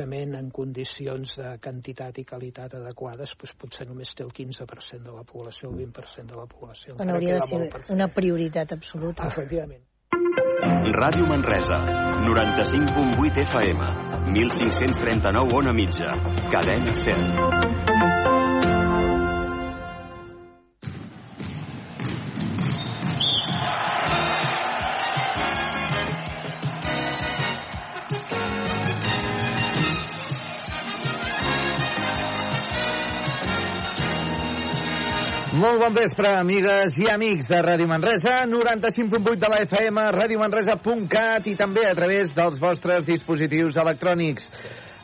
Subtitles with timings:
[0.00, 5.24] en condicions de quantitat i qualitat adequades doncs potser només té el 15% de la
[5.24, 6.96] població, el 20% de la població.
[6.96, 9.28] Bueno, hauria de ser una prioritat absoluta.
[9.28, 9.84] Efectivament.
[10.90, 11.78] Ràdio Manresa,
[12.26, 13.80] 95.8 FM,
[14.32, 16.10] 1539 on a mitja,
[16.50, 17.69] cadena 100.
[35.80, 41.86] Bon vespre, amigues i amics de Ràdio Manresa, 95.8 de la FM, radiomanresa.cat i també
[41.88, 44.50] a través dels vostres dispositius electrònics.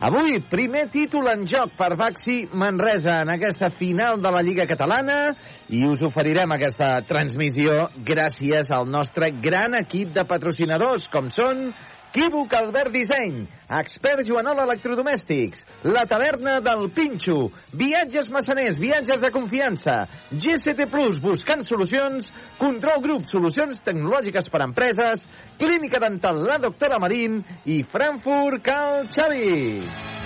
[0.05, 5.33] Avui, primer títol en joc per Baxi Manresa en aquesta final de la Lliga Catalana
[5.73, 11.71] i us oferirem aquesta transmissió gràcies al nostre gran equip de patrocinadors, com són
[12.17, 19.99] Equívoc Albert Disseny, Expert Joanol Electrodomèstics, La Taverna del Pinxo, Viatges Massaners, viatges de confiança,
[20.33, 25.29] GCT Plus, buscant solucions, Control Group, solucions tecnològiques per a empreses,
[25.61, 30.26] Clínica Dental La Doctora Marín i Frankfurt Cal Xavi.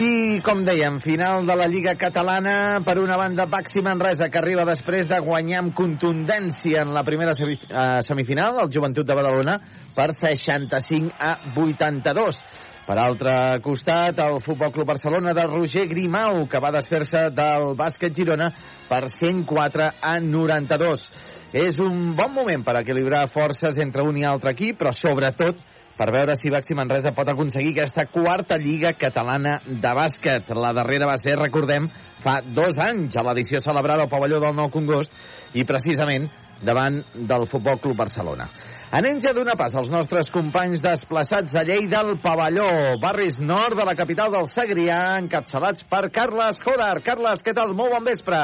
[0.00, 4.64] I, com dèiem, final de la Lliga Catalana, per una banda, Baxi Manresa, que arriba
[4.64, 9.58] després de guanyar amb contundència en la primera semifinal, el Joventut de Badalona,
[9.92, 12.38] per 65 a 82.
[12.86, 18.16] Per altre costat, el Futbol Club Barcelona de Roger Grimau, que va desfer-se del bàsquet
[18.16, 18.48] Girona
[18.88, 21.04] per 104 a 92.
[21.60, 25.60] És un bon moment per equilibrar forces entre un i altre equip, però sobretot
[26.00, 30.48] per veure si Baxi Manresa pot aconseguir aquesta quarta Lliga Catalana de bàsquet.
[30.56, 31.90] La darrera va ser, recordem,
[32.24, 35.12] fa dos anys, a l'edició celebrada al pavelló del Nou Congost
[35.52, 36.30] i precisament
[36.64, 38.48] davant del Futbol Club Barcelona.
[38.96, 43.84] Anem ja d'una pas als nostres companys desplaçats a Lleida al pavelló, barris nord de
[43.84, 46.94] la capital del Segrià, encapçalats per Carles Joder.
[47.04, 47.76] Carles, què tal?
[47.76, 48.40] Molt bon vespre.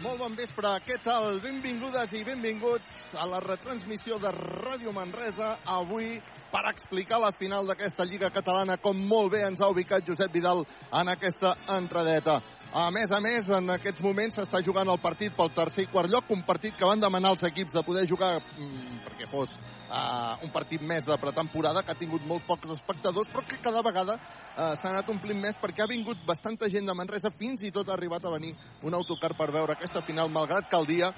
[0.00, 1.40] Molt bon vespre, què tal?
[1.44, 6.14] Benvingudes i benvinguts a la retransmissió de Ràdio Manresa avui
[6.50, 10.64] per explicar la final d'aquesta Lliga Catalana com molt bé ens ha ubicat Josep Vidal
[10.92, 12.40] en aquesta entradeta.
[12.70, 16.10] A més a més, en aquests moments s'està jugant el partit pel tercer i quart
[16.10, 19.56] lloc, un partit que van demanar els equips de poder jugar mmm, perquè fos
[19.90, 23.82] uh, un partit més de pretemporada, que ha tingut molts pocs espectadors, però que cada
[23.82, 27.72] vegada uh, s'ha anat omplint més perquè ha vingut bastanta gent de Manresa, fins i
[27.74, 28.54] tot ha arribat a venir
[28.86, 31.10] un autocar per veure aquesta final, malgrat que el dia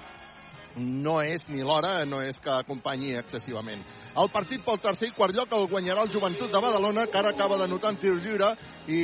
[0.75, 3.83] no és ni l'hora, no és que acompanyi excessivament.
[4.17, 7.33] El partit pel tercer i quart lloc el guanyarà el Joventut de Badalona, que ara
[7.33, 8.53] acaba de notar en tir lliure
[8.87, 8.99] i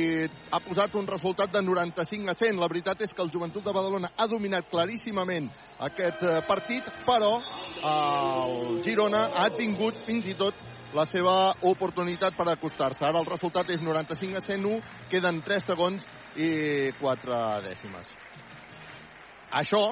[0.50, 2.58] ha posat un resultat de 95 a 100.
[2.60, 7.38] La veritat és que el Joventut de Badalona ha dominat claríssimament aquest partit, però
[7.80, 10.54] el Girona ha tingut fins i tot
[10.94, 13.04] la seva oportunitat per acostar-se.
[13.06, 16.50] Ara el resultat és 95 a 101, queden 3 segons i
[16.98, 18.10] 4 dècimes.
[19.50, 19.82] Això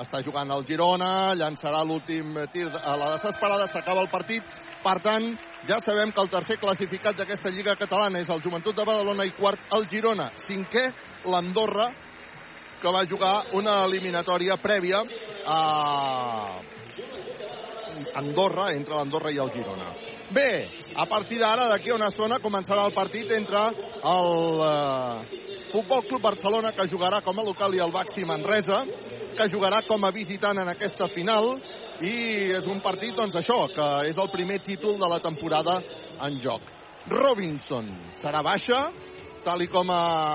[0.00, 4.44] està jugant el Girona, llançarà l'últim tir a la desesperada, s'acaba el partit.
[4.80, 5.26] Per tant,
[5.68, 9.34] ja sabem que el tercer classificat d'aquesta Lliga Catalana és el Joventut de Badalona i
[9.36, 10.30] quart el Girona.
[10.46, 10.86] Cinquè,
[11.28, 11.90] l'Andorra,
[12.80, 15.02] que va jugar una eliminatòria prèvia
[15.44, 15.60] a
[18.16, 19.92] Andorra, entre l'Andorra i el Girona.
[20.30, 23.64] Bé, a partir d'ara, d'aquí a una zona, començarà el partit entre
[24.06, 28.82] el eh, Futbol Club Barcelona, que jugarà com a local, i el Baxi Manresa,
[29.38, 31.52] que jugarà com a visitant en aquesta final
[32.02, 32.14] i
[32.56, 35.78] és un partit, doncs això, que és el primer títol de la temporada
[36.26, 36.64] en joc.
[37.10, 37.86] Robinson
[38.18, 38.88] serà baixa,
[39.44, 39.92] tal i com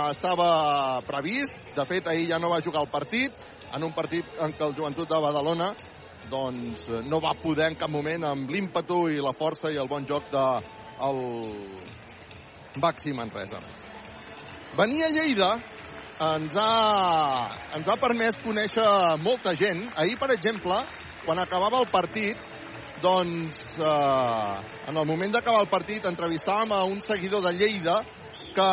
[0.10, 1.74] estava previst.
[1.76, 3.36] De fet, ahir ja no va jugar el partit,
[3.76, 5.74] en un partit en què el Joventut de Badalona
[6.30, 10.08] doncs, no va poder en cap moment amb l'ímpetu i la força i el bon
[10.10, 10.46] joc de
[11.06, 11.20] el
[12.82, 13.62] Baxi Manresa.
[14.76, 15.54] Venir a Lleida
[16.20, 16.72] ens ha,
[17.78, 18.88] ens ha permès conèixer
[19.24, 19.86] molta gent.
[19.96, 20.82] Ahir, per exemple,
[21.24, 22.42] quan acabava el partit,
[23.04, 24.56] doncs, eh,
[24.90, 28.02] en el moment d'acabar el partit, entrevistàvem a un seguidor de Lleida
[28.56, 28.70] que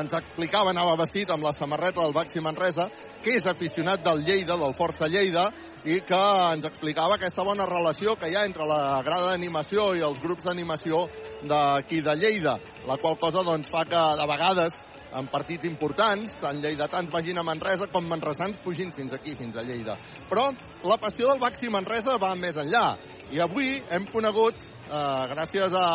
[0.00, 2.88] ens explicava, anava vestit amb la samarreta del Baxi Manresa,
[3.22, 5.46] que és aficionat del Lleida, del Força Lleida,
[5.84, 10.02] i que ens explicava aquesta bona relació que hi ha entre la grada d'animació i
[10.02, 11.04] els grups d'animació
[11.48, 12.58] d'aquí de Lleida,
[12.88, 14.76] la qual cosa doncs, fa que de vegades
[15.14, 19.62] en partits importants, tant lleidatans vagin a Manresa com manresans pugin fins aquí, fins a
[19.62, 19.96] Lleida.
[20.30, 20.48] Però
[20.84, 22.86] la passió del Baxi Manresa va més enllà.
[23.32, 25.86] I avui hem conegut eh, gràcies a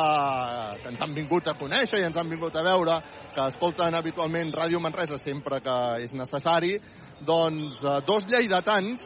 [0.79, 2.99] que ens han vingut a conèixer i ens han vingut a veure,
[3.35, 6.77] que escolten habitualment Ràdio Manresa sempre que és necessari,
[7.25, 9.03] doncs eh, dos lleidatans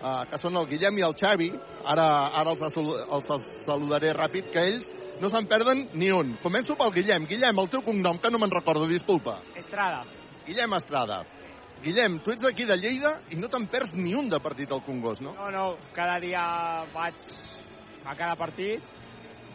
[0.00, 1.50] uh, que són el Guillem i el Xavi.
[1.86, 2.06] Ara,
[2.40, 4.86] ara els, els saludaré ràpid, que ells
[5.20, 6.34] no se'n perden ni un.
[6.42, 7.26] Començo pel Guillem.
[7.30, 9.38] Guillem, el teu cognom, que no me'n recordo, disculpa.
[9.56, 10.04] Estrada.
[10.46, 11.22] Guillem Estrada.
[11.82, 14.82] Guillem, tu ets d'aquí de Lleida i no te'n perds ni un de partit al
[14.84, 15.34] Congost, no?
[15.36, 15.64] No, no,
[15.94, 16.42] cada dia
[16.94, 17.26] vaig
[18.06, 18.82] a cada partit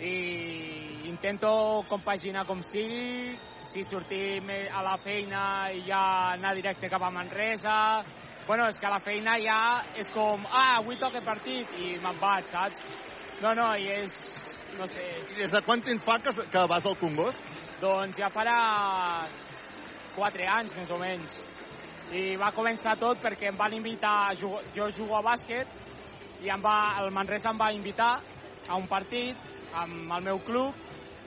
[0.02, 3.36] i intento compaginar com sigui,
[3.72, 6.02] si sortim a la feina i ja
[6.34, 8.02] anar directe cap a Manresa,
[8.48, 9.60] bueno, és que a la feina ja
[9.96, 12.82] és com, ah, avui toca partit, i me'n vaig, saps?
[13.42, 14.16] No, no, i és,
[14.78, 15.06] no sé...
[15.34, 17.48] I des de quant temps fa que, que vas al Congost?
[17.82, 18.58] Doncs ja farà
[20.16, 21.40] 4 anys, més o menys.
[22.12, 25.80] I va començar tot perquè em van invitar, a jugar, jo jugo a bàsquet,
[26.44, 28.14] i em va, el Manresa em va invitar
[28.68, 29.38] a un partit
[29.78, 30.76] amb el meu club,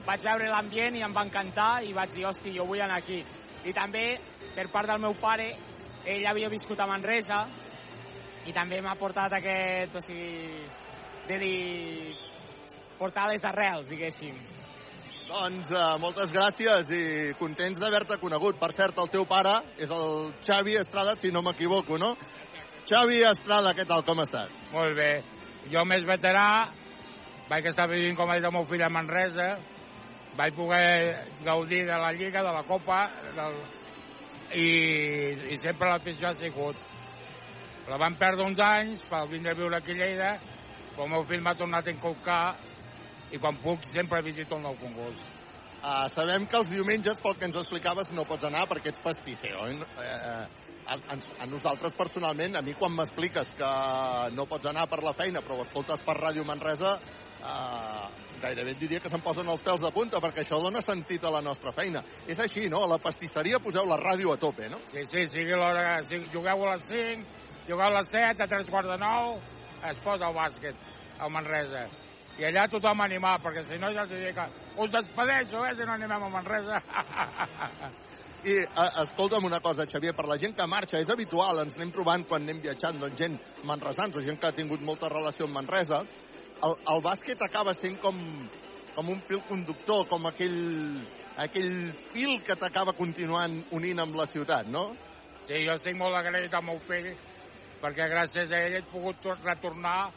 [0.05, 3.23] vaig veure l'ambient i em va encantar i vaig dir, hosti, jo vull anar aquí.
[3.65, 4.05] I també,
[4.53, 5.49] per part del meu pare,
[6.05, 7.41] ell havia viscut a Manresa
[8.45, 10.67] i també m'ha portat aquest, o sigui,
[11.25, 11.55] de dir,
[12.99, 14.37] portar les arrels, diguéssim.
[15.25, 17.03] Doncs uh, moltes gràcies i
[17.39, 18.59] contents d'haver-te conegut.
[18.61, 22.13] Per cert, el teu pare és el Xavi Estrada, si no m'equivoco, no?
[22.85, 24.53] Xavi Estrada, què tal, com estàs?
[24.73, 25.11] Molt bé.
[25.73, 26.69] Jo més veterà,
[27.49, 29.55] vaig estar vivint, com ha dit el meu fill, a Manresa,
[30.37, 32.99] vaig poder gaudir de la Lliga, de la Copa,
[33.33, 33.57] del...
[34.53, 34.69] i,
[35.55, 36.77] i sempre l'afició ha sigut.
[37.89, 40.31] La van perdre uns anys per vindre a viure aquí a Lleida,
[40.93, 42.43] però el meu fill m'ha tornat a inculcar
[43.31, 45.33] i quan puc sempre visito el nou Congost.
[45.85, 49.51] Uh, sabem que els diumenges, pel que ens explicaves, no pots anar perquè ets pastisser,
[49.61, 49.75] oi?
[49.77, 53.71] Eh, eh, a, a, nosaltres personalment, a mi quan m'expliques que
[54.33, 56.95] no pots anar per la feina però ho escoltes per Ràdio Manresa,
[57.37, 58.07] eh,
[58.41, 61.33] gairebé et diria que se'm posen els pèls de punta, perquè això dona sentit a
[61.33, 62.03] la nostra feina.
[62.27, 62.83] És així, no?
[62.85, 64.81] A la pastisseria poseu la ràdio a tope, no?
[64.93, 66.01] Sí, sí, sigui l'hora...
[66.09, 69.37] Si jugueu a les 5, jugueu a les 7, a 3 quarts de 9,
[69.91, 70.89] es posa el bàsquet
[71.19, 71.85] al Manresa.
[72.35, 74.45] I allà tothom animar, perquè si no ja els diria que
[74.83, 76.81] us despedeixo, eh, si no animem a Manresa.
[78.45, 78.59] I
[79.01, 82.43] escolta'm una cosa, Xavier, per la gent que marxa, és habitual, ens anem trobant quan
[82.43, 86.03] anem viatjant, doncs gent manresans o gent que ha tingut molta relació amb Manresa,
[86.61, 88.19] el, el bàsquet acaba sent com,
[88.93, 90.59] com un fil conductor, com aquell,
[91.41, 91.73] aquell
[92.11, 94.91] fil que t'acaba continuant unint amb la ciutat, no?
[95.47, 97.15] Sí, jo estic molt agraït al meu fill
[97.81, 100.11] perquè gràcies a ell he pogut retornar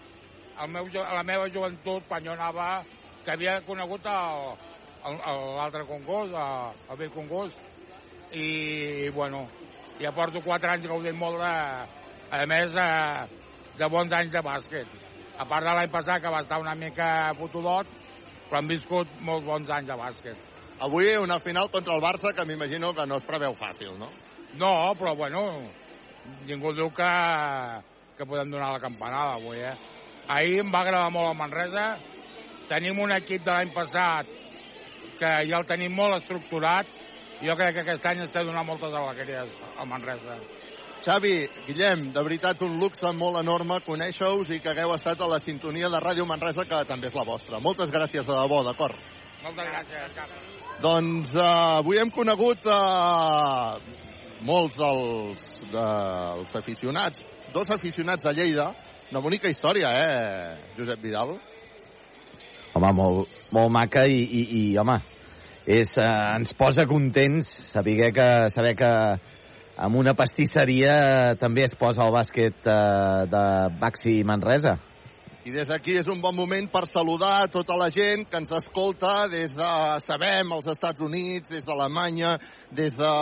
[0.58, 2.84] al meu, a la meva joventut quan jo anava,
[3.25, 7.55] que havia conegut l'altre concurs, el vell concurs,
[8.32, 9.46] i, bueno,
[10.00, 11.55] ja porto quatre anys gaudint molt, de,
[12.37, 12.75] a més,
[13.78, 14.99] de bons anys de bàsquet
[15.38, 17.90] a part de l'any passat, que va estar una mica fotudot,
[18.49, 20.46] però han viscut molts bons anys de bàsquet.
[20.82, 24.10] Avui una final contra el Barça que m'imagino que no es preveu fàcil, no?
[24.58, 25.44] No, però bueno,
[26.46, 27.10] ningú diu que,
[28.19, 29.75] que podem donar la campanada avui, eh?
[30.28, 31.86] Ahir em va agradar molt el Manresa.
[32.69, 34.28] Tenim un equip de l'any passat
[35.19, 36.86] que ja el tenim molt estructurat.
[37.40, 40.36] Jo crec que aquest any està donant moltes alegries al Manresa.
[40.98, 41.34] Xavi,
[41.69, 45.88] Guillem, de veritat un luxe molt enorme conèixer-vos i que hagueu estat a la sintonia
[45.92, 47.60] de Ràdio Manresa, que també és la vostra.
[47.62, 48.98] Moltes gràcies de debò, d'acord?
[49.44, 50.19] Moltes gràcies.
[50.82, 53.78] Doncs uh, avui hem conegut uh,
[54.42, 57.22] molts dels, dels aficionats,
[57.54, 58.72] dos aficionats de Lleida.
[59.08, 61.31] Una bonica història, eh, Josep Vidal?
[62.76, 64.98] Home, molt, molt maca i, i, i home,
[65.65, 68.91] és, uh, ens posa contents saber que, saber que
[69.81, 70.98] amb una pastisseria
[71.41, 73.43] també es posa el bàsquet eh, de
[73.81, 74.74] Baxi Manresa.
[75.48, 79.31] I des d'aquí és un bon moment per saludar tota la gent que ens escolta
[79.32, 79.69] des de,
[80.05, 82.34] sabem, els Estats Units, des d'Alemanya,
[82.76, 83.12] des de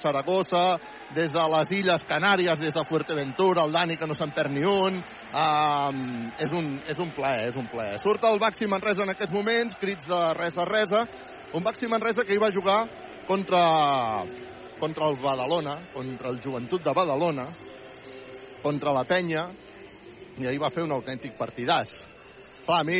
[0.00, 0.78] Saragossa,
[1.12, 4.64] des de les Illes Canàries, des de Fuerteventura, el Dani que no se'n perd ni
[4.64, 4.96] un.
[5.36, 6.00] Um,
[6.40, 8.00] és, un és un plaer, és un plaer.
[8.00, 11.04] Surt el Baxi Manresa en aquests moments, crits de res a resa.
[11.52, 12.86] Un Baxi Manresa que hi va jugar
[13.28, 14.24] contra
[14.80, 17.46] contra el Badalona, contra el Joventut de Badalona,
[18.62, 19.48] contra la Penya,
[20.38, 21.92] i ahir va fer un autèntic partidàs.
[22.66, 22.98] Clar, a mi,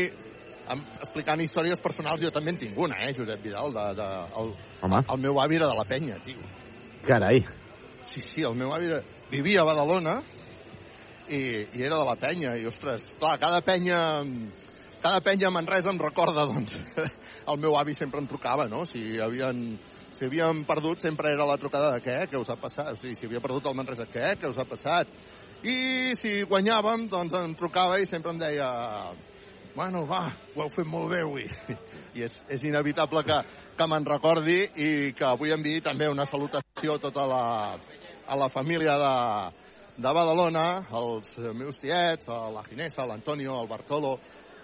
[1.01, 4.09] explicant històries personals, jo també en tinc una, eh, Josep Vidal, de, de,
[4.41, 4.53] el,
[4.83, 5.03] Home.
[5.15, 6.43] el meu avi era de la Penya, tio.
[7.07, 7.45] Carai.
[8.07, 10.21] Sí, sí, el meu avi era, vivia a Badalona
[11.29, 11.41] i,
[11.75, 13.99] i era de la penya, i ostres, clar, cada penya
[15.03, 16.77] cada penya a Manresa em recorda, doncs,
[17.51, 19.77] el meu avi sempre em trucava, no?, si havien
[20.17, 22.95] si havíem perdut sempre era la trucada de què, què us ha passat?
[22.95, 25.11] O sigui, si havia perdut el Manresa, què, què us ha passat?
[25.67, 28.69] I si guanyàvem, doncs em trucava i sempre em deia
[29.77, 31.45] bueno, va, ho heu fet molt bé avui.
[32.17, 33.37] I és, és inevitable que,
[33.77, 37.43] que me'n recordi i que avui enviï també una salutació a tota la,
[38.25, 39.13] a la família de,
[39.99, 40.65] de Badalona,
[40.97, 44.15] els meus tiets, la Ginesa, l'Antonio, el Bartolo,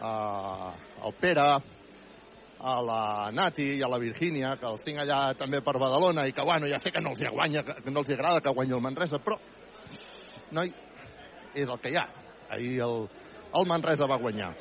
[0.00, 0.73] eh,
[1.04, 1.49] el Pere,
[2.62, 3.02] a la
[3.35, 6.71] Nati i a la Virgínia, que els tinc allà també per Badalona i que, bueno,
[6.71, 8.85] ja sé que no els hi, guanya, que no els hi agrada que guanyi el
[8.85, 9.37] Manresa, però,
[10.54, 10.71] noi,
[11.54, 12.06] és el que hi ha.
[12.52, 13.06] Ahir el,
[13.54, 14.52] el Manresa va guanyar.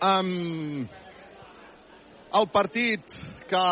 [0.00, 0.86] Um,
[2.30, 3.02] el partit
[3.50, 3.62] que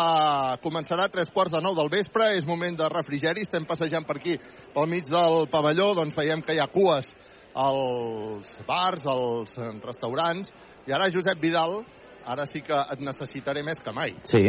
[0.64, 3.44] començarà a tres quarts de nou del vespre és moment de refrigeri.
[3.46, 4.34] Estem passejant per aquí,
[4.75, 7.12] pel mig del pavelló, doncs veiem que hi ha cues
[7.58, 10.50] als bars, als restaurants.
[10.88, 11.80] I ara Josep Vidal,
[12.26, 14.16] ara sí que et necessitaré més que mai.
[14.28, 14.42] Sí.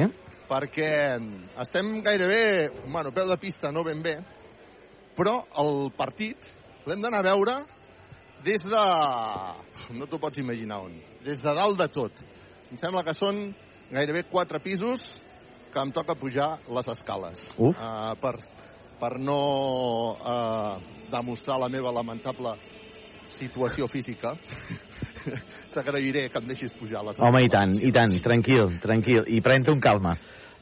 [0.50, 0.92] Perquè
[1.62, 4.16] estem gairebé, bueno, peu de pista, no ben bé,
[5.18, 6.48] però el partit
[6.88, 7.56] l'hem d'anar a veure
[8.44, 8.84] des de...
[9.98, 10.94] no t'ho pots imaginar on.
[11.26, 12.22] Des de dalt de tot.
[12.72, 13.50] Em sembla que són
[13.92, 15.04] gairebé quatre pisos
[15.74, 17.44] que em toca pujar les escales.
[17.58, 17.76] Uf.
[17.76, 18.36] Uh, per,
[19.02, 19.40] per no
[20.16, 20.80] uh,
[21.12, 22.56] demostrar la meva lamentable
[23.38, 24.36] situació física.
[25.74, 27.30] T'agrairé que em deixis pujar les escales.
[27.30, 29.26] Home, i tant, i tant, tranquil, tranquil.
[29.28, 30.16] I pren-te un calma.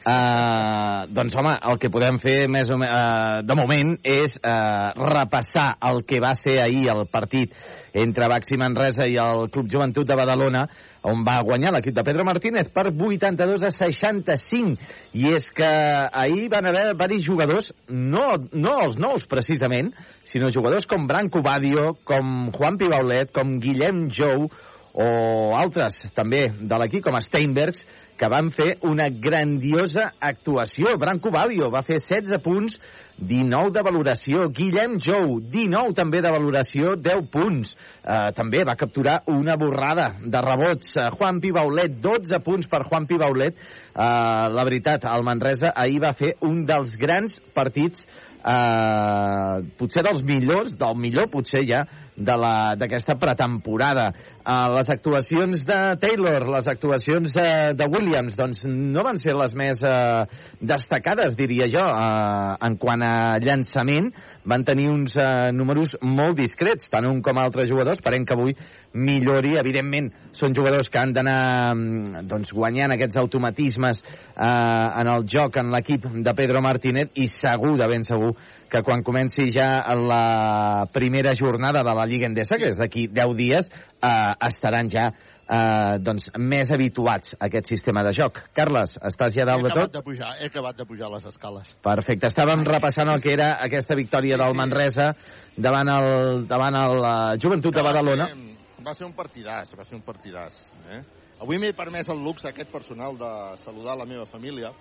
[0.05, 4.93] Uh, doncs, home, el que podem fer més o menys, uh, de moment és uh,
[5.09, 7.55] repassar el que va ser ahir el partit
[7.97, 10.67] entre Baxi Manresa i el Club Joventut de Badalona,
[11.07, 14.77] on va guanyar l'equip de Pedro Martínez per 82 a 65.
[15.17, 19.91] I és que ahir van haver varis jugadors, no, no els nous precisament,
[20.29, 24.49] sinó jugadors com Branco Badio, com Juan Pibaulet, com Guillem Jou,
[24.97, 25.07] o
[25.53, 27.83] altres també de l'equip com Steinbergs,
[28.17, 30.97] que van fer una grandiosa actuació.
[30.99, 32.77] Branco Badio va fer 16 punts,
[33.17, 34.47] 19 de valoració.
[34.53, 37.73] Guillem Jou, 19 també de valoració, 10 punts.
[38.03, 40.93] Uh, també va capturar una borrada de rebots.
[40.97, 43.57] Uh, Juan Pibaulet, 12 punts per Juan Pibaulet.
[43.93, 48.05] Uh, la veritat, el Manresa ahir va fer un dels grans partits
[48.47, 51.83] uh, potser dels millors, del millor potser ja,
[52.17, 54.09] d'aquesta pretemporada.
[54.47, 59.51] Uh, les actuacions de Taylor, les actuacions de, de Williams, doncs no van ser les
[59.59, 60.23] més uh,
[60.63, 64.07] destacades, diria jo, uh, en quant a llançament.
[64.47, 67.99] Van tenir uns uh, números molt discrets, tant un com altres jugadors.
[67.99, 68.55] Esperem que avui
[68.95, 69.57] millori.
[69.59, 71.39] Evidentment, són jugadors que han d'anar
[71.75, 77.27] mm, doncs, guanyant aquests automatismes uh, en el joc, en l'equip de Pedro Martínez, i
[77.27, 78.33] segur, de ben segur,
[78.71, 83.35] que quan comenci ja la primera jornada de la Lliga Endesa, que és d'aquí 10
[83.37, 83.69] dies,
[84.03, 85.11] eh, estaran ja
[85.47, 88.41] eh, doncs, més habituats a aquest sistema de joc.
[88.55, 89.93] Carles, estàs ja dalt de tot?
[89.93, 91.73] De pujar, he acabat de pujar les escales.
[91.83, 92.29] Perfecte.
[92.31, 95.11] Estàvem repassant el que era aquesta victòria del Manresa
[95.55, 98.27] davant el, davant el uh, Joventut de Badalona.
[98.27, 100.59] Va ser, va ser un partidàs, va ser un partidàs.
[100.93, 101.01] Eh?
[101.41, 103.31] Avui m'he permès el luxe aquest personal de
[103.63, 104.71] saludar la meva família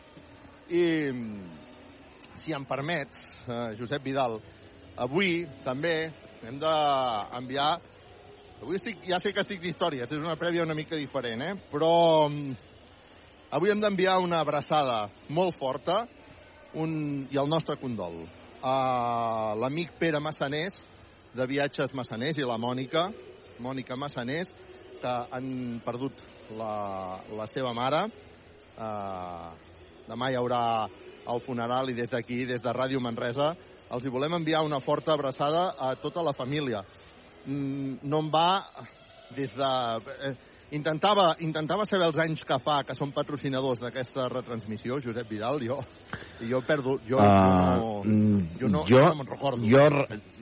[0.72, 0.84] i
[2.36, 4.40] si em permets, eh, Josep Vidal,
[4.96, 5.98] avui també
[6.46, 7.76] hem d'enviar...
[8.66, 11.52] Avui estic, ja sé que estic d'històries, és una prèvia una mica diferent, eh?
[11.70, 12.56] però mm,
[13.54, 14.96] avui hem d'enviar una abraçada
[15.30, 16.00] molt forta
[16.74, 16.96] un,
[17.30, 18.24] i el nostre condol
[18.66, 20.82] a l'amic Pere Massanés,
[21.38, 23.06] de Viatges Massanés, i la Mònica,
[23.62, 24.50] Mònica Massanés,
[24.98, 25.48] que han
[25.86, 26.26] perdut
[26.58, 28.02] la, la seva mare.
[28.74, 29.54] Uh,
[30.10, 30.64] demà hi haurà
[31.22, 33.52] al funeral i des d'aquí, des de Ràdio Manresa,
[33.94, 36.82] els hi volem enviar una forta abraçada a tota la família.
[37.46, 38.50] Mm, no em va
[39.36, 39.72] des de...
[40.26, 40.34] Eh,
[40.74, 45.78] intentava, intentava saber els anys que fa que són patrocinadors d'aquesta retransmissió, Josep Vidal, jo,
[46.42, 46.96] i jo perdo...
[47.06, 48.02] Jo, uh,
[48.58, 49.62] jo no, jo, jo no me'n recordo.
[49.70, 49.86] Jo,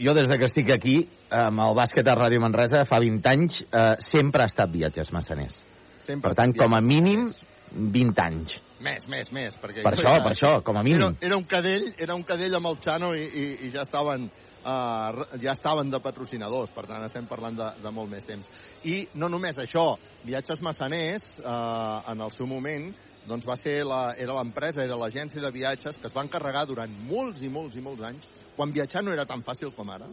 [0.00, 0.96] jo des de que estic aquí,
[1.28, 5.58] amb el bàsquet a Ràdio Manresa, fa 20 anys, eh, sempre ha estat viatges massaners.
[6.06, 7.28] Sempre per tant, com a mínim,
[7.74, 8.56] 20 anys.
[8.84, 9.54] Més, més, més.
[9.60, 11.04] Perquè per això, ja, per això, com a mínim.
[11.04, 14.28] Era, era, un cadell, era un cadell amb el Xano i, i, i ja estaven
[14.64, 18.48] uh, ja estaven de patrocinadors, per tant estem parlant de, de molt més temps.
[18.84, 19.94] I no només això,
[20.24, 22.90] Viatges Massaners, uh, en el seu moment,
[23.28, 26.92] doncs va ser la, era l'empresa, era l'agència de viatges que es va encarregar durant
[27.08, 30.08] molts i molts i molts anys, quan viatjar no era tan fàcil com ara,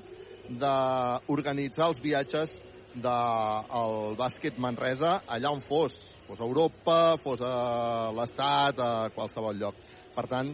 [0.62, 2.54] d'organitzar els viatges
[2.96, 5.96] del bàsquet Manresa allà on fos,
[6.28, 9.78] fos a Europa, fos a l'Estat, a qualsevol lloc.
[10.16, 10.52] Per tant,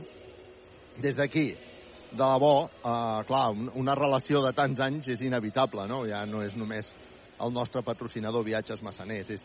[1.02, 1.48] des d'aquí,
[2.12, 6.04] de debò, eh, clar, una relació de tants anys és inevitable, no?
[6.08, 6.90] Ja no és només
[7.40, 9.44] el nostre patrocinador Viatges Massaners, és,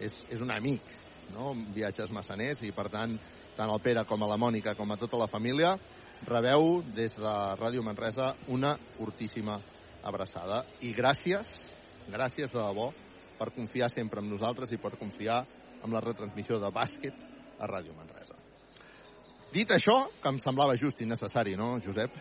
[0.00, 0.82] és, és un amic,
[1.34, 1.54] no?
[1.74, 3.16] Viatges Massaners, i per tant,
[3.56, 5.76] tant el Pere com a la Mònica com a tota la família,
[6.26, 9.60] rebeu des de Ràdio Manresa una fortíssima
[10.02, 10.64] abraçada.
[10.82, 11.60] I gràcies
[12.08, 12.88] Gràcies de debò
[13.38, 15.42] per confiar sempre en nosaltres i per confiar
[15.84, 17.24] en la retransmissió de bàsquet
[17.60, 18.47] a Ràdio Manresa.
[19.52, 22.12] Dit això, que em semblava just i necessari, no, Josep?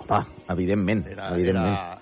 [0.00, 1.74] Home, evidentment, Era, evidentment.
[1.74, 2.00] era,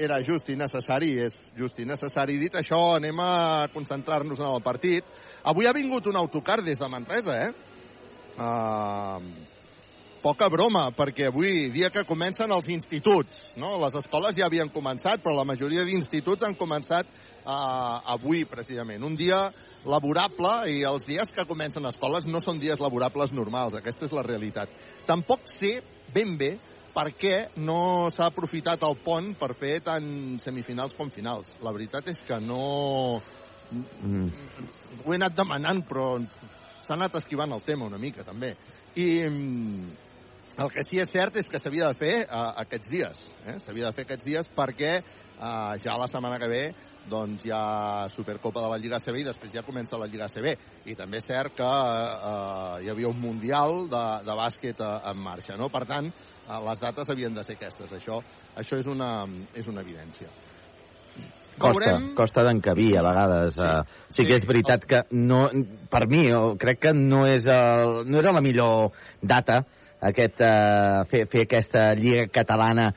[0.00, 2.38] era just i necessari, és just i necessari.
[2.40, 5.04] Dit això, anem a concentrar-nos en el partit.
[5.44, 7.52] Avui ha vingut un autocar des de Manresa, eh?
[8.40, 9.20] Uh,
[10.22, 13.74] poca broma, perquè avui, dia que comencen els instituts, no?
[13.84, 17.08] Les escoles ja havien començat, però la majoria d'instituts han començat
[17.44, 19.04] uh, avui, precisament.
[19.06, 19.46] Un dia
[19.88, 24.26] laborable i els dies que comencen escoles no són dies laborables normals, aquesta és la
[24.26, 24.72] realitat.
[25.08, 25.78] Tampoc sé
[26.12, 26.56] ben bé
[26.94, 31.48] per què no s'ha aprofitat el pont per fer tant semifinals com finals.
[31.64, 33.20] La veritat és que no...
[33.70, 34.26] Mm.
[35.04, 36.16] Ho he anat demanant, però
[36.82, 38.56] s'ha anat esquivant el tema una mica, també.
[38.98, 39.90] I mm,
[40.58, 43.26] el que sí és cert és que s'havia de fer uh, aquests dies.
[43.46, 43.58] Eh?
[43.62, 46.64] S'havia de fer aquests dies perquè uh, ja la setmana que ve
[47.08, 50.52] doncs hi ha Supercopa de la Lliga CB i després ja comença la Lliga CB.
[50.90, 55.18] I també és cert que uh, hi havia un Mundial de, de bàsquet uh, en
[55.22, 55.56] marxa.
[55.60, 55.70] No?
[55.72, 57.92] Per tant, uh, les dates havien de ser aquestes.
[57.96, 58.20] Això,
[58.60, 59.10] això és, una,
[59.54, 60.30] és una evidència.
[61.60, 63.54] Costa, Veurem- costa d'encabir a vegades.
[63.54, 64.28] Sí, uh, sí, sí.
[64.28, 65.44] que és veritat que no,
[65.92, 66.24] per mi,
[66.60, 69.62] crec que no, és el, no era la millor data
[70.00, 72.92] aquest, uh, fer, fer aquesta Lliga Catalana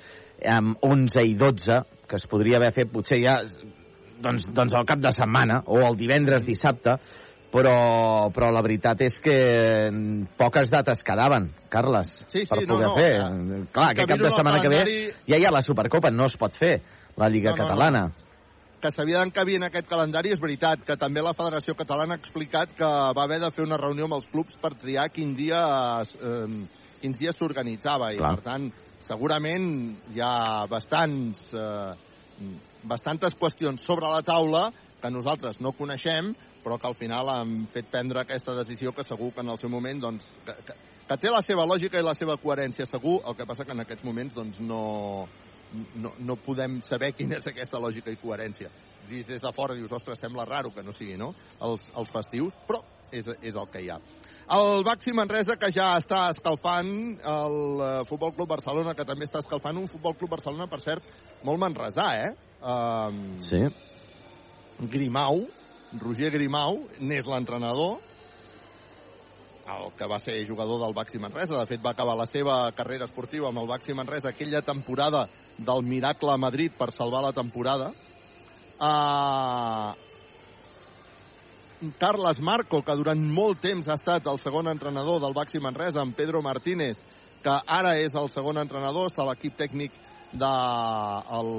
[0.47, 3.39] amb 11 i 12, que es podria haver fet potser ja
[4.23, 6.95] doncs, doncs al cap de setmana, o el divendres, dissabte,
[7.53, 9.35] però, però la veritat és que
[10.39, 13.11] poques dates quedaven, Carles, Sí, sí, per no, poder no, fer.
[13.19, 16.09] eh, Clar, aquest cap de el setmana que ve calendari- ja hi ha la Supercopa,
[16.11, 16.81] no es pot fer
[17.17, 17.69] la Lliga No, no, no.
[17.69, 18.03] Catalana.
[18.83, 22.73] que s'havia d'encabir en aquest calendari és veritat, que també la Federació Catalana ha explicat
[22.75, 26.65] que va haver de fer una reunió amb els clubs per triar quin dia eh,
[26.99, 28.33] quins dies s'organitzava i Clar.
[28.35, 28.65] per tant
[28.99, 31.93] segurament hi ha bastants eh,
[32.83, 34.71] bastantes qüestions sobre la taula
[35.01, 39.33] que nosaltres no coneixem però que al final han fet prendre aquesta decisió que segur
[39.33, 40.75] que en el seu moment doncs, que, que,
[41.09, 43.83] que té la seva lògica i la seva coherència segur, el que passa que en
[43.83, 45.27] aquests moments doncs, no,
[45.99, 48.71] no, no podem saber quina és aquesta lògica i coherència.
[49.09, 52.55] Dius des de fora, dius, ostres, sembla raro que no sigui, no?, els, els festius,
[52.67, 52.79] però
[53.11, 53.99] és, és el que hi ha.
[54.53, 56.89] El Baxi Manresa, que ja està escalfant,
[57.31, 61.05] el eh, Futbol Club Barcelona, que també està escalfant, un Futbol Club Barcelona, per cert,
[61.47, 62.33] molt manresà, eh?
[62.63, 63.59] Um, Sí.
[64.79, 65.47] Grimau,
[65.99, 67.99] Roger Grimau, n'és l'entrenador,
[69.67, 71.57] el que va ser jugador del Baxi Manresa.
[71.59, 75.83] De fet, va acabar la seva carrera esportiva amb el Baxi Manresa aquella temporada del
[75.83, 77.91] Miracle a Madrid per salvar la temporada.
[78.79, 79.93] Uh,
[81.99, 86.15] Carles Marco, que durant molt temps ha estat el segon entrenador del Baxi Manresa, amb
[86.15, 86.97] Pedro Martínez,
[87.43, 89.91] que ara és el segon entrenador, està l'equip tècnic
[90.33, 91.51] del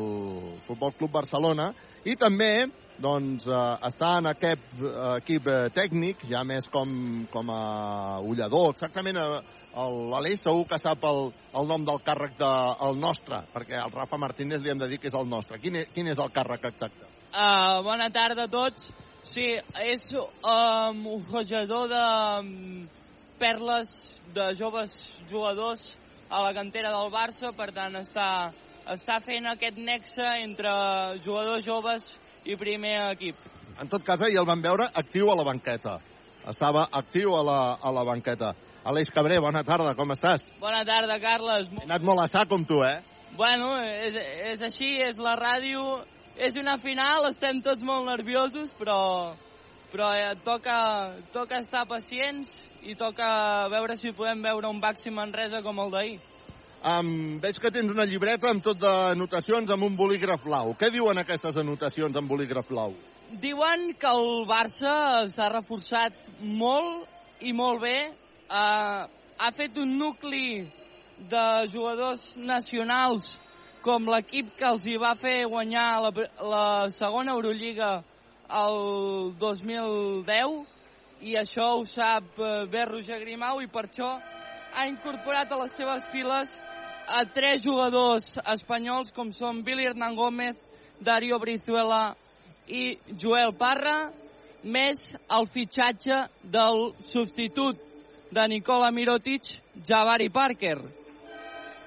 [0.67, 1.71] Futbol Club Barcelona,
[2.05, 2.67] i també
[3.01, 6.89] doncs, eh, està en aquest eh, equip eh, tècnic, ja més com,
[7.33, 7.63] com a
[8.23, 9.41] ullador, exactament eh,
[9.83, 13.91] el- l'Aleix segur que sap el, el nom del càrrec del el nostre, perquè al
[13.91, 15.59] Rafa Martínez li hem de dir que és el nostre.
[15.59, 17.09] Quin és, quin és el càrrec exacte?
[17.35, 18.91] Uh, bona tarda a tots.
[19.25, 19.47] Sí,
[19.81, 22.03] és um, un jugador de
[22.45, 22.87] um,
[23.41, 23.91] perles
[24.37, 24.93] de joves
[25.31, 25.83] jugadors
[26.29, 28.53] a la cantera del Barça, per tant està,
[28.93, 30.73] està fent aquest nexe entre
[31.25, 32.05] jugadors joves
[32.45, 33.39] i primer equip.
[33.81, 35.99] En tot cas, ahir el van veure actiu a la banqueta.
[36.49, 38.53] Estava actiu a la, a la banqueta.
[38.85, 40.45] Aleix Cabré, bona tarda, com estàs?
[40.61, 41.71] Bona tarda, Carles.
[41.73, 43.01] He anat molt a sac com tu, eh?
[43.35, 44.19] Bueno, és,
[44.53, 46.03] és així, és la ràdio,
[46.37, 49.35] és una final, estem tots molt nerviosos, però,
[49.91, 50.77] però eh, toca,
[51.33, 52.53] toca estar pacients
[52.85, 53.27] i toca
[53.73, 56.21] veure si podem veure un Baxi Manresa com el d'ahir.
[56.85, 60.75] Um, veig que tens una llibreta amb tot d'anotacions amb un bolígraf blau.
[60.77, 62.93] Què diuen aquestes anotacions amb bolígraf blau?
[63.41, 64.93] Diuen que el Barça
[65.33, 67.97] s'ha reforçat molt i molt bé.
[68.53, 69.09] Uh,
[69.41, 70.67] ha fet un nucli
[71.33, 73.33] de jugadors nacionals
[73.81, 76.13] com l'equip que els hi va fer guanyar la,
[76.53, 77.95] la segona Eurolliga
[78.61, 80.61] el 2010
[81.25, 84.11] i això ho sap eh, bé Roger Grimau i per això
[84.75, 86.61] ha incorporat a les seves files
[87.07, 90.57] a tres jugadors espanyols com són Billy Hernán Gómez,
[91.01, 92.15] Darío Brizuela
[92.69, 94.11] i Joel Parra,
[94.65, 97.81] més el fitxatge del substitut
[98.33, 99.51] de Nicola Mirotic,
[99.87, 100.79] Javari Parker.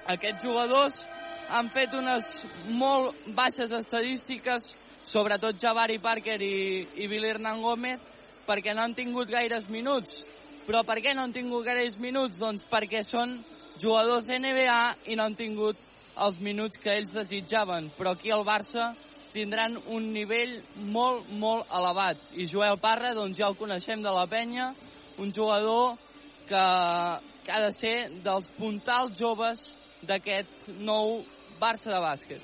[0.08, 1.02] Aquests jugadors
[1.50, 2.28] han fet unes
[2.70, 4.70] molt baixes estadístiques,
[5.08, 8.00] sobretot Javari Parker i, i Billy Hernán Gómez,
[8.46, 10.22] perquè no han tingut gaires minuts.
[10.68, 12.38] Però per què no han tingut gaires minuts?
[12.40, 13.38] Doncs perquè són
[13.80, 14.80] jugadors NBA
[15.12, 15.78] i no han tingut
[16.18, 17.92] els minuts que ells desitjaven.
[17.98, 18.92] Però aquí al Barça
[19.32, 20.58] tindran un nivell
[20.92, 22.20] molt, molt elevat.
[22.34, 24.72] I Joel Parra, doncs ja el coneixem de la penya,
[25.18, 25.96] un jugador
[26.48, 26.64] que,
[27.44, 29.62] que ha de ser dels puntals joves
[30.06, 31.20] d'aquest nou
[31.58, 32.42] Barça de bàsquet.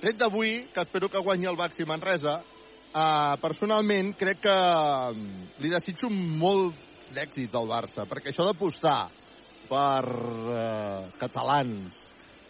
[0.00, 5.72] Tret d'avui, que espero que guanyi el Baxi Manresa, uh, personalment crec que mm, li
[5.72, 6.76] desitjo molt
[7.16, 8.98] d'èxits al Barça, perquè això d'apostar
[9.68, 11.98] per uh, catalans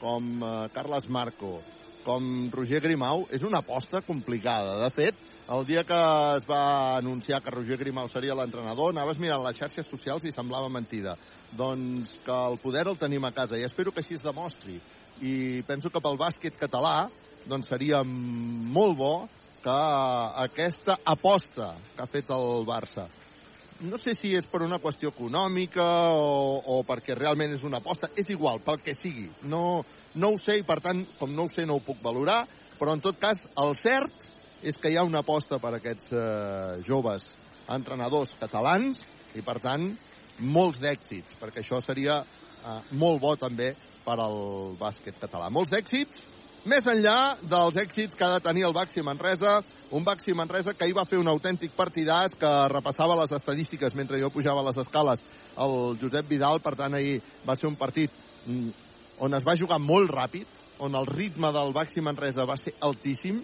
[0.01, 1.59] com uh, Carles Marco,
[2.07, 4.77] com Roger Grimau, és una aposta complicada.
[4.85, 5.19] De fet,
[5.51, 5.99] el dia que
[6.37, 10.71] es va anunciar que Roger Grimau seria l'entrenador, anaves mirant les xarxes socials i semblava
[10.71, 11.17] mentida.
[11.57, 14.79] Doncs que el poder el tenim a casa i espero que així es demostri.
[15.23, 17.09] I penso que pel bàsquet català
[17.47, 19.15] doncs seria molt bo
[19.63, 19.79] que
[20.47, 23.07] aquesta aposta que ha fet el Barça
[23.81, 25.85] no sé si és per una qüestió econòmica
[26.17, 29.29] o, o perquè realment és una aposta, és igual, pel que sigui.
[29.51, 29.83] No,
[30.17, 32.45] no ho sé i, per tant, com no ho sé, no ho puc valorar,
[32.81, 34.27] però en tot cas, el cert
[34.67, 37.29] és que hi ha una aposta per aquests eh, joves
[37.73, 39.03] entrenadors catalans
[39.37, 39.91] i, per tant,
[40.41, 43.75] molts d'èxits, perquè això seria eh, molt bo també
[44.07, 45.51] per al bàsquet català.
[45.53, 46.36] Molts d'èxits,
[46.67, 49.61] més enllà dels èxits que ha de tenir el Baxi Manresa,
[49.95, 54.19] un Baxi Manresa que hi va fer un autèntic partidàs que repassava les estadístiques mentre
[54.19, 55.23] jo pujava les escales
[55.63, 58.11] el Josep Vidal, per tant ahir va ser un partit
[58.47, 58.71] mm,
[59.23, 60.47] on es va jugar molt ràpid,
[60.83, 63.41] on el ritme del Baxi Manresa va ser altíssim,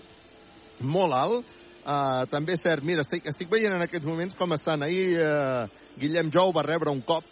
[0.82, 1.58] molt alt.
[1.82, 4.84] Uh, també és cert, mira, estic, estic veient en aquests moments com estan.
[4.86, 5.64] Ahir uh,
[5.98, 7.26] Guillem Jou va rebre un cop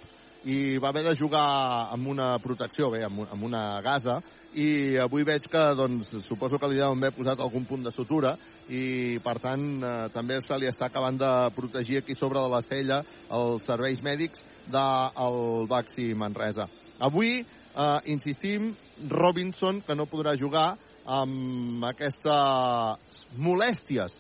[0.51, 1.45] i va haver de jugar
[1.93, 4.19] amb una protecció, bé, amb, amb una gasa,
[4.59, 8.35] i avui veig que doncs, suposo que li deuen haver posat algun punt de sutura
[8.69, 12.63] i per tant eh, també se li està acabant de protegir aquí sobre de la
[12.67, 16.67] cella els serveis mèdics del Baxi Manresa.
[16.99, 18.73] Avui, eh, insistim,
[19.09, 20.75] Robinson, que no podrà jugar,
[21.07, 24.19] amb aquestes molèsties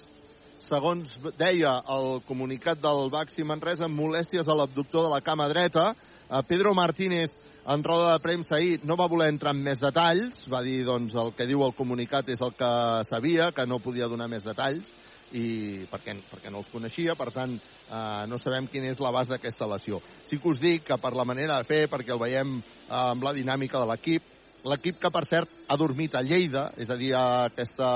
[0.71, 5.91] segons deia el comunicat del Baxi Manresa, molèsties a l'abductor de la cama dreta.
[6.31, 7.33] Eh, Pedro Martínez,
[7.67, 10.47] en roda de premsa ahir, no va voler entrar en més detalls.
[10.51, 12.73] Va dir, doncs, el que diu el comunicat és el que
[13.09, 14.89] sabia, que no podia donar més detalls,
[15.37, 19.35] i perquè, perquè no els coneixia, per tant, eh, no sabem quina és la base
[19.35, 20.01] d'aquesta lesió.
[20.27, 23.23] Sí que us dic que per la manera de fer, perquè el veiem eh, amb
[23.27, 24.27] la dinàmica de l'equip,
[24.65, 27.91] l'equip que, per cert, ha dormit a Lleida, és a dir, a aquesta,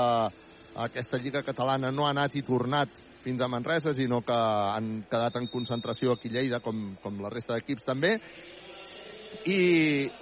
[0.75, 4.99] a aquesta Lliga Catalana no ha anat i tornat fins a Manresa, sinó que han
[5.09, 8.19] quedat en concentració aquí a Lleida, com, com la resta d'equips també,
[9.45, 9.61] i,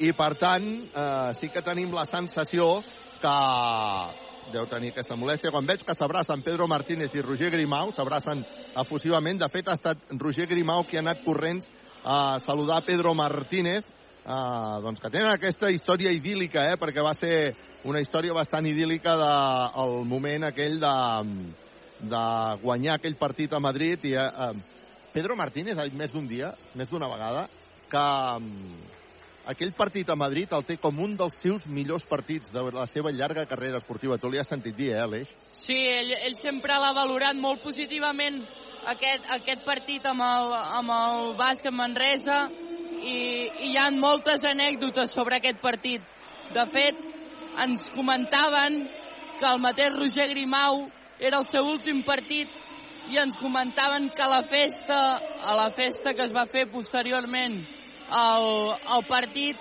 [0.08, 2.82] i per tant, eh, sí que tenim la sensació
[3.22, 3.38] que
[4.52, 5.52] deu tenir aquesta molèstia.
[5.54, 8.44] Quan veig que s'abracen Pedro Martínez i Roger Grimau, s'abracen
[8.82, 9.40] efusivament.
[9.40, 11.70] De fet, ha estat Roger Grimau qui ha anat corrents
[12.04, 13.86] a saludar Pedro Martínez,
[14.26, 17.54] eh, doncs que tenen aquesta història idíl·lica, eh, perquè va ser
[17.86, 20.94] una història bastant idíl·lica del de, moment aquell de,
[22.12, 22.24] de
[22.62, 24.06] guanyar aquell partit a Madrid.
[24.12, 24.54] I, eh,
[25.14, 27.48] Pedro Martínez ha dit més d'un dia, més d'una vegada,
[27.92, 28.06] que
[29.46, 33.12] aquell partit a Madrid el té com un dels seus millors partits de la seva
[33.12, 34.18] llarga carrera esportiva.
[34.18, 35.32] Tu li has sentit dir, eh, Aleix?
[35.52, 38.42] Sí, ell, ell sempre l'ha valorat molt positivament
[38.94, 42.48] aquest, aquest partit amb el, amb el bàsquet Manresa
[43.04, 43.16] i,
[43.68, 46.02] i hi ha moltes anècdotes sobre aquest partit.
[46.54, 47.00] De fet,
[47.64, 48.84] ens comentaven
[49.40, 50.86] que el mateix Roger Grimau
[51.20, 52.52] era el seu últim partit
[53.12, 55.00] i ens comentaven que la festa,
[55.44, 57.60] a la festa que es va fer posteriorment
[58.10, 58.48] al,
[58.96, 59.58] al partit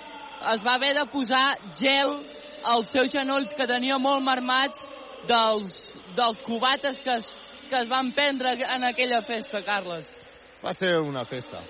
[0.55, 1.47] es va haver de posar
[1.79, 2.17] gel
[2.65, 4.83] als seus genolls que tenia molt marmats
[5.29, 7.31] dels, dels cubates que es,
[7.69, 10.07] que es van prendre en aquella festa, Carles.
[10.63, 11.63] Va ser una festa.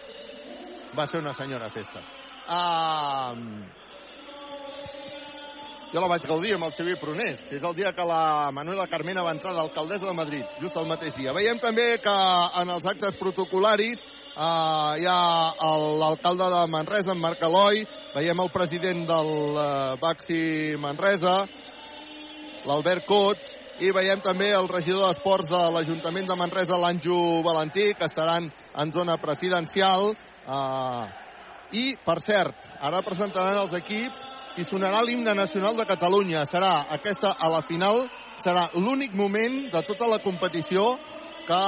[0.96, 2.02] Va ser una senyora festa.
[2.42, 3.36] Uh,
[5.92, 7.46] jo la vaig gaudir amb el Xavier Prunés.
[7.52, 11.16] És el dia que la Manuela Carmena va entrar d'alcaldessa de Madrid, just el mateix
[11.16, 11.32] dia.
[11.36, 12.18] Veiem també que
[12.62, 14.00] en els actes protocolaris
[14.32, 15.52] Uh, hi ha
[16.00, 17.82] l'alcalde de Manresa, en Marc Eloi,
[18.14, 19.28] veiem el president del
[19.60, 19.66] uh,
[20.00, 21.42] Baxi Manresa,
[22.64, 23.50] l'Albert Cots,
[23.84, 28.92] i veiem també el regidor d'Esports de l'Ajuntament de Manresa, l'Anjo Valentí, que estaran en
[28.96, 30.14] zona presidencial.
[30.48, 31.04] Uh,
[31.76, 34.24] I, per cert, ara presentaran els equips
[34.56, 36.46] i sonarà l'himne nacional de Catalunya.
[36.48, 38.06] Serà aquesta a la final,
[38.40, 40.94] serà l'únic moment de tota la competició
[41.46, 41.62] que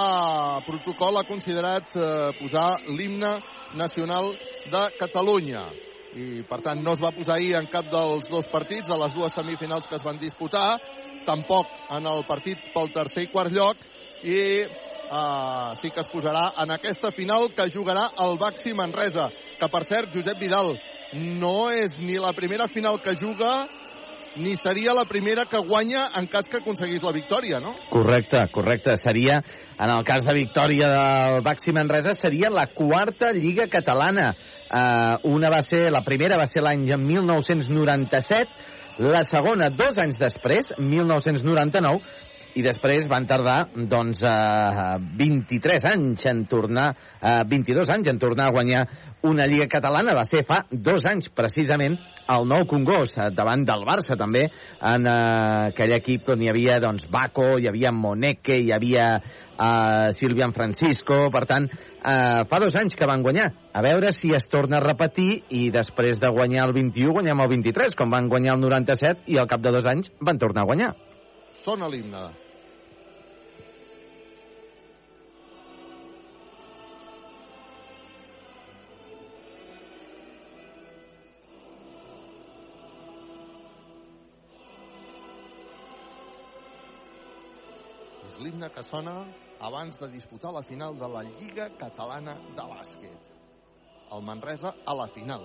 [0.67, 3.37] protocol ha considerat eh, posar l'himne
[3.75, 4.33] nacional
[4.71, 5.65] de Catalunya.
[6.15, 9.15] I, per tant, no es va posar ahir en cap dels dos partits, de les
[9.17, 10.79] dues semifinals que es van disputar,
[11.27, 13.81] tampoc en el partit pel tercer i quart lloc,
[14.23, 19.69] i eh, sí que es posarà en aquesta final que jugarà el Baxi Manresa, que,
[19.69, 20.77] per cert, Josep Vidal,
[21.15, 23.65] no és ni la primera final que juga
[24.37, 27.75] ni seria la primera que guanya en cas que aconseguís la victòria, no?
[27.91, 28.97] Correcte, correcte.
[28.97, 29.43] Seria,
[29.79, 34.33] en el cas de victòria del Baxi Manresa, seria la quarta Lliga Catalana
[34.75, 38.49] Uh, una va ser, la primera va ser l'any 1997,
[39.05, 42.01] la segona dos anys després, 1999,
[42.55, 48.49] i després van tardar doncs, eh, 23 anys en tornar, eh, 22 anys en tornar
[48.49, 48.87] a guanyar
[49.23, 50.15] una Lliga Catalana.
[50.15, 55.07] Va ser fa dos anys, precisament, el nou Congost, eh, davant del Barça, també, en
[55.07, 60.53] eh, aquell equip on hi havia doncs, Baco, hi havia Moneque, hi havia eh, Silvian
[60.53, 63.51] Francisco, per tant, eh, fa dos anys que van guanyar.
[63.73, 67.49] A veure si es torna a repetir i després de guanyar el 21 guanyem el
[67.49, 70.71] 23, com van guanyar el 97 i al cap de dos anys van tornar a
[70.71, 70.95] guanyar.
[71.65, 72.44] Sona l'himne.
[88.55, 89.15] L'himne que sona
[89.67, 93.31] abans de disputar la final de la Lliga Catalana de Bàsquet.
[94.15, 95.43] El Manresa a la final.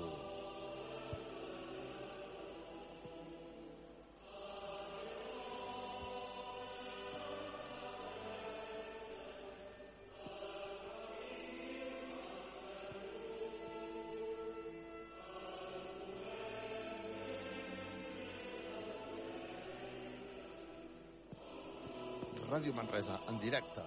[22.69, 23.81] Ràdio Manresa, en directe.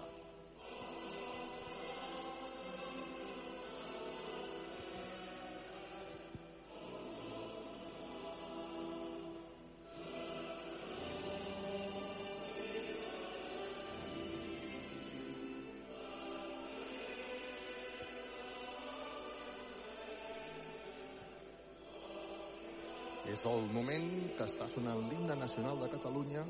[23.33, 26.43] És el moment que està sonant l'himne nacional de Catalunya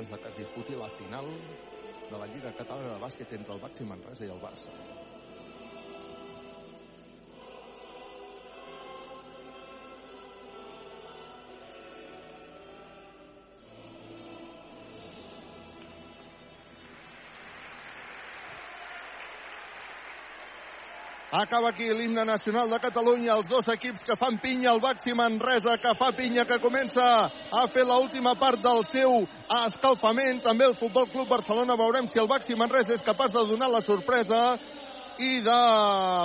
[0.00, 1.26] abans de que es disputi la final
[2.10, 4.99] de la Lliga Catalana de Bàsquet entre el Baxi Manresa i el Barça.
[21.40, 25.78] Acaba aquí l'himne nacional de Catalunya, els dos equips que fan pinya, el Baxi Manresa
[25.80, 29.22] que fa pinya, que comença a fer l'última part del seu
[29.62, 30.42] escalfament.
[30.44, 33.80] També el Futbol Club Barcelona veurem si el Baxi Manresa és capaç de donar la
[33.80, 34.58] sorpresa
[35.16, 35.60] i de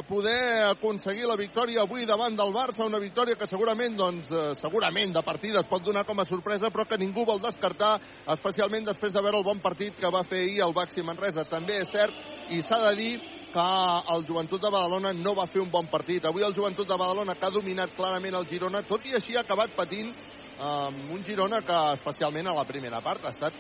[0.10, 5.16] poder aconseguir la victòria avui davant del Barça, una victòria que segurament, doncs, eh, segurament
[5.16, 8.02] de partida es pot donar com a sorpresa, però que ningú vol descartar,
[8.36, 11.48] especialment després de veure el bon partit que va fer ahir el Baxi Manresa.
[11.48, 12.14] També és cert,
[12.52, 13.14] i s'ha de dir,
[13.56, 16.26] que el Joventut de Badalona no va fer un bon partit.
[16.28, 19.46] Avui el Joventut de Badalona que ha dominat clarament el Girona, tot i així ha
[19.46, 20.12] acabat patint
[20.60, 23.56] amb un Girona que especialment a la primera part ha estat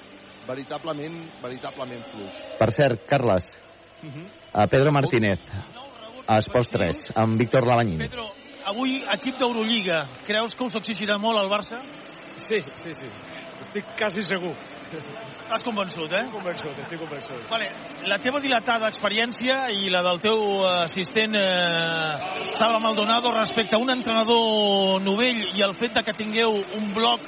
[0.47, 2.41] veritablement, veritablement fluix.
[2.59, 3.47] Per cert, Carles,
[4.03, 4.27] uh -huh.
[4.53, 5.39] a Pedro Martínez,
[6.27, 7.97] a Esports 3, amb Víctor Lavanyín.
[7.97, 8.29] Pedro,
[8.65, 11.79] avui equip d'Eurolliga, creus que us exigirà molt el Barça?
[12.37, 13.07] Sí, sí, sí.
[13.63, 14.51] Estic quasi segur.
[14.95, 16.23] Estàs convençut, eh?
[16.33, 17.43] Convençut, estic convençut.
[17.49, 17.69] Vale.
[18.09, 20.41] La teva dilatada experiència i la del teu
[20.71, 26.57] assistent eh, Salva Maldonado respecte a un entrenador novell i el fet de que tingueu
[26.79, 27.23] un bloc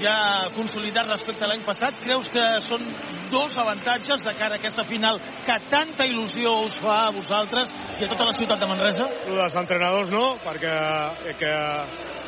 [0.00, 2.82] ja consolidat respecte a l'any passat, creus que són
[3.30, 8.04] dos avantatges de cara a aquesta final que tanta il·lusió us fa a vosaltres i
[8.04, 9.06] a tota la ciutat de Manresa?
[9.28, 10.74] El dels entrenadors no, perquè
[11.38, 11.54] que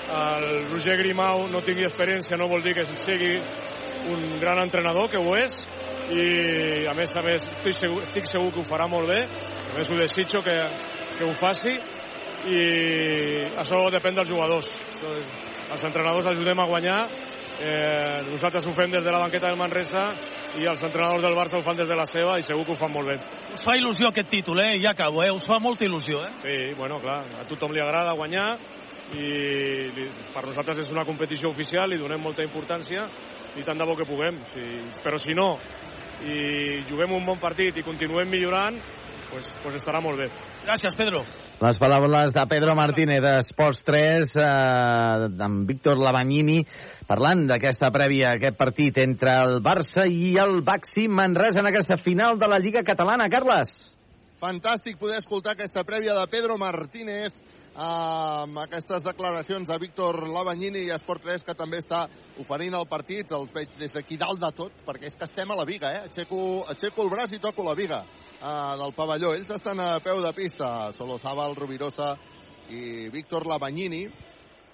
[0.07, 3.33] el Roger Grimau no tingui experiència no vol dir que sigui
[4.07, 5.57] un gran entrenador, que ho és,
[6.15, 9.75] i a més a més estic segur, estic segur que ho farà molt bé, a
[9.75, 10.57] més ho desitjo que,
[11.19, 11.75] que ho faci
[12.47, 12.61] i
[13.59, 14.71] això depèn dels jugadors.
[15.67, 17.01] Els entrenadors ajudem a guanyar,
[17.59, 20.05] eh, nosaltres ho fem des de la banqueta del Manresa
[20.61, 22.81] i els entrenadors del Barça ho fan des de la seva i segur que ho
[22.81, 23.19] fan molt bé.
[23.57, 24.79] Us fa il·lusió aquest títol, eh?
[24.83, 25.33] Ja acabo, eh?
[25.35, 26.33] Us fa molta il·lusió, eh?
[26.45, 28.53] Sí, bueno, clar, a tothom li agrada guanyar
[29.15, 29.93] i
[30.35, 33.07] per nosaltres és una competició oficial i donem molta importància
[33.57, 34.41] i tant de bo que puguem.
[34.53, 34.65] Si,
[35.05, 35.55] però si no,
[36.27, 38.79] i juguem un bon partit i continuem millorant,
[39.31, 40.29] pues, pues estarà molt bé.
[40.67, 41.23] Gràcies, Pedro.
[41.61, 46.61] Les paraules de Pedro Martínez d'Esports 3, eh, amb Víctor Lavagnini,
[47.09, 52.39] parlant d'aquesta prèvia, aquest partit entre el Barça i el Baxi Manresa en aquesta final
[52.39, 53.31] de la Lliga Catalana.
[53.33, 53.77] Carles.
[54.43, 57.33] Fantàstic poder escoltar aquesta prèvia de Pedro Martínez
[57.77, 62.07] amb aquestes declaracions a Víctor Lavagnini i Esport 3, que també està
[62.41, 63.33] oferint el partit.
[63.37, 66.07] Els veig des d'aquí dalt de tot, perquè és que estem a la viga, eh?
[66.09, 68.01] Aixeco, aixeco el braç i toco la viga
[68.41, 69.35] uh, del pavelló.
[69.37, 72.15] Ells estan a peu de pista, Solozabal, Rubirosa
[72.73, 74.07] i Víctor Lavagnini.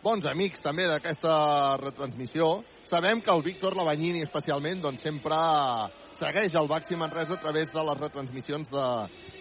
[0.03, 1.35] Bons amics també d'aquesta
[1.83, 2.63] retransmissió.
[2.87, 5.39] Sabem que el Víctor Lavagnini especialment doncs, sempre
[6.19, 8.91] segueix el Baxi Manresa a través de les retransmissions de,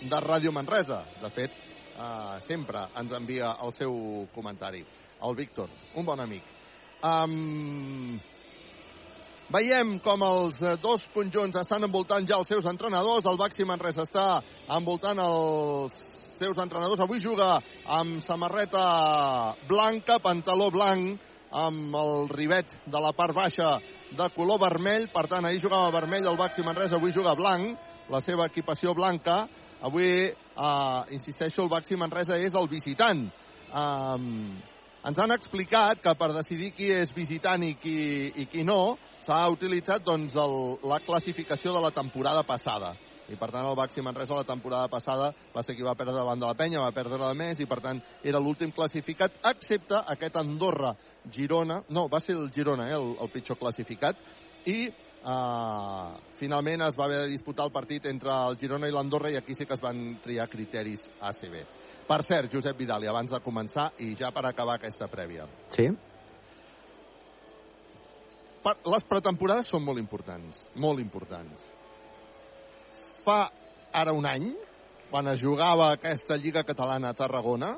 [0.10, 1.04] de Ràdio Manresa.
[1.22, 1.58] De fet,
[2.02, 3.94] uh, sempre ens envia el seu
[4.34, 4.82] comentari.
[5.22, 6.44] El Víctor, un bon amic.
[7.06, 8.18] Um,
[9.54, 13.28] veiem com els dos conjunts estan envoltant ja els seus entrenadors.
[13.30, 14.26] El Baxi Manresa està
[14.78, 15.94] envoltant els
[16.42, 17.04] seus entrenadors.
[17.06, 23.76] Avui juga amb samarreta blanca, pantaló blanc, amb el rivet de la part baixa
[24.18, 25.10] de color vermell.
[25.14, 27.78] Per tant, ahir jugava vermell el Baxi Manresa, avui juga blanc,
[28.10, 29.44] la seva equipació blanca.
[29.82, 33.24] Avui, eh, insisteixo, el Baxi Manresa és el visitant.
[33.72, 34.60] Um,
[35.08, 37.96] ens han explicat que per decidir qui és visitant i qui,
[38.38, 42.94] i qui no s'ha utilitzat doncs, el, la classificació de la temporada passada.
[43.32, 46.40] I per tant el Baxi Manresa la temporada passada va ser qui va perdre davant
[46.40, 50.36] de la penya, va perdre la més i per tant era l'últim classificat excepte aquest
[50.38, 50.92] Andorra
[51.32, 54.20] Girona, no, va ser el Girona eh, el, el pitjor classificat.
[54.68, 54.92] I
[55.24, 59.40] uh, finalment es va haver de disputar el partit entre el Girona i l'Andorra i
[59.40, 61.60] aquí sí que es van triar criteris ACB.
[62.08, 65.46] Per cert, Josep Vidal, i abans de començar i ja per acabar aquesta prèvia.
[65.76, 65.90] Sí?
[68.62, 71.72] Per, les pretemporades són molt importants, molt importants
[73.22, 73.52] fa
[73.94, 74.52] ara un any,
[75.12, 77.76] quan es jugava aquesta Lliga Catalana a Tarragona,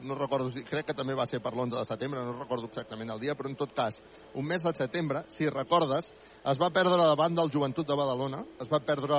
[0.00, 3.20] no recordo, crec que també va ser per l'11 de setembre, no recordo exactament el
[3.20, 4.00] dia, però en tot cas,
[4.34, 6.08] un mes de setembre, si recordes,
[6.44, 9.18] es va perdre davant del Joventut de Badalona, es va perdre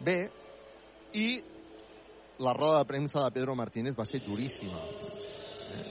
[0.00, 0.18] bé,
[1.12, 1.28] i
[2.42, 4.80] la roda de premsa de Pedro Martínez va ser duríssima,
[5.76, 5.86] eh?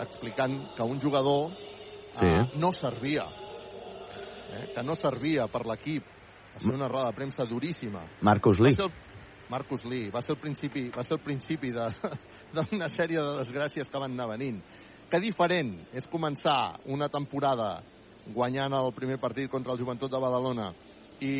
[0.00, 1.50] explicant que un jugador
[2.18, 2.26] sí.
[2.26, 3.26] eh, no servia,
[4.52, 4.72] eh?
[4.74, 6.14] que no servia per l'equip,
[6.54, 8.06] va ser una roda de premsa duríssima.
[8.22, 8.76] Marcus Lee.
[8.78, 8.92] El...
[9.48, 10.08] Marcus Lee.
[10.10, 11.70] Va ser el principi, va ser el principi
[12.56, 14.62] d'una sèrie de desgràcies que van anar venint.
[15.06, 17.76] Que diferent és començar una temporada
[18.34, 20.70] guanyant el primer partit contra el Joventut de Badalona.
[21.20, 21.34] I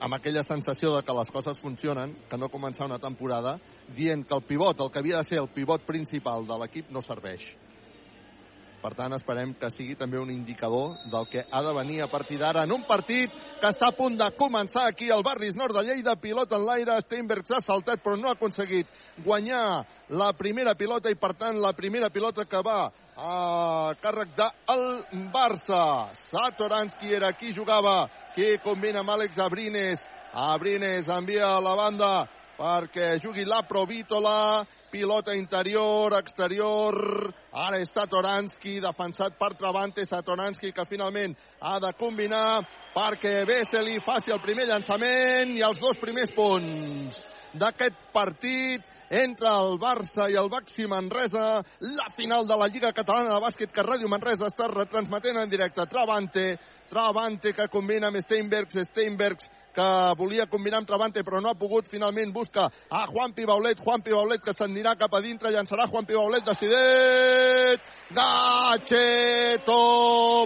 [0.00, 3.58] amb aquella sensació de que les coses funcionen, que no començar una temporada
[3.96, 7.02] dient que el pivot, el que havia de ser el pivot principal de l'equip, no
[7.02, 7.46] serveix
[8.82, 12.38] per tant, esperem que sigui també un indicador del que ha de venir a partir
[12.38, 15.82] d'ara en un partit que està a punt de començar aquí al Barris Nord de
[15.88, 16.14] Lleida.
[16.16, 18.86] Pilota en l'aire, Steinberg s'ha saltat però no ha aconseguit
[19.24, 22.80] guanyar la primera pilota i, per tant, la primera pilota que va
[23.18, 24.86] a càrrec del
[25.34, 26.14] Barça.
[26.30, 30.02] Satoranski era qui jugava, qui combina amb Àlex Abrines.
[30.32, 32.12] Abrines envia a la banda
[32.58, 36.98] perquè jugui la Provítola, pilota interior, exterior,
[37.52, 42.60] ara és Satoranski, defensat per Travante, Satoranski que finalment ha de combinar
[42.94, 47.18] perquè Vesely faci el primer llançament i els dos primers punts
[47.58, 53.34] d'aquest partit entre el Barça i el Baxi Manresa, la final de la Lliga Catalana
[53.34, 55.86] de Bàsquet que Ràdio Manresa està retransmetent en directe.
[55.88, 56.58] Travante,
[56.90, 59.48] Travante que combina amb Steinbergs, Steinbergs
[59.78, 64.02] que volia combinar amb Travante però no ha pogut, finalment busca a Juan Pibaulet, Juan
[64.02, 67.86] Pibaulet que s'anirà cap a dintre, llançarà Juan Pibaulet, decidit,
[68.18, 69.78] Gacheto,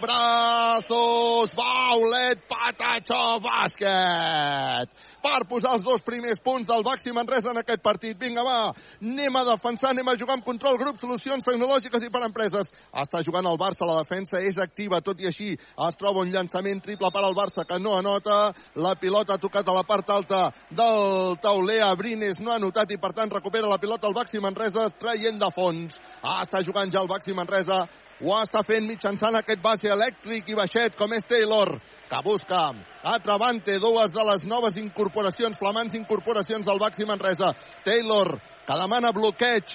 [0.02, 7.82] brazos, Baulet, Patacho, bàsquet per posar els dos primers punts del Baxi Manresa en aquest
[7.82, 8.18] partit.
[8.18, 8.56] Vinga, va,
[9.00, 12.70] anem a defensar, anem a jugar amb control, grup, solucions tecnològiques i per empreses.
[13.04, 16.82] Està jugant el Barça, la defensa és activa, tot i així es troba un llançament
[16.82, 18.52] triple per al Barça que no anota.
[18.82, 23.00] La pilota ha tocat a la part alta del tauler, Abrines no ha notat i
[23.00, 25.98] per tant recupera la pilota el Baxi Manresa traient de fons.
[26.22, 27.84] Ah, està jugant ja el Baxi Manresa
[28.22, 31.74] ho està fent mitjançant aquest base elèctric i baixet com és Taylor
[32.12, 37.54] que busca a Travante, dues de les noves incorporacions, flamants incorporacions del Baxi Manresa.
[37.86, 39.72] Taylor, que demana bloqueig,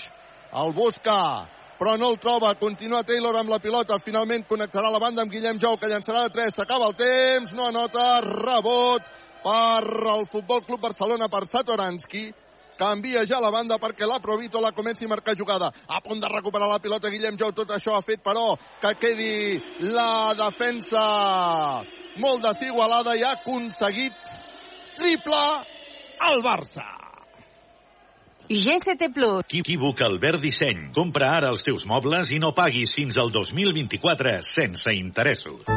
[0.53, 1.17] el busca,
[1.79, 2.53] però no el troba.
[2.61, 3.97] Continua Taylor amb la pilota.
[4.05, 6.53] Finalment connectarà la banda amb Guillem Jou, que llançarà de 3.
[6.53, 9.09] S'acaba el temps, no anota, rebot
[9.41, 9.81] per
[10.13, 12.27] el Futbol Club Barcelona per Satoranski
[12.77, 15.71] canvia ja la banda perquè la Provítola comenci a marcar jugada.
[15.87, 19.59] A punt de recuperar la pilota Guillem Jou, tot això ha fet, però, que quedi
[19.89, 21.03] la defensa
[22.21, 24.13] molt desigualada i ha aconseguit
[24.97, 25.43] triple
[26.29, 26.85] al Barça.
[28.47, 29.43] GCT Plus.
[29.51, 30.85] Equívoc Albert Disseny.
[30.95, 35.67] Compra ara els teus mobles i no paguis fins al 2024 sense interessos.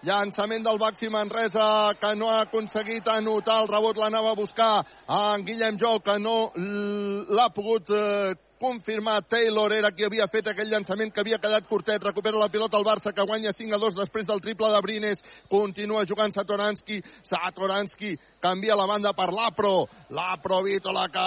[0.00, 5.42] Llançament del Baxi Manresa, que no ha aconseguit anotar el rebot, l'anava a buscar en
[5.44, 11.12] Guillem Jou, que no l'ha pogut eh, confirmar Taylor era qui havia fet aquell llançament
[11.12, 12.00] que havia quedat curtet.
[12.04, 15.20] Recupera la pilota el Barça que guanya 5 a 2 després del triple de Brines.
[15.52, 17.02] Continua jugant Satoranski.
[17.24, 19.84] Satoranski canvia la banda per l'Apro.
[20.16, 21.26] L'Apro Vítola que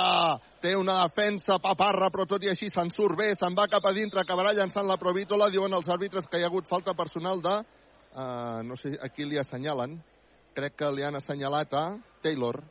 [0.66, 3.34] té una defensa paparra però tot i així se'n surt bé.
[3.38, 4.22] Se'n va cap a dintre.
[4.22, 5.50] Acabarà llançant la Provítola.
[5.54, 7.62] Diuen els àrbitres que hi ha hagut falta personal de...
[8.14, 9.98] Uh, no sé a qui li assenyalen.
[10.54, 11.86] Crec que li han assenyalat a
[12.22, 12.62] Taylor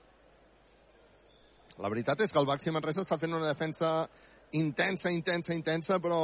[1.80, 4.04] La veritat és que el Baxi Manresa està fent una defensa
[4.52, 6.18] intensa, intensa, intensa, però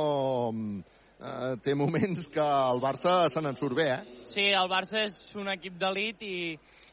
[0.52, 4.24] eh, té moments que el Barça se n'en surt bé, eh?
[4.34, 6.38] Sí, el Barça és un equip d'elit i,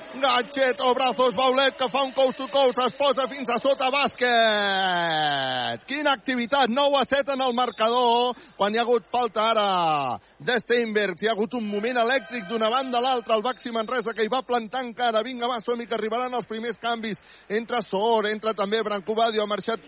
[0.10, 3.91] Gatxet o brazos Baulet que fa un coast to coast, es posa fins a sota
[3.93, 5.84] bàsquet.
[5.86, 10.55] Quina activitat, 9 a 7 en el marcador, quan hi ha hagut falta ara de
[10.64, 11.22] Steinbergs.
[11.22, 14.34] Hi ha hagut un moment elèctric d'una banda a l'altra, el Baxi Manresa que hi
[14.34, 15.22] va plantar encara.
[15.22, 17.22] Vinga, va, som que arribaran els primers canvis.
[17.47, 19.80] Entra Sor, entra també Branco Badio, ha marxat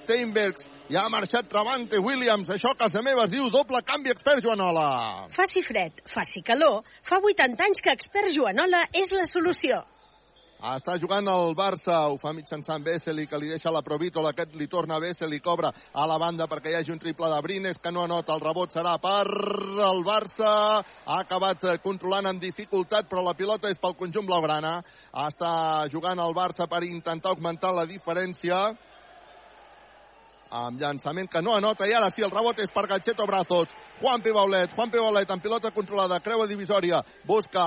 [0.00, 0.75] Steinbergs.
[0.86, 2.46] Ja ha marxat Travante Williams.
[2.54, 5.26] Això a casa meva es diu doble canvi expert Joanola.
[5.34, 6.84] Faci fred, faci calor.
[7.02, 9.82] Fa 80 anys que expert Joanola és la solució.
[10.56, 14.70] Està jugant el Barça, ho fa mitjançant Vesely, que li deixa la Provítola, aquest li
[14.72, 17.92] torna a Vesely, cobra a la banda perquè hi hagi un triple de Brines, que
[17.92, 19.26] no anota, el rebot serà per
[19.90, 24.78] el Barça, ha acabat controlant amb dificultat, però la pilota és pel conjunt blaugrana,
[25.26, 25.52] està
[25.92, 28.70] jugant el Barça per intentar augmentar la diferència,
[30.50, 34.22] amb llançament que no anota i ara sí el rebot és per Gatxeto Brazos Juan
[34.22, 34.32] P.
[34.32, 34.98] Baulet, Juan P.
[34.98, 37.64] Baulet amb pilota controlada, creua divisòria busca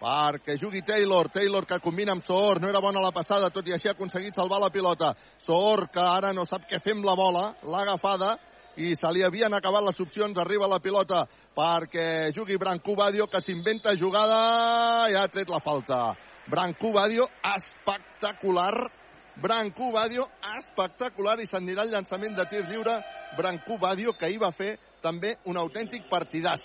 [0.00, 3.72] perquè jugui Taylor Taylor que combina amb Soor, no era bona la passada tot i
[3.74, 7.16] així ha aconseguit salvar la pilota Soor que ara no sap què fer amb la
[7.16, 8.36] bola l'ha agafada
[8.76, 11.24] i se li havien acabat les opcions, arriba la pilota
[11.56, 16.14] perquè jugui Branco Badio que s'inventa jugada i ha tret la falta
[16.46, 17.26] Branco Badio
[17.56, 19.05] espectacular
[19.36, 20.24] Branco Badio
[20.56, 22.96] espectacular i s'anirà el llançament de tir lliure.
[23.36, 26.62] Branco Badio que hi va fer també un autèntic partidàs.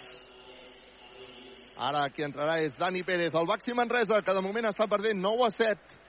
[1.76, 3.34] Ara qui entrarà és Dani Pérez.
[3.36, 6.00] El Baxi Manresa que de moment està perdent 9 a 7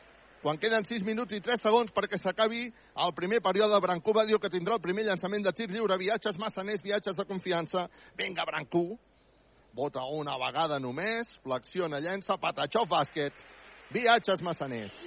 [0.43, 2.65] quan queden 6 minuts i 3 segons perquè s'acabi
[3.07, 5.99] el primer període Branco Badio que tindrà el primer llançament de tir lliure.
[5.99, 7.89] Viatges massaners, viatges de confiança.
[8.15, 8.85] Vinga Branco
[9.75, 11.41] vota una vegada només.
[11.43, 13.35] Flexiona, llença, Patachov bàsquet
[13.93, 14.99] viatges massaners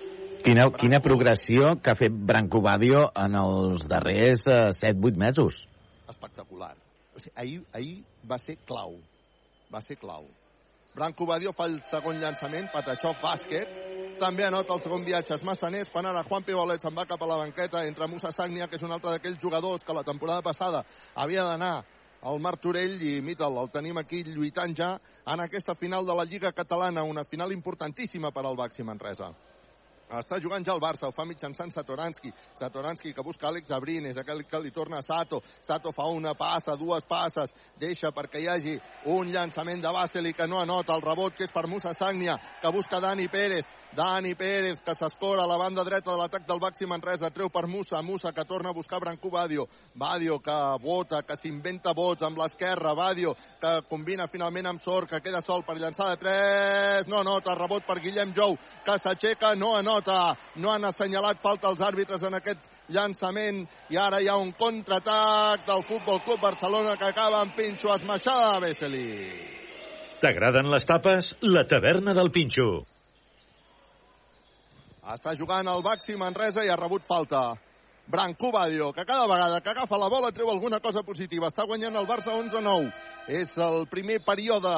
[0.46, 5.64] Quina, quina progressió que ha fet Branco Badio en els darrers eh, 7-8 mesos.
[6.12, 6.76] Espectacular.
[7.18, 7.96] O sigui, ahir, ahir
[8.30, 8.94] va ser clau.
[9.74, 10.28] Va ser clau.
[10.94, 13.82] Branco Badio fa el segon llançament, Patachov bàsquet,
[14.22, 17.42] també anota el segon viatge massaners, quan ara Juan Pibolet se'n va cap a la
[17.42, 21.44] banqueta entre Musa Sagnia, que és un altre d'aquells jugadors que la temporada passada havia
[21.50, 21.74] d'anar
[22.26, 24.96] al Martorell i Mitel, el tenim aquí lluitant ja
[25.30, 29.30] en aquesta final de la Lliga Catalana, una final importantíssima per al Baxi Manresa.
[30.06, 32.32] Està jugant ja el Barça, ho fa mitjançant Satoranski.
[32.60, 35.42] Satoranski que busca Àlex Abrines, aquell que li torna a Sato.
[35.66, 38.76] Sato fa una passa, dues passes, deixa perquè hi hagi
[39.14, 42.38] un llançament de Basel i que no anota el rebot, que és per Musa Sagnia,
[42.62, 43.66] que busca Dani Pérez.
[43.96, 47.66] Dani Pérez, que s'escora a la banda dreta de l'atac del Baxi Manresa, treu per
[47.66, 52.38] Musa, Musa que torna a buscar Branco Badio, Badio que vota, que s'inventa vots amb
[52.38, 53.32] l'esquerra, Badio
[53.62, 57.86] que combina finalment amb Sor, que queda sol per llançar de 3, no anota, rebot
[57.88, 62.68] per Guillem Jou, que s'aixeca, no anota, no han assenyalat falta els àrbitres en aquest
[62.92, 63.64] llançament.
[63.90, 68.58] I ara hi ha un contraatac del Futbol Club Barcelona que acaba amb Pinxo esmaixada
[68.58, 69.08] de Vesely.
[70.20, 71.32] T'agraden les tapes?
[71.42, 72.95] La taverna del Pinxo.
[75.14, 77.52] Està jugant el Baxi Manresa i ha rebut falta.
[78.08, 81.50] Branco Badio, que cada vegada que agafa la bola treu alguna cosa positiva.
[81.50, 82.90] Està guanyant el Barça 11-9.
[83.28, 84.74] És el primer període,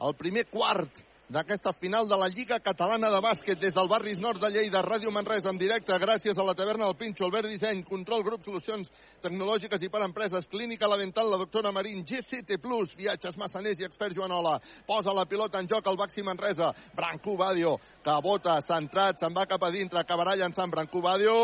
[0.00, 4.38] el primer quart d'aquesta final de la Lliga Catalana de Bàsquet des del barris nord
[4.40, 8.22] de Lleida, Ràdio Manresa en directe, gràcies a la taverna del Pinxo, Albert Disseny, Control
[8.22, 13.36] Grup Solucions Tecnològiques i per Empreses, Clínica La Dental, la doctora Marín, GCT Plus, Viatges
[13.36, 14.60] Massaners i Expert Joanola.
[14.86, 16.72] Posa la pilota en joc al Baxi Manresa.
[16.94, 21.34] Branco Badio, que bota, centrat, se'n va cap a dintre, acabarà llançant Branco Badio.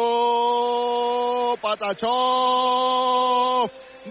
[1.62, 2.16] Patachó!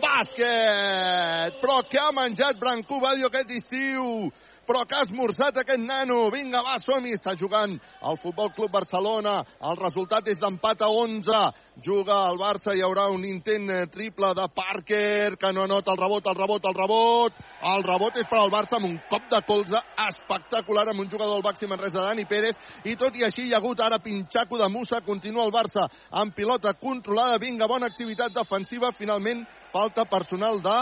[0.04, 1.60] Bàsquet!
[1.64, 4.32] Però què ha menjat Branco Badio aquest estiu?
[4.68, 6.30] Però que ha esmorzat aquest nano.
[6.34, 7.16] Vinga, va, som-hi.
[7.18, 9.42] Està jugant el Futbol Club Barcelona.
[9.68, 11.42] El resultat és d'empat a 11.
[11.82, 16.02] Juga el Barça, hi haurà un intent eh, triple de Parker, que no anota el
[16.02, 17.40] rebot, el rebot, el rebot.
[17.72, 21.38] El rebot és per al Barça amb un cop de colze espectacular amb un jugador
[21.38, 24.68] del Baxi Manresa, Dani Pérez, i tot i així hi ha hagut ara pinxaco de
[24.70, 30.78] Musa, continua el Barça amb pilota controlada, vinga, bona activitat defensiva, finalment falta personal de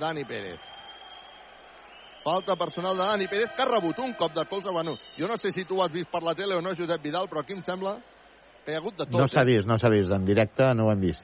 [0.00, 0.75] Dani Pérez.
[2.26, 4.72] Falta personal de Dani Pérez, que ha rebut un cop de colze.
[4.74, 6.98] Bueno, jo no sé si tu ho has vist per la tele o no, Josep
[7.00, 7.92] Vidal, però aquí em sembla
[8.64, 9.20] que hi ha hagut de tot.
[9.20, 9.46] No s'ha eh?
[9.52, 10.10] vist, no s'ha vist.
[10.10, 11.22] En directe no ho hem vist.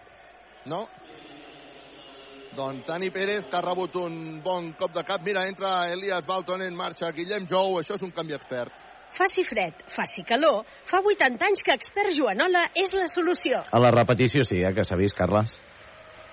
[0.70, 0.84] No?
[2.55, 5.26] Doncs Dani Pérez, que ha rebut un bon cop de cap.
[5.26, 7.11] Mira, entra Elias Balton en marxa.
[7.11, 8.70] Guillem Jou, això és un canvi expert.
[9.18, 13.59] Faci fred, faci calor, fa 80 anys que expert Joanola és la solució.
[13.74, 15.50] A la repetició sí, eh, que s'ha vist, Carles.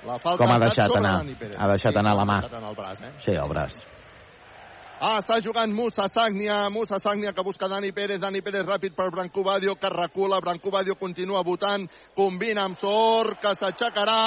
[0.05, 1.21] La falta Com ha deixat anar.
[1.57, 2.41] Ha deixat Sí, anar la ha mà.
[2.43, 3.15] deixat anar el braç, eh?
[3.25, 3.88] Sí, el braç.
[4.99, 9.09] Ah, està jugant Musa Sagnia, Musa Sagnia que busca Dani Pérez, Dani Pérez ràpid per
[9.13, 11.87] Branco Badio, que recula, Branco Badio continua votant,
[12.17, 14.19] combina amb Sor, que s'aixecarà...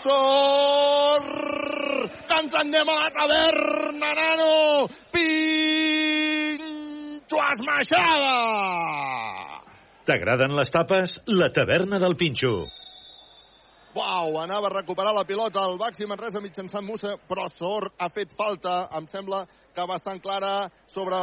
[0.00, 1.28] Sor!
[2.24, 4.88] Que ens en anem a la taverna, nano!
[5.12, 6.48] Pinxo
[7.50, 8.38] esmaixada!
[10.08, 11.20] T'agraden les tapes?
[11.28, 12.64] La taverna del Pinxo.
[13.94, 18.32] Uau, anava a recuperar la pilota el Baxi Manresa mitjançant Musa, però Sor ha fet
[18.34, 21.14] falta, em sembla que bastant clara, sobre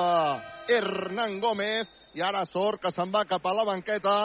[0.72, 4.16] Hernán Gómez, i ara Sor, que se'n va cap a la banqueta,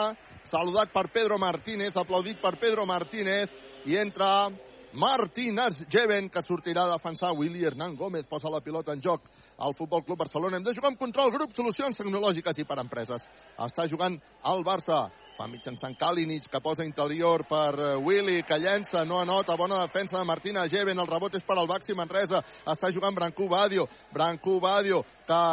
[0.47, 3.51] saludat per Pedro Martínez, aplaudit per Pedro Martínez,
[3.83, 4.47] i entra
[4.95, 9.27] Martínez Jeven, que sortirà a defensar Willy Hernán Gómez, posa la pilota en joc
[9.59, 10.55] al Futbol Club Barcelona.
[10.55, 13.27] Hem de jugar amb control grup, solucions tecnològiques i per empreses.
[13.59, 14.15] Està jugant
[14.47, 19.55] el Barça, fa mitjançant Kalinic, que posa interior per eh, Willy, que llença, no anota,
[19.57, 23.47] bona defensa de Martina Jeven, el rebot és per al Baxi Manresa, està jugant Brancú
[23.51, 25.43] Badio, Brancú Badio, que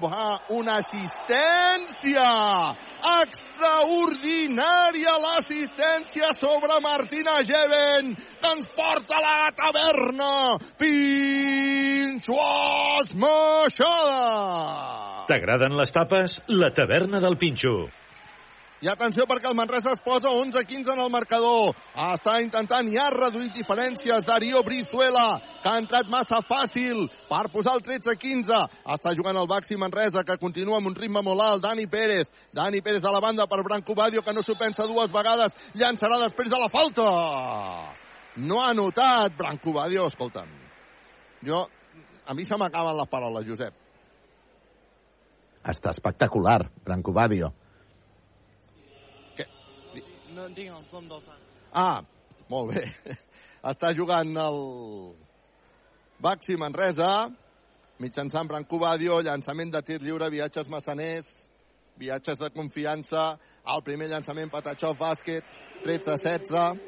[0.00, 2.24] va una assistència
[3.20, 12.40] extraordinària l'assistència sobre Martina Jeven que ens porta a la taverna Pinxo
[13.02, 14.22] Esmaixada
[15.28, 16.40] T'agraden les tapes?
[16.48, 18.03] La taverna del Pinxo.
[18.84, 21.70] I atenció perquè el Manresa es posa 11-15 en el marcador.
[21.96, 27.84] Està intentant ja reduir diferències Darío Brizuela, que ha entrat massa fàcil per posar el
[27.86, 28.58] 13-15.
[28.92, 31.64] Està jugant el Baxi Manresa, que continua amb un ritme molt alt.
[31.64, 32.28] Dani Pérez.
[32.52, 35.56] Dani Pérez a la banda per Branco Badio, que no s'ho pensa dues vegades.
[35.80, 37.08] Llançarà després de la falta.
[38.36, 40.52] No ha notat Branco Badio, escolta'm.
[41.40, 41.64] Jo,
[42.26, 43.82] a mi se m'acaben les paraules, Josep.
[45.64, 47.54] Està espectacular, Branco Badio.
[50.52, 51.44] Tinc el del sant.
[51.72, 52.02] Ah,
[52.50, 52.84] molt bé.
[53.72, 54.58] Està jugant el
[56.20, 57.30] Baxi Manresa,
[57.98, 61.30] mitjançant Branco Badio, llançament de tir lliure, viatges massaners,
[61.96, 63.38] viatges de confiança,
[63.72, 65.46] el primer llançament Patachov bàsquet,
[65.86, 66.82] 13-16.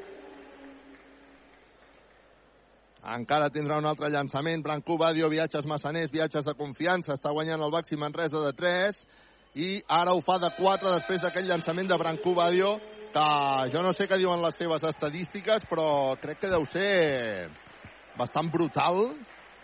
[3.17, 7.73] Encara tindrà un altre llançament, Branco Badio, viatges massaners, viatges de confiança, està guanyant el
[7.73, 9.01] Baxi Manresa de 3,
[9.57, 12.75] i ara ho fa de 4 després d'aquell llançament de Branco Badio,
[13.13, 17.49] que jo no sé què diuen les seves estadístiques, però crec que deu ser
[18.17, 19.15] bastant brutal.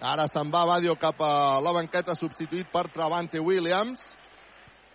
[0.03, 4.01] Ara se'n va Badio cap a la banqueta, substituït per Travante Williams.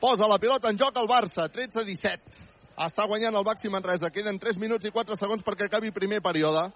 [0.01, 2.45] Posa la pilota en joc al Barça, 13-17.
[2.79, 4.13] Està guanyant el Baxi Manresa.
[4.15, 6.69] Queden 3 minuts i 4 segons perquè acabi primer període.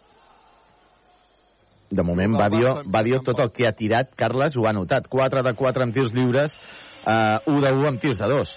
[1.93, 5.07] De moment, Badio, Badio tot el que ha tirat, Carles, ho ha notat.
[5.12, 6.57] 4 de 4 amb tirs lliures,
[7.05, 8.55] eh, 1 de 1 amb tirs de 2.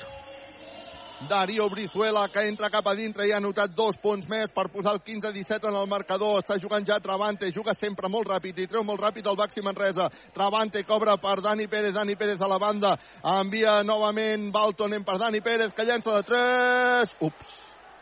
[1.22, 4.92] Darío Brizuela, que entra cap a dintre i ha anotat dos punts més per posar
[4.94, 6.42] el 15-17 en el marcador.
[6.42, 10.10] Està jugant ja Travante, juga sempre molt ràpid i treu molt ràpid el Baxi Manresa.
[10.36, 12.94] Travante cobra per Dani Pérez, Dani Pérez a la banda.
[13.24, 17.16] Envia novament Baltonen per Dani Pérez, que llença de 3.
[17.30, 17.56] Ups,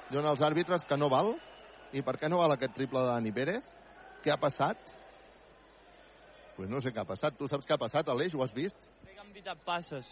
[0.09, 1.35] diuen els àrbitres que no val.
[1.93, 3.71] I per què no val aquest triple de Dani Pérez?
[4.25, 4.93] Què ha passat?
[6.57, 7.37] Pues no sé què ha passat.
[7.37, 8.33] Tu saps què ha passat, Aleix?
[8.33, 8.89] Ho has vist?
[9.05, 10.09] Crec que han passes.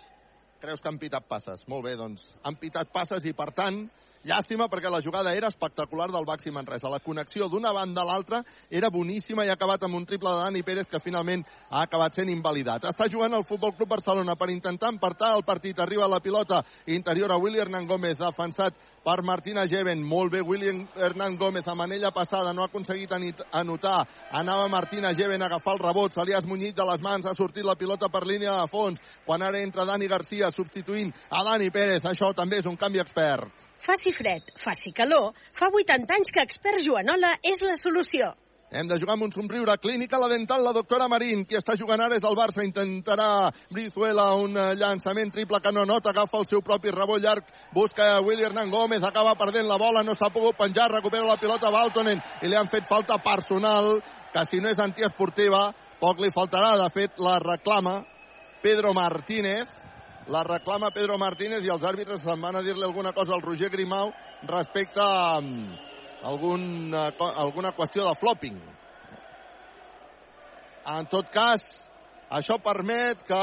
[0.62, 1.66] Creus que han pitat passes.
[1.72, 3.82] Molt bé, doncs han pitat passes i, per tant,
[4.30, 6.92] llàstima perquè la jugada era espectacular del Baxi Manresa.
[6.94, 10.44] La connexió d'una banda a l'altra era boníssima i ha acabat amb un triple de
[10.44, 12.86] Dani Pérez que finalment ha acabat sent invalidat.
[12.86, 15.80] Està jugant el Futbol Club Barcelona per intentar empatar el partit.
[15.80, 20.04] Arriba la pilota interior a Willy Hernán Gómez, defensat per Martina Jeven.
[20.04, 23.12] Molt bé, William Hernán Gómez amb anella passada, no ha aconseguit
[23.52, 24.06] anotar.
[24.32, 27.36] Anava Martina Jeven a agafar el rebot, se li ha esmunyit de les mans, ha
[27.38, 29.02] sortit la pilota per línia de fons.
[29.26, 33.68] Quan ara entra Dani Garcia substituint a Dani Pérez, això també és un canvi expert.
[33.82, 38.30] Faci fred, faci calor, fa 80 anys que expert Joanola és la solució.
[38.72, 39.74] Hem de jugar amb un somriure.
[39.84, 41.42] Clínica la dental, la doctora Marín.
[41.44, 42.64] Qui està jugant ara és el Barça.
[42.64, 46.14] Intentarà Brizuela un llançament triple que no nota.
[46.14, 47.44] Agafa el seu propi rebot llarg.
[47.76, 49.04] Busca Willy Hernán Gómez.
[49.04, 50.06] Acaba perdent la bola.
[50.08, 50.88] No s'ha pogut penjar.
[50.88, 52.24] Recupera la pilota Baltonen.
[52.42, 53.98] I li han fet falta personal
[54.32, 55.68] que si no és antiesportiva
[56.00, 56.78] poc li faltarà.
[56.80, 58.00] De fet, la reclama
[58.64, 59.68] Pedro Martínez.
[60.32, 63.68] La reclama Pedro Martínez i els àrbitres se'n van a dir-li alguna cosa al Roger
[63.74, 64.14] Grimau
[64.48, 65.42] respecte a
[66.24, 68.60] alguna, alguna qüestió de flopping.
[70.92, 71.64] En tot cas,
[72.32, 73.40] això permet que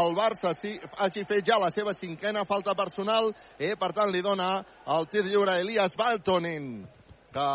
[0.00, 4.12] el Barça sí, hagi fet ja la seva cinquena falta personal i, eh, per tant,
[4.12, 4.64] li dona
[4.96, 6.68] el tir lliure a Elias Baltonen,
[7.34, 7.48] que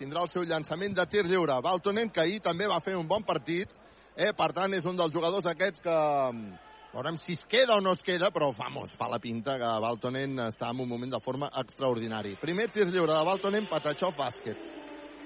[0.00, 1.60] tindrà el seu llançament de tir lliure.
[1.62, 3.70] Baltonen, que ahir també va fer un bon partit,
[4.16, 5.96] eh, per tant, és un dels jugadors aquests que
[6.90, 10.40] Veurem si es queda o no es queda, però vamos, fa la pinta que Baltonen
[10.48, 12.34] està en un moment de forma extraordinari.
[12.42, 14.58] Primer tir lliure de Baltonen, Patachó, bàsquet.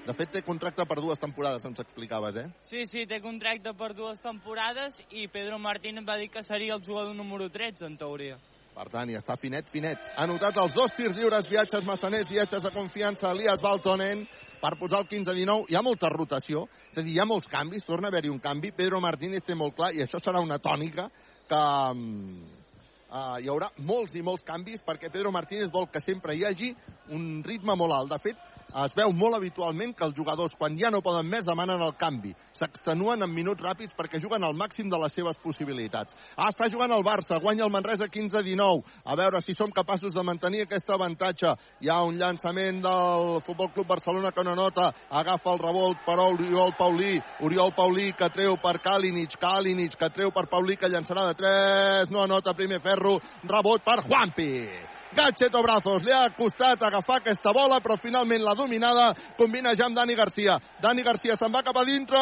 [0.05, 2.45] De fet, té contracte per dues temporades, ens explicaves, eh?
[2.69, 6.85] Sí, sí, té contracte per dues temporades i Pedro Martínez va dir que seria el
[6.85, 8.37] jugador número 13, en teoria.
[8.75, 9.97] Per tant, està finet, finet.
[10.19, 14.27] Ha notat els dos tirs lliures, viatges massaners, viatges de confiança, Elias Baltonen,
[14.61, 15.71] per posar el 15-19.
[15.71, 18.43] Hi ha molta rotació, és a dir, hi ha molts canvis, torna a haver-hi un
[18.43, 18.75] canvi.
[18.77, 21.09] Pedro Martínez té molt clar, i això serà una tònica,
[21.49, 26.45] que uh, hi haurà molts i molts canvis perquè Pedro Martínez vol que sempre hi
[26.47, 26.73] hagi
[27.15, 28.13] un ritme molt alt.
[28.13, 28.41] De fet,
[28.83, 32.33] es veu molt habitualment que els jugadors, quan ja no poden més, demanen el canvi.
[32.55, 36.15] S'extenuen en minuts ràpids perquè juguen al màxim de les seves possibilitats.
[36.35, 38.83] Ah, està jugant el Barça, guanya el Manresa 15-19.
[39.05, 41.53] A veure si som capaços de mantenir aquest avantatge.
[41.81, 44.91] Hi ha un llançament del Futbol Club Barcelona que no nota.
[45.09, 47.13] Agafa el revolt per Oriol Paulí.
[47.47, 49.37] Oriol Paulí que treu per Kalinic.
[49.39, 52.11] Kalinic que treu per Paulí que llançarà de 3.
[52.11, 53.19] No anota primer ferro.
[53.43, 54.94] Rebot per Juanpi.
[55.15, 59.95] Gatcheto Brazos li ha costat agafar aquesta bola, però finalment la dominada combina ja amb
[59.95, 60.57] Dani Garcia.
[60.83, 62.19] Dani Garcia se'n va cap a dintre.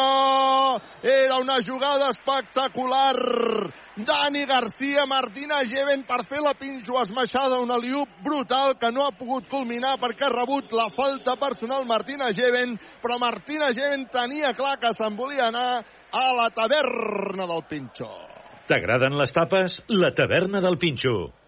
[1.02, 3.18] Era una jugada espectacular.
[3.96, 9.12] Dani Garcia, Martina Geven per fer la pinjo esmaixada, una liup brutal que no ha
[9.18, 14.78] pogut culminar perquè ha rebut la falta personal Martina Geven, però Martina Geven tenia clar
[14.78, 15.82] que se'n volia anar
[16.14, 18.10] a la taverna del Pinxo.
[18.66, 19.82] T'agraden les tapes?
[19.90, 21.43] La taverna del Pinxo.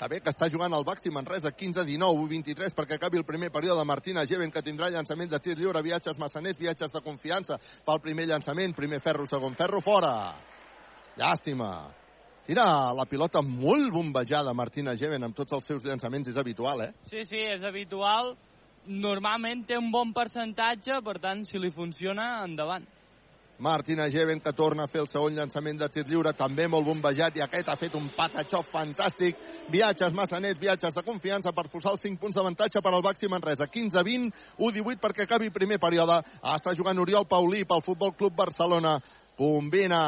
[0.00, 3.84] També que està jugant el Baxi Manresa 15-19, 23 perquè acabi el primer període.
[3.84, 7.58] Martina Geven, que tindrà llançament de tir lliure, viatges massaners, viatges de confiança.
[7.84, 10.14] Fa el primer llançament, primer ferro, segon ferro, fora.
[11.20, 11.68] Llàstima.
[12.46, 12.64] Tira
[12.96, 16.32] la pilota molt bombejada, Martina Geven, amb tots els seus llançaments.
[16.32, 16.94] És habitual, eh?
[17.10, 18.32] Sí, sí, és habitual.
[18.88, 22.88] Normalment té un bon percentatge, per tant, si li funciona, endavant.
[23.60, 27.36] Martina Geven que torna a fer el segon llançament de tir lliure, també molt bombejat,
[27.36, 29.36] i aquest ha fet un patatxó fantàstic.
[29.68, 33.66] Viatges massaners, viatges de confiança per posar els 5 punts d'avantatge per al Baxi Manresa.
[33.68, 36.22] 15-20, 1-18 perquè acabi primer període.
[36.40, 38.94] Està jugant Oriol Paulí pel Futbol Club Barcelona.
[39.36, 40.00] Combina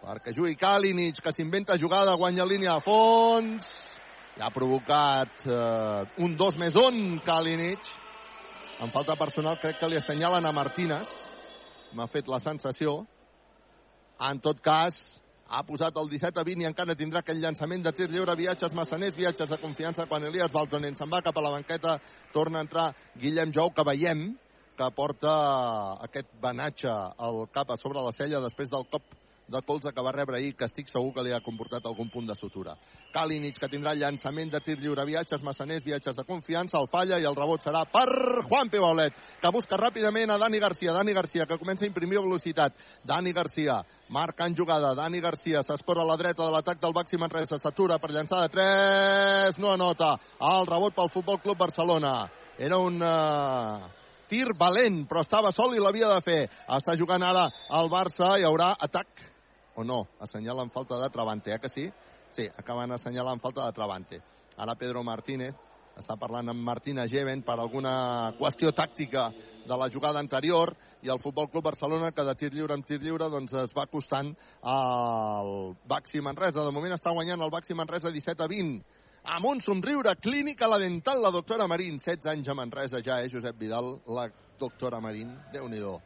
[0.00, 3.66] perquè jugui Kalinic, que s'inventa jugada, guanya línia de fons.
[4.38, 7.90] I ha provocat eh, un 2 més 1, Kalinic.
[8.80, 11.10] En falta personal crec que li assenyalen a Martínez
[11.94, 13.00] m'ha fet la sensació.
[14.20, 14.98] En tot cas,
[15.50, 18.74] ha posat el 17 a 20 i encara tindrà aquell llançament de tir lliure, viatges
[18.76, 21.96] massaners, viatges de confiança quan Elias Baltonen se'n va cap a la banqueta,
[22.32, 22.86] torna a entrar
[23.18, 24.28] Guillem Jou, que veiem
[24.78, 25.32] que porta
[26.06, 29.19] aquest banatge al cap a sobre la cella després del cop
[29.50, 32.28] de colze que va rebre ahir, que estic segur que li ha comportat algun punt
[32.28, 32.76] de sutura.
[33.12, 37.26] Kalinic, que tindrà llançament de tir lliure, viatges massaners, viatges de confiança, el falla i
[37.26, 38.06] el rebot serà per
[38.46, 40.94] Juan Pibaulet, que busca ràpidament a Dani Garcia.
[40.94, 42.78] Dani Garcia, que comença a imprimir velocitat.
[43.04, 44.94] Dani Garcia, marcant jugada.
[44.94, 47.58] Dani Garcia s'espora a la dreta de l'atac del Baxi Manresa.
[47.58, 49.58] S'atura per llançar de 3.
[49.58, 50.14] No anota.
[50.38, 52.28] El rebot pel Futbol Club Barcelona.
[52.58, 53.02] Era un...
[53.02, 53.98] Uh
[54.30, 56.40] tir valent, però estava sol i l'havia de fer.
[56.70, 57.48] Està jugant ara
[57.80, 59.29] el Barça, hi haurà atac
[59.80, 61.88] o no, assenyalen falta de Travante, eh que sí?
[62.30, 64.22] Sí, acaben assenyalant falta de Travante.
[64.56, 65.54] Ara Pedro Martínez
[65.98, 69.30] està parlant amb Martina Geven per alguna qüestió tàctica
[69.66, 70.72] de la jugada anterior
[71.02, 73.86] i el Futbol Club Barcelona que de tir lliure en tir lliure doncs es va
[73.86, 76.64] costant al Baxi Manresa.
[76.64, 78.98] De moment està guanyant el Baxi Manresa 17 a 20
[79.36, 81.98] amb un somriure clínica la dental la doctora Marín.
[81.98, 85.34] 16 anys a Manresa ja, eh, Josep Vidal, la doctora Marín.
[85.52, 85.98] Déu-n'hi-do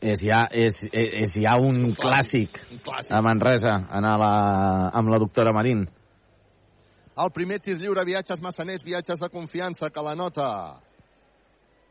[0.00, 3.12] és ja, és, és ja un, un clàssic, clàssic, un clàssic.
[3.12, 4.34] A Manresa, anar la,
[4.96, 5.86] amb la doctora Marín.
[7.20, 10.46] El primer tir lliure, viatges massaners, viatges de confiança, que la nota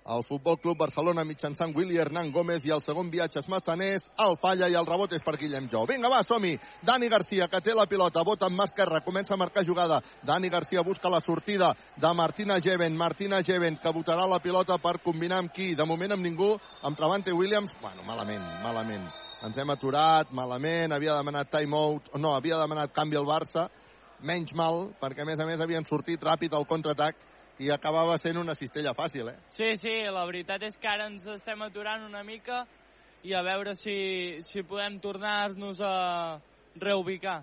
[0.09, 4.35] el Futbol Club Barcelona mitjançant Willy Hernán Gómez i el segon viatge és Massaners, el
[4.41, 5.85] falla i el rebot és per Guillem Jou.
[5.89, 6.55] Vinga, va, som-hi.
[6.85, 10.01] Dani Garcia, que té la pilota, bota amb mà comença a marcar jugada.
[10.23, 12.97] Dani Garcia busca la sortida de Martina Geven.
[12.97, 15.75] Martina Geven, que votarà la pilota per combinar amb qui?
[15.75, 17.71] De moment amb ningú, amb Travante Williams.
[17.81, 19.07] Bueno, malament, malament.
[19.43, 23.69] Ens hem aturat, malament, havia demanat timeout, no, havia demanat canvi al Barça,
[24.19, 27.28] menys mal, perquè a més a més havien sortit ràpid al contraatac
[27.59, 29.37] i acabava sent una cistella fàcil, eh?
[29.55, 32.63] Sí, sí, la veritat és que ara ens estem aturant una mica
[33.27, 35.95] i a veure si, si podem tornar-nos a
[36.79, 37.41] reubicar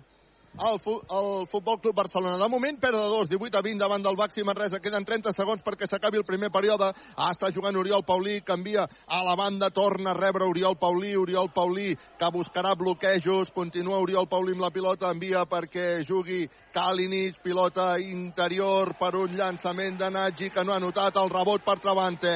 [0.57, 2.37] el, fu el Futbol Club Barcelona.
[2.37, 4.79] De moment, perd de 2, 18 a 20 davant del Baxi Manresa.
[4.81, 6.89] Queden 30 segons perquè s'acabi el primer període.
[7.15, 11.15] Ah, està jugant Oriol Paulí, canvia a la banda, torna a rebre Oriol Paulí.
[11.15, 13.51] Oriol Paulí que buscarà bloquejos.
[13.53, 16.47] Continua Oriol Paulí amb la pilota, envia perquè jugui
[16.77, 21.79] Kalinic, pilota interior per un llançament de Nagy que no ha notat el rebot per
[21.81, 22.33] Travante.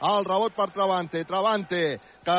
[0.00, 1.20] El rebot per Travante.
[1.28, 1.82] Travante
[2.24, 2.36] que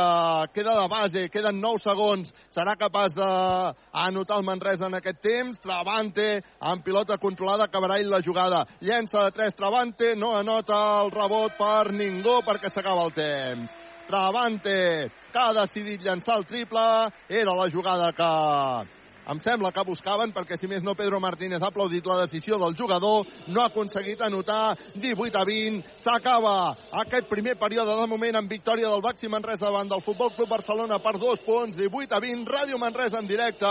[0.56, 2.32] queda de base, queden 9 segons.
[2.50, 5.62] Serà capaç d'anotar el Manresa en aquest temps.
[5.62, 8.64] Travante amb pilota controlada, acabarà ell la jugada.
[8.82, 13.78] Llença de 3 Travante, no anota el rebot per ningú perquè s'acaba el temps.
[14.10, 14.82] Travante,
[15.30, 16.90] que ha decidit llançar el triple,
[17.30, 21.70] era la jugada que em sembla que buscaven, perquè si més no Pedro Martínez ha
[21.72, 26.56] aplaudit la decisió del jugador, no ha aconseguit anotar 18 a 20, s'acaba
[27.04, 31.00] aquest primer període de moment amb victòria del Baxi Manresa davant del Futbol Club Barcelona
[31.00, 33.70] per dos punts, 18 a 20, Ràdio Manresa en directe,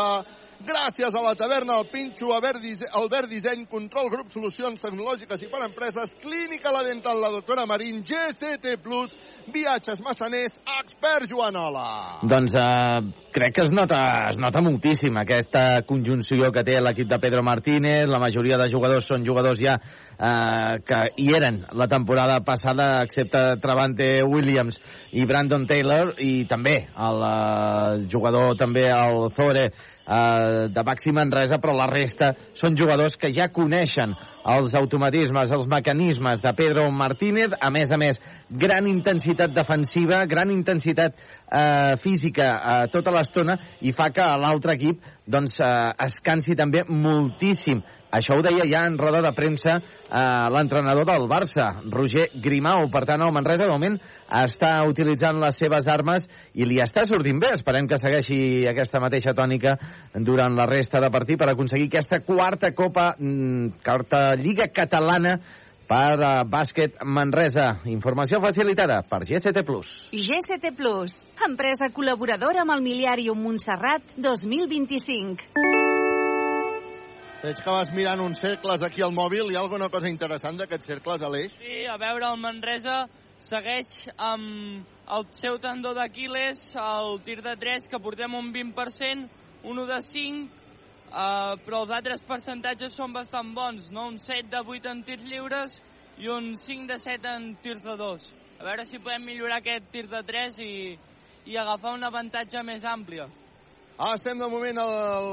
[0.67, 6.15] gràcies a la taverna El Pinxo, Albert Disseny, Control Grup Solucions Tecnològiques i per Empreses,
[6.23, 8.77] Clínica La Dental, la doctora Marín, GCT+,
[9.53, 12.21] Viatges Massaners, expert Joanola.
[12.29, 13.03] Doncs uh,
[13.35, 13.99] crec que es nota,
[14.31, 18.07] es nota moltíssim aquesta conjunció que té l'equip de Pedro Martínez.
[18.11, 19.79] La majoria de jugadors són jugadors ja
[20.23, 24.79] eh, que hi eren la temporada passada, excepte Travante Williams
[25.13, 29.71] i Brandon Taylor, i també el uh, jugador, també el Zore,
[30.13, 34.15] eh, de Baxi Manresa, però la resta són jugadors que ja coneixen
[34.53, 38.19] els automatismes, els mecanismes de Pedro Martínez, a més a més,
[38.51, 45.03] gran intensitat defensiva, gran intensitat eh, física eh, tota l'estona i fa que l'altre equip
[45.27, 45.73] doncs, eh,
[46.07, 47.83] es cansi també moltíssim
[48.13, 52.91] això ho deia ja en roda de premsa eh, l'entrenador del Barça, Roger Grimau.
[52.93, 53.97] Per tant, el Manresa, de moment,
[54.43, 57.55] està utilitzant les seves armes i li està sortint bé.
[57.57, 59.79] Esperem que segueixi aquesta mateixa tònica
[60.21, 65.39] durant la resta de partit per aconseguir aquesta quarta Copa, mm, quarta Lliga Catalana
[65.89, 67.83] per a bàsquet Manresa.
[67.93, 69.65] Informació facilitada per GCT+.
[70.13, 70.73] GCT+,
[71.49, 75.92] empresa col·laboradora amb el Miliàrium Montserrat 2025.
[77.43, 79.49] Veig que vas mirant uns cercles aquí al mòbil.
[79.51, 81.57] Hi ha alguna cosa interessant d'aquests cercles, Aleix?
[81.59, 83.01] Sí, a veure, el Manresa
[83.43, 84.87] segueix amb
[85.17, 89.27] el seu tendó d'Aquiles, el tir de 3, que portem un 20%,
[89.67, 90.47] un 1 de 5,
[91.11, 94.07] uh, però els altres percentatges són bastant bons, no?
[94.15, 95.79] Un 7 de 8 en tirs lliures
[96.23, 98.33] i un 5 de 7 en tirs de 2.
[98.61, 100.75] A veure si podem millorar aquest tir de 3 i,
[101.51, 103.27] i agafar un avantatge més àmplia.
[103.99, 105.27] Ah, estem de moment al,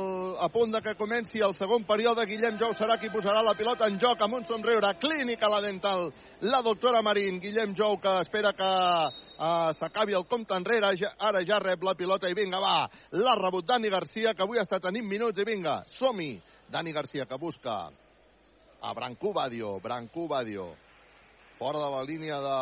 [0.44, 2.26] a punt de que comenci el segon període.
[2.28, 4.92] Guillem Jou serà qui posarà la pilota en joc amb un somriure.
[5.00, 6.10] Clínica la dental.
[6.42, 7.40] La doctora Marín.
[7.40, 10.92] Guillem Jou que espera que uh, s'acabi el compte enrere.
[11.00, 12.90] Ja, ara ja rep la pilota i vinga, va.
[13.16, 16.34] L'ha rebut Dani Garcia que avui està tenint minuts i vinga, som-hi.
[16.70, 19.78] Dani Garcia que busca a Brancú Badio.
[19.80, 20.74] Brancú Badio.
[21.60, 22.60] Fora de la línia de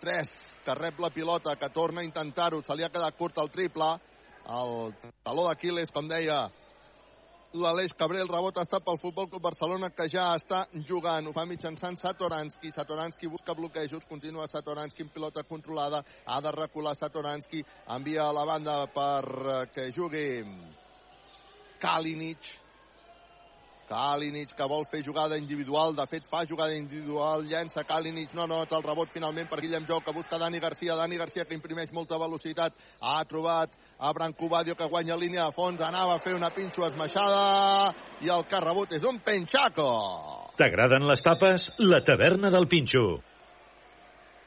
[0.00, 0.32] 3
[0.64, 2.62] que rep la pilota, que torna a intentar-ho.
[2.64, 3.92] Se li ha quedat curt el triple
[4.48, 6.46] el taló d'Aquiles, com deia
[7.52, 11.26] l'Aleix Cabré, el rebot estat pel Futbol Club Barcelona, que ja està jugant.
[11.28, 12.72] Ho fa mitjançant Satoranski.
[12.72, 16.02] Satoranski busca bloquejos, continua Satoranski amb pilota controlada.
[16.26, 17.64] Ha de recular Satoranski,
[17.96, 20.26] envia a la banda per eh, jugui
[21.82, 22.61] Kalinic
[23.88, 28.78] Kalinic que vol fer jugada individual, de fet fa jugada individual, llença Kalinic, no nota
[28.78, 32.18] el rebot finalment per Guillem Jou que busca Dani Garcia, Dani Garcia que imprimeix molta
[32.18, 36.52] velocitat, ha trobat a Branco Badio que guanya línia de fons, anava a fer una
[36.54, 39.90] pinxo esmaixada i el que ha rebut és un penxaco.
[40.56, 41.70] T'agraden les tapes?
[41.80, 43.22] La taverna del Pinxo.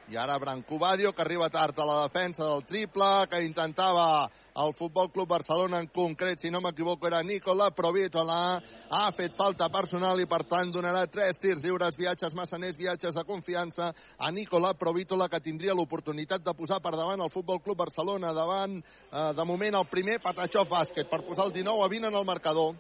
[0.08, 4.74] I ara Branco Badio que arriba tard a la defensa del triple, que intentava el
[4.74, 8.62] Futbol Club Barcelona en concret, si no m'equivoco, era Nicola Provitola.
[8.90, 13.24] Ha fet falta personal i, per tant, donarà tres tirs lliures, viatges massaners, viatges de
[13.26, 18.32] confiança a Nicola Provitola, que tindria l'oportunitat de posar per davant el Futbol Club Barcelona,
[18.32, 22.16] davant, eh, de moment, el primer Patachov Bàsquet, per posar el 19 a 20 en
[22.22, 22.76] el marcador.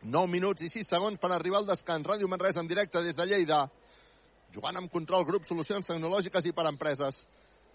[0.00, 2.06] 9 minuts i 6 segons per arribar al descans.
[2.06, 3.68] Ràdio Manresa en directe des de Lleida.
[4.58, 7.20] Jugant amb control grup, solucions tecnològiques i per empreses.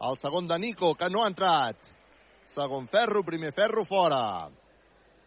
[0.04, 1.80] El segon de Nico, que no ha entrat.
[2.52, 4.50] Segon ferro, primer ferro, fora.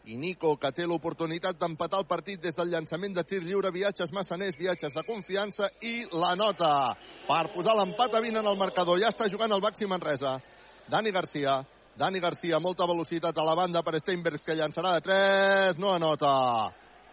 [0.07, 4.12] I Nico, que té l'oportunitat d'empatar el partit des del llançament de tir lliure, viatges
[4.12, 6.92] massaners, viatges de confiança i la nota
[7.26, 9.00] per posar l'empat a 20 en el marcador.
[9.00, 10.36] Ja està jugant el Baxi Manresa.
[10.92, 11.57] Dani Garcia,
[11.96, 16.36] Dani Garcia, molta velocitat a la banda per Steinbergs, que llançarà de 3, no anota.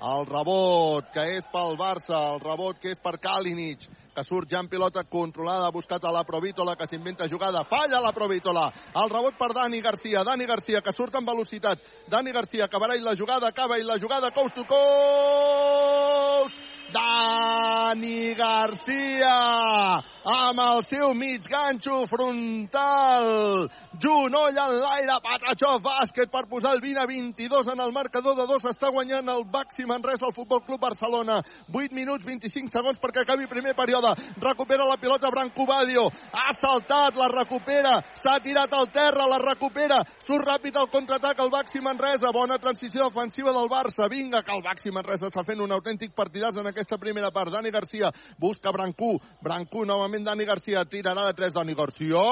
[0.04, 4.60] El rebot, que és pel Barça, el rebot que és per Kalinic, que surt ja
[4.62, 9.38] en pilota controlada, buscat a la Provítola, que s'inventa jugada, falla la Provítola, el rebot
[9.38, 13.48] per Dani Garcia, Dani Garcia, que surt amb velocitat, Dani Garcia, que barall la jugada,
[13.50, 16.58] acaba i la jugada, coast to coast,
[16.92, 23.68] Dani Garcia amb el seu mig ganxo frontal.
[24.02, 28.48] Junoll en l'aire, Patachó, bàsquet per posar el 20 a 22 en el marcador de
[28.48, 28.64] dos.
[28.64, 31.42] Està guanyant el Baxi Manresa al Futbol Club Barcelona.
[31.72, 34.14] 8 minuts 25 segons perquè acabi primer període.
[34.40, 36.08] Recupera la pilota Branco Badio.
[36.32, 38.00] Ha saltat, la recupera.
[38.16, 40.02] S'ha tirat al terra, la recupera.
[40.24, 44.10] Surt ràpid al contraatac el Baxi Manresa bona transició ofensiva del Barça.
[44.10, 47.54] Vinga que el Baxi Manresa està fent un autèntic partidàs en aquesta primera part.
[47.54, 49.16] Dani Garcia busca Brancú.
[49.42, 52.26] Brancú novament Dani Garcia tirarà de 3 Dani Garcia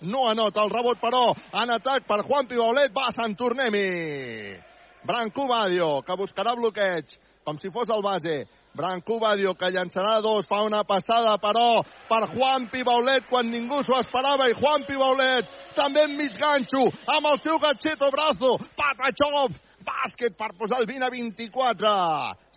[0.00, 1.30] no anota el rebot però
[1.62, 4.56] en atac per Juan Pibaulet va Sant Tornem-hi.
[5.04, 8.44] Brancú Badio que buscarà bloqueig com si fos el base.
[8.76, 13.98] Brancú Badio que llançarà dos, fa una passada però per Juan Pibaulet quan ningú s'ho
[13.98, 16.84] esperava i Juan Pibaulet també en mig ganxo
[17.16, 21.94] amb el seu gatxeto brazo, Patachov bàsquet per posar el 20 a 24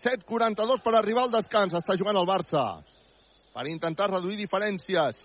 [0.04, 2.66] 7-42 per arribar al descans està jugant el Barça
[3.54, 5.22] per intentar reduir diferències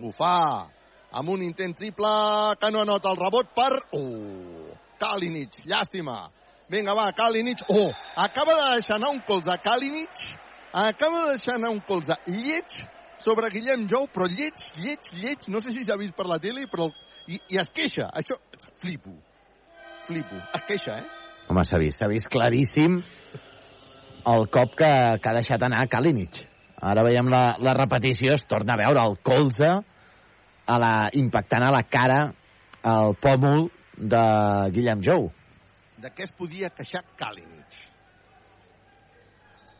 [0.00, 0.36] ho fa
[1.12, 2.12] amb un intent triple
[2.60, 3.72] que no anota el rebot per...
[3.98, 6.30] Oh, Kalinic, llàstima.
[6.72, 7.64] Vinga, va, Kalinic.
[7.68, 9.56] Oh, acaba de deixar anar un colze.
[9.64, 10.22] Kalinic
[10.72, 12.78] acaba de deixar anar un colze lleig
[13.22, 15.44] sobre Guillem Jou, però lleig, lleig, lleig.
[15.52, 16.88] No sé si s'ha vist per la tele, però...
[17.28, 18.08] I, I es queixa.
[18.18, 18.38] Això...
[18.82, 19.12] Flipo.
[20.06, 20.38] Flipo.
[20.54, 21.06] Es queixa, eh?
[21.48, 23.00] Home, s'ha vist, s'ha vist claríssim
[24.32, 24.90] el cop que,
[25.22, 26.38] que ha deixat anar Kalinic.
[26.82, 29.70] Ara veiem la, la repetició, es torna a veure el colze
[30.66, 32.20] a la, impactant a la cara
[32.82, 34.22] el pòmul de
[34.74, 35.28] Guillem Jou.
[36.02, 37.61] De què es podia queixar Kalinic?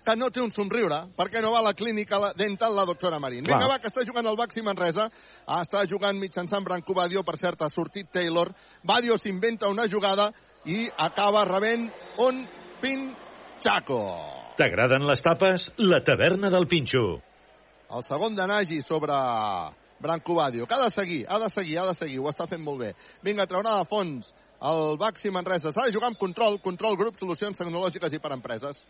[0.03, 3.45] Que no té un somriure, perquè no va a la clínica dental la doctora Marín.
[3.47, 5.07] Vinga, va, que està jugant el Baxi Manresa.
[5.47, 8.51] Ah, està jugant mitjançant Branco Badio, per cert, ha sortit Taylor.
[8.83, 10.33] Badio s'inventa una jugada
[10.67, 11.87] i acaba rebent
[12.23, 12.43] un
[12.83, 14.03] pinxaco.
[14.59, 15.71] T'agraden les tapes?
[15.79, 17.07] La taverna del Pinxo.
[17.93, 19.15] El segon de Nagy sobre
[20.03, 22.63] Branco Badio, que ha de seguir, ha de seguir, ha de seguir, ho està fent
[22.63, 22.91] molt bé.
[23.23, 24.33] Vinga, traurà de fons
[24.63, 25.73] el Baxi Manresa.
[25.73, 28.83] S'ha de jugar amb control, control grup, solucions tecnològiques i per empreses.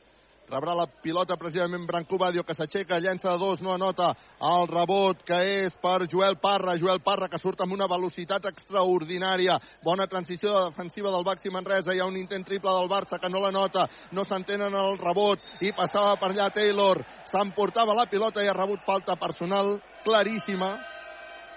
[0.53, 4.11] Rebrà la pilota precisament Branco Badio, que s'aixeca, llença de dos, no anota
[4.44, 6.74] el rebot, que és per Joel Parra.
[6.76, 9.57] Joel Parra, que surt amb una velocitat extraordinària.
[9.80, 11.94] Bona transició defensiva del Baxi Manresa.
[11.94, 13.86] Hi ha un intent triple del Barça, que no la nota.
[14.12, 15.40] No s'entenen el rebot.
[15.64, 17.00] I passava per allà Taylor.
[17.30, 20.74] S'emportava la pilota i ha rebut falta personal claríssima.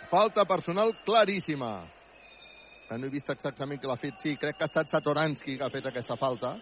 [0.08, 1.74] Falta personal claríssima.
[2.88, 4.24] Que no he vist exactament qui l'ha fet.
[4.24, 6.54] Sí, crec que ha estat Satoransky que ha fet aquesta falta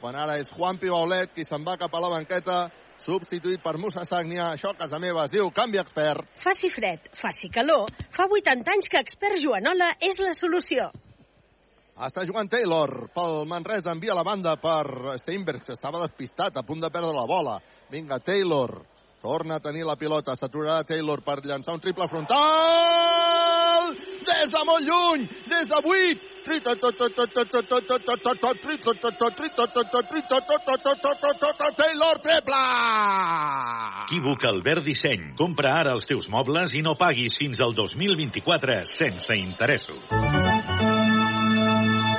[0.00, 2.66] quan ara és Juan Pibaulet qui se'n va cap a la banqueta
[3.06, 4.50] substituït per Musa Sagnia.
[4.54, 6.26] Això a casa meva es diu canvi expert.
[6.42, 10.90] Faci fred, faci calor, fa 80 anys que expert Joanola és la solució.
[11.96, 16.84] Està jugant Taylor pel Manresa, envia la banda per Steinberg, que estava despistat, a punt
[16.84, 17.56] de perdre la bola.
[17.88, 18.74] Vinga, Taylor,
[19.22, 23.15] torna a tenir la pilota, s'aturarà Taylor per llançar un triple frontal
[24.36, 26.24] des de molt lluny, des de 8,
[31.80, 32.60] Taylor triple!
[34.06, 35.32] Equívoc Albert Disseny.
[35.38, 40.95] Compra ara els teus mobles i no paguis fins al 2024 sense interessos.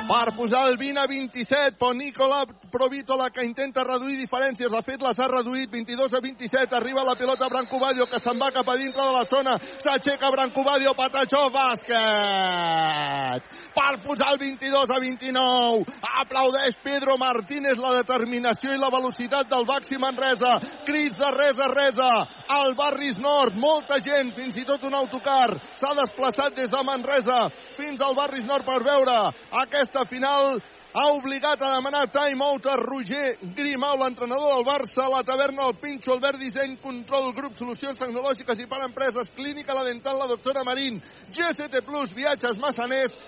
[0.08, 4.72] Per posar el 20 a 27, per Nicola Provítola, que intenta reduir diferències.
[4.72, 6.76] De fet, les ha reduït 22 a 27.
[6.78, 9.58] Arriba la pilota Brancobadio, que se'n va cap a dintre de la zona.
[9.84, 13.44] S'aixeca Brancobadio, Patachó, bàsquet!
[13.76, 15.84] Per posar el 22 a 29.
[16.24, 20.56] Aplaudeix Pedro Martínez la determinació i la velocitat del Baxi Manresa.
[20.88, 22.10] Crits de res a resa.
[22.48, 27.50] Al Barris Nord, molta gent, fins i tot un autocar, s'ha desplaçat des de Manresa
[27.78, 29.14] fins al Barris Nord per veure
[29.62, 30.60] aquesta final
[30.98, 36.14] ha obligat a demanar time-out a Roger Grimau, l'entrenador del Barça, la taverna, el Pinxo,
[36.14, 40.96] Albert Disseny, Control, Grup, Solucions Tecnològiques i per Empreses, Clínica La Dental, la doctora Marín,
[41.28, 43.18] GST Plus, Viatges Massaners,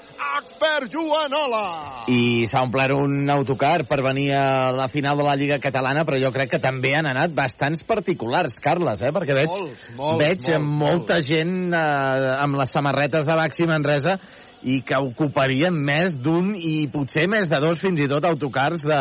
[0.41, 2.09] Expert Joanola.
[2.09, 6.19] I s'ha omplert un autocar per venir a la final de la Lliga Catalana, però
[6.19, 9.13] jo crec que també han anat bastants particulars, Carles, eh?
[9.15, 11.29] perquè veig, Molts, molts, veig molts, molta molts.
[11.29, 14.17] gent eh, amb les samarretes de Baxi Manresa
[14.63, 19.01] i que ocuparien més d'un i potser més de dos fins i tot autocars de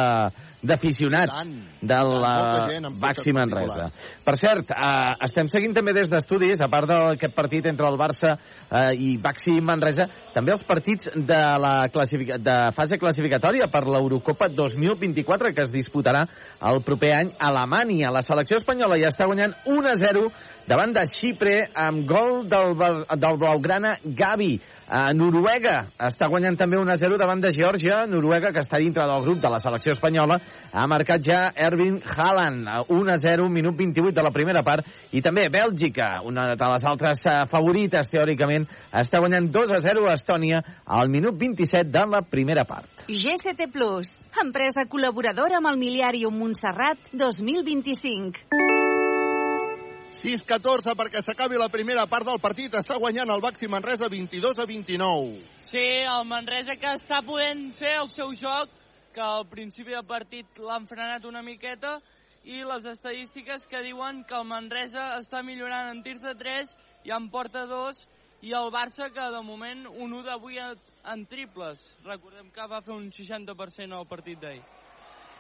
[0.60, 1.40] d'aficionats
[2.68, 3.86] gent amb Baxi Manresa.
[4.26, 8.34] Per cert, eh, estem seguint també des d'estudis, a part d'aquest partit entre el Barça
[8.36, 14.50] eh, i Baxi Manresa, també els partits de la classifica de fase classificatòria per l'Eurocopa
[14.52, 16.26] 2024 que es disputarà
[16.70, 18.12] el proper any a Alemanya.
[18.12, 20.28] La selecció espanyola ja està guanyant 1-0
[20.68, 22.76] davant de Xipre amb gol del,
[23.16, 24.60] del Blaugrana Gavi.
[24.90, 28.08] A Noruega està guanyant també 1-0 davant de Geòrgia.
[28.10, 30.40] Noruega, que està dintre del grup de la selecció espanyola,
[30.74, 32.66] ha marcat ja Ervin Haaland.
[32.90, 34.90] 1-0, minut 28 de la primera part.
[35.14, 40.66] I també Bèlgica, una de les altres eh, favorites, teòricament, està guanyant 2-0 a Estònia
[40.86, 42.90] al minut 27 de la primera part.
[43.06, 44.10] GCT Plus,
[44.42, 48.89] empresa col·laboradora amb el Miliàrium Montserrat 2025.
[50.20, 52.74] 6-14 perquè s'acabi la primera part del partit.
[52.76, 55.38] Està guanyant el Baxi Manresa 22 a 29.
[55.70, 58.74] Sí, el Manresa que està podent fer el seu joc,
[59.16, 62.02] que al principi del partit l'han frenat una miqueta,
[62.44, 66.76] i les estadístiques que diuen que el Manresa està millorant en tirs de 3
[67.08, 68.04] i en porta 2,
[68.44, 71.80] i el Barça que de moment un 1 d'avui en triples.
[72.04, 74.64] Recordem que va fer un 60% al partit d'ahir.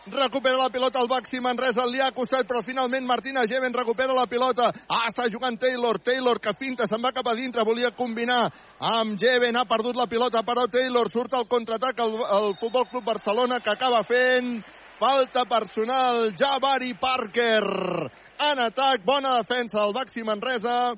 [0.07, 4.25] Recupera la pilota el Baxi Manresa, li ha costat, però finalment Martina Geven recupera la
[4.31, 4.69] pilota.
[4.87, 8.45] Ah, està jugant Taylor, Taylor que finta, se'n va cap a dintre, volia combinar
[8.79, 13.03] amb Geven, ha perdut la pilota, però Taylor surt al contraatac el, el Futbol Club
[13.11, 14.63] Barcelona que acaba fent
[14.99, 18.09] falta personal, Jabari Parker.
[18.39, 20.95] En atac, bona defensa del Baxi Manresa.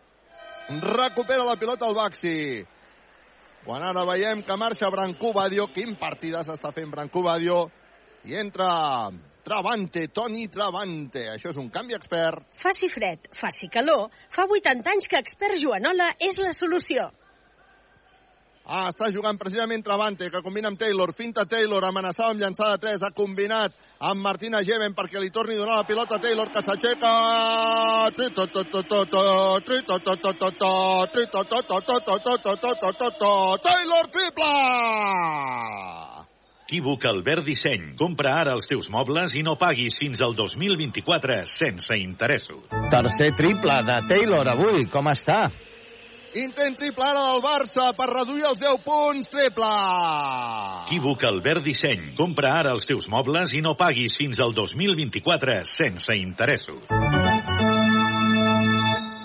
[0.69, 2.37] Recupera la pilota el Baxi.
[3.65, 7.67] Quan ara veiem que marxa Brancú Badio, quin partida s'està fent Brancú Badio,
[8.25, 9.09] i entra
[9.43, 11.25] Travante, Toni Travante.
[11.33, 12.45] Això és un canvi expert.
[12.61, 17.09] Faci fred, faci calor, fa 80 anys que expert Joanola és la solució.
[18.61, 21.11] Ah, està jugant precisament Travante, que combina amb Taylor.
[21.17, 25.63] Finta Taylor, amenaçava amb llançada 3, ha combinat amb Martina Geven perquè li torni a
[25.63, 27.11] donar la pilota a Taylor, que s'aixeca.
[33.65, 36.10] Taylor triple!
[36.71, 37.89] Equívoc Albert Disseny.
[37.99, 42.61] Compra ara els teus mobles i no paguis fins al 2024 sense interessos.
[42.93, 45.49] Tercer triple de Taylor avui, com està?
[46.39, 49.27] Intent triple ara del Barça per reduir els 10 punts.
[49.33, 49.71] Triple!
[50.85, 52.13] Equívoc Albert Disseny.
[52.15, 56.87] Compra ara els teus mobles i no paguis fins al 2024 sense interessos.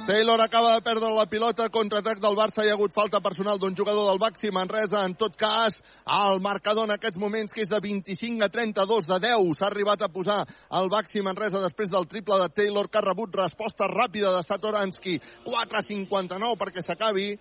[0.06, 3.74] Taylor acaba de perdre la pilota, contraatac del Barça, hi ha hagut falta personal d'un
[3.74, 7.80] jugador del Baxi Manresa, en tot cas, el marcador en aquests moments, que és de
[7.82, 10.38] 25 a 32 de 10, s'ha arribat a posar
[10.78, 15.18] el Baxi Manresa després del triple de Taylor, que ha rebut resposta ràpida de Satoransky,
[15.50, 17.32] 4-59 perquè s'acabi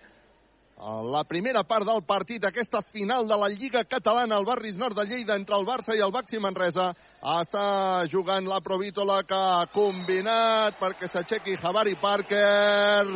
[0.76, 5.06] la primera part del partit, aquesta final de la Lliga Catalana al Barris Nord de
[5.06, 6.92] Lleida entre el Barça i el Baxi Manresa.
[7.22, 13.06] Està jugant la Provítola que ha combinat perquè s'aixequi Javari Parker.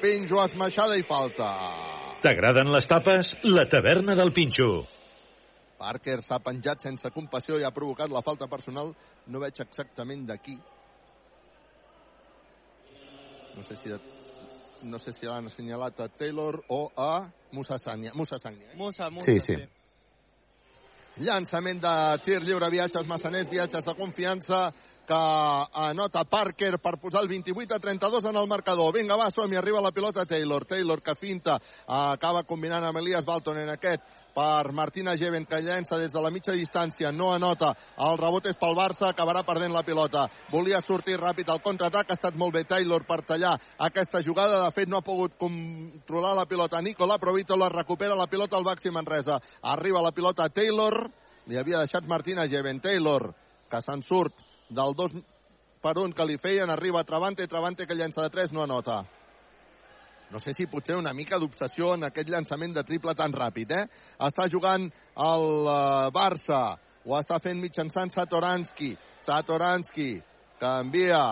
[0.00, 1.50] Pinjo esmaixada i falta.
[2.22, 3.34] T'agraden les tapes?
[3.42, 4.86] La taverna del Pinxo.
[5.78, 8.94] Parker s'ha penjat sense compassió i ha provocat la falta personal.
[9.26, 10.54] No veig exactament d'aquí.
[13.58, 13.98] No sé si de
[14.82, 18.12] no sé si l'han assenyalat a Taylor o a Musa Sanya.
[18.14, 18.72] Musa Sanya.
[18.72, 18.76] Eh?
[18.76, 19.56] Musa, Musa, Sí, sí.
[21.18, 24.68] Llançament de tir lliure, viatges massaners, viatges de confiança
[25.08, 25.18] que
[25.88, 28.92] anota Parker per posar el 28 a 32 en el marcador.
[28.94, 30.66] Vinga, va, som-hi, arriba la pilota Taylor.
[30.68, 31.56] Taylor que finta,
[31.86, 34.04] acaba combinant amb Elias Balton en aquest
[34.34, 37.72] per Martina Geven, que llença des de la mitja distància, no anota.
[38.06, 40.26] El rebot és pel Barça, acabarà perdent la pilota.
[40.52, 43.56] Volia sortir ràpid al contraatac, ha estat molt bé Taylor per tallar
[43.88, 44.62] aquesta jugada.
[44.64, 46.80] De fet, no ha pogut controlar la pilota.
[46.80, 49.40] Nicola Provítola recupera la pilota al Baxi Manresa.
[49.62, 51.10] Arriba la pilota a Taylor,
[51.46, 52.80] li havia deixat Martina Geven.
[52.80, 53.32] Taylor,
[53.68, 54.34] que se'n surt
[54.68, 55.20] del 2
[55.82, 59.04] per 1 que li feien, arriba Travante, Travante que llença de 3, no anota.
[60.30, 63.86] No sé si potser una mica d'obsessió en aquest llançament de triple tan ràpid, eh?
[64.28, 64.84] Està jugant
[65.24, 66.76] el uh, Barça,
[67.08, 68.12] ho està fent mitjançant.
[68.12, 68.90] Satoransky,
[70.60, 71.22] que envia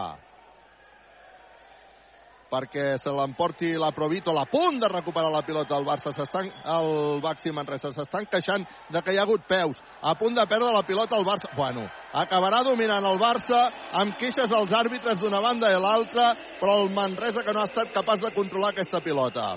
[2.51, 7.21] perquè se l'emporti la Provito, a punt de recuperar la pilota el Barça, s'estan, el
[7.23, 10.85] Baxi Manresa, s'estan queixant de que hi ha hagut peus, a punt de perdre la
[10.87, 15.81] pilota el Barça, bueno, acabarà dominant el Barça amb queixes als àrbitres d'una banda i
[15.81, 19.57] l'altra, però el Manresa que no ha estat capaç de controlar aquesta pilota.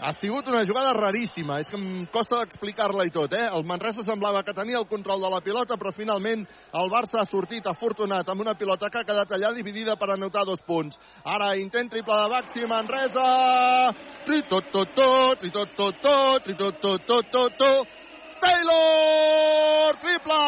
[0.00, 3.50] Ha sigut una jugada raríssima, és que em costa d'explicar-la i tot, eh?
[3.52, 6.46] El Manresa semblava que tenia el control de la pilota, però finalment
[6.80, 10.46] el Barça ha sortit afortunat amb una pilota que ha quedat allà dividida per anotar
[10.48, 10.96] dos punts.
[11.24, 13.28] Ara intent triple de Baxi Manresa!
[14.24, 17.98] Tri tot tot tot, tri tot tot tot, tri tot tot tot tot tot,
[18.40, 19.98] Taylor!
[20.00, 20.40] Triple!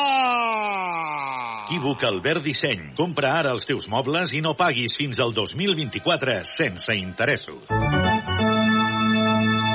[1.73, 2.89] Equívoc Albert Disseny.
[2.97, 8.52] Compra ara els teus mobles i no paguis fins al 2024 sense interessos.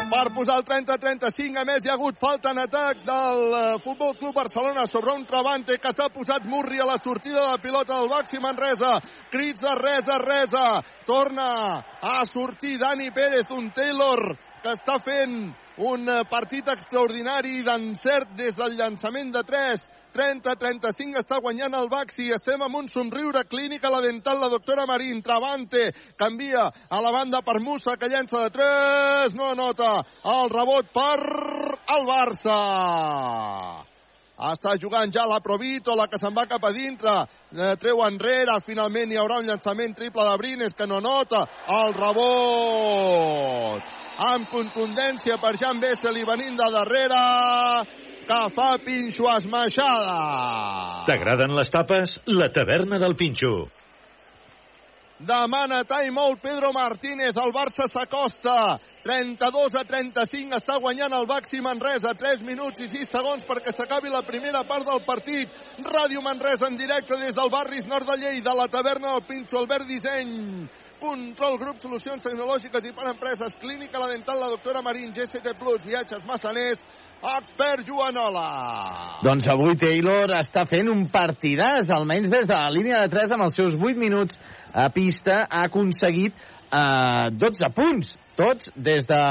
[0.08, 4.14] Per posar el 30-35, a més, hi ha hagut falta en atac del eh, Futbol
[4.16, 7.98] Club Barcelona sobre un Travante que s'ha posat Murri a la sortida de la pilota
[7.98, 8.94] del Baxi Manresa.
[9.34, 10.66] Crits de resa, resa.
[11.06, 11.50] Torna
[12.00, 14.32] a sortir Dani Pérez, un Taylor
[14.64, 15.36] que està fent
[15.92, 22.30] un eh, partit extraordinari d'encert des del llançament de 3 30-35 està guanyant el Baxi.
[22.34, 25.22] Estem amb un somriure clínic a la dental la doctora Marín.
[25.22, 29.36] Travante canvia a la banda per Musa que llença de 3.
[29.36, 29.92] No anota
[30.24, 31.20] el rebot per
[31.98, 32.58] el Barça.
[34.38, 37.26] Està jugant ja la Provito, la que se'n va cap a dintre.
[37.58, 41.42] Eh, treu enrere, finalment hi haurà un llançament triple de Brines que no nota
[41.74, 43.82] el rebot.
[44.18, 50.20] Amb contundència per Jan Bessel i venint de darrere que fa Pinxo esmaixada.
[51.08, 52.20] T'agraden les tapes?
[52.28, 53.70] La taverna del Pinxo.
[55.18, 58.78] Demana timeout Pedro Martínez, el Barça s'acosta.
[59.08, 62.12] 32 a 35 està guanyant el Baxi Manresa.
[62.20, 65.50] 3 minuts i 6 segons perquè s'acabi la primera part del partit.
[65.88, 69.88] Ràdio Manresa en directe des del barris nord de Lleida, la taverna del Pinxo, Albert
[69.88, 70.68] Disseny.
[71.00, 73.56] Control Grup, solucions tecnològiques i per empreses.
[73.62, 76.82] Clínica La Dental, la doctora Marín, GCT Plus, viatges massaners,
[77.24, 79.20] expert Joanola.
[79.26, 83.48] Doncs avui Taylor està fent un partidàs, almenys des de la línia de 3 amb
[83.48, 84.38] els seus 8 minuts
[84.74, 89.22] a pista ha aconseguit eh, 12 punts, tots des de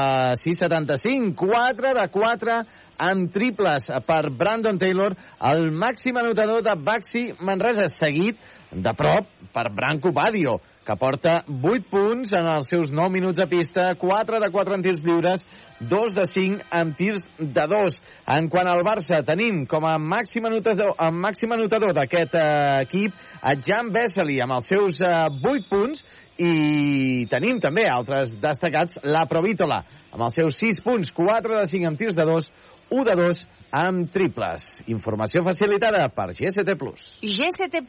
[0.43, 2.59] 6,75, 4 de 4
[3.07, 5.15] amb triples per Brandon Taylor,
[5.51, 8.41] el màxim anotador de Baxi Manresa, seguit
[8.73, 13.49] de prop per Branco Badio, que porta 8 punts en els seus 9 minuts a
[13.51, 15.45] pista, 4 de 4 en tirs lliures,
[15.81, 17.99] 2 de 5 amb tirs de 2.
[18.37, 23.17] En quant al Barça, tenim com a màxim anotador, amb màxim anotador d'aquest eh, equip
[23.43, 26.05] a Jan Vesely amb els seus eh, 8 punts
[26.37, 31.89] i tenim també altres destacats, la Provítola amb els seus 6 punts, 4 de 5
[31.91, 32.51] amb tirs de 2,
[32.91, 33.43] 1 de 2
[33.77, 34.69] amb triples.
[34.93, 36.77] Informació facilitada per GST+.
[37.23, 37.83] GST+,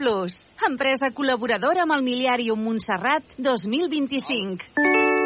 [0.68, 5.17] empresa col·laboradora amb el Miliàrium Montserrat 2025.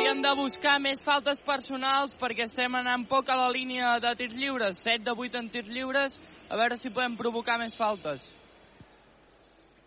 [0.00, 4.32] Hauríem de buscar més faltes personals perquè estem anant poc a la línia de tirs
[4.32, 6.14] lliures, 7 de 8 en tirs lliures,
[6.48, 8.22] a veure si podem provocar més faltes.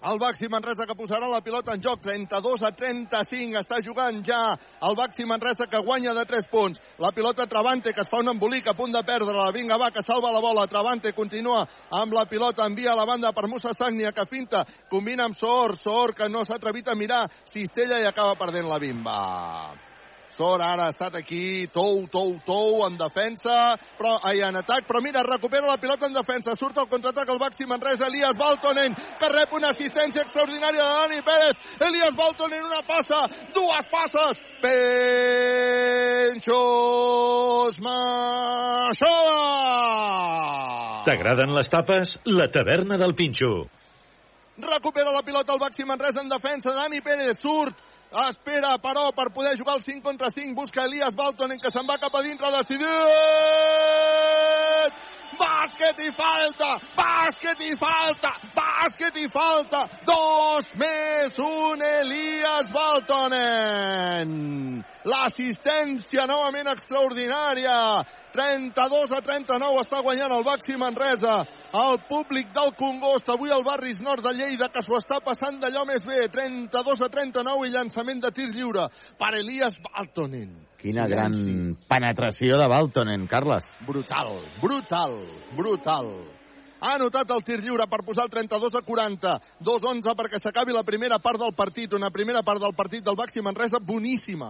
[0.06, 4.42] El Baxi Manresa que posarà la pilota en joc, 32 a 35, està jugant ja
[4.86, 6.84] el Baxi Manresa que guanya de 3 punts.
[7.02, 10.04] La pilota Travante que es fa un embolic a punt de perdre-la, vinga va, que
[10.06, 14.14] salva la bola, Travante continua amb la pilota, envia a la banda per Musa Sagnia
[14.14, 14.62] que finta,
[14.94, 18.78] combina amb Sor, Sor que no s'ha atrevit a mirar, cistella i acaba perdent la
[18.78, 19.18] bimba.
[20.34, 25.02] Sor ara ha estat aquí, tou, tou, tou, en defensa, però, ai, en atac, però
[25.04, 29.30] mira, recupera la pilota en defensa, surt el contraatac al Baxi Manresa, Elias Baltonen, que
[29.30, 31.56] rep una assistència extraordinària de Dani Pérez,
[31.86, 33.20] Elias Baltonen, una passa,
[33.54, 34.42] dues passes,
[36.34, 36.54] Penxos
[37.84, 39.44] Maixola!
[41.06, 42.18] T'agraden les tapes?
[42.26, 43.70] La taverna del Pinxo.
[44.58, 47.93] Recupera la pilota el Baxi Manresa en defensa, Dani Pérez surt,
[48.30, 51.98] espera, però, per poder jugar el 5 contra 5, busca Elias Baltonen, que se'n va
[51.98, 52.94] cap a dintre, decidit!
[55.40, 56.80] Bàsquet i falta!
[56.98, 58.32] Bàsquet i falta!
[58.56, 59.88] Bàsquet i falta!
[60.08, 64.30] Dos més un Elias Baltonen!
[65.04, 68.04] L'assistència novament extraordinària!
[68.34, 71.36] 32 a 39 està guanyant el Baxi Manresa.
[71.78, 75.86] El públic del Congost, avui al barris nord de Lleida, que s'ho està passant d'allò
[75.86, 76.28] més bé.
[76.34, 78.90] 32 a 39 i llançament de tir lliure
[79.20, 80.73] per Elias Baltonen.
[80.84, 81.34] Quina gran
[81.88, 83.64] penetració de Baltonen, Carles.
[83.88, 85.14] Brutal, brutal,
[85.56, 86.10] brutal.
[86.84, 89.36] Ha anotat el tir lliure per posar el 32 a 40.
[89.64, 91.94] 2-11 perquè s'acabi la primera part del partit.
[91.96, 94.50] Una primera part del partit del Baxi Manresa boníssima.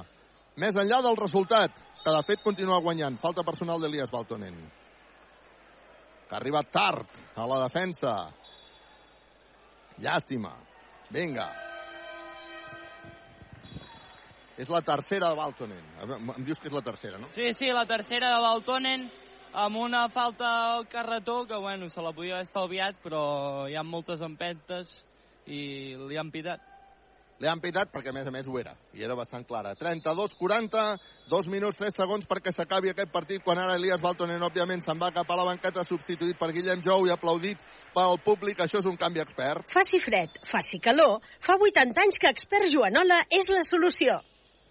[0.57, 3.19] Més enllà del resultat, que de fet continua guanyant.
[3.21, 4.57] Falta personal d'Elias Baltonen.
[6.25, 8.15] Que ha arribat tard a la defensa.
[10.01, 10.55] Llàstima.
[11.13, 11.72] Vinga.
[14.57, 15.85] És la tercera de Baltonen.
[16.03, 17.29] Em dius que és la tercera, no?
[17.33, 19.07] Sí, sí, la tercera de Baltonen
[19.53, 23.23] amb una falta al carretó que, bueno, se la podia haver estalviat, però
[23.69, 24.93] hi ha moltes empentes
[25.45, 26.61] i li han pitat.
[27.41, 28.75] Li han pitat perquè, a més a més, ho era.
[28.95, 29.73] I era bastant clara.
[29.75, 30.83] 32-40,
[31.29, 35.11] dos minuts, tres segons perquè s'acabi aquest partit, quan ara Elias Baltonen, òbviament, se'n va
[35.11, 37.61] cap a la banqueta, substituït per Guillem Jou i aplaudit
[37.93, 38.61] pel públic.
[38.63, 39.65] Això és un canvi expert.
[39.73, 41.19] Faci fred, faci calor.
[41.43, 44.21] Fa 80 anys que expert Joanola és la solució.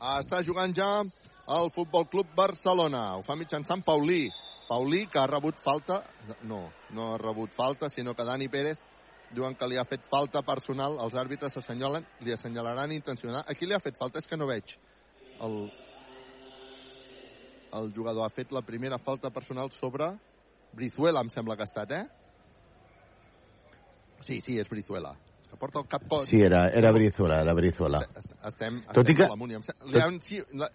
[0.02, 3.12] Està jugant ja el Futbol Club Barcelona.
[3.14, 4.24] Ho fa mitjançant Paulí.
[4.66, 6.00] Paulí, que ha rebut falta...
[6.42, 8.78] No, no ha rebut falta, sinó que Dani Pérez
[9.32, 10.98] diuen que li ha fet falta personal.
[11.04, 13.44] Els àrbitres assenyalen, li assenyalaran intencionar.
[13.46, 14.74] Aquí li ha fet falta, és que no veig.
[15.42, 15.58] El,
[17.78, 20.10] el jugador ha fet la primera falta personal sobre
[20.74, 22.06] Brizuela, em sembla que ha estat, eh?
[24.22, 25.14] Sí, sí, és Brizuela
[25.52, 26.26] que porta el cap cot.
[26.26, 28.00] Sí, era, era Brizuela, era Brizuela.
[28.48, 29.52] Estem, tot estem i que, a l'amunt.
[29.92, 30.18] Li han,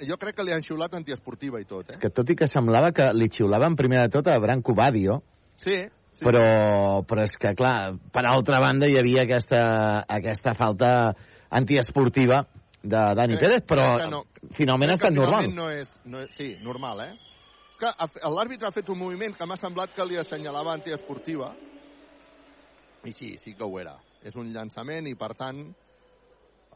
[0.05, 1.97] jo crec que li han xiulat antiesportiva i tot, eh?
[2.01, 5.17] Que tot i que semblava que li xiulaven primer de tot a Branco Badio,
[5.57, 5.79] sí,
[6.13, 9.61] sí, però, però és que, clar, per altra banda hi havia aquesta,
[10.05, 10.91] aquesta falta
[11.49, 12.43] antiesportiva
[12.83, 14.23] de Dani crec, Pérez, però no,
[14.53, 15.49] finalment ha estat normal.
[15.57, 17.13] No és, no és, sí, normal, eh?
[17.73, 21.55] És que l'àrbitre ha fet un moviment que m'ha semblat que li assenyalava antiesportiva,
[23.05, 23.95] i sí, sí que ho era
[24.25, 25.61] és un llançament i, per tant,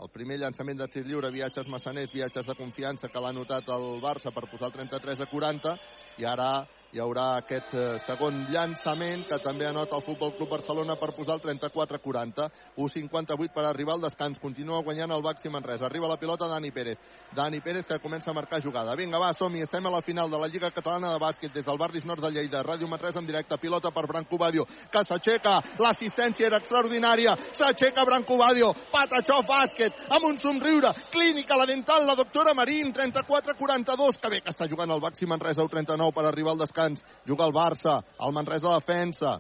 [0.02, 4.00] el primer llançament de tir lliure, viatges massaners, viatges de confiança que l'ha notat el
[4.02, 5.76] Barça per posar el 33 a 40
[6.22, 6.52] i ara
[6.92, 11.38] hi haurà aquest eh, segon llançament que també anota el Futbol Club Barcelona per posar
[11.38, 12.48] el 34-40.
[12.76, 14.40] 1'58 per arribar al descans.
[14.44, 15.86] Continua guanyant el Baxi Manresa.
[15.88, 17.00] Arriba la pilota Dani Pérez.
[17.36, 18.96] Dani Pérez que comença a marcar jugada.
[18.96, 19.62] Vinga, va, som -hi.
[19.64, 22.32] Estem a la final de la Lliga Catalana de Bàsquet des del barris nord de
[22.32, 22.62] Lleida.
[22.64, 23.58] Ràdio Manresa en directe.
[23.58, 25.62] Pilota per Branco Badio que s'aixeca.
[25.80, 27.38] L'assistència era extraordinària.
[27.54, 28.74] S'aixeca Branco Badio.
[28.92, 30.92] Patachó bàsquet amb un somriure.
[31.10, 32.92] Clínica la dental, la doctora Marín.
[32.92, 34.20] 34-42.
[34.20, 35.62] Que bé que està jugant el Baxi Manresa.
[35.62, 37.04] 39 per arribar al descans descans.
[37.26, 39.40] Juga el Barça, el Manresa defensa.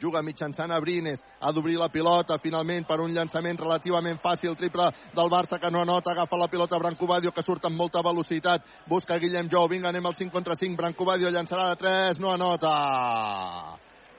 [0.00, 5.28] Juga mitjançant Abrines, ha d'obrir la pilota finalment per un llançament relativament fàcil, triple del
[5.28, 9.50] Barça que no anota, agafa la pilota Brancobadio que surt amb molta velocitat, busca Guillem
[9.50, 12.72] Jou, vinga anem al 5 contra 5, Brancobadio llançarà de 3, no anota.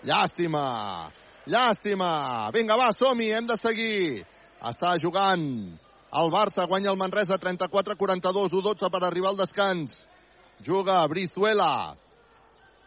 [0.04, 1.10] Llàstima,
[1.48, 2.52] llàstima.
[2.54, 4.26] Vinga, va, som-hi, hem de seguir.
[4.62, 5.42] Està jugant
[6.14, 9.98] el Barça, guanya el Manresa 34-42, 1-12 per arribar al descans.
[10.64, 11.96] Juga Brizuela,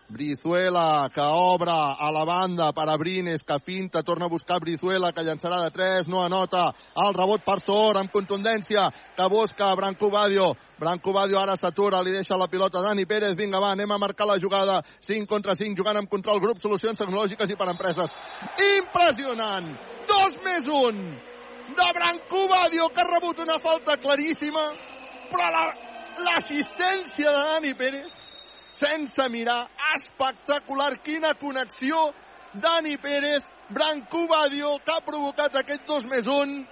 [0.09, 5.13] Brizuela, que obre a la banda per a Brines, que finta, torna a buscar Brizuela,
[5.13, 6.69] que llançarà de 3, no anota.
[6.95, 10.53] El rebot per Sor, amb contundència, que busca Branco Badio.
[10.79, 13.35] Branco Badio ara s'atura, li deixa la pilota Dani Pérez.
[13.35, 14.83] Vinga, va, anem a marcar la jugada.
[15.07, 18.15] 5 contra 5, jugant amb control grup, solucions tecnològiques i per empreses.
[18.79, 19.73] Impressionant!
[20.07, 21.03] 2 més 1
[21.75, 24.69] de Branco Badio, que ha rebut una falta claríssima,
[25.33, 25.51] però
[26.23, 28.26] l'assistència la, de Dani Pérez
[28.79, 29.69] sense mirar.
[29.97, 32.13] Espectacular, quina connexió.
[32.55, 36.65] Dani Pérez, Branco Badio, que ha provocat aquest 2 més 1,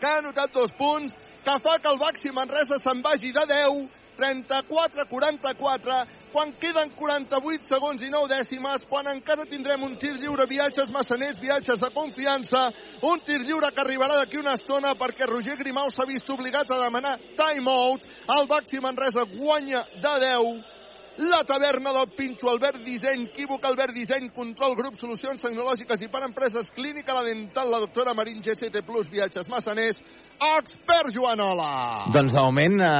[0.00, 1.14] que ha anotat dos punts,
[1.44, 3.86] que fa que el Baxi Manresa se'n vagi de 10,
[4.18, 10.90] 34-44, quan queden 48 segons i 9 dècimes, quan encara tindrem un tir lliure, viatges
[10.90, 12.64] massaners, viatges de confiança,
[13.06, 16.80] un tir lliure que arribarà d'aquí una estona perquè Roger Grimau s'ha vist obligat a
[16.82, 18.02] demanar time-out,
[18.34, 20.77] el Baxi Manresa guanya de 10,
[21.18, 26.22] la taverna del Pinxo, Albert Disseny, Quívoc, Albert Disseny, Control Grup, Solucions Tecnològiques i per
[26.22, 29.98] Empreses, Clínica La Dental, la doctora Marín, GCT Plus, Viatges Massaners,
[30.38, 32.06] expert Joanola.
[32.14, 32.90] Doncs de moment eh,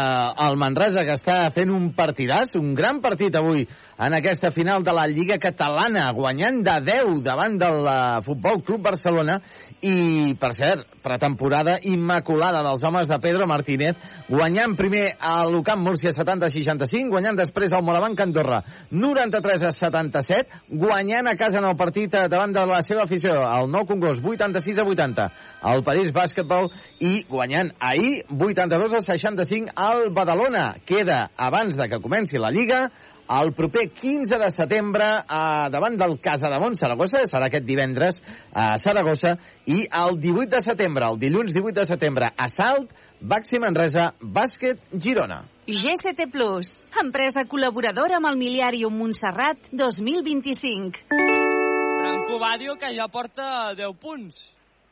[0.48, 3.68] el Manresa que està fent un partidàs, un gran partit avui
[3.98, 8.84] en aquesta final de la Lliga Catalana, guanyant de 10 davant del uh, Futbol Club
[8.86, 9.40] Barcelona
[9.82, 13.98] i, per cert, pretemporada immaculada dels homes de Pedro Martínez,
[14.28, 18.60] guanyant primer a l'Ucamp Múrcia 70-65, guanyant després al Morabanc Andorra
[18.90, 23.34] 93 a 77, guanyant a casa en el partit eh, davant de la seva afició,
[23.34, 25.28] el Nou Congost 86 a 80,
[25.74, 26.70] el París Bàsquetbol
[27.02, 30.68] i guanyant ahir 82 a 65 al Badalona.
[30.86, 32.86] Queda abans de que comenci la Lliga
[33.28, 38.20] el proper 15 de setembre eh, davant del Casa de Mont Saragossa, serà aquest divendres
[38.52, 39.36] a Saragossa,
[39.66, 44.80] i el 18 de setembre, el dilluns 18 de setembre, a Salt, Baxi Manresa, Bàsquet
[44.94, 45.42] Girona.
[45.68, 46.70] GCT Plus,
[47.02, 51.04] empresa col·laboradora amb el Miliàrium Montserrat 2025.
[51.08, 54.38] Branco Badio, que ja porta 10 punts.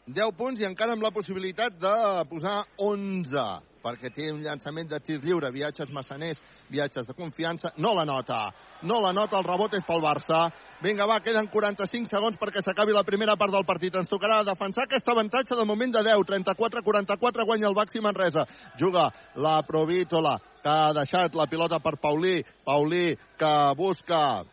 [0.06, 1.94] 10 punts i encara amb la possibilitat de
[2.30, 3.46] posar 11
[3.86, 6.40] perquè té un llançament de tir lliure, viatges massaners,
[6.70, 8.48] viatges de confiança, no la nota.
[8.82, 10.46] No la nota, el rebot és pel Barça.
[10.82, 13.94] Vinga, va, queden 45 segons perquè s'acabi la primera part del partit.
[13.96, 16.26] Ens tocarà defensar aquest avantatge de moment de 10.
[16.26, 18.44] 34-44 guanya el Baxi Manresa.
[18.78, 22.42] Juga la Provítola, que ha deixat la pilota per Paulí.
[22.66, 24.44] Paulí, que busca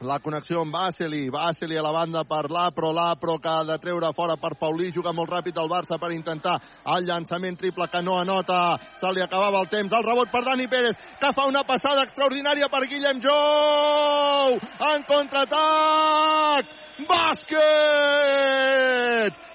[0.00, 4.12] la connexió amb Baseli, Baseli a la banda per l'Apro, l'Apro que ha de treure
[4.14, 6.58] fora per Paulí, juga molt ràpid el Barça per intentar
[6.94, 10.68] el llançament triple que no anota, se li acabava el temps, el rebot per Dani
[10.68, 14.60] Pérez, que fa una passada extraordinària per Guillem Jou,
[14.92, 16.76] en contraatac,
[17.06, 17.58] bàsquet!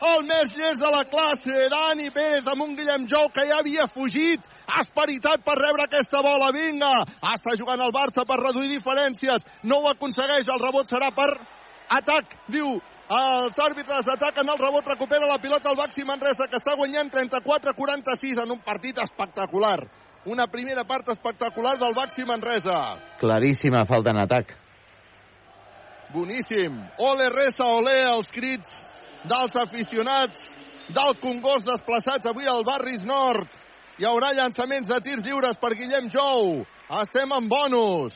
[0.04, 3.88] El més llest de la classe, Dani Pérez amb un Guillem Jou que ja havia
[3.92, 4.42] fugit,
[4.80, 7.04] esperitat per rebre aquesta bola, vinga!
[7.34, 11.32] Està jugant el Barça per reduir diferències, no ho aconsegueix, el rebot serà per
[11.92, 12.80] atac, diu
[13.14, 18.42] els àrbitres ataquen el rebot, recupera la pilota el Baxi Manresa, que està guanyant 34-46
[18.46, 19.80] en un partit espectacular.
[20.26, 22.96] Una primera part espectacular del Baxi Manresa.
[23.20, 24.63] Claríssima falta en atac.
[26.14, 26.78] Boníssim.
[27.00, 28.84] Ole Resa, ole, els crits
[29.30, 30.52] dels aficionats
[30.94, 33.50] del Congost desplaçats avui al Barris Nord.
[33.98, 36.62] Hi haurà llançaments de tirs lliures per Guillem Jou.
[37.02, 38.16] Estem en bonus.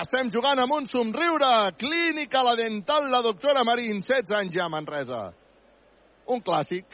[0.00, 1.72] Estem jugant amb un somriure.
[1.78, 5.26] Clínica La Dental, la doctora Marín, 16 anys ja Manresa.
[6.30, 6.86] Un clàssic.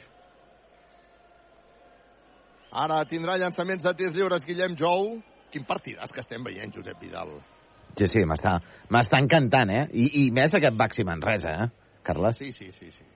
[2.70, 5.16] Ara tindrà llançaments de tirs lliures Guillem Jou.
[5.50, 7.34] Quin partidàs que estem veient, Josep Vidal.
[7.98, 9.86] Sí, sí, m'està encantant, eh?
[9.92, 12.38] I, I més aquest Baxi Manresa, eh, Carles?
[12.38, 13.06] Sí, sí, sí, sí.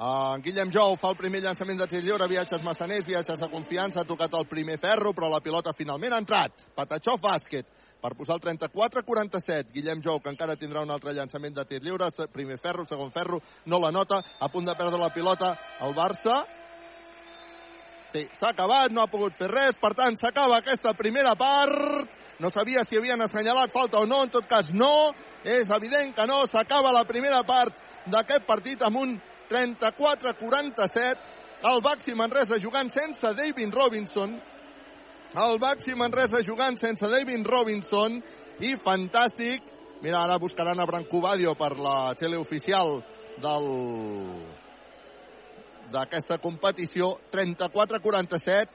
[0.00, 4.00] Uh, Guillem Jou fa el primer llançament de tir lliure, viatges massaners, viatges de confiança,
[4.00, 6.64] ha tocat el primer ferro, però la pilota finalment ha entrat.
[6.76, 7.68] Patachov bàsquet
[8.00, 9.74] per posar el 34-47.
[9.74, 13.42] Guillem Jou, que encara tindrà un altre llançament de tir lliure, primer ferro, segon ferro,
[13.66, 15.52] no la nota, a punt de perdre la pilota
[15.84, 16.40] el Barça.
[18.10, 22.10] Sí, s'ha acabat, no ha pogut fer res, per tant s'acaba aquesta primera part.
[22.40, 25.12] No sabia si havien assenyalat falta o no, en tot cas no.
[25.44, 27.76] És evident que no, s'acaba la primera part
[28.10, 29.14] d'aquest partit amb un
[29.50, 31.36] 34-47.
[31.70, 34.38] El Baxi Manresa jugant sense David Robinson.
[35.36, 38.22] El Baxi Manresa jugant sense David Robinson.
[38.60, 39.62] I fantàstic.
[40.00, 43.04] Mira, ara buscaran a Branco Badio per la teleoficial
[43.40, 43.68] del
[45.92, 47.16] d'aquesta competició.
[47.32, 48.68] 34-47.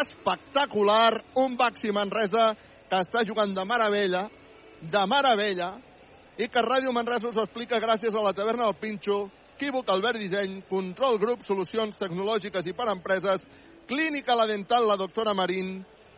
[0.00, 1.22] Espectacular.
[1.42, 2.52] Un Baxi Manresa
[2.90, 4.26] que està jugant de meravella,
[4.82, 5.70] de meravella,
[6.36, 10.58] i que Ràdio Manresa us explica gràcies a la taverna del Pinxo, Equívoc Albert Disseny,
[10.68, 13.44] Control Grup, Solucions Tecnològiques i per Empreses,
[13.86, 15.76] Clínica La Dental, la doctora Marín,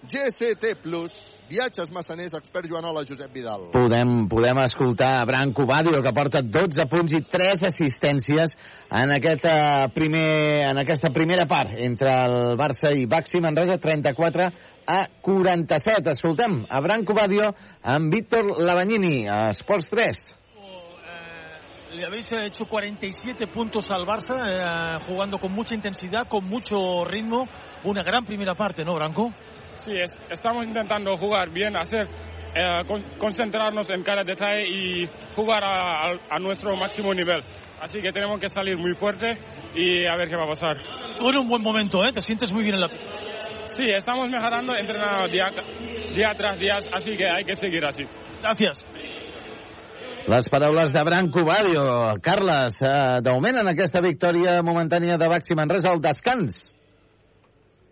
[0.08, 1.12] GCT Plus,
[1.48, 3.70] Viatges Massaners, expert Joanola, Josep Vidal.
[3.72, 8.54] Podem, podem escoltar Branco Badio, que porta 12 punts i 3 assistències
[8.90, 10.28] en, aquest, uh, primer,
[10.68, 14.48] en aquesta primera part entre el Barça i Baxi Manresa, 34
[14.86, 16.12] a 47.
[16.12, 17.52] Escoltem a Branco Badio
[17.82, 20.24] amb Víctor Lavagnini, a Esports 3.
[21.94, 27.46] le habéis hecho 47 puntos al Barça, eh, jugando con mucha intensidad, con mucho ritmo.
[27.84, 29.32] Una gran primera parte, ¿no, Branco?
[29.84, 32.06] Sí, es, estamos intentando jugar bien, hacer,
[32.54, 37.42] eh, con, concentrarnos en cada detalle y jugar a, a, a, nuestro máximo nivel.
[37.80, 39.38] Así que tenemos que salir muy fuerte
[39.74, 40.76] y a ver qué va a pasar.
[41.18, 42.12] Tú en un buen momento, ¿eh?
[42.12, 42.88] Te sientes muy bien en la
[43.68, 45.50] Sí, estamos mejorando, entrenando día,
[46.14, 48.04] día tras día, así que hay que seguir así.
[48.40, 48.86] Gracias.
[50.26, 52.14] Les paraules de Branco Badio.
[52.22, 56.73] Carles, eh, de moment en aquesta victòria momentània de Baxi Manresa al descans.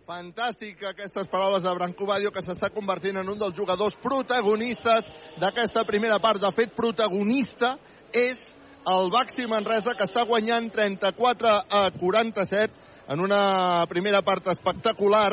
[0.03, 5.07] Fantàstic aquestes paraules de Branco Badio que s'està convertint en un dels jugadors protagonistes
[5.39, 6.41] d'aquesta primera part.
[6.43, 7.77] De fet, protagonista
[8.11, 8.41] és
[8.83, 15.31] el Baxi Manresa que està guanyant 34 a 47 en una primera part espectacular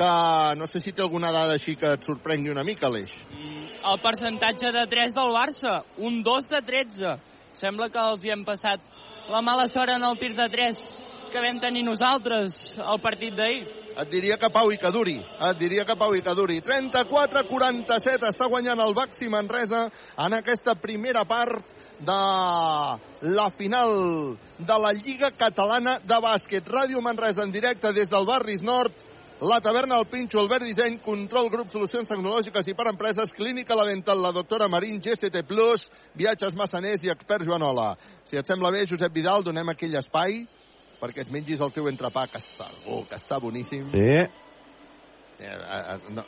[0.00, 0.12] que
[0.58, 3.14] no sé si té alguna dada així que et sorprengui una mica, Aleix.
[3.30, 7.14] El percentatge de 3 del Barça, un 2 de 13.
[7.62, 8.82] Sembla que els hi hem passat
[9.30, 10.88] la mala sort en el tir de 3
[11.30, 13.68] que vam tenir nosaltres al partit d'ahir.
[14.00, 15.18] Et diria que Pau i que duri.
[15.20, 16.60] Et diria que Pau i que duri.
[16.64, 19.82] 34-47 està guanyant el Baxi Manresa
[20.16, 22.20] en aquesta primera part de
[23.34, 26.64] la final de la Lliga Catalana de Bàsquet.
[26.64, 28.94] Ràdio Manresa en directe des del Barris Nord.
[29.40, 33.86] La taverna El Pinxo, Albert Disseny, Control Grup, Solucions Tecnològiques i per Empreses, Clínica La
[33.88, 37.94] Dental, la doctora Marín, GCT Plus, Viatges Massaners i Expert Joanola.
[38.28, 40.42] Si et sembla bé, Josep Vidal, donem aquell espai
[41.00, 43.90] perquè et mengis el teu entrepà, que segur que està boníssim.
[43.94, 44.08] Sí.
[45.40, 46.24] Eh, eh, no,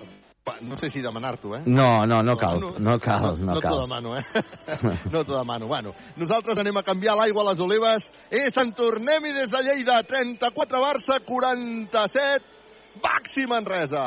[0.61, 1.63] no sé si demanar-t'ho, eh?
[1.67, 3.71] No, no, no cal, no cal, no, no cal.
[3.71, 4.25] t'ho demano, eh?
[5.13, 5.69] no t'ho demano.
[5.69, 10.01] Bueno, nosaltres anem a canviar l'aigua a les olives i se'n tornem-hi des de Lleida.
[10.03, 14.03] 34 Barça, 47 Baxi Manresa.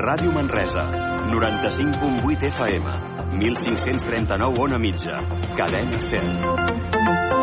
[0.00, 0.86] Ràdio Manresa,
[1.34, 2.94] 95.8 FM,
[3.42, 5.20] 1539 on a mitja,
[5.58, 7.39] cadena 100.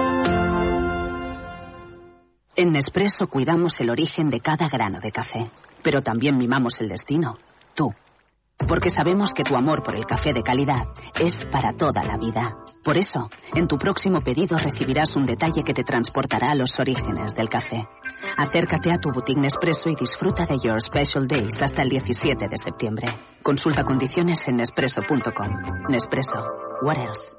[2.60, 5.52] En Nespresso cuidamos el origen de cada grano de café,
[5.84, 7.38] pero también mimamos el destino,
[7.76, 7.94] tú.
[8.68, 10.88] Porque sabemos que tu amor por el café de calidad
[11.20, 12.58] es para toda la vida.
[12.84, 17.36] Por eso, en tu próximo pedido recibirás un detalle que te transportará a los orígenes
[17.36, 17.88] del café.
[18.36, 22.58] Acércate a tu boutique Nespresso y disfruta de Your Special Days hasta el 17 de
[22.58, 23.08] septiembre.
[23.44, 25.90] Consulta condiciones en nespresso.com.
[25.90, 26.40] Nespresso.
[26.82, 27.38] What else?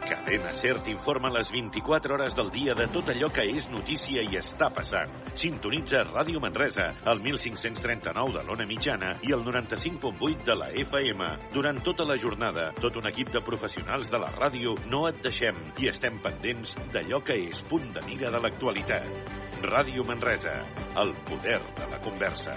[0.00, 4.38] Cadena SER t'informa les 24 hores del dia de tot allò que és notícia i
[4.40, 5.12] està passant.
[5.38, 11.30] Sintonitza Ràdio Manresa, al 1539 de l'Ona Mitjana i el 95.8 de la FM.
[11.54, 15.58] Durant tota la jornada, tot un equip de professionals de la ràdio no et deixem
[15.80, 19.36] i estem pendents d'allò que és punt de mira de l'actualitat.
[19.60, 20.60] Ràdio Manresa,
[21.02, 22.56] el poder de la conversa.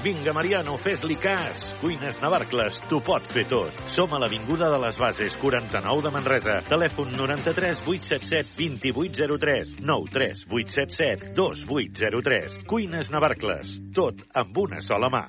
[0.00, 1.60] Vinga, Mariano, fes-li cas.
[1.82, 3.82] Cuines Navarcles, t'ho pot fer tot.
[3.92, 6.54] Som a l'Avinguda de les Bases, 49 de Manresa.
[6.70, 8.54] Telèfon 93 877
[8.86, 12.56] 2803 93 877 2803.
[12.72, 15.26] Cuines Navarcles, tot amb una sola mà.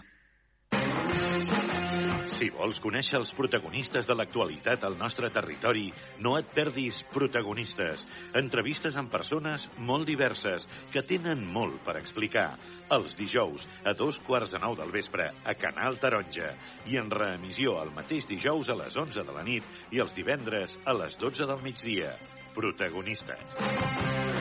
[2.42, 5.92] Si vols conèixer els protagonistes de l'actualitat al nostre territori,
[6.26, 8.02] no et perdis Protagonistes.
[8.40, 12.56] Entrevistes amb persones molt diverses que tenen molt per explicar.
[12.92, 16.50] Els dijous, a dos quarts de nou del vespre, a Canal Taronja.
[16.92, 20.76] I en reemissió el mateix dijous a les 11 de la nit i els divendres
[20.84, 22.18] a les 12 del migdia.
[22.52, 24.41] Protagonistes.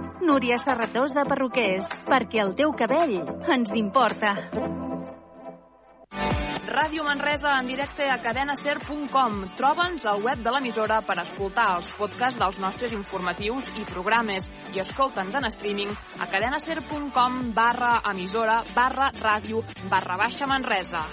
[0.21, 3.15] Núria Serratós de Perruquers, perquè el teu cabell
[3.49, 4.35] ens importa.
[6.71, 9.41] Ràdio Manresa en directe a cadenaser.com.
[9.57, 14.79] Troba'ns al web de l'emissora per escoltar els podcasts dels nostres informatius i programes i
[14.85, 15.91] escolta'ns en streaming
[16.21, 21.03] a cadenaser.com barra emissora barra ràdio barra baixa Manresa.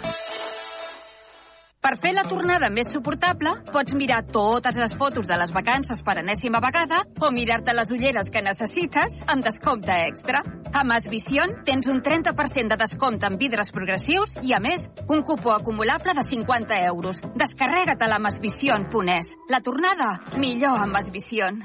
[1.89, 6.19] Per fer la tornada més suportable, pots mirar totes les fotos de les vacances per
[6.21, 10.43] enèsima vegada o mirar-te les ulleres que necessites amb descompte extra.
[10.69, 15.25] A Mas Vision tens un 30% de descompte en vidres progressius i, a més, un
[15.25, 17.25] cupó acumulable de 50 euros.
[17.41, 19.33] Descarrega't a la masvision.es.
[19.49, 21.65] La tornada, millor amb Mas Vision.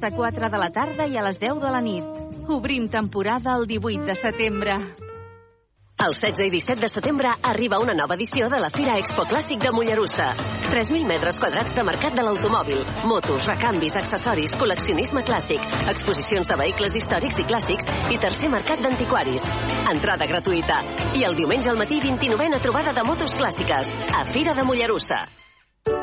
[0.01, 2.03] de quatre de la tarda i a les 10 de la nit.
[2.49, 4.75] Obrim temporada el 18 de setembre.
[6.01, 9.61] El 16 i 17 de setembre arriba una nova edició de la Fira Expo Clàssic
[9.61, 10.31] de Mollerussa.
[10.71, 15.61] 3.000 metres quadrats de mercat de l'automòbil, motos, recanvis, accessoris, col·leccionisme clàssic,
[15.93, 19.45] exposicions de vehicles històrics i clàssics i tercer mercat d'antiquaris.
[19.93, 20.81] Entrada gratuïta.
[21.13, 25.21] I el diumenge al matí 29a trobada de motos clàssiques a Fira de Mollerussa.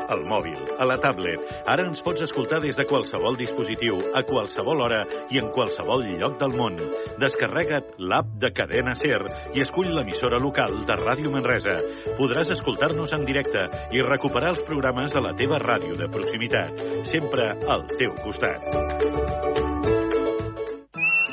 [0.09, 1.43] Al mòbil, a la tablet.
[1.69, 6.39] Ara ens pots escoltar des de qualsevol dispositiu, a qualsevol hora i en qualsevol lloc
[6.41, 6.81] del món.
[7.21, 9.21] Descarrega't l'app de Cadena Ser
[9.55, 11.77] i escull l'emissora local de Ràdio Manresa.
[12.19, 16.87] Podràs escoltar-nos en directe i recuperar els programes de la teva ràdio de proximitat.
[17.13, 19.68] Sempre al teu costat.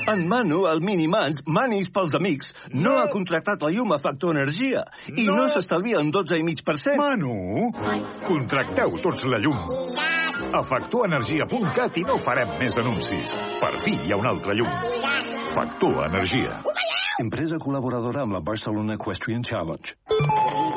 [0.07, 4.35] En Manu, el Minimans, Manis pels amics, no, no ha contractat la llum a Factor
[4.37, 6.93] Energia i no, no s'estalvia un 12,5%.
[6.99, 7.71] Manu,
[8.27, 9.57] contracteu tots la llum.
[10.53, 13.33] A factorenergia.cat i no farem més anuncis.
[13.63, 14.71] Per fi hi ha una altra llum.
[15.55, 16.61] Factor Energia.
[17.23, 19.93] empresa col·laboradora amb la Barcelona Equestrian Challenge.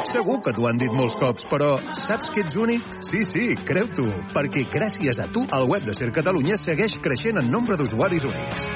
[0.09, 2.87] Segur que t'ho han dit molts cops, però saps que ets únic?
[3.05, 7.51] Sí, sí, creu-t'ho, perquè gràcies a tu el web de Ser Catalunya segueix creixent en
[7.51, 8.71] nombre d'usuaris únics.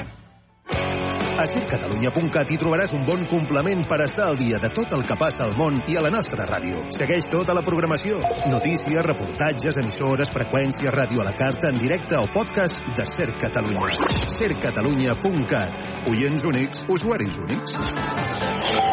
[0.71, 5.17] A sercatalunya.cat hi trobaràs un bon complement per estar al dia de tot el que
[5.19, 6.85] passa al món i a la nostra ràdio.
[6.95, 8.21] Segueix tota la programació.
[8.51, 13.91] Notícies, reportatges, emissores, freqüències, ràdio a la carta, en directe o podcast de Ser Catalunya.
[14.37, 16.07] sercatalunya.cat.
[16.13, 18.92] Oients únics, usuaris únics.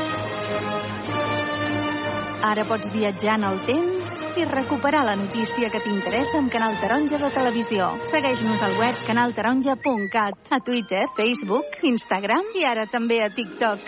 [2.41, 7.19] Ara pots viatjar en el temps i recuperar la notícia que t'interessa amb Canal Taronja
[7.21, 7.89] de Televisió.
[8.09, 13.85] Segueix-nos al web canaltaronja.cat, a Twitter, Facebook, Instagram i ara també a TikTok.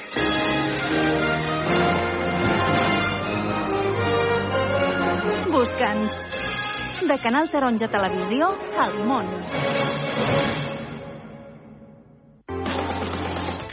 [5.50, 6.22] Busca'ns.
[7.10, 8.54] De Canal Taronja Televisió
[8.86, 9.34] al món.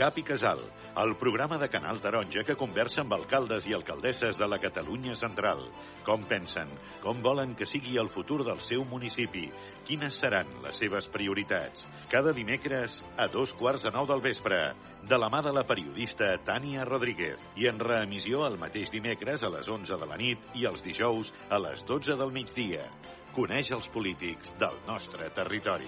[0.01, 0.65] Cap i Casal,
[0.97, 5.63] el programa de Canal Taronja que conversa amb alcaldes i alcaldesses de la Catalunya central.
[6.05, 6.69] Com pensen,
[7.03, 9.47] com volen que sigui el futur del seu municipi,
[9.87, 11.85] quines seran les seves prioritats.
[12.11, 14.59] Cada dimecres a dos quarts de nou del vespre,
[15.07, 19.51] de la mà de la periodista Tània Rodríguez, i en reemissió el mateix dimecres a
[19.53, 22.89] les 11 de la nit i els dijous a les 12 del migdia.
[23.31, 25.87] Coneix els polítics del nostre territori.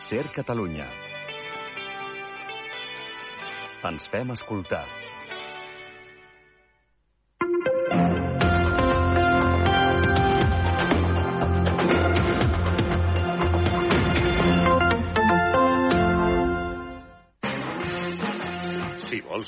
[0.00, 0.86] Ser Catalunya.
[3.84, 4.86] Ens fem escoltar.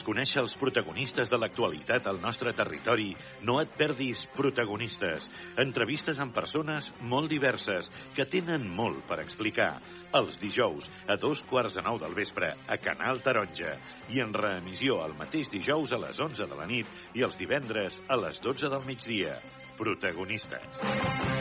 [0.02, 3.12] Conèixer els protagonistes de l'actualitat al nostre territori,
[3.46, 5.28] no et perdis Protagonistes.
[5.62, 9.76] Entrevistes amb persones molt diverses que tenen molt per explicar.
[10.12, 13.76] Els dijous, a dos quarts de nou del vespre, a Canal Taronja.
[14.12, 18.02] I en reemissió el mateix dijous a les 11 de la nit i els divendres
[18.08, 19.38] a les 12 del migdia.
[19.78, 21.40] Protagonistes.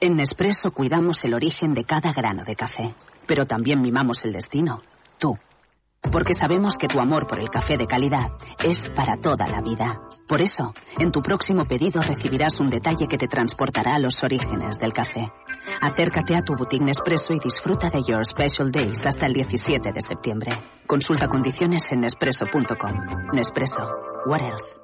[0.00, 2.94] En Nespresso cuidamos el origen de cada grano de café,
[3.26, 4.82] pero también mimamos el destino,
[5.18, 5.38] tú.
[6.10, 10.00] Porque sabemos que tu amor por el café de calidad es para toda la vida.
[10.28, 14.78] Por eso, en tu próximo pedido recibirás un detalle que te transportará a los orígenes
[14.78, 15.32] del café.
[15.80, 20.00] Acércate a tu boutique Nespresso y disfruta de Your Special Days hasta el 17 de
[20.00, 20.52] septiembre.
[20.86, 23.32] Consulta condiciones en nespresso.com.
[23.32, 23.82] Nespresso.
[24.26, 24.83] What else?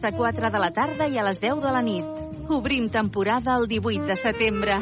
[0.00, 2.50] de quatre de la tarda i a les 10 de la nit.
[2.52, 4.78] Obrim temporada el 18 de setembre.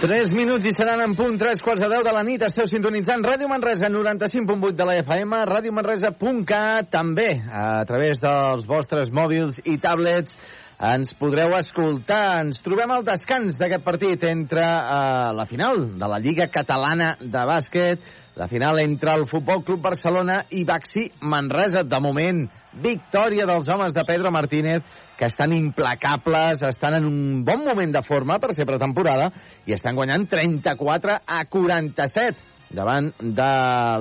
[0.00, 2.40] Tres minuts i seran en punt, tres quarts de deu de la nit.
[2.46, 9.60] Esteu sintonitzant Ràdio Manresa 95.8 de la FM, radiomanresa.cat, també a través dels vostres mòbils
[9.68, 10.32] i tablets
[10.80, 12.40] ens podreu escoltar.
[12.40, 17.44] Ens trobem al descans d'aquest partit entre eh, la final de la Lliga Catalana de
[17.52, 18.08] Bàsquet,
[18.40, 21.84] la final entre el Futbol Club Barcelona i Baxi Manresa.
[21.84, 22.46] De moment,
[22.80, 24.82] victòria dels homes de Pedro Martínez,
[25.18, 29.28] que estan implacables, estan en un bon moment de forma per ser pretemporada
[29.68, 33.50] i estan guanyant 34 a 47 davant de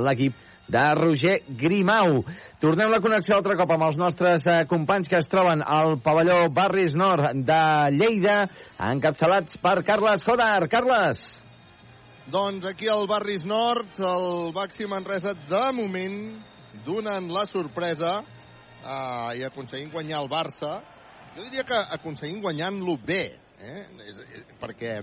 [0.06, 2.24] l'equip de Roger Grimau.
[2.60, 6.50] Tornem la connexió altre cop amb els nostres eh, companys que es troben al pavelló
[6.52, 7.60] Barris Nord de
[7.96, 8.34] Lleida,
[8.84, 10.68] encapçalats per Carles Jodar.
[10.68, 11.22] Carles.
[12.28, 16.20] Doncs aquí al Barris Nord, el Baxi Manresa, de moment,
[16.84, 20.76] donant la sorpresa eh, i aconseguint guanyar el Barça.
[21.38, 23.24] Jo diria que aconseguint guanyant-lo bé,
[23.64, 23.82] eh?
[24.60, 24.98] perquè,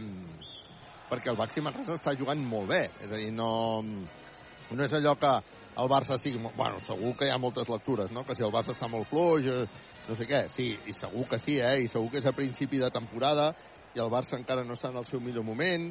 [1.09, 2.85] perquè el Baxi Manresa està jugant molt bé.
[3.01, 5.39] És a dir, no, no és allò que
[5.77, 6.41] el Barça estigui...
[6.57, 8.25] Bueno, segur que hi ha moltes lectures, no?
[8.25, 9.67] Que si el Barça està molt fluix, eh,
[10.09, 10.47] no sé què.
[10.57, 11.83] Sí, i segur que sí, eh?
[11.85, 13.53] I segur que és a principi de temporada
[13.97, 15.91] i el Barça encara no està en el seu millor moment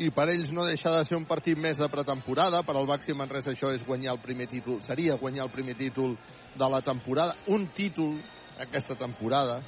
[0.00, 2.62] i per ells no deixa de ser un partit més de pretemporada.
[2.64, 6.16] Per al Baxi Manresa això és guanyar el primer títol, seria guanyar el primer títol
[6.56, 7.36] de la temporada.
[7.46, 8.16] Un títol
[8.60, 9.60] aquesta temporada.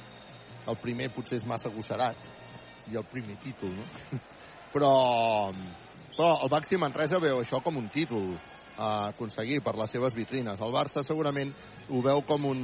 [0.65, 2.31] El primer potser és massa gosserat
[2.89, 3.85] i el primer títol, no?
[4.75, 4.89] Però,
[6.17, 8.33] però el Baxi Manresa veu això com un títol
[8.77, 10.61] a aconseguir per les seves vitrines.
[10.61, 11.53] El Barça segurament
[11.89, 12.63] ho veu com un,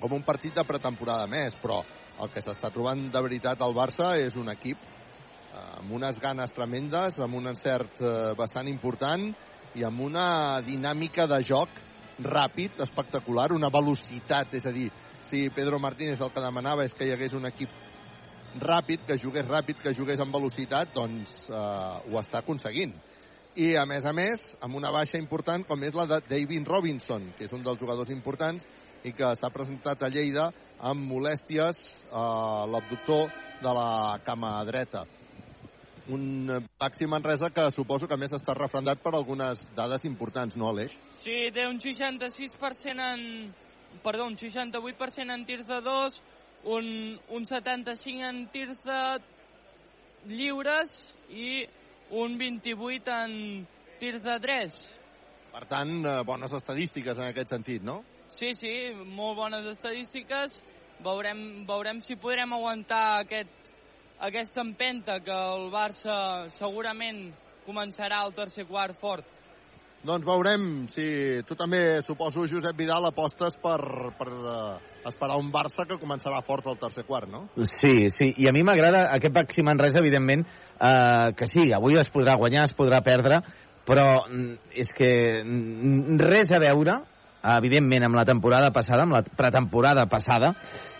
[0.00, 1.82] com un partit de pretemporada més, però
[2.22, 6.52] el que s'està trobant de veritat al Barça és un equip eh, amb unes ganes
[6.54, 9.30] tremendes, amb un encert eh, bastant important
[9.74, 11.80] i amb una dinàmica de joc
[12.22, 14.86] ràpid, espectacular, una velocitat, és a dir,
[15.26, 17.72] si Pedro Martínez el que demanava és que hi hagués un equip
[18.62, 22.94] ràpid, que jugués ràpid, que jugués amb velocitat, doncs eh, ho està aconseguint.
[23.54, 27.28] I, a més a més, amb una baixa important com és la de David Robinson,
[27.38, 28.64] que és un dels jugadors importants
[29.06, 30.48] i que s'ha presentat a Lleida
[30.82, 31.78] amb molèsties
[32.10, 33.28] a l'abductor
[33.62, 35.04] de la cama dreta.
[36.10, 36.50] Un
[36.80, 40.96] Baxi Manresa que suposo que a més està refrendat per algunes dades importants, no, Aleix?
[41.22, 43.54] Sí, té un 66% en...
[44.02, 46.18] Perdó, un 68% en tirs de dos,
[46.66, 49.00] un, un 75 en tirs de
[50.26, 50.90] lliures
[51.30, 51.68] i
[52.14, 53.66] un 28 en
[53.98, 54.76] tirs de tres.
[55.52, 58.02] Per tant, eh, bones estadístiques en aquest sentit, no?
[58.34, 60.56] Sí, sí, molt bones estadístiques.
[61.04, 63.72] Veurem, veurem si podrem aguantar aquest,
[64.18, 66.16] aquesta empenta que el Barça
[66.58, 67.28] segurament
[67.66, 69.43] començarà al tercer quart fort.
[70.04, 71.04] Doncs veurem si
[71.48, 73.78] tu també, suposo, Josep Vidal, apostes per,
[74.18, 74.74] per uh,
[75.08, 77.46] esperar un Barça que començarà fort al tercer quart, no?
[77.64, 80.44] Sí, sí, i a mi m'agrada aquest Baxi Manresa, evidentment,
[80.76, 83.40] eh, que sí, avui es podrà guanyar, es podrà perdre,
[83.88, 85.10] però mm, és que
[85.40, 87.00] mm, res a veure,
[87.56, 90.52] evidentment, amb la temporada passada, amb la pretemporada passada,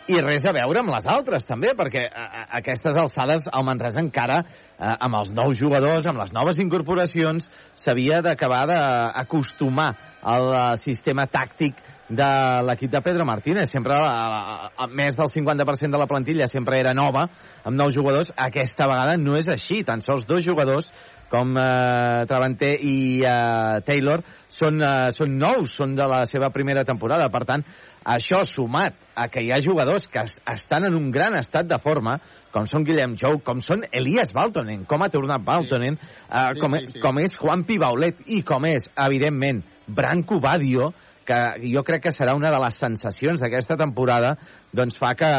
[0.08, 4.00] i res a veure amb les altres, també, perquè a, a aquestes alçades el Manresa
[4.00, 4.40] encara,
[4.78, 9.90] eh, amb els nous jugadors, amb les noves incorporacions, s'havia d'acabar d'acostumar
[10.22, 12.28] al eh, sistema tàctic de
[12.66, 13.70] l'equip de Pedro Martínez.
[13.72, 17.28] Sempre, a, a, més del 50% de la plantilla sempre era nova,
[17.64, 18.32] amb nous jugadors.
[18.36, 19.82] Aquesta vegada no és així.
[19.84, 20.90] Tan sols dos jugadors
[21.32, 24.22] com eh, Travanter i eh, Taylor
[24.52, 27.30] són, eh, són nous, són de la seva primera temporada.
[27.32, 27.64] Per tant,
[28.04, 31.78] això sumat a que hi ha jugadors que es, estan en un gran estat de
[31.82, 32.18] forma,
[32.52, 36.10] com són Guillem Jou, com són Elias Baltonen, com ha tornat Baltonen, sí.
[36.28, 37.00] eh, Sí, com, sí, sí.
[37.02, 40.92] com és Juan Pibaulet i com és, evidentment, Branco Badio,
[41.24, 41.38] que
[41.72, 44.34] jo crec que serà una de les sensacions d'aquesta temporada,
[44.76, 45.30] doncs fa que,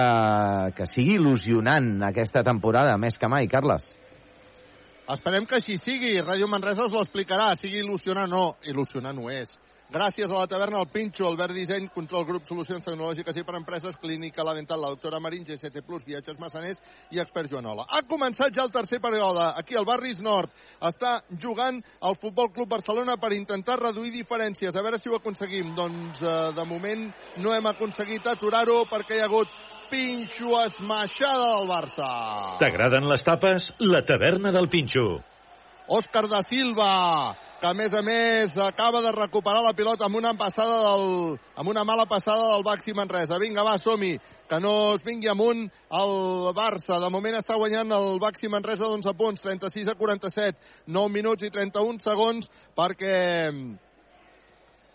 [0.78, 3.86] que sigui il·lusionant aquesta temporada, més que mai, Carles.
[5.14, 6.16] Esperem que així sigui.
[6.26, 7.52] Ràdio Manresa us ho explicarà.
[7.60, 8.46] Sigui il·lusionant o no.
[8.66, 9.52] Il·lusionant ho és.
[9.86, 13.98] Gràcies a la taverna El Pinxo, Albert Disseny, Control Grup, Solucions Tecnològiques i per Empreses,
[14.02, 16.82] Clínica La Dental, la doctora Marín, GCT Plus, Viatges Massaners
[17.14, 17.86] i Expert Joanola.
[17.86, 19.46] Ha començat ja el tercer període.
[19.62, 20.50] Aquí al Barris Nord
[20.90, 24.74] està jugant el Futbol Club Barcelona per intentar reduir diferències.
[24.74, 25.76] A veure si ho aconseguim.
[25.78, 27.06] Doncs eh, de moment
[27.46, 29.54] no hem aconseguit aturar-ho perquè hi ha hagut
[29.92, 32.10] pinxo esmaixada del Barça.
[32.58, 33.72] T'agraden les tapes?
[33.86, 35.06] La taverna del Pinxo.
[35.94, 40.34] Òscar da Silva, que a més a més acaba de recuperar la pilota amb una
[40.38, 43.40] passada del, amb una mala passada del Baxi Manresa.
[43.40, 44.14] Vinga, va, som-hi,
[44.50, 45.64] que no es vingui amunt
[46.00, 46.16] el
[46.58, 47.00] Barça.
[47.02, 51.52] De moment està guanyant el Baxi Manresa d'11 punts, 36 a 47, 9 minuts i
[51.54, 53.16] 31 segons perquè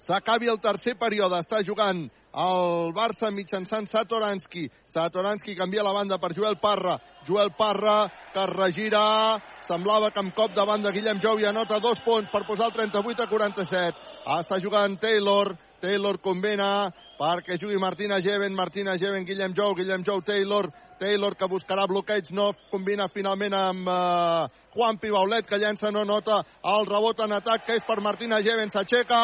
[0.05, 1.41] s'acabi el tercer període.
[1.41, 4.69] Està jugant el Barça mitjançant Satoranski.
[4.93, 6.98] Satoranski canvia la banda per Joel Parra.
[7.27, 9.40] Joel Parra que es regira.
[9.66, 12.73] Semblava que amb cop de banda Guillem Jou i anota dos punts per posar el
[12.74, 13.98] 38 a 47.
[14.27, 15.55] Ah, està jugant Taylor.
[15.81, 20.69] Taylor combina perquè jugui Martina Geven, Martina Geven, Guillem Jou, Guillem Jou, Taylor,
[21.01, 24.47] Taylor que buscarà bloqueig, no combina finalment amb uh,
[24.77, 26.43] Juan Pibaulet que llença, no nota
[26.77, 29.20] el rebot en atac que és per Martina Geven, s'aixeca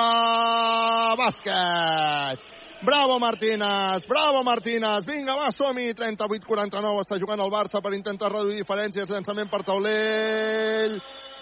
[1.21, 2.56] bàsquet
[2.87, 8.61] Bravo Martínez, bravo Martínez, vinga va som-hi, 38-49 està jugant el Barça per intentar reduir
[8.61, 10.95] diferències, llançament per taulell,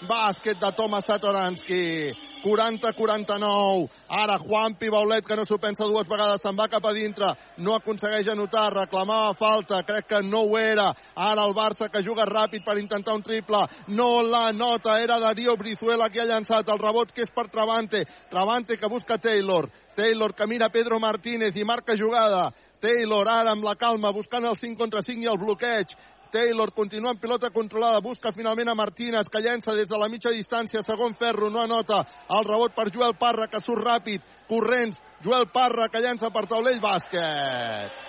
[0.09, 6.57] bàsquet de Tomas Satoranski, 40-49, ara Juan Pibaulet que no s'ho pensa dues vegades, se'n
[6.57, 7.29] va cap a dintre,
[7.61, 12.25] no aconsegueix anotar, reclamava falta, crec que no ho era, ara el Barça que juga
[12.25, 16.81] ràpid per intentar un triple, no la nota, era Darío Brizuela que ha llançat el
[16.81, 18.01] rebot que és per Travante,
[18.33, 22.51] Travante que busca Taylor, Taylor mira Pedro Martínez i marca jugada.
[22.79, 25.95] Taylor ara amb la calma buscant el 5 contra 5 i el bloqueig.
[26.31, 30.33] Taylor continua en pilota controlada, busca finalment a Martínez, que llença des de la mitja
[30.35, 35.47] distància, segon ferro, no anota, el rebot per Joel Parra, que surt ràpid, corrents, Joel
[35.53, 38.03] Parra, que llença per taulell, bàsquet.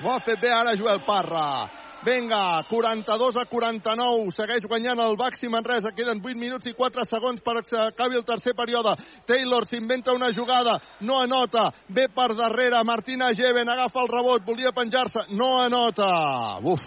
[0.00, 1.81] Ho ha fet bé ara Joel Parra.
[2.02, 7.38] Vinga, 42 a 49, segueix guanyant el Baxi Manresa, queden 8 minuts i 4 segons
[7.46, 8.96] per acabi el tercer període.
[9.24, 14.74] Taylor s'inventa una jugada, no anota, ve per darrere, Martina Geven agafa el rebot, volia
[14.74, 16.58] penjar-se, no anota.
[16.64, 16.82] Uf,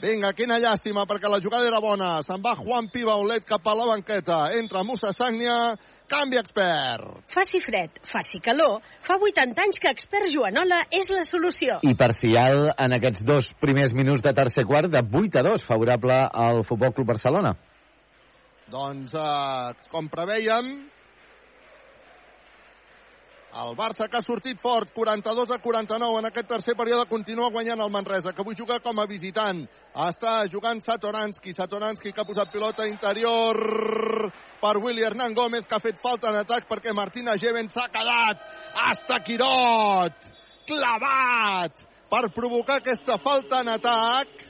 [0.00, 2.18] Vinga, quina llàstima, perquè la jugada era bona.
[2.24, 4.42] Se'n va Juan Pibaulet cap a la banqueta.
[4.52, 5.72] Entra Musa Sagnia,
[6.08, 7.22] canvi expert.
[7.32, 11.80] Faci fred, faci calor, fa 80 anys que expert Joanola és la solució.
[11.82, 16.18] I parcial en aquests dos primers minuts de tercer quart de 8 a 2, favorable
[16.46, 17.56] al Futbol Club Barcelona.
[18.70, 20.90] Doncs, eh, com preveiem,
[23.56, 27.80] el Barça que ha sortit fort, 42 a 49 en aquest tercer període, continua guanyant
[27.80, 29.62] el Manresa, que avui juga com a visitant.
[30.06, 33.56] Està jugant Satoranski, Satoranski que ha posat pilota interior
[34.60, 38.44] per Willy Hernán Gómez, que ha fet falta en atac perquè Martina Geven s'ha quedat
[38.88, 40.28] hasta Quirot,
[40.68, 41.80] clavat,
[42.10, 44.44] per provocar aquesta falta en atac.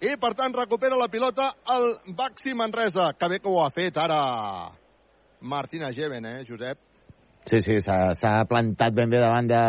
[0.00, 3.10] I, per tant, recupera la pilota el Baxi Manresa.
[3.16, 4.20] Que bé que ho ha fet ara
[5.40, 6.89] Martina Geven, eh, Josep?
[7.48, 9.62] Sí, sí, s'ha plantat ben bé davant de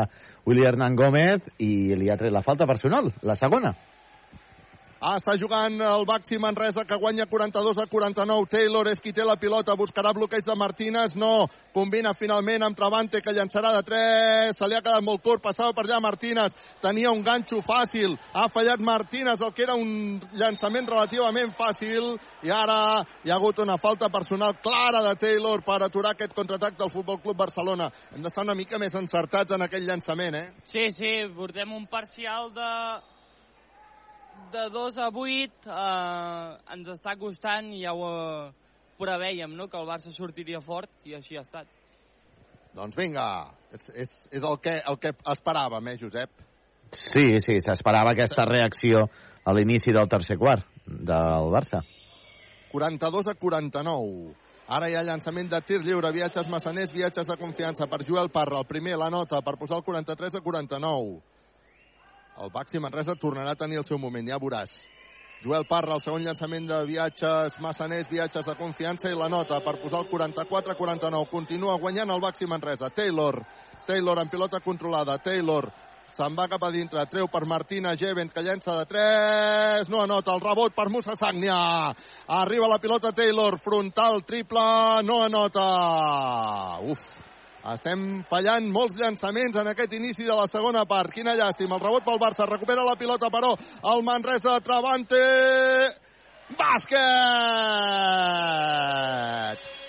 [0.45, 3.75] Willy Hernán Gómez i li ha tret la falta personal, la segona.
[5.01, 8.45] Ah, està jugant el Baxi Manresa, que guanya 42 a 49.
[8.51, 11.15] Taylor és qui té la pilota, buscarà bloqueig de Martínez.
[11.17, 14.51] No, combina finalment amb Travante, que llançarà de 3.
[14.53, 16.53] Se li ha quedat molt curt, passava per allà Martínez.
[16.83, 18.13] Tenia un ganxo fàcil.
[18.37, 22.11] Ha fallat Martínez, el que era un llançament relativament fàcil.
[22.45, 22.77] I ara
[23.23, 27.17] hi ha hagut una falta personal clara de Taylor per aturar aquest contraatac del Futbol
[27.23, 27.89] Club Barcelona.
[28.13, 30.45] Hem d'estar una mica més encertats en aquell llançament, eh?
[30.61, 32.69] Sí, sí, portem un parcial de
[34.51, 38.49] de 2 a 8 eh, ens està costant i ja ho eh,
[39.01, 41.69] prevèiem, no?, que el Barça sortiria fort i així ha estat.
[42.75, 43.25] Doncs vinga,
[43.75, 46.45] és, és, és el, que, el que esperàvem, eh, Josep?
[46.91, 49.05] Sí, sí, s'esperava aquesta reacció
[49.43, 51.81] a l'inici del tercer quart del Barça.
[52.71, 54.31] 42 a 49.
[54.71, 58.61] Ara hi ha llançament de tir lliure, viatges massaners, viatges de confiança per Joel Parra.
[58.61, 61.19] El primer, la nota, per posar el 43 a 49.
[62.39, 64.77] El Baxi Manresa tornarà a tenir el seu moment, ja veuràs.
[65.41, 69.79] Joel Parra, el segon llançament de viatges massaners, viatges de confiança i la nota per
[69.81, 71.25] posar el 44-49.
[71.31, 72.91] Continua guanyant el Baxi Manresa.
[72.93, 73.41] Taylor,
[73.87, 75.17] Taylor en pilota controlada.
[75.17, 75.71] Taylor
[76.13, 80.35] se'n va cap a dintre, treu per Martina Geven, que llença de 3, no anota,
[80.35, 81.57] el rebot per Musa Sagnia.
[82.27, 84.67] Arriba la pilota Taylor, frontal, triple,
[85.07, 85.65] no anota.
[86.83, 87.07] Uf,
[87.69, 91.13] estem fallant molts llançaments en aquest inici de la segona part.
[91.13, 91.75] Quina llàstima.
[91.77, 92.45] El rebot pel Barça.
[92.49, 93.55] Recupera la pilota, però
[93.93, 95.21] el Manresa Travante...
[96.51, 96.99] Bàsquet!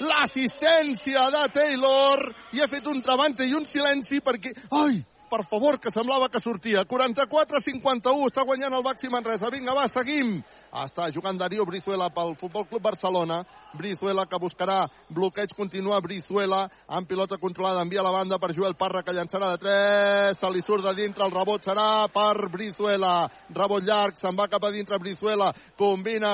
[0.02, 2.22] L'assistència de Taylor
[2.54, 4.54] i ha fet un Travante i un silenci perquè...
[4.70, 5.02] Ai!
[5.32, 6.84] per favor, que semblava que sortia.
[6.84, 9.48] 44-51, està guanyant el Baxi Manresa.
[9.48, 10.42] Vinga, va, seguim.
[10.72, 13.42] Està jugant Darío Brizuela pel Futbol Club Barcelona.
[13.76, 19.02] Brizuela que buscarà bloqueig, continua Brizuela amb pilota controlada, envia la banda per Joel Parra
[19.04, 23.28] que llançarà de 3, se li surt de dintre, el rebot serà per Brizuela.
[23.52, 26.32] Rebot llarg, se'n va cap a dintre Brizuela, combina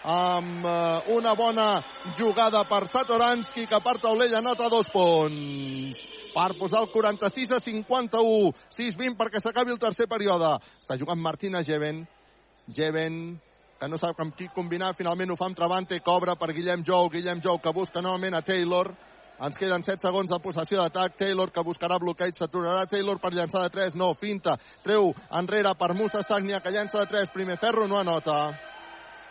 [0.00, 1.68] amb eh, una bona
[2.16, 6.00] jugada per Satoranski que per taulell anota dos punts
[6.34, 8.52] per posar el 46 a 51.
[8.74, 10.56] 6-20 perquè s'acabi el tercer període.
[10.80, 12.02] Està jugant Martina Geven.
[12.74, 13.36] Geven
[13.80, 17.10] que no sap amb qui combinar, finalment ho fa amb Travante, cobra per Guillem Jou,
[17.10, 18.92] Guillem Jou que busca novament a Taylor,
[19.42, 21.16] ens queden 7 segons de possessió d'atac.
[21.18, 22.36] Taylor que buscarà bloqueig.
[22.38, 23.96] S'aturarà Taylor per llançar de 3.
[23.98, 24.56] No, finta.
[24.84, 25.10] Treu
[25.40, 27.32] enrere per Musa Sagnia que llança de 3.
[27.34, 28.52] Primer ferro no anota.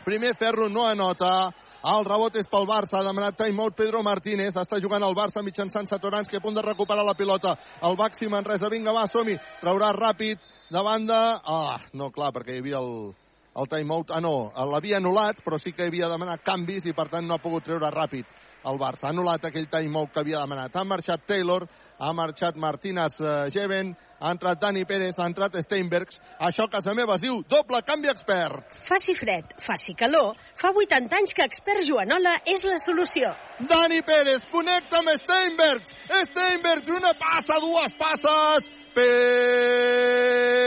[0.04, 1.54] Primer ferro no anota.
[1.84, 5.90] El rebot és pel Barça, ha demanat timeout Pedro Martínez, està jugant el Barça mitjançant
[5.90, 7.58] Satoranski, a punt de recuperar la pilota.
[7.84, 9.36] El Baxi Manresa, vinga, va, som -hi.
[9.60, 10.40] Traurà ràpid
[10.72, 11.42] de banda...
[11.44, 13.14] Ah, no, clar, perquè hi havia el,
[13.56, 14.14] el timeout.
[14.14, 17.44] Ah, no, l'havia anul·lat, però sí que havia demanat canvis i, per tant, no ha
[17.44, 19.08] pogut treure ràpid el Barça.
[19.08, 20.76] Ha anul·lat aquell timeout que havia demanat.
[20.76, 21.66] Ha marxat Taylor,
[22.00, 26.20] ha marxat Martínez eh, Geven, ha entrat Dani Pérez, ha entrat Steinbergs.
[26.48, 28.78] Això a casa meva es diu doble canvi expert.
[28.88, 33.34] Faci fred, faci calor, fa 80 anys que expert Joanola és la solució.
[33.70, 35.92] Dani Pérez connecta amb Steinbergs.
[36.30, 38.72] Steinbergs, una passa, dues passes.
[38.94, 40.64] Peixos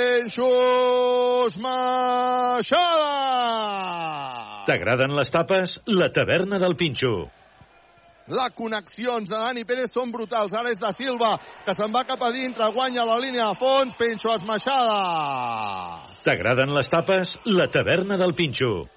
[1.63, 3.13] Maixada!
[4.67, 5.79] T'agraden les tapes?
[5.87, 7.31] La taverna del Pinxo.
[8.27, 10.51] Les connexions de Dani Pérez són brutals.
[10.59, 13.95] Ara és de Silva, que se'n va cap a dintre, guanya la línia de fons,
[13.95, 16.03] Pinxo esmaixada.
[16.27, 17.39] T'agraden les tapes?
[17.47, 18.89] La taverna del Pinxo.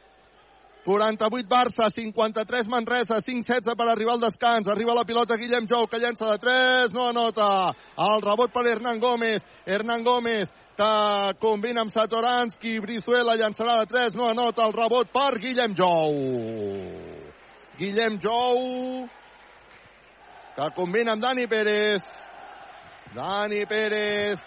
[0.85, 4.67] 48 Barça, 53 Manresa, 5-16 per arribar al descans.
[4.67, 7.75] Arriba la pilota Guillem Jou, que llença de 3, no anota.
[7.97, 9.43] El rebot per Hernán Gómez.
[9.65, 10.49] Hernán Gómez
[10.79, 16.13] que combina amb Satoranski, Brizuela llançarà de 3, no anota el rebot per Guillem Jou.
[17.79, 19.09] Guillem Jou,
[20.55, 22.07] que combina amb Dani Pérez.
[23.11, 24.39] Dani Pérez,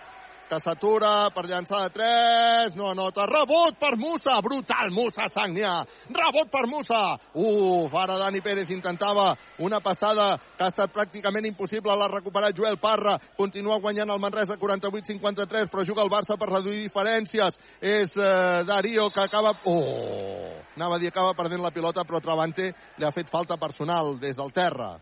[0.53, 5.79] que s'atura per llançar de 3, no anota, rebot per Musa, brutal Musa Sagnia,
[6.13, 7.01] rebot per Musa,
[7.41, 9.31] uf, ara Dani Pérez intentava
[9.65, 14.59] una passada que ha estat pràcticament impossible, l'ha recuperat Joel Parra, continua guanyant el Manresa
[14.61, 20.99] 48-53, però juga el Barça per reduir diferències, és eh, Darío que acaba, oh, anava
[20.99, 24.53] a dir acaba perdent la pilota, però Travante li ha fet falta personal des del
[24.53, 24.99] terra.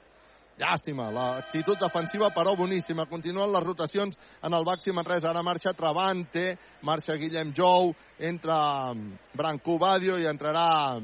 [0.61, 3.07] Llàstima, l'actitud defensiva però boníssima.
[3.09, 5.31] Continuen les rotacions en el Baxi Manresa.
[5.31, 8.93] Ara marxa Travante, marxa Guillem Jou, entra
[9.33, 11.01] Branco Badio i entrarà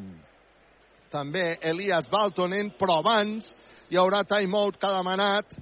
[1.08, 3.48] també Elias Baltonen, però abans
[3.88, 5.56] hi haurà timeout que ha demanat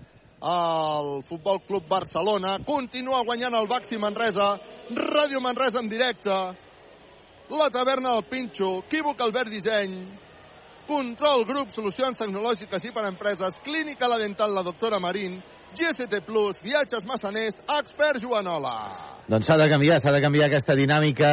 [0.45, 2.59] el Futbol Club Barcelona.
[2.67, 4.57] Continua guanyant el Baxi Manresa.
[4.91, 6.43] Ràdio Manresa en directe.
[7.55, 8.81] La taverna del Pinxo.
[8.89, 10.24] Equívoc Albert Disseny.
[10.87, 15.41] Control Grup, solucions tecnològiques i per empreses, Clínica La Dental, la doctora Marín,
[15.73, 19.14] GST Plus, Viatges Massaners, Expert Joanola.
[19.25, 21.29] Doncs s'ha de canviar, s'ha de canviar aquesta dinàmica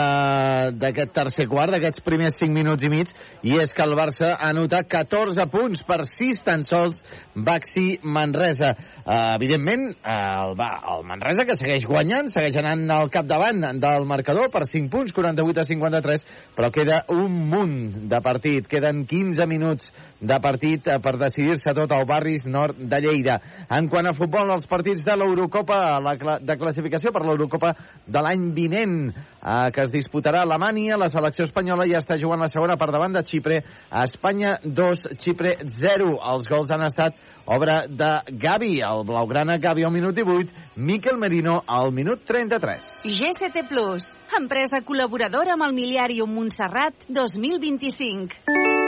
[0.79, 3.09] d'aquest tercer quart, d'aquests primers 5 minuts i mig,
[3.43, 7.01] i és que el Barça ha notat 14 punts per 6 tan sols
[7.35, 8.69] Baxi Manresa.
[9.01, 10.13] Uh, evidentment, uh,
[10.45, 14.87] el, va, el Manresa que segueix guanyant, segueix anant al capdavant del marcador per 5
[14.93, 19.91] punts, 48 a 53, però queda un munt de partit, queden 15 minuts
[20.21, 23.39] de partit per decidir-se tot al barris nord de Lleida.
[23.73, 27.73] En quant a futbol, els partits de l'Eurocopa, la cla de classificació per l'Eurocopa
[28.05, 32.41] de l'any vinent, eh, que es disputarà a Alemanya, la selecció espanyola ja està jugant
[32.41, 36.13] la segona per davant de Xipre, a Espanya 2, Xipre 0.
[36.31, 41.61] Els gols han estat obra de Gavi, el blaugrana Gavi al minut 18, Miquel Merino
[41.65, 43.01] al minut 33.
[43.03, 44.05] GCT Plus,
[44.37, 48.80] empresa col·laboradora amb el Miliàrium Montserrat 2025.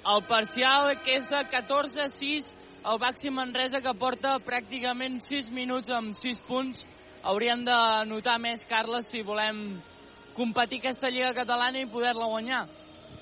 [0.00, 2.46] El parcial que és de 14-6,
[2.88, 6.86] el Baxi Manresa que porta pràcticament 6 minuts amb 6 punts.
[7.20, 7.76] Hauríem de
[8.08, 9.76] notar més, Carles, si volem
[10.32, 12.62] competir aquesta Lliga Catalana i poder-la guanyar.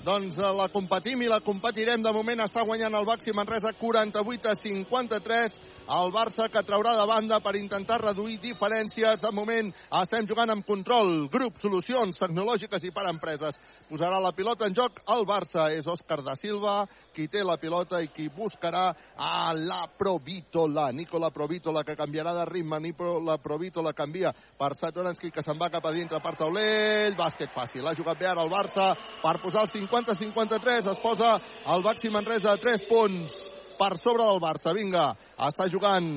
[0.05, 1.99] Doncs eh, la competim i la competirem.
[1.99, 7.05] De moment està guanyant el Baxi Manresa 48 a 53 el Barça que traurà de
[7.09, 9.17] banda per intentar reduir diferències.
[9.23, 9.71] De moment
[10.01, 13.57] estem jugant amb control, grup, solucions tecnològiques i per empreses.
[13.89, 15.69] Posarà la pilota en joc el Barça.
[15.73, 16.83] És Òscar da Silva
[17.15, 18.85] qui té la pilota i qui buscarà
[19.17, 20.91] a la Provítola.
[20.93, 22.79] Nicola Provítola que canviarà de ritme.
[22.79, 27.17] Nicola Provítola canvia per Satoranski que se'n va cap a dintre per taulell.
[27.17, 27.87] Bàsquet fàcil.
[27.87, 28.91] Ha jugat bé ara el Barça
[29.23, 30.91] per posar el 50-53.
[30.93, 34.75] Es posa el Baxi Manresa a 3 punts per sobre del Barça.
[34.75, 35.09] Vinga,
[35.47, 36.09] està jugant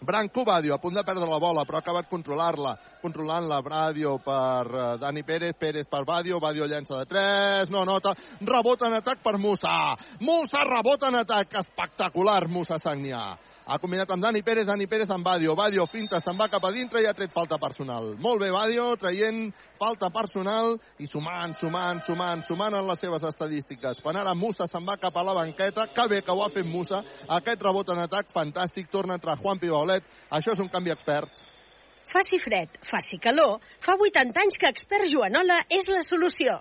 [0.00, 2.72] Branco Badio, a punt de perdre la bola, però ha acabat controlar-la,
[3.02, 8.14] controlant-la Bradio per uh, Dani Pérez, Pérez per Badio, Badio llença de 3, no nota,
[8.40, 9.76] rebota en atac per Musa,
[10.24, 13.36] Musa rebota en atac, espectacular Musa Sagnia.
[13.70, 15.52] Ha combinat amb Dani Pérez, Dani Pérez amb Badio.
[15.54, 18.16] Badio finta, se'n va cap a dintre i ha tret falta personal.
[18.18, 24.02] Molt bé, Badio, traient falta personal i sumant, sumant, sumant, sumant en les seves estadístiques.
[24.02, 26.66] Quan ara Musa se'n va cap a la banqueta, que bé que ho ha fet
[26.66, 27.04] Musa.
[27.38, 30.02] Aquest rebot en atac, fantàstic, torna a entrar Juan Pibaulet.
[30.34, 31.30] Això és un canvi expert.
[32.10, 36.58] Faci fred, faci calor, fa 80 anys que expert Joanola és la solució.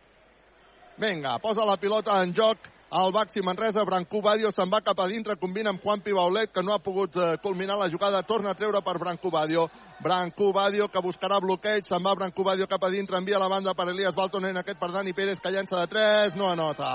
[1.01, 5.05] Vinga, posa la pilota en joc el Baxi Manresa, Brancú Badio se'n va cap a
[5.07, 8.57] dintre, combina amb Juan Pibaulet, que no ha pogut eh, culminar la jugada, torna a
[8.57, 9.67] treure per Brancú Badio.
[10.01, 13.75] Brancú Badio, que buscarà bloqueig, se'n va Brancú Badio cap a dintre, envia la banda
[13.77, 16.89] per Elias Baltonen, aquest per Dani Pérez, que llença de 3, no anota.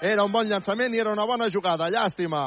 [0.00, 2.46] Era un bon llançament i era una bona jugada, llàstima.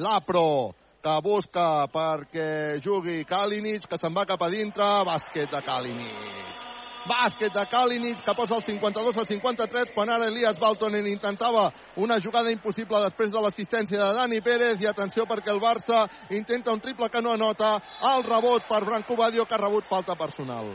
[0.00, 0.72] L'Apro,
[1.04, 6.73] que busca perquè jugui Kalinic, que se'n va cap a dintre, bàsquet de Kalinic.
[7.04, 11.66] Bàsquet de Kalinic que posa el 52 al 53 quan ara Elias Baltonen intentava
[12.00, 16.72] una jugada impossible després de l'assistència de Dani Pérez i atenció perquè el Barça intenta
[16.72, 17.76] un triple que no anota
[18.14, 20.72] el rebot per Branco Badio que ha rebut falta personal.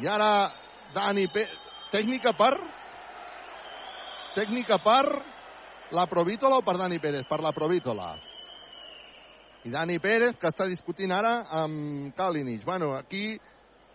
[0.00, 0.30] I ara
[0.94, 1.60] Dani Pérez
[1.94, 2.52] tècnica per
[4.34, 5.04] tècnica per
[5.94, 7.26] la Provítola o per Dani Pérez?
[7.28, 8.14] Per la Provítola.
[9.64, 12.64] I Dani Pérez, que està discutint ara amb Kalinic.
[12.66, 13.38] Bueno, aquí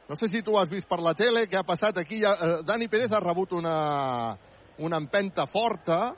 [0.10, 1.98] no sé si tu has vist per la tele què ha passat.
[2.02, 2.20] Aquí.
[2.24, 4.36] Ja, eh, Dani Pérez ha rebut una,
[4.80, 6.16] una empenta forta.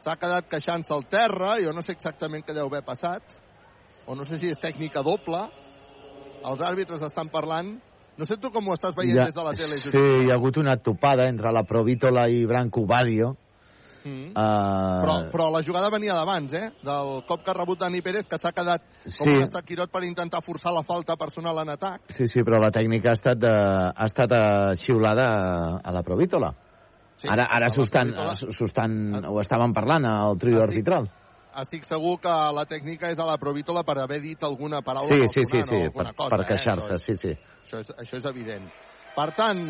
[0.00, 3.22] S'ha quedat queixant-se al terra, jo no sé exactament què deu haver passat,
[4.06, 5.40] o no sé si és tècnica doble,
[6.46, 7.72] els àrbitres estan parlant,
[8.16, 10.34] no sé tu com ho estàs veient Ja- des de la tele, Sí, hi ha
[10.36, 13.34] hagut una topada entre la Provítola i Branco Badio.
[14.06, 14.28] Mm.
[14.38, 16.68] Uh, Però, però la jugada venia d'abans, eh?
[16.86, 18.82] Del cop que ha rebut Dani Pérez, que s'ha quedat
[19.18, 19.34] com Sí.
[19.34, 22.02] un estaquirot per intentar forçar la falta personal en atac.
[22.14, 26.02] Sí, sí, però la tècnica ha estat, de, ha estat eh, xiulada a, a la
[26.06, 26.52] Provítola.
[27.16, 28.14] Sí, ara ara a s'ho estan,
[28.60, 31.10] estan, ho estaven parlant al trio Estic- arbitral.
[31.56, 35.26] Estic segur que la tècnica és a la Provítola per haver dit alguna paraula Sí,
[35.32, 36.46] sí, sí, sí, o per, alguna cosa, per eh?
[36.50, 37.32] queixar-se, Això sí, sí.
[37.64, 38.68] Això és, això és evident.
[39.16, 39.62] Per tant,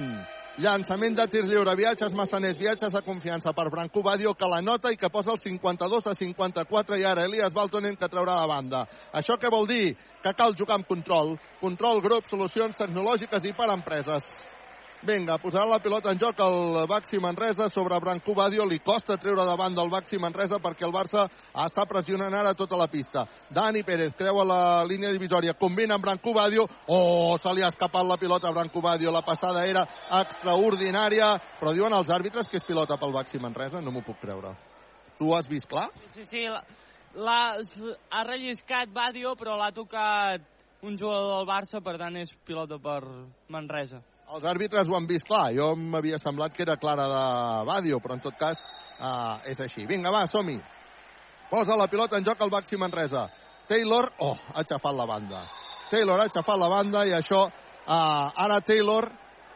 [0.59, 4.93] llançament de tir lliure, viatges massaners, viatges de confiança per Branco Badio, que la nota
[4.93, 8.87] i que posa el 52 a 54, i ara Elias Baltonen que traurà la banda.
[9.13, 9.95] Això què vol dir?
[10.23, 11.37] Que cal jugar amb control.
[11.61, 14.56] Control, grup, solucions tecnològiques i per empreses.
[15.03, 18.65] Vinga, posarà la pilota en joc el Baxi Manresa sobre Branco Badio.
[18.67, 22.89] Li costa treure davant del Baxi Manresa perquè el Barça està pressionant ara tota la
[22.89, 23.27] pista.
[23.51, 26.65] Dani Pérez creua la línia divisòria, combina amb Branco Badio.
[26.89, 29.13] Oh, se li ha escapat la pilota a Branco Badio.
[29.13, 29.85] La passada era
[30.23, 33.81] extraordinària, però diuen els àrbitres que és pilota pel Baxi Manresa.
[33.85, 34.57] No m'ho puc creure.
[35.21, 35.91] Tu has vist clar?
[36.17, 36.65] Sí, sí, la,
[37.15, 40.43] la, s- ha relliscat Badio, però l'ha tocat
[40.83, 43.03] un jugador del Barça, per tant és pilota per
[43.49, 44.03] Manresa.
[44.35, 45.53] Els àrbitres ho han vist clar.
[45.55, 47.27] Jo m'havia semblat que era clara de
[47.69, 48.63] Badio, però en tot cas
[48.99, 49.87] uh, és així.
[49.87, 50.57] Vinga, va, som-hi.
[51.51, 53.29] Posa la pilota en joc al Baxi Manresa.
[53.71, 55.45] Taylor, oh, ha aixafat la banda.
[55.91, 59.09] Taylor ha aixafat la banda i això, uh, ara Taylor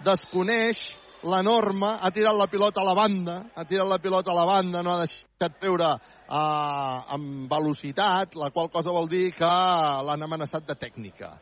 [0.07, 0.87] desconeix
[1.27, 4.47] la norma, ha tirat la pilota a la banda, ha tirat la pilota a la
[4.49, 9.55] banda, no ha deixat treure uh, amb velocitat, la qual cosa vol dir que
[10.07, 11.35] l'han amenaçat de tècnica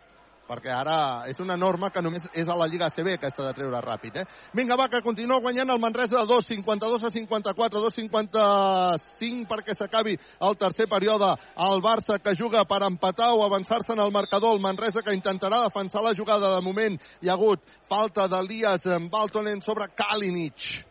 [0.48, 0.98] perquè ara
[1.28, 4.16] és una norma que només és a la Lliga ACB aquesta de treure ràpid.
[4.22, 4.24] Eh?
[4.56, 9.76] Vinga, va, que continua guanyant el Manresa de 2, 52 a 54, 2, 55 perquè
[9.76, 11.34] s'acabi el tercer període.
[11.68, 14.56] El Barça que juga per empatar o avançar-se en el marcador.
[14.56, 16.54] El Manresa que intentarà defensar la jugada.
[16.56, 20.88] De moment hi ha hagut falta d'Elias Baltonen sobre Kalinic.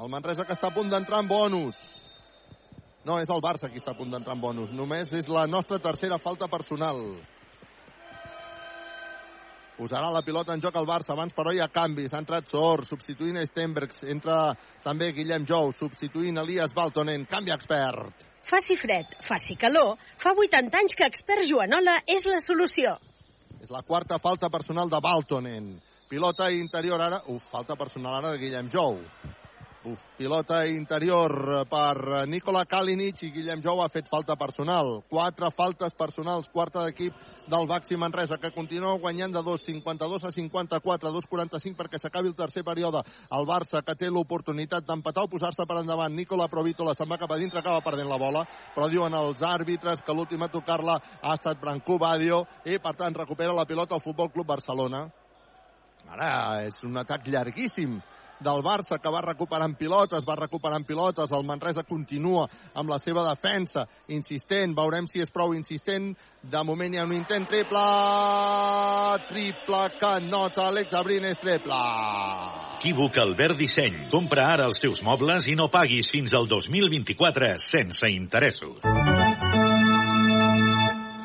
[0.00, 1.76] El Manresa que està a punt d'entrar en bonus.
[3.04, 4.72] No, és el Barça qui està a punt d'entrar en bonus.
[4.76, 7.00] Només és la nostra tercera falta personal.
[9.80, 11.14] Posarà la pilota en joc al Barça.
[11.14, 12.12] Abans, però, hi ha canvis.
[12.12, 14.02] Ha entrat Sor, substituint Stenbergs.
[14.12, 14.50] Entra
[14.84, 17.24] també Guillem Jou, substituint Elias Baltonen.
[17.30, 18.26] Canvi expert.
[18.44, 22.96] Faci fred, faci calor, fa 80 anys que expert Joanola és la solució.
[23.60, 25.72] És la quarta falta personal de Baltonen.
[26.12, 27.22] Pilota interior ara...
[27.32, 28.98] Uf, falta personal ara de Guillem Jou.
[29.82, 34.98] Uf, pilota interior per Nicola Kalinic i Guillem Jou ha fet falta personal.
[35.08, 37.16] Quatre faltes personals, quarta d'equip
[37.48, 42.36] del Baxi Manresa, que continua guanyant de 2, 52 a 54, 2,45 perquè s'acabi el
[42.36, 43.00] tercer període.
[43.32, 46.12] El Barça, que té l'oportunitat d'empatar o posar-se per endavant.
[46.12, 48.44] Nicola Provítola se'n va cap a dintre, acaba perdent la bola,
[48.76, 53.16] però diuen els àrbitres que l'últim a tocar-la ha estat Branco Badio i, per tant,
[53.16, 55.06] recupera la pilota el Futbol Club Barcelona.
[56.10, 56.32] Ara
[56.68, 58.00] és un atac llarguíssim
[58.40, 63.26] del Barça que va recuperant pilotes, va recuperant pilotes, el Manresa continua amb la seva
[63.28, 66.10] defensa, insistent, veurem si és prou insistent,
[66.40, 67.84] de moment hi ha un intent triple,
[69.28, 71.80] triple que nota Alex Abrines, triple.
[72.80, 74.06] Equívoc Albert Disseny.
[74.08, 79.09] Compra ara els teus mobles i no paguis fins al 2024 sense interessos.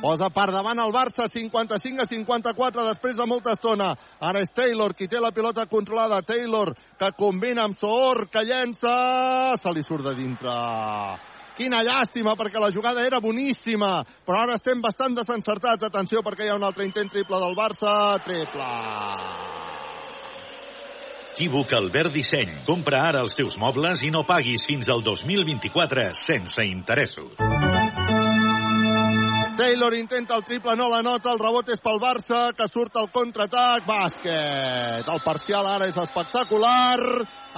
[0.06, 3.88] Posa per davant el Barça, 55 a 54 després de molta estona.
[4.22, 6.19] Ara és Taylor qui té la pilota controlada.
[6.22, 8.91] Taylor que combina amb Soor, que llença...
[9.57, 10.53] Se li surt de dintre.
[11.57, 14.03] Quina llàstima, perquè la jugada era boníssima.
[14.27, 15.90] Però ara estem bastant desencertats.
[15.90, 17.95] Atenció, perquè hi ha un altre intent triple del Barça.
[18.27, 18.69] Triple.
[21.34, 22.61] Equívoc Albert Disseny.
[22.69, 27.85] Compra ara els teus mobles i no paguis fins al 2024 sense interessos.
[29.56, 33.07] Taylor intenta el triple, no la nota, el rebot és pel Barça, que surt al
[33.14, 35.07] contraatac, bàsquet.
[35.07, 36.99] El parcial ara és espectacular,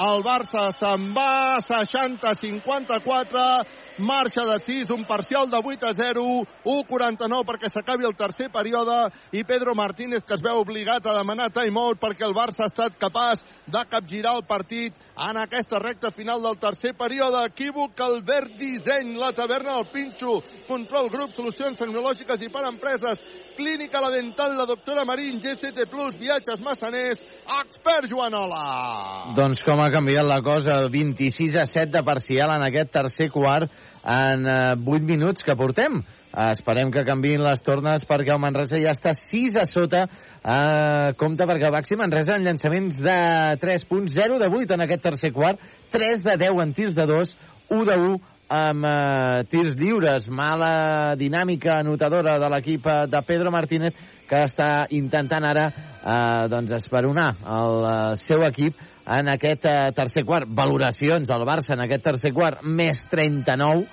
[0.05, 3.65] el Barça se'n va, 60-54,
[3.97, 9.09] marxa de 6, un parcial de 8 a 0, 1-49 perquè s'acabi el tercer període
[9.33, 12.93] i Pedro Martínez que es veu obligat a demanar timeout perquè el Barça ha estat
[13.01, 17.41] capaç de capgirar el partit en aquesta recta final del tercer període.
[17.49, 23.23] Equívoc, Albert Disseny, la taverna del Pinxo, control grup, solucions tecnològiques i per empreses,
[23.57, 25.87] clínica la dental, la doctora Marín, GCT+,
[26.19, 27.23] viatges massaners,
[27.63, 29.33] expert Joanola.
[29.37, 33.73] Doncs com ha canviat la cosa, 26 a 7 de parcial en aquest tercer quart
[34.05, 36.03] en eh, 8 minuts que portem.
[36.27, 40.05] Eh, esperem que canviïn les tornes perquè el Manresa ja està 6 a sota.
[40.43, 43.19] Eh, compte perquè el Baxi Manresa en llançaments de
[43.61, 45.59] 3 punts, 0 de 8 en aquest tercer quart,
[45.91, 47.37] 3 de 10 en tirs de 2,
[47.69, 48.19] 1 de 1
[48.49, 50.27] amb eh, tirs lliures.
[50.29, 53.95] Mala dinàmica anotadora de l'equip eh, de Pedro Martínez,
[54.27, 60.23] que està intentant ara eh, doncs esperonar el eh, seu equip en aquest eh, tercer
[60.27, 60.47] quart.
[60.47, 63.85] Valoracions del Barça en aquest tercer quart, més 39,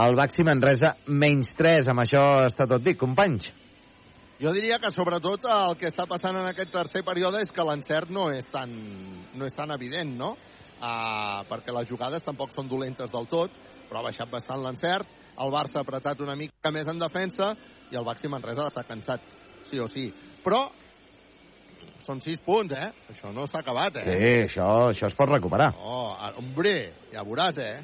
[0.00, 1.90] el Baxi Manresa, menys 3.
[1.90, 3.50] Amb això està tot dit, companys.
[4.40, 8.08] Jo diria que sobretot el que està passant en aquest tercer període és que l'encert
[8.08, 8.70] no és tan,
[9.36, 10.30] no és tan evident, no?
[10.80, 13.52] Uh, perquè les jugades tampoc són dolentes del tot,
[13.90, 15.10] però ha baixat bastant l'encert,
[15.44, 17.50] el Barça ha apretat una mica més en defensa
[17.92, 19.26] i el Baxi Manresa està cansat,
[19.68, 20.06] sí o sí.
[20.40, 20.62] Però
[22.06, 22.88] són sis punts, eh?
[23.12, 24.06] Això no s'ha acabat, eh?
[24.08, 25.74] Sí, això, això es pot recuperar.
[25.84, 26.74] Oh, hombre,
[27.12, 27.76] ja veuràs, eh?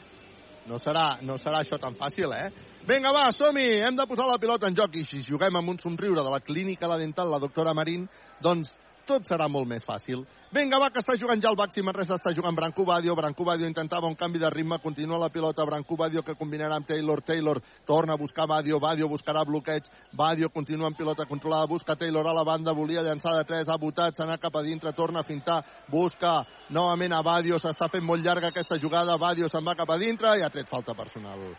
[0.67, 2.49] No serà, no serà això tan fàcil, eh?
[2.87, 3.81] Vinga, va, som-hi!
[3.83, 6.39] Hem de posar la pilota en joc i si juguem amb un somriure de la
[6.39, 8.05] clínica La Dental, la doctora Marín,
[8.39, 8.77] doncs
[9.11, 10.21] tot serà molt més fàcil.
[10.55, 13.17] Vinga, va, que està jugant ja el Baxi Manresa, està jugant Branco Badio.
[13.19, 15.67] Branco Badio intentava un canvi de ritme, continua la pilota.
[15.67, 17.25] Branco Badio que combinarà amb Taylor.
[17.27, 17.61] Taylor
[17.91, 18.79] torna a buscar Badio.
[18.79, 19.91] Badio buscarà bloqueig.
[20.15, 23.83] Badio continua amb pilota controlada, busca Taylor a la banda, volia llançar de 3, ha
[23.83, 28.07] votat, s'ha anat cap a dintre, torna a fintar, busca novament a Badio, s'està fent
[28.07, 31.51] molt llarga aquesta jugada, Badio se'n va cap a dintre i ha tret falta personal.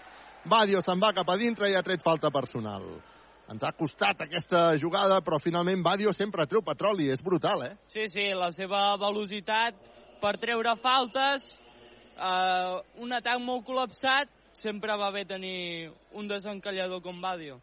[0.47, 2.87] Badio se'n va cap a dintre i ha tret falta personal.
[3.47, 7.07] Ens ha costat aquesta jugada, però finalment Badio sempre treu petroli.
[7.11, 7.75] És brutal, eh?
[7.93, 9.77] Sí, sí, la seva velocitat
[10.21, 11.45] per treure faltes,
[12.17, 17.59] eh, un atac molt col·lapsat, sempre va bé tenir un desencallador com Badio.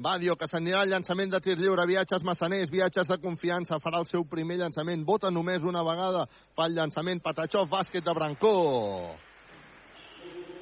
[0.00, 4.08] Badio, que s'anirà al llançament de tir lliure, viatges massaners, viatges de confiança, farà el
[4.08, 6.24] seu primer llançament, vota només una vegada,
[6.56, 8.54] fa el llançament, Patachó, bàsquet de Brancó.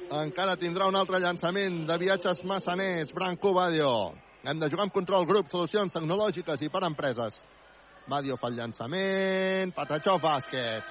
[0.09, 4.15] Encara tindrà un altre llançament de viatges massaners, Brancó, Badio.
[4.41, 7.37] Hem de jugar amb control grup, solucions tecnològiques i per empreses.
[8.09, 10.89] Badio fa el llançament, Patachó, bàsquet.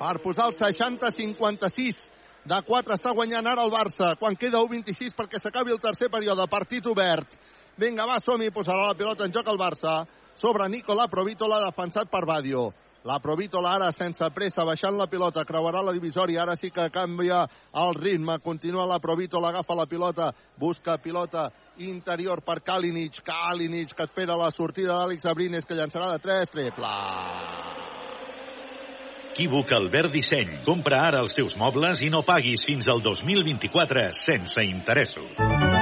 [0.00, 2.02] Per posar el 60-56
[2.50, 6.50] de 4 està guanyant ara el Barça, quan queda 1-26 perquè s'acabi el tercer període,
[6.50, 7.38] partit obert.
[7.78, 10.00] Vinga, va, som-hi, posarà la pilota en joc el Barça.
[10.34, 12.72] Sobre Nicola Provítola, defensat per Badio.
[13.04, 17.46] La Provítola ara sense pressa, baixant la pilota, creuarà la divisòria, ara sí que canvia
[17.82, 21.48] el ritme, continua la Provítola, agafa la pilota, busca pilota
[21.78, 26.94] interior per Kalinic, Kalinic que espera la sortida d'Àlex Abrines que llançarà de 3, triple.
[29.40, 30.50] Equívoc Albert Disseny.
[30.66, 35.79] Compra ara els teus mobles i no paguis fins al 2024 sense interessos.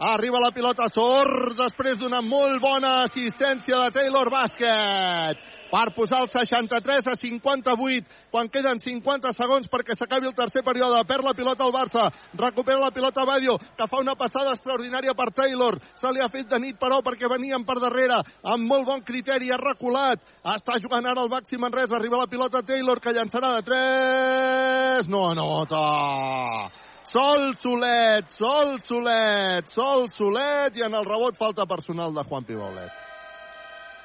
[0.00, 5.36] Arriba la pilota Sor després d'una molt bona assistència de Taylor Basket
[5.68, 11.04] per posar el 63 a 58 quan queden 50 segons perquè s'acabi el tercer període.
[11.04, 15.30] Perd la pilota al Barça, recupera la pilota Badio, que fa una passada extraordinària per
[15.36, 15.76] Taylor.
[16.00, 19.52] Se li ha fet de nit, però, perquè venien per darrere amb molt bon criteri,
[19.52, 20.24] ha reculat.
[20.56, 25.12] Està jugant ara el màxim en res, arriba la pilota Taylor, que llançarà de 3.
[25.12, 26.89] No anota.
[27.10, 32.92] Sol Solet, Sol Solet, Sol Solet i en el rebot falta personal de Juan Pibolet.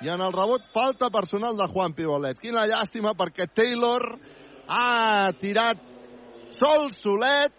[0.02, 2.40] I en el rebot falta personal de Juan Pibolet.
[2.42, 4.08] Quina llàstima perquè Taylor
[4.66, 5.86] ha tirat
[6.58, 7.54] Sol Solet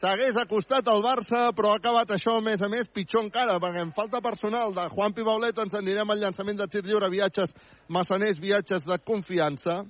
[0.00, 3.84] s'hagués acostat al Barça, però ha acabat això, a més a més, pitjor encara, perquè
[3.84, 7.52] en falta personal de Juan Pibaulet ens anirem al llançament de tir lliure, viatges
[7.88, 9.82] massaners, viatges de confiança.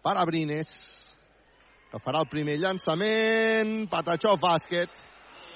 [0.00, 0.70] Per Abrines,
[1.90, 4.90] que farà el primer llançament, Patachó bàsquet,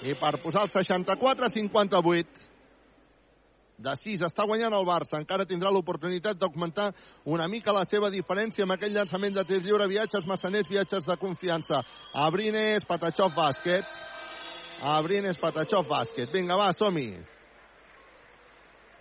[0.04, 2.42] i per posar el 64-58,
[3.84, 6.92] de 6 està guanyant el Barça, encara tindrà l'oportunitat d'augmentar
[7.26, 11.16] una mica la seva diferència amb aquell llançament de tir lliure, viatges massaners, viatges de
[11.18, 11.82] confiança.
[12.14, 13.86] Abrines, Patachó bàsquet,
[14.80, 16.30] Abrines, Patachó bàsquet.
[16.32, 17.10] Vinga, va, som-hi.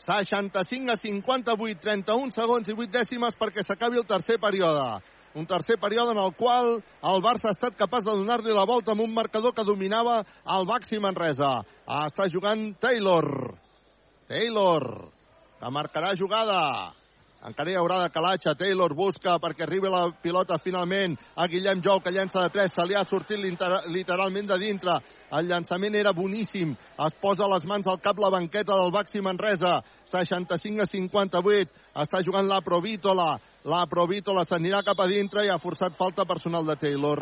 [0.04, 5.13] 65 a 58, 31 segons i 8 dècimes perquè s'acabi el tercer període.
[5.36, 8.94] Un tercer període en el qual el Barça ha estat capaç de donar-li la volta
[8.94, 10.20] amb un marcador que dominava
[10.56, 11.64] el Baxi Manresa.
[11.90, 13.26] Està jugant Taylor.
[14.30, 14.86] Taylor,
[15.60, 16.94] que marcarà jugada.
[17.44, 18.54] Encara hi haurà de calatge.
[18.56, 22.72] Taylor busca perquè arribi la pilota finalment a Guillem Jou, que llença de 3.
[22.72, 25.00] Se li ha sortit literalment de dintre.
[25.34, 26.76] El llançament era boníssim.
[27.08, 29.82] Es posa les mans al cap la banqueta del Baxi Manresa.
[30.14, 31.74] 65 a 58.
[32.06, 33.34] Està jugant la Provítola.
[33.64, 37.22] La Provítola s'anirà cap a dintre i ha forçat falta personal de Taylor.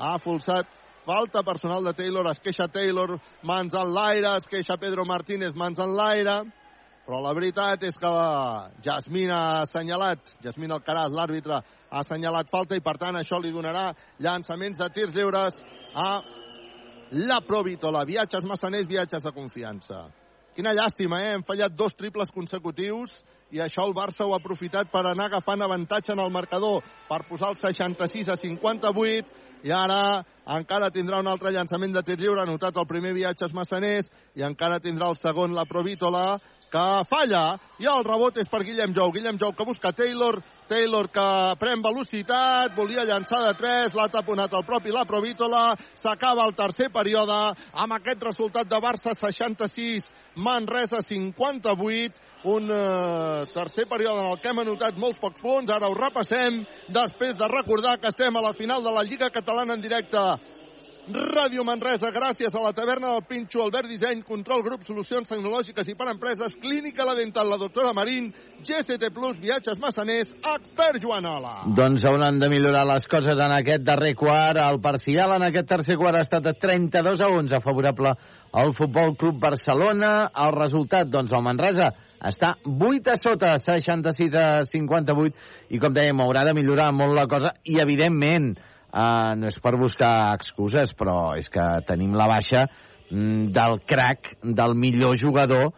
[0.00, 0.70] Ha forçat
[1.04, 2.30] falta personal de Taylor.
[2.30, 4.30] Es queixa Taylor, mans en l'aire.
[4.38, 6.38] Es queixa Pedro Martínez, mans en l'aire.
[7.04, 12.78] Però la veritat és que la Jasmine ha assenyalat, Jasmine Alcaraz, l'àrbitre, ha assenyalat falta
[12.78, 13.90] i per tant això li donarà
[14.24, 15.60] llançaments de tirs lliures
[15.92, 16.08] a
[17.28, 18.06] la Provítola.
[18.08, 20.06] Viatges massaners, viatges de confiança.
[20.56, 21.34] Quina llàstima, eh?
[21.34, 23.12] Hem fallat dos triples consecutius
[23.54, 27.22] i això el Barça ho ha aprofitat per anar agafant avantatge en el marcador per
[27.28, 30.24] posar el 66 a 58 i ara
[30.56, 34.42] encara tindrà un altre llançament de tir lliure, ha anotat el primer viatge Massaners i
[34.42, 36.24] encara tindrà el segon la Provítola
[36.74, 37.44] que falla
[37.78, 39.12] i el rebot és per Guillem Jou.
[39.14, 41.26] Guillem Jou que busca Taylor, Taylor que
[41.60, 45.62] pren velocitat, volia llançar de 3, l'ha taponat el propi la Provítola,
[45.94, 47.38] s'acaba el tercer període
[47.70, 54.50] amb aquest resultat de Barça 66, Manresa 58, un eh, tercer període en el que
[54.50, 58.52] hem anotat molts pocs punts, ara ho repassem, després de recordar que estem a la
[58.52, 60.26] final de la Lliga Catalana en directe.
[61.04, 65.94] Ràdio Manresa, gràcies a la taverna del Pinxo, Albert Disseny, Control Grup, Solucions Tecnològiques i
[65.98, 68.30] per Empreses, Clínica La Dental, la doctora Marín,
[68.64, 71.66] GCT Plus, Viatges Massaners, Expert Joanola.
[71.76, 74.62] Doncs hauran de millorar les coses en aquest darrer quart.
[74.64, 78.16] El parcial en aquest tercer quart ha estat de 32 a 11 favorable
[78.54, 80.30] al Futbol Club Barcelona.
[80.46, 81.90] El resultat, doncs, el Manresa
[82.24, 87.26] està 8 a sota, 66 a 58, i com dèiem, haurà de millorar molt la
[87.28, 88.54] cosa, i evidentment,
[88.94, 92.60] Uh, no és per buscar excuses, però és que tenim la baixa
[93.10, 95.72] mm, del crack, del millor jugador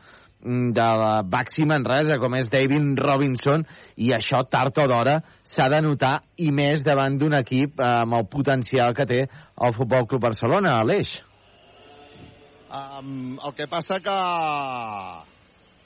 [0.44, 3.64] mm, de la Baxi Manresa, com és David Robinson,
[3.96, 5.16] i això tard o d'hora
[5.48, 9.76] s'ha de notar, i més davant d'un equip uh, amb el potencial que té el
[9.78, 11.16] Futbol Club Barcelona, Aleix.
[12.76, 14.14] Um, el que passa que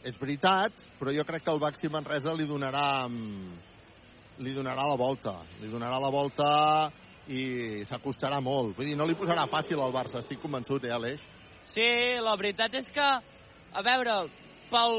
[0.09, 2.87] és veritat, però jo crec que el Baxi Manresa li donarà
[4.41, 5.35] li donarà la volta.
[5.61, 6.49] Li donarà la volta
[7.29, 8.75] i s'acostarà molt.
[8.77, 11.21] Vull dir, no li posarà fàcil al Barça, estic convençut, eh, Aleix?
[11.71, 11.91] Sí,
[12.25, 13.09] la veritat és que,
[13.73, 14.17] a veure,
[14.73, 14.97] pel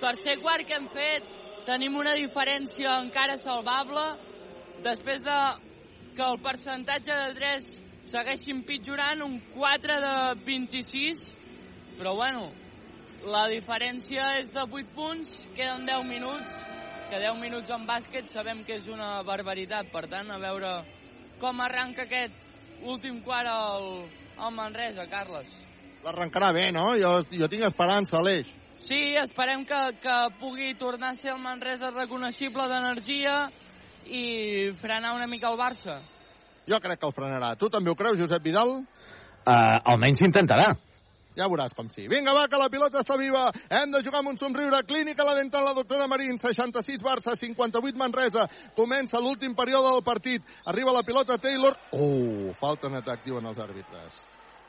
[0.00, 1.28] tercer quart que hem fet,
[1.68, 4.06] tenim una diferència encara salvable,
[4.82, 5.38] després de
[6.16, 7.70] que el percentatge de 3
[8.10, 10.14] segueixi empitjorant, un 4 de
[10.46, 11.22] 26,
[11.98, 12.48] però bueno,
[13.22, 16.56] la diferència és de 8 punts, queden 10 minuts,
[17.10, 20.72] que 10 minuts en bàsquet sabem que és una barbaritat, per tant, a veure
[21.40, 22.34] com arranca aquest
[22.82, 23.90] últim quart al,
[24.38, 25.50] al Manresa, Carles.
[26.04, 26.90] L'arrencarà bé, no?
[26.98, 28.48] Jo, jo tinc esperança, Aleix.
[28.80, 33.42] Sí, esperem que, que pugui tornar a ser el Manresa reconeixible d'energia
[34.08, 36.00] i frenar una mica el Barça.
[36.68, 37.54] Jo crec que el frenarà.
[37.56, 38.80] Tu també ho creus, Josep Vidal?
[39.40, 40.68] Uh, almenys intentarà.
[41.38, 42.08] Ja veuràs com sí.
[42.10, 43.46] Vinga, va, que la pilota està viva.
[43.70, 44.82] Hem de jugar amb un somriure.
[44.86, 46.38] Clínica la dental, la doctora Marín.
[46.42, 48.48] 66 Barça, 58 Manresa.
[48.76, 50.44] Comença l'últim període del partit.
[50.66, 51.78] Arriba la pilota Taylor.
[51.94, 54.18] Oh, falta en atac, diuen els àrbitres.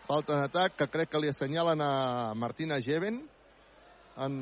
[0.07, 1.91] Falta en atac que crec que li assenyalen a
[2.37, 3.19] Martina Geven.
[4.21, 4.33] En,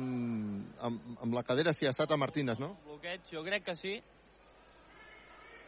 [0.82, 2.74] amb, amb la cadera si ha estat a Martínez, no?
[2.84, 3.96] Bloqueig, jo crec que sí.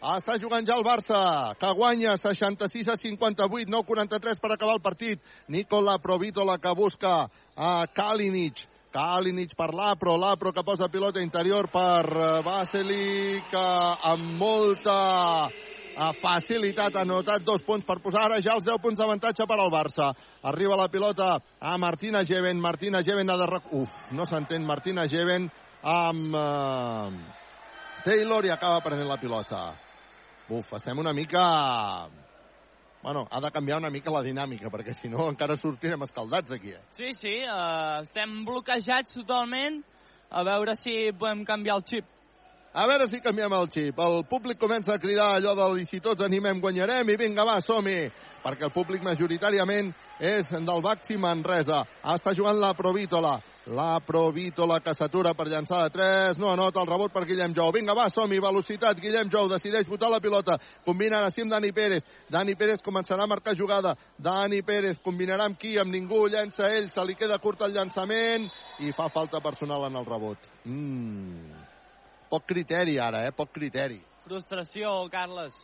[0.03, 5.20] Està jugant ja el Barça, que guanya 66 a 58, 9-43 per acabar el partit.
[5.47, 8.65] Nicola Provítola que busca a Kalinic.
[8.91, 13.62] Kalinic per l'Apro, l'Apro que posa pilota interior per Vasily, que
[14.11, 14.97] amb molta
[16.19, 19.70] facilitat ha notat dos punts per posar ara ja els 10 punts d'avantatge per al
[19.70, 20.11] Barça.
[20.43, 22.59] Arriba la pilota a Martina Geven.
[22.59, 23.47] Martina Geven ha de...
[23.47, 23.70] Rec...
[23.70, 25.47] Uf, no s'entén Martina Geven
[25.87, 26.35] amb
[28.03, 29.91] Taylor i acaba prenent la pilota.
[30.48, 32.09] Uf, estem una mica...
[33.02, 36.74] Bueno, ha de canviar una mica la dinàmica, perquè si no encara sortirem escaldats d'aquí.
[36.77, 36.82] Eh?
[36.94, 39.82] Sí, sí, uh, estem bloquejats totalment.
[40.32, 42.06] A veure si podem canviar el xip.
[42.73, 43.98] A veure si canviem el xip.
[44.01, 48.09] El públic comença a cridar allò de si tots animem, guanyarem, i vinga, va, som-hi!
[48.43, 51.82] Perquè el públic majoritàriament és del Baxi Manresa.
[52.14, 53.36] Està jugant la Provítola.
[53.70, 56.39] La Provítola que s'atura per llançar de 3.
[56.43, 57.70] No anota el rebot per Guillem Jou.
[57.70, 58.98] Vinga, va, som-hi, velocitat.
[58.98, 60.56] Guillem Jou decideix botar la pilota.
[60.84, 62.02] Combina amb Dani Pérez.
[62.28, 63.94] Dani Pérez començarà a marcar jugada.
[64.18, 65.78] Dani Pérez combinarà amb qui?
[65.78, 66.26] Amb ningú.
[66.26, 66.90] Llença ell.
[66.90, 70.39] Se li queda curt el llançament i fa falta personal en el rebot.
[70.64, 71.62] Mm.
[72.30, 73.30] Poc criteri ara, eh?
[73.30, 74.01] Poc criteri.
[74.24, 75.55] Frustració, Carles.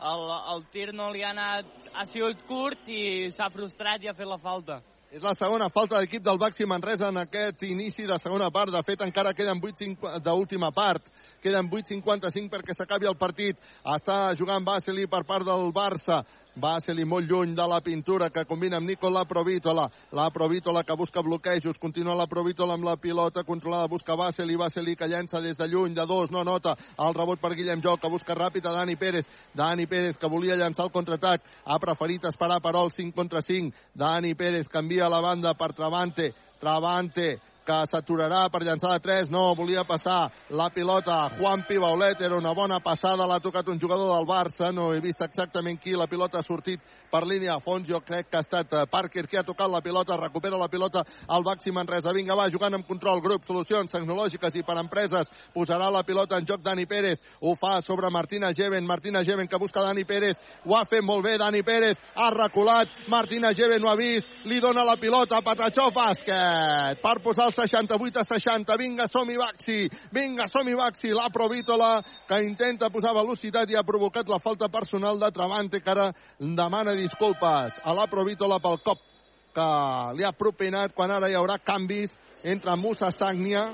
[0.00, 0.22] El,
[0.54, 1.66] el tir no li ha anat...
[1.90, 4.78] Ha sigut curt i s'ha frustrat i ha fet la falta.
[5.10, 8.70] És la segona falta d'equip del Baxi Manresa en aquest inici de segona part.
[8.70, 11.08] De fet, encara queden 8 d'última part.
[11.42, 13.58] Queden 8.55 perquè s'acabi el partit.
[13.82, 16.20] Està jugant Basili per part del Barça.
[16.54, 19.88] Basili molt lluny de la pintura que combina amb Nicola Provítola.
[20.12, 21.78] La Provítola que busca bloquejos.
[21.78, 23.86] Continua la Provítola amb la pilota controlada.
[23.88, 24.56] Busca Basili.
[24.56, 26.30] Basili que llença des de lluny de dos.
[26.30, 29.26] No nota el rebot per Guillem Joc que busca ràpid a Dani Pérez.
[29.54, 31.42] Dani Pérez que volia llançar el contraatac.
[31.64, 33.70] Ha preferit esperar per al 5 contra 5.
[33.94, 36.32] Dani Pérez canvia la banda per Travante.
[36.60, 41.18] Travante que s'aturarà per llançar de 3, no, volia passar la pilota.
[41.38, 45.22] Juan Pibaulet, era una bona passada, l'ha tocat un jugador del Barça, no he vist
[45.22, 46.80] exactament qui, la pilota ha sortit
[47.10, 47.56] per línia.
[47.56, 50.58] A fons, jo crec que ha estat eh, Parker qui ha tocat la pilota, recupera
[50.58, 54.78] la pilota al Baxi Manresa, vinga va, jugant amb control, grup, solucions tecnològiques i per
[54.80, 59.48] empreses, posarà la pilota en joc Dani Pérez, ho fa sobre Martina Geven, Martina Geven
[59.48, 63.84] que busca Dani Pérez, ho ha fet molt bé Dani Pérez, ha reculat, Martina Geven
[63.84, 68.76] ho ha vist, li dona la pilota, Patachó bàsquet, per posar el 68 a 60.
[68.76, 69.90] Vinga, som-hi, Baxi.
[70.12, 71.10] Vinga, som-hi, Baxi.
[71.14, 75.90] La Provítola, que intenta posar velocitat i ha provocat la falta personal de Travante, que
[75.90, 79.06] ara demana disculpes a la Provítola pel cop
[79.50, 79.68] que
[80.16, 82.12] li ha propinat quan ara hi haurà canvis
[82.46, 83.64] entre Musa Sagnia,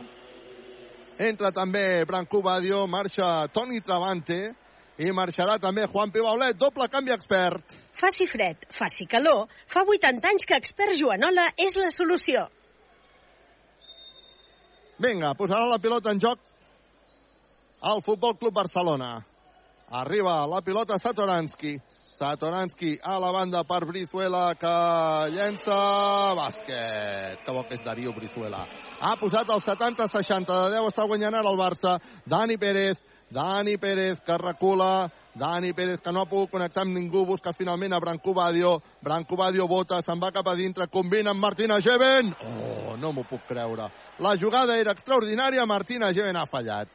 [1.18, 4.40] entra també Branco Badio, marxa Toni Travante
[4.96, 7.76] i marxarà també Juan Pibaulet, doble canvi expert.
[7.96, 12.48] Faci fred, faci calor, fa 80 anys que expert Joanola és la solució.
[14.96, 16.38] Vinga, posarà la pilota en joc
[17.84, 19.18] al Futbol Club Barcelona.
[19.92, 21.76] Arriba la pilota Satoranski.
[22.16, 24.72] Satoranski a la banda per Brizuela que
[25.34, 25.76] llença
[26.38, 27.44] bàsquet.
[27.44, 28.64] Que bo que és Darío Brizuela.
[29.00, 31.98] Ha posat el 70-60 de 10, està guanyant ara el Barça.
[32.24, 32.96] Dani Pérez,
[33.28, 37.92] Dani Pérez que recula, Dani Pérez que no ha pogut connectar amb ningú, busca finalment
[37.92, 38.80] a Branco Badio.
[39.04, 42.32] Branco Badio vota, se'n va cap a dintre, combina amb Martina Geven.
[42.40, 43.90] Oh, no m'ho puc creure.
[44.24, 46.88] La jugada era extraordinària, Martina Geven ha fallat.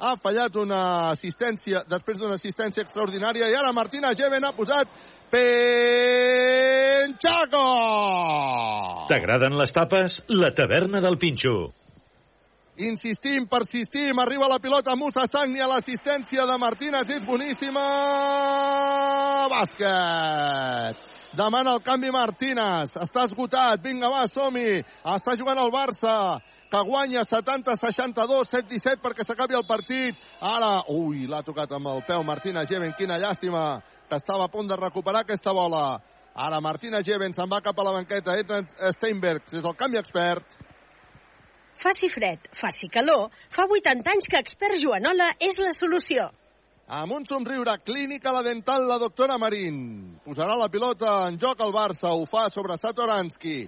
[0.00, 4.88] Ha fallat una assistència, després d'una assistència extraordinària, i ara Martina Geven ha posat
[5.34, 5.52] Penchaco!
[9.12, 10.22] T'agraden les tapes?
[10.32, 11.83] La taverna del Pinxo.
[12.76, 17.84] Insistim, persistim, arriba la pilota Musa Sagni a l'assistència de Martínez, és boníssima!
[19.52, 21.04] Bàsquet!
[21.38, 24.82] Demana el canvi Martínez, està esgotat, vinga va, som-hi!
[25.14, 26.16] Està jugant el Barça,
[26.66, 30.18] que guanya 70-62, 7-17 perquè s'acabi el partit.
[30.42, 34.66] Ara, ui, l'ha tocat amb el peu Martina Geven, quina llàstima, que estava a punt
[34.66, 36.00] de recuperar aquesta bola.
[36.34, 40.63] Ara Martina Geven se'n va cap a la banqueta, entra Steinberg, és el canvi expert.
[41.80, 46.30] Faci fred, faci calor, fa 80 anys que expert Joanola és la solució.
[46.84, 50.18] Amb un somriure, clínica la dental la doctora Marín.
[50.24, 53.64] Posarà la pilota en joc al Barça, ho fa sobre Satoranski.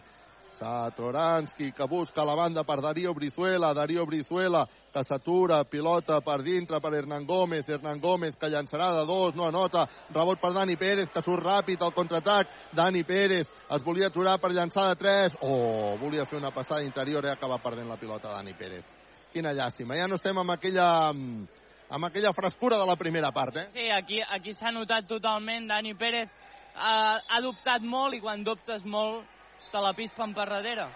[0.57, 6.81] Satoranski que busca la banda per Darío Brizuela, Darío Brizuela que s'atura, pilota per dintre
[6.81, 11.11] per Hernán Gómez, Hernán Gómez que llançarà de dos, no anota, rebot per Dani Pérez
[11.13, 15.99] que surt ràpid al contraatac, Dani Pérez es volia aturar per llançar de tres, oh,
[16.01, 18.89] volia fer una passada interior i acaba perdent la pilota Dani Pérez.
[19.35, 23.69] Quina llàstima, ja no estem amb aquella amb aquella frescura de la primera part, eh?
[23.77, 26.33] Sí, aquí, aquí s'ha notat totalment, Dani Pérez
[26.75, 29.36] ha, ha dubtat molt i quan dubtes molt
[29.77, 30.89] te la pispen per darrere.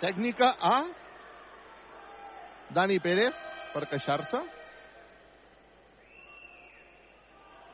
[0.00, 0.76] Tècnica a
[2.72, 3.36] Dani Pérez
[3.74, 4.40] per queixar-se.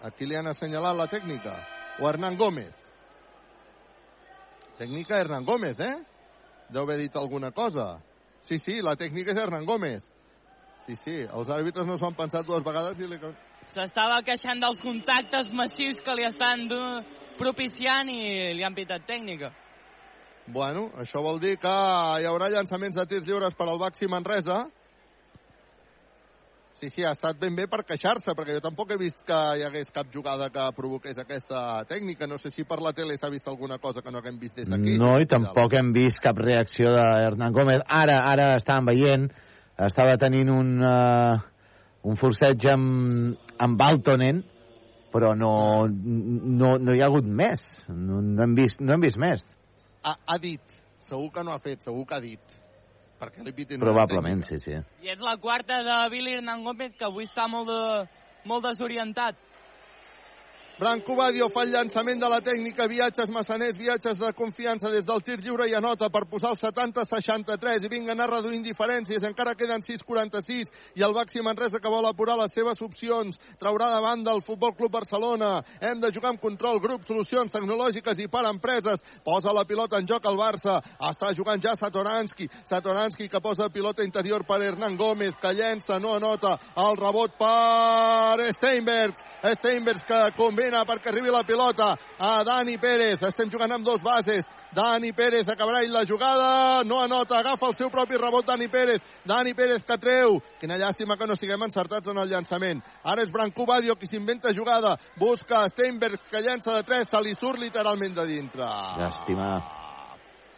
[0.09, 1.55] Aquí li han assenyalat la tècnica.
[2.01, 2.73] O Hernán Gómez.
[4.81, 5.95] Tècnica Hernán Gómez, eh?
[6.71, 8.01] Deu haver dit alguna cosa.
[8.43, 10.03] Sí, sí, la tècnica és Hernán Gómez.
[10.87, 13.21] Sí, sí, els àrbitres no s'ho han pensat dues vegades i li...
[13.71, 16.67] S'estava queixant dels contactes massius que li estan
[17.39, 19.53] propiciant i li han pitat tècnica.
[20.53, 24.65] Bueno, això vol dir que hi haurà llançaments de tirs lliures per al Baxi Manresa.
[26.81, 29.65] Sí, sí, ha estat ben bé per queixar-se, perquè jo tampoc he vist que hi
[29.67, 32.27] hagués cap jugada que provoqués aquesta tècnica.
[32.27, 34.71] No sé si per la tele s'ha vist alguna cosa que no haguem vist des
[34.71, 34.97] d'aquí.
[34.99, 37.85] No, i tampoc hem vist cap reacció de Hernán Gómez.
[37.85, 39.29] Ara, ara estàvem veient,
[39.91, 41.37] estava tenint un, uh,
[42.09, 44.41] un forceig amb, amb Baltonen,
[45.13, 45.53] però no,
[45.85, 47.61] no, no hi ha hagut més.
[47.93, 49.45] No, no, hem, vist, no hem vist més.
[50.03, 52.57] Ha, ha dit, segur que no ha fet, segur que ha dit.
[53.21, 54.79] Perquè li pitin Probablement, sí, sí.
[55.05, 59.37] I és la quarta de Billy Hernán Gómez, que avui està molt, de, molt desorientat.
[60.81, 65.21] Branco Badio fa el llançament de la tècnica, viatges massaners, viatges de confiança des del
[65.21, 69.85] tir lliure i anota per posar el 70-63 i vinga anar reduint diferències, encara queden
[69.85, 74.73] 6-46 i el Baxi Manresa que vol apurar les seves opcions, traurà davant del Futbol
[74.79, 75.51] Club Barcelona,
[75.85, 80.09] hem de jugar amb control, grup, solucions tecnològiques i per empreses, posa la pilota en
[80.09, 80.79] joc al Barça,
[81.11, 86.17] està jugant ja Satoranski, Satoranski que posa pilota interior per Hernán Gómez, que llença, no
[86.17, 86.57] anota,
[86.89, 93.23] el rebot per Steinbergs, Steinbergs que combina perquè arribi la pilota a Dani Pérez.
[93.25, 94.45] Estem jugant amb dos bases.
[94.73, 99.01] Dani Pérez acabarà la jugada, no anota, agafa el seu propi rebot Dani Pérez.
[99.27, 100.39] Dani Pérez que treu.
[100.61, 102.85] Quina llàstima que no estiguem encertats en el llançament.
[103.03, 104.97] Ara és Branco Badio qui s'inventa jugada.
[105.17, 108.71] Busca Steinberg que llença de 3, se li surt literalment de dintre.
[109.01, 109.53] Llàstima.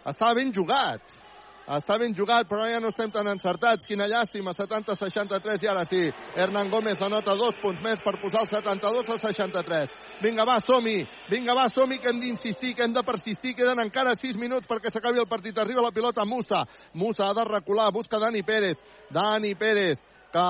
[0.05, 1.22] Estava ben jugat.
[1.71, 3.87] Està ben jugat, però ja no estem tan encertats.
[3.87, 6.01] Quina llàstima, 70-63 i ara sí.
[6.35, 9.95] Hernán Gómez anota dos punts més per posar el 72 a 63.
[10.23, 10.99] Vinga, va, som-hi.
[11.31, 13.55] Vinga, va, som-hi, que hem d'insistir, que hem de persistir.
[13.55, 15.59] Queden encara 6 minuts perquè s'acabi el partit.
[15.59, 16.65] Arriba la pilota Musa.
[16.95, 18.83] Musa ha de recular, busca Dani Pérez.
[19.11, 20.03] Dani Pérez,
[20.33, 20.47] que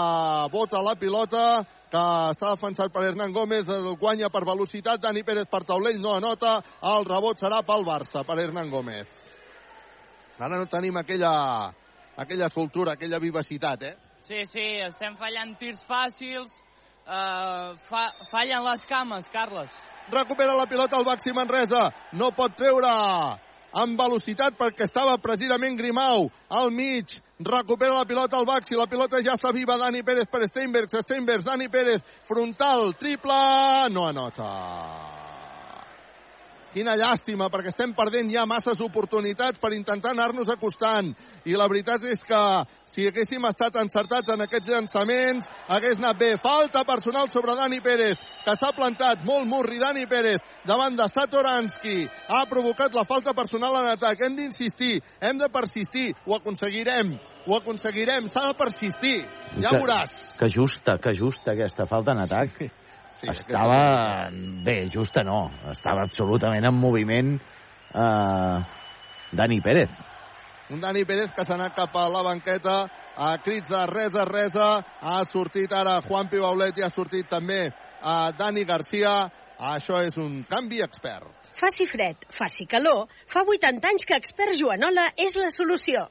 [0.51, 1.45] bota la pilota,
[1.93, 2.03] que
[2.33, 3.69] està defensat per Hernán Gómez,
[4.01, 8.39] guanya per velocitat, Dani Pérez per taulell, no anota, el rebot serà pel Barça, per
[8.41, 9.22] Hernán Gómez.
[10.43, 11.73] Ara no tenim aquella,
[12.17, 13.95] aquella soltura, aquella vivacitat, eh?
[14.27, 16.57] Sí, sí, estem fallant tirs fàcils,
[17.07, 19.71] uh, fa, fallen les cames, Carles.
[20.11, 21.85] Recupera la pilota el Baxi Manresa,
[22.19, 22.91] no pot treure
[23.73, 29.23] amb velocitat perquè estava precisament Grimau al mig, recupera la pilota al Baxi, la pilota
[29.23, 33.43] ja s'aviva Dani Pérez per Steinbergs, Steinbergs, Dani Pérez, frontal, triple,
[33.95, 35.22] no anota.
[36.73, 41.11] Quina llàstima, perquè estem perdent ja masses oportunitats per intentar anar-nos acostant.
[41.45, 42.41] I la veritat és que
[42.93, 46.31] si haguéssim estat encertats en aquests llançaments, hagués anat bé.
[46.41, 51.99] Falta personal sobre Dani Pérez, que s'ha plantat molt murri Dani Pérez davant de Satoransky.
[52.33, 54.25] Ha provocat la falta personal en atac.
[54.25, 56.11] Hem d'insistir, hem de persistir.
[56.25, 58.33] Ho aconseguirem, ho aconseguirem.
[58.33, 59.19] S'ha de persistir.
[59.59, 60.17] Ja que, veuràs.
[60.41, 62.63] Que justa, que justa aquesta falta en atac.
[63.23, 64.31] Sí, estava...
[64.67, 65.45] Bé, justa no.
[65.71, 68.57] Estava absolutament en moviment eh,
[69.31, 69.93] Dani Pérez.
[70.75, 72.77] Un Dani Pérez que s'ha anat cap a la banqueta
[73.15, 74.69] a crits de resa, resa.
[75.01, 77.69] Ha sortit ara Juan Pibaulet i ha sortit també
[78.03, 79.15] a Dani Garcia.
[79.63, 81.31] Això és un canvi expert.
[81.55, 83.05] Faci fred, faci calor.
[83.31, 86.09] Fa 80 anys que expert Joanola és la solució.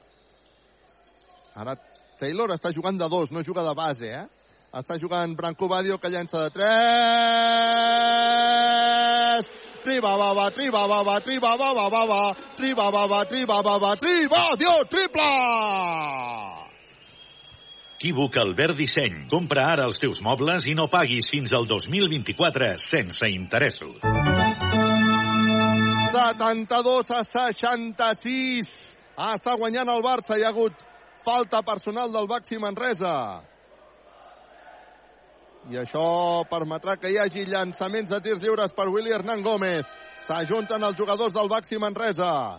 [1.60, 1.76] Ara
[2.22, 4.24] Taylor està jugant de dos, no juga de base, eh?
[4.72, 6.62] Està jugant Branco Badio, que llença de 3.
[9.84, 15.28] Triba, baba, triba, baba, triba, baba, baba, triba, baba, triba, baba, tribadio, triple!
[17.98, 19.28] Equívoc Albert Disseny.
[19.28, 24.00] Compra ara els teus mobles i no paguis fins al 2024 sense interessos.
[26.16, 28.72] 72 a 66.
[29.20, 30.40] Ah, està guanyant el Barça.
[30.40, 30.72] Hi ha hagut
[31.28, 33.51] falta personal del Baxi Manresa.
[35.70, 39.86] I això permetrà que hi hagi llançaments de tirs lliures per Willy Hernán Gómez.
[40.26, 42.58] S'ajunten els jugadors del Baxi Manresa,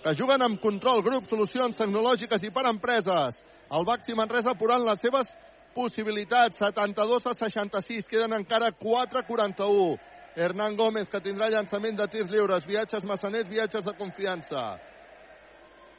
[0.00, 3.42] que juguen amb control, grup, solucions tecnològiques i per empreses.
[3.70, 5.28] El Baxi Manresa posant les seves
[5.74, 6.56] possibilitats.
[6.58, 8.08] 72 a 66.
[8.08, 9.98] Queden encara 4-41.
[10.36, 12.64] Hernán Gómez, que tindrà llançament de tirs lliures.
[12.66, 14.78] Viatges massaners, viatges de confiança.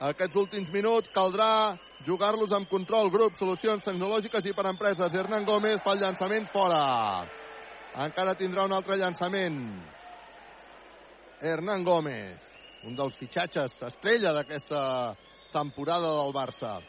[0.01, 5.13] Aquests últims minuts caldrà jugar-los amb control, grup, solucions tecnològiques i per empreses.
[5.13, 6.79] Hernán Gómez fa el llançament fora.
[8.01, 9.59] Encara tindrà un altre llançament.
[11.41, 12.55] Hernán Gómez,
[12.89, 14.81] un dels fitxatges estrella d'aquesta
[15.53, 16.79] temporada del Barça.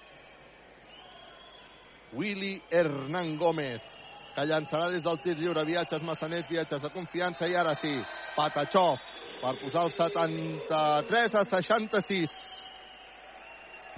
[2.16, 3.84] Willy Hernán Gómez,
[4.32, 7.92] que llançarà des del tir lliure viatges massaners, viatges de confiança i ara sí,
[8.36, 8.94] Patachó
[9.42, 12.61] per posar el 73 a 66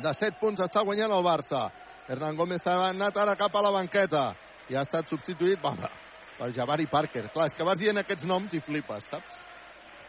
[0.03, 1.69] de 7 punts està guanyant el Barça.
[2.09, 4.33] Hernán Gómez ha anat ara cap a la banqueta
[4.69, 5.75] i ha estat substituït va,
[6.39, 7.29] per Javari Parker.
[7.33, 9.43] Clar, és que vas dient aquests noms i flipes, saps?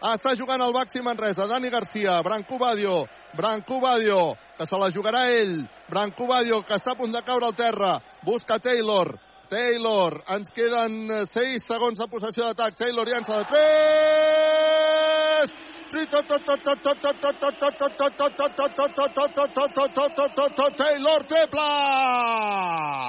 [0.05, 1.47] Està jugant el Baxi Manresa.
[1.47, 5.63] Dani Garcia, Branco Badio, Branco Badio, que se la jugarà ell.
[5.89, 7.95] Branco Badio, que està a punt de caure al terra.
[8.23, 9.15] Busca Taylor.
[9.49, 12.77] Taylor, ens queden 6 segons de possessió d'atac.
[12.77, 15.04] Taylor llança de 3!
[20.75, 21.71] Taylor triple!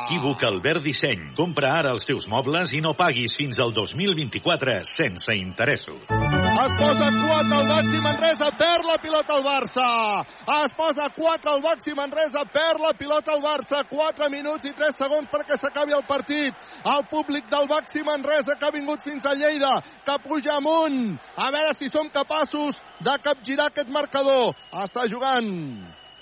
[0.07, 1.33] Equívoc Albert Disseny.
[1.35, 6.46] Compra ara els teus mobles i no paguis fins al 2024 sense interessos.
[6.57, 10.25] Es posa 4 al Baxi Manresa, perd la pilota al Barça.
[10.65, 13.83] Es posa 4 al Baxi Manresa, perd la pilota al Barça.
[13.91, 16.57] 4 minuts i 3 segons perquè s'acabi el partit.
[16.81, 21.19] El públic del Baxi Manresa que ha vingut fins a Lleida, que puja amunt.
[21.37, 24.57] A veure si som capaços de capgirar aquest marcador.
[24.73, 25.53] Està jugant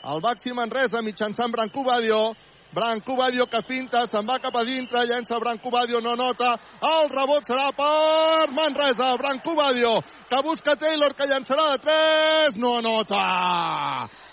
[0.03, 2.35] el Baxi Manresa mitjançant Branco Badio.
[2.75, 6.57] Branco Badio que finta, se'n va cap a dintre, llença Branco Badio, no nota.
[6.83, 9.13] El rebot serà per Manresa.
[9.21, 13.23] Branco Badio que busca Taylor, que llançarà de 3, no nota.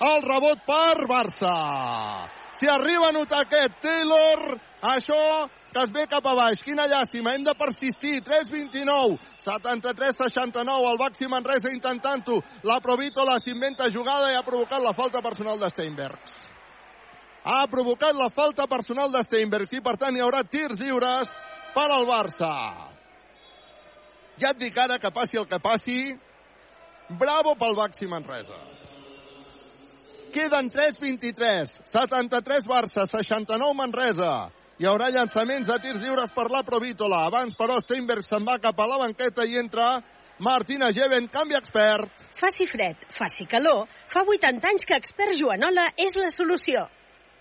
[0.10, 1.56] El rebot per Barça.
[2.58, 5.22] Si arriba a notar aquest Taylor, això
[5.72, 6.64] que es ve cap a baix.
[6.66, 8.20] Quina llàstima, hem de persistir.
[8.26, 12.42] 3-29, 73-69, el Baxi Manresa intentant-ho.
[12.68, 16.51] La Provítola s'inventa jugada i ha provocat la falta personal de Steinbergs.
[17.44, 21.30] Ha provocat la falta personal de Steinbergs i, per tant, hi haurà tirs lliures
[21.74, 22.52] per al Barça.
[24.42, 25.98] Ja et dic ara que passi el que passi,
[27.18, 28.60] bravo pel Baxi Manresa.
[30.32, 31.82] Queden 3-23.
[31.92, 34.52] 73 Barça, 69 Manresa.
[34.80, 37.26] Hi haurà llançaments de tirs lliures per la Provítola.
[37.28, 39.92] Abans, però, Steinberg se'n va cap a la banqueta i entra
[40.42, 42.24] Martina Geven, canvi expert.
[42.40, 43.86] Faci fred, faci calor.
[44.10, 46.88] Fa 80 anys que expert Joanola és la solució.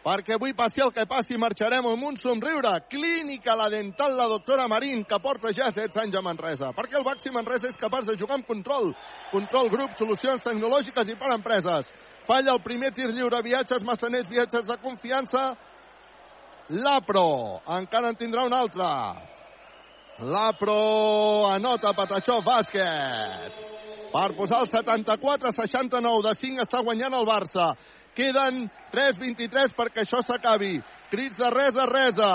[0.01, 2.73] Perquè avui passi el que passi, marxarem amb un somriure.
[2.89, 6.71] Clínica La Dental, la doctora Marín, que porta ja 16 anys a Manresa.
[6.73, 8.95] Perquè el Baxi Manresa és capaç de jugar amb control.
[9.29, 11.93] Control grup, solucions tecnològiques i per empreses.
[12.25, 15.45] Falla el primer tir lliure, viatges massaners, viatges de confiança.
[16.71, 18.89] L'Apro, encara en tindrà un altre.
[20.33, 20.81] L'Apro
[21.53, 23.67] anota Patachó bàsquet.
[24.11, 27.75] Per posar el 74-69 de 5 està guanyant el Barça.
[28.21, 30.75] Queden 3-23 perquè això s'acabi.
[31.09, 32.33] Crits de res a resa.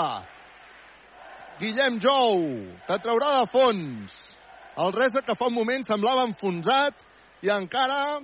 [1.60, 2.42] Guillem Jou,
[2.88, 4.16] que traurà de fons.
[4.82, 7.06] El resa que fa un moment semblava enfonsat
[7.46, 8.18] i encara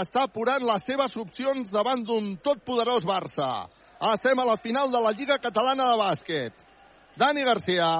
[0.00, 3.68] està apurant les seves opcions davant d'un totpoderós Barça.
[4.14, 6.64] Estem a la final de la Lliga Catalana de Bàsquet.
[7.20, 7.90] Dani Garcia.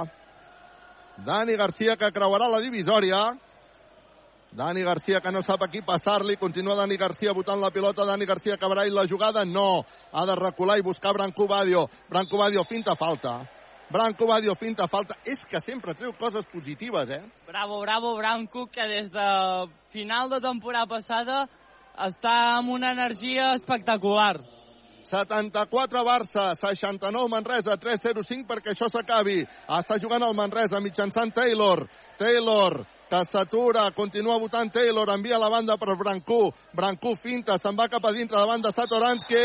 [1.28, 3.20] Dani Garcia que creuarà la divisòria.
[4.56, 6.38] Dani Garcia que no sap a qui passar-li.
[6.40, 8.06] Continua Dani Garcia votant la pilota.
[8.08, 9.44] Dani Garcia acabarà i la jugada.
[9.44, 9.84] No.
[10.12, 11.82] Ha de recular i buscar Branco Badio.
[12.08, 13.42] Branco Badio finta falta.
[13.92, 15.18] Branco Badio finta falta.
[15.28, 17.20] És que sempre treu coses positives, eh?
[17.46, 19.28] Bravo, bravo, Branco, que des de
[19.92, 21.44] final de temporada passada
[22.08, 24.38] està amb una energia espectacular.
[25.04, 29.42] 74 Barça, 69 Manresa, 3-0-5 perquè això s'acabi.
[29.68, 31.84] Està jugant el Manresa mitjançant Taylor.
[32.18, 36.50] Taylor, que s'atura, continua votant Taylor, envia la banda per Brancú.
[36.74, 39.42] Brancú finta, se'n va cap a dintre davant de Satoransky.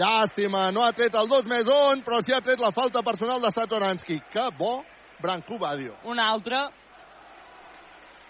[0.00, 3.40] Llàstima, no ha tret el 2 més 1, però sí ha tret la falta personal
[3.40, 4.20] de Satoransky.
[4.32, 4.82] Que bo,
[5.22, 5.96] Brancú Badio.
[6.04, 6.68] Una altra.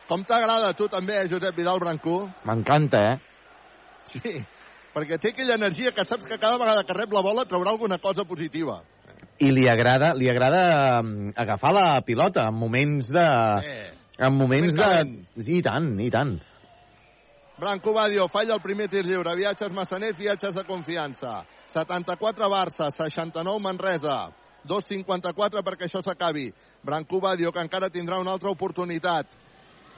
[0.08, 2.20] Com t'agrada a tu també, eh, Josep Vidal Brancú?
[2.44, 3.18] M'encanta, eh?
[4.04, 4.34] Sí,
[4.94, 7.98] perquè té aquella energia que saps que cada vegada que rep la bola traurà alguna
[7.98, 8.82] cosa positiva.
[9.40, 13.26] I li agrada, li agrada um, agafar la pilota en moments de...
[13.64, 13.93] Eh.
[14.18, 14.90] En moments de...
[15.42, 16.36] I tant, i tant.
[17.58, 19.34] Branco Badio falla el primer tir lliure.
[19.38, 21.44] Viatges Massaners, viatges de confiança.
[21.70, 24.18] 74 Barça, 69 Manresa.
[24.66, 26.48] 2.54 perquè això s'acabi.
[26.82, 29.34] Branco Badio, que encara tindrà una altra oportunitat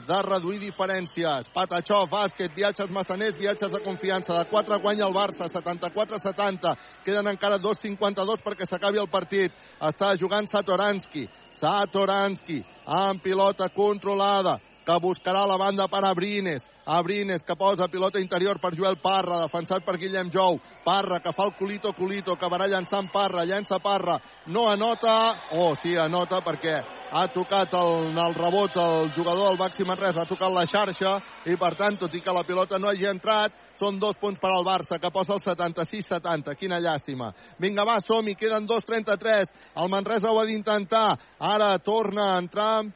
[0.06, 1.48] de reduir diferències.
[1.54, 4.36] Patachó, bàsquet, viatges massaners, viatges de confiança.
[4.36, 6.76] De 4 guanya el Barça, 74-70.
[7.04, 9.52] Queden encara 2.52 perquè s'acabi el partit.
[9.80, 11.28] Està jugant Satoransky.
[11.60, 16.62] Satoransky, amb pilota controlada, que buscarà la banda per Abrines.
[16.86, 20.60] Abrines, que posa pilota interior per Joel Parra, defensat per Guillem Jou.
[20.84, 24.20] Parra, que fa el culito, culito, acabarà llançant Parra, llença Parra.
[24.46, 25.16] No anota,
[25.58, 26.76] oh, sí, anota perquè
[27.10, 31.56] ha tocat el, el rebot el jugador del Baxi Manresa, ha tocat la xarxa i
[31.58, 34.64] per tant, tot i que la pilota no hagi entrat, són dos punts per al
[34.66, 36.54] Barça, que posa el 76-70.
[36.56, 37.32] Quina llàstima.
[37.60, 39.52] Vinga, va, som-hi, queden 2-33.
[39.82, 41.08] El Manresa ho ha d'intentar.
[41.38, 42.86] Ara torna a entrar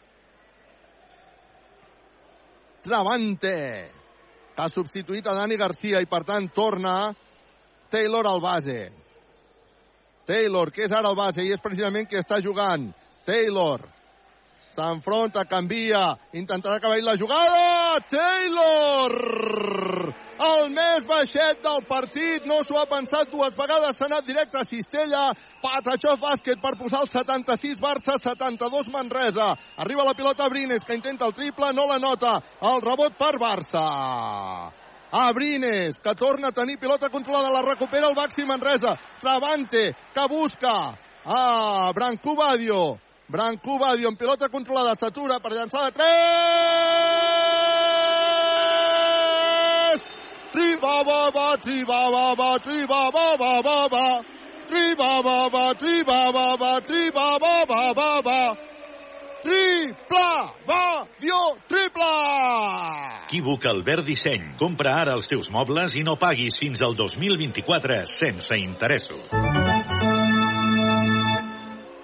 [2.82, 3.56] Travante,
[4.54, 7.12] que ha substituït a Dani Garcia i per tant torna
[7.90, 8.80] Taylor al base.
[10.26, 12.88] Taylor, que és ara el base i és precisament qui està jugant.
[13.26, 13.82] Taylor
[14.80, 18.00] s'enfronta, canvia, intentarà acabar la jugada.
[18.08, 19.12] Taylor!
[20.40, 24.64] El més baixet del partit, no s'ho ha pensat dues vegades, s'ha anat directe a
[24.64, 25.34] Cistella.
[25.60, 29.52] Patachó bàsquet per posar el 76 Barça, 72 Manresa.
[29.76, 32.38] Arriba la pilota Brines, que intenta el triple, no la nota.
[32.62, 33.84] El rebot per Barça.
[35.12, 38.96] Abrines, que torna a tenir pilota controlada, la recupera el Baxi Manresa.
[39.20, 40.96] Travante, que busca
[41.26, 43.09] a Branco Badio.
[43.30, 46.10] Branco Badio amb pilota controlada, s'atura per llançar de 3!
[50.50, 54.06] Tri-ba-ba-ba, tri-ba-ba-ba, tri-ba-ba-ba-ba-ba.
[54.70, 58.40] Tri-ba-ba-ba, tri-ba-ba-ba, tri-ba-ba-ba-ba-ba.
[59.40, 60.40] Triple!
[60.66, 61.06] Va!
[61.20, 61.56] Dio!
[61.70, 62.10] Triple!
[63.24, 64.56] Equívoc Albert Disseny.
[64.58, 69.30] Compra ara els teus mobles i no paguis fins al 2024 sense interessos.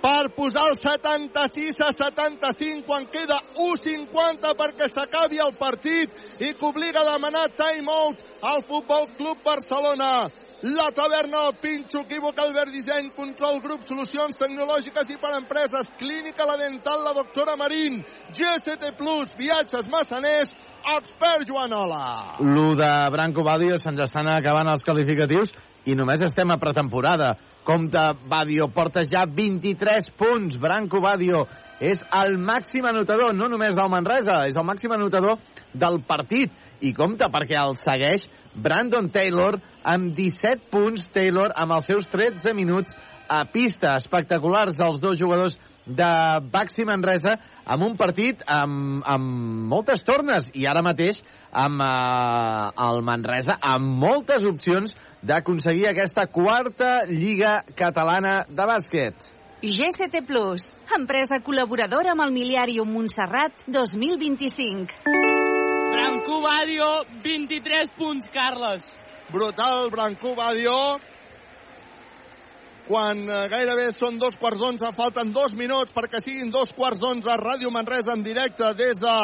[0.07, 6.67] Per posar el 76 a 75 quan queda 1.50 perquè s'acabi el partit i que
[6.69, 10.29] obliga a demanar time-out al Futbol Club Barcelona.
[10.63, 16.47] La taverna del Pinxo, equívoc Albert Disseny, control grup, solucions tecnològiques i per empreses, clínica
[16.47, 17.99] la dental, la doctora Marín,
[18.31, 20.55] GST Plus, viatges massaners,
[20.97, 22.39] expert Joanola.
[22.47, 25.53] Lo de Branco Badio se'ns estan acabant els qualificatius
[25.87, 27.35] i només estem a pretemporada.
[27.67, 27.99] Compte,
[28.31, 30.55] Badio porta ja 23 punts.
[30.63, 31.43] Branco Badio
[31.83, 35.41] és el màxim anotador, no només del Manresa, és el màxim anotador
[35.75, 36.55] del partit.
[36.81, 42.55] I compte, perquè el segueix Brandon Taylor, amb 17 punts, Taylor amb els seus 13
[42.55, 42.95] minuts
[43.29, 43.97] a pista.
[43.99, 46.13] Espectaculars els dos jugadors de
[46.53, 51.21] Baxi Manresa amb un partit amb, amb moltes tornes i ara mateix
[51.57, 54.93] amb eh, el Manresa amb moltes opcions
[55.27, 59.17] d'aconseguir aquesta quarta Lliga Catalana de Bàsquet.
[59.65, 65.01] GCT Plus, empresa col·laboradora amb el Miliàrium Montserrat 2025.
[65.97, 66.91] Brancú Badio,
[67.25, 68.85] 23 punts, Carles.
[69.33, 70.77] Brutal, Brancú Badio.
[72.87, 77.33] Quan eh, gairebé són dos quarts d'onze, falten dos minuts perquè siguin dos quarts d'onze
[77.33, 79.17] a Ràdio Manresa en directe des de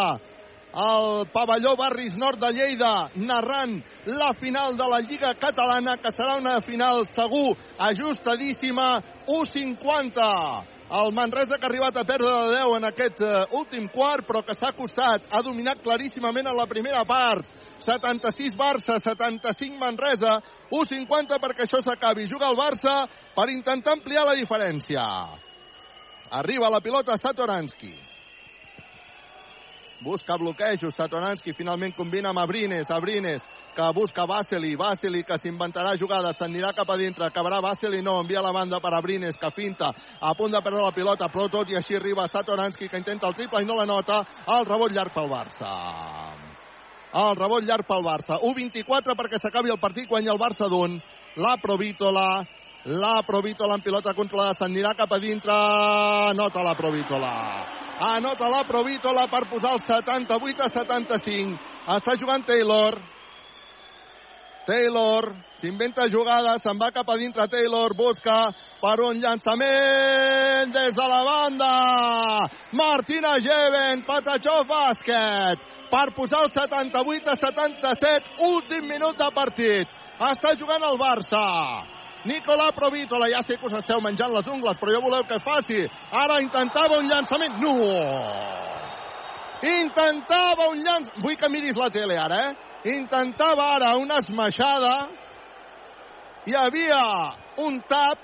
[0.72, 6.38] el pavelló Barris Nord de Lleida narrant la final de la Lliga Catalana que serà
[6.40, 12.84] una final segur ajustadíssima 1-50 el Manresa que ha arribat a perdre de 10 en
[12.84, 17.46] aquest uh, últim quart però que s'ha acostat, ha dominat claríssimament en la primera part.
[17.80, 20.36] 76 Barça, 75 Manresa
[20.70, 22.28] 1-50 perquè això s'acabi.
[22.28, 25.08] Juga el Barça per intentar ampliar la diferència.
[26.42, 28.11] Arriba la pilota Satoranski
[30.02, 33.42] busca bloquejos, Satoranski finalment combina amb Abrines, Abrines
[33.74, 38.42] que busca Vasily, Vasily que s'inventarà jugades, s'anirà cap a dintre, acabarà Vasily, no, envia
[38.44, 41.78] la banda per Abrines, que finta, a punt de perdre la pilota, però tot i
[41.78, 44.22] així arriba Satoranski, que intenta el triple i no la nota,
[44.58, 45.72] el rebot llarg pel Barça.
[47.12, 48.40] El rebot llarg pel Barça.
[48.40, 50.98] 1-24 perquè s'acabi el partit, guanya el Barça d'un.
[51.36, 52.44] La Provítola,
[52.84, 55.56] la Provítola en pilota controlada, s'anirà cap a dintre,
[56.36, 61.58] nota la Provítola anota la Provítola per posar el 78 a 75.
[61.96, 62.98] Està jugant Taylor.
[64.66, 65.26] Taylor
[65.58, 68.52] s'inventa jugada, se'n va cap a dintre Taylor, busca
[68.82, 71.72] per un llançament des de la banda.
[72.72, 79.98] Martina Jeven, Patachó bàsquet, per posar el 78 a 77, últim minut de partit.
[80.18, 81.91] Està jugant el Barça.
[82.24, 85.80] Nicolà Provítola, ja sé que us esteu menjant les ungles, però jo voleu que faci.
[86.14, 87.56] Ara intentava un llançament.
[87.58, 87.72] No!
[89.62, 91.24] Intentava un llançament...
[91.24, 92.94] Vull que miris la tele ara, eh?
[92.94, 94.94] Intentava ara una esmaixada.
[96.46, 97.02] Hi havia
[97.62, 98.22] un tap,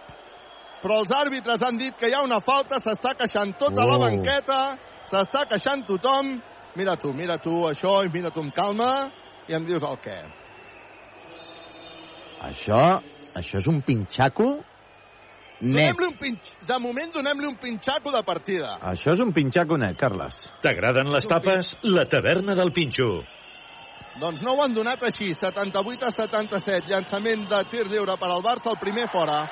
[0.83, 3.91] però els àrbitres han dit que hi ha una falta, s'està queixant tota oh.
[3.91, 4.63] la banqueta,
[5.11, 6.37] s'està queixant tothom.
[6.79, 8.91] Mira tu, mira tu això i mira tu amb calma
[9.51, 10.19] i em dius el què.
[12.47, 12.83] Això,
[13.37, 14.49] això és un pinxaco
[15.61, 15.95] net.
[15.95, 16.53] Donem-li un pinx...
[16.69, 18.77] De moment donem-li un pinxaco de partida.
[18.93, 20.37] Això és un pinxaco net, Carles.
[20.63, 21.75] T'agraden les tapes?
[21.83, 23.11] La taverna del Pinxo.
[24.19, 25.33] Doncs no ho han donat així.
[25.35, 26.91] 78 a 77.
[26.91, 28.73] Llançament de tir lliure per al Barça.
[28.73, 29.43] El primer fora.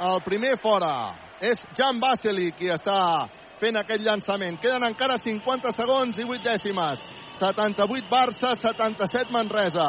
[0.00, 0.92] El primer fora.
[1.40, 3.26] És Jan Baseli qui està
[3.60, 4.60] fent aquest llançament.
[4.60, 7.02] Queden encara 50 segons i 8 dècimes.
[7.40, 9.88] 78 Barça, 77 Manresa.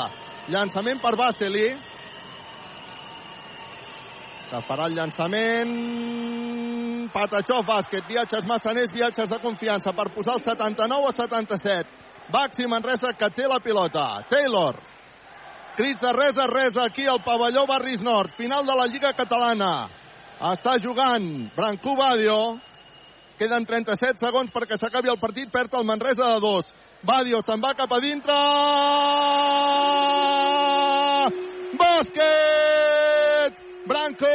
[0.52, 1.70] Llançament per Baseli.
[4.48, 5.76] Que farà el llançament...
[7.08, 11.90] Patachó, bàsquet, viatges massaners, viatges de confiança per posar el 79 a 77.
[12.32, 14.04] Baxi Manresa que té la pilota.
[14.30, 14.76] Taylor.
[15.78, 18.36] Crits de res a res aquí al pavelló Barris Nord.
[18.38, 19.88] Final de la Lliga Catalana.
[20.52, 22.58] Està jugant Brancú Badio.
[23.40, 25.52] Queden 37 segons perquè s'acabi el partit.
[25.54, 26.74] Perd el Manresa de dos.
[27.08, 28.36] Badio se'n va cap a dintre.
[31.78, 33.67] Bàsquet!
[33.88, 34.28] Branco!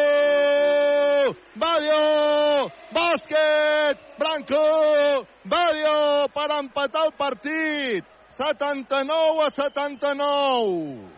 [1.54, 2.70] Badio!
[2.96, 3.98] Bàsquet!
[4.18, 5.26] Branco!
[5.44, 8.04] Badio per empatar el partit.
[8.38, 11.10] 79 a 79.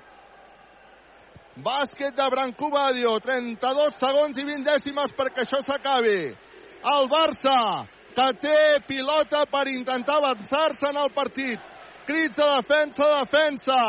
[1.62, 3.20] Bàsquet de Branco Badio.
[3.20, 6.34] 32 segons i 20 dècimes perquè això s'acabi.
[6.96, 11.60] El Barça que té pilota per intentar avançar-se en el partit.
[12.04, 13.80] Crits de defensa, defensa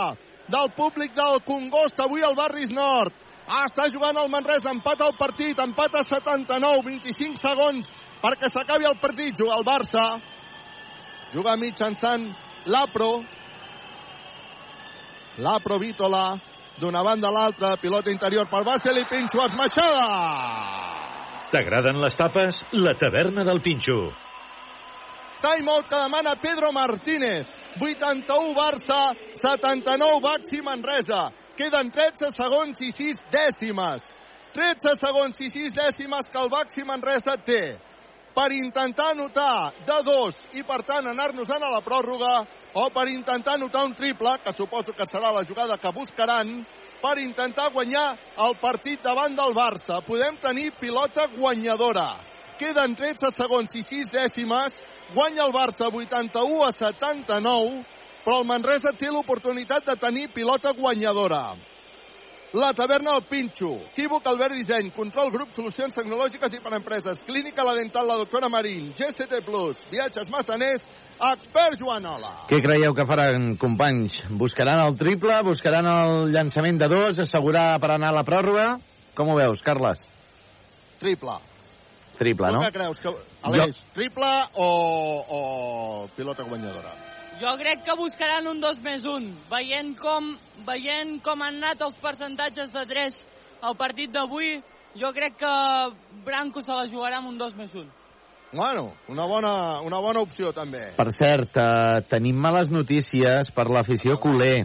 [0.47, 3.24] del públic del Congost avui al Barris Nord.
[3.45, 7.89] Ah, està jugant el Manresa, empata el partit, empata 79, 25 segons
[8.23, 9.37] perquè s'acabi el partit.
[9.37, 10.05] Juga el Barça,
[11.33, 12.25] juga mitjançant
[12.65, 13.11] l'Apro,
[15.37, 16.25] l'Apro Vítola,
[16.81, 20.07] d'una banda a l'altra, pilota interior per Basel i Pinxo esmaixada.
[21.53, 22.63] T'agraden les tapes?
[22.73, 24.09] La taverna del Pinxo.
[25.45, 27.45] Timeout que demana Pedro Martínez.
[27.77, 31.29] 81 Barça, 79 Baxi Manresa.
[31.55, 34.03] Queden 13 segons i 6 dècimes.
[34.55, 37.77] 13 segons i 6 dècimes que el Baxi Manresa té
[38.35, 42.33] per intentar anotar de dos i per tant anar-nos-en a la pròrroga
[42.75, 46.65] o per intentar anotar un triple, que suposo que serà la jugada que buscaran,
[47.01, 50.01] per intentar guanyar el partit davant del Barça.
[50.03, 52.09] Podem tenir pilota guanyadora.
[52.59, 54.83] Queden 13 segons i 6 dècimes.
[55.15, 57.85] Guanya el Barça 81 a 79.
[58.25, 61.53] Però el Manresa té l'oportunitat de tenir pilota guanyadora.
[62.55, 67.65] La taverna El Pinxo, Equívoc Albert Disseny, Control Grup, Solucions Tecnològiques i per Empreses, Clínica
[67.67, 70.85] La Dental, la doctora Marín, GCT Plus, Viatges Massaners,
[71.33, 72.31] Expert Joanola.
[72.47, 74.21] Què creieu que faran, companys?
[74.39, 75.35] Buscaran el triple?
[75.43, 77.19] Buscaran el llançament de dos?
[77.25, 78.69] Assegurar per anar a la pròrroga?
[79.19, 79.99] Com ho veus, Carles?
[81.01, 81.35] Triple.
[82.15, 82.63] Triple, no?
[82.63, 83.03] Tu què creus?
[83.03, 83.11] Que,
[83.51, 83.91] Aleix, jo...
[83.99, 84.31] triple
[84.63, 84.69] o,
[85.27, 85.41] o
[86.15, 86.95] pilota guanyadora?
[87.35, 90.29] Jo crec que buscaran un 2 més 1, veient com,
[90.63, 93.17] veient com han anat els percentatges de 3
[93.67, 94.61] al partit d'avui,
[94.95, 95.51] jo crec que
[96.23, 97.91] Branco se la jugarà amb un 2 més 1.
[98.55, 99.51] Bueno, una bona,
[99.83, 100.93] una bona opció, també.
[100.95, 104.63] Per cert, eh, tenim males notícies per l'afició culer.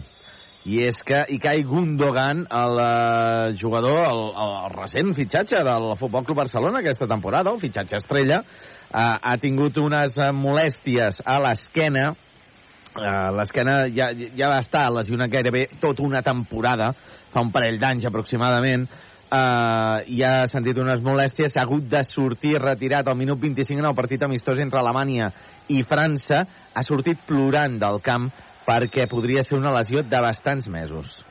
[0.63, 6.45] I és que Ikai Gundogan, el eh, jugador, el, el recent fitxatge del Futbol Club
[6.45, 12.13] Barcelona aquesta temporada, el fitxatge estrella, eh, ha tingut unes molèsties a l'esquena
[12.91, 16.91] Uh, L'esquena ja, ja va estar lesionat gairebé tota una temporada,
[17.31, 18.83] fa un parell d'anys aproximadament,
[19.31, 23.89] uh, i ha sentit unes molèsties, ha hagut de sortir retirat al minut 25 en
[23.93, 25.31] el partit amistós entre Alemanya
[25.71, 26.43] i França,
[26.75, 28.27] ha sortit plorant del camp
[28.67, 31.21] perquè podria ser una lesió de bastants mesos.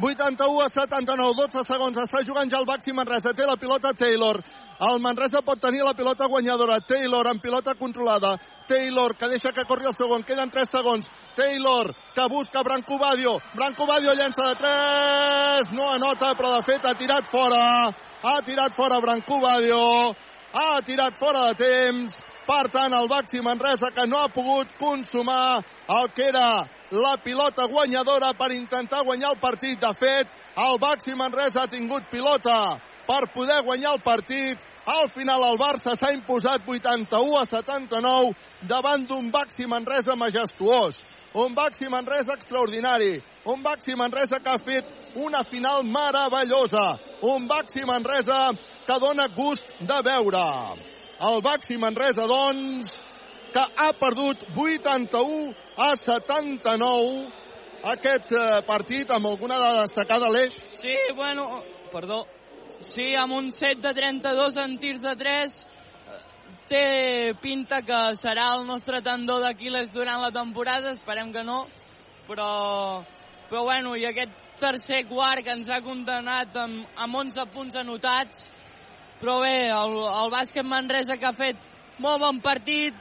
[0.00, 4.40] 81 a 79, 12 segons, està jugant ja el Baxi Manresa, té la pilota Taylor,
[4.88, 8.32] el Manresa pot tenir la pilota guanyadora, Taylor amb pilota controlada,
[8.68, 13.38] Taylor que deixa que corri el segon, queden 3 segons, Taylor que busca Branco Badio,
[13.54, 17.62] Branco Badio llença de 3, no anota però de fet ha tirat fora,
[18.22, 20.14] ha tirat fora Branco Badio,
[20.52, 25.62] ha tirat fora de temps, per tant el Baxi Manresa que no ha pogut consumar
[25.88, 29.78] el que era la pilota guanyadora per intentar guanyar el partit.
[29.80, 34.58] De fet, el Baxi Manresa ha tingut pilota per poder guanyar el partit.
[34.84, 38.32] Al final el Barça s'ha imposat 81 a 79
[38.66, 40.98] davant d'un Baxi Manresa majestuós.
[41.34, 43.22] Un Baxi Manresa extraordinari.
[43.46, 46.98] Un Baxi Manresa que ha fet una final meravellosa.
[47.22, 48.50] Un Baxi Manresa
[48.86, 50.42] que dona gust de veure.
[51.22, 52.90] El Baxi Manresa, doncs,
[53.54, 57.30] que ha perdut 81 a 79
[57.94, 60.58] aquest eh, partit amb alguna de destacada l'eix.
[60.80, 61.62] Sí, bueno,
[61.92, 62.24] perdó.
[62.90, 65.58] Sí, amb un set de 32 en tirs de 3
[66.66, 66.86] té
[67.42, 71.60] pinta que serà el nostre tendó d'Aquiles durant la temporada, esperem que no,
[72.26, 73.04] però,
[73.50, 78.48] però bueno, i aquest tercer quart que ens ha condemnat amb, amb 11 punts anotats,
[79.20, 81.60] però bé, el, el bàsquet Manresa que ha fet
[82.02, 82.96] molt bon partit,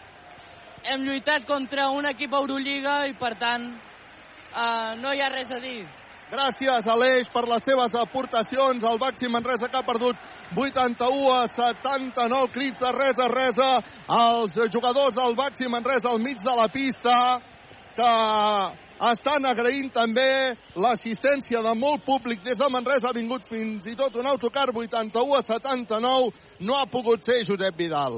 [0.83, 5.61] hem lluitat contra un equip Euroliga i per tant eh, no hi ha res a
[5.63, 6.00] dir.
[6.31, 8.83] Gràcies, Aleix, per les teves aportacions.
[8.87, 10.15] El Baxi Manresa que ha perdut
[10.55, 13.59] 81 a 79 crits de res a res
[14.07, 17.17] als jugadors del Baxi Manresa al mig de la pista
[17.97, 18.13] que
[19.11, 23.11] estan agraint també l'assistència de molt públic des de Manresa.
[23.11, 26.31] Ha vingut fins i tot un autocar 81 a 79.
[26.61, 28.15] No ha pogut ser Josep Vidal.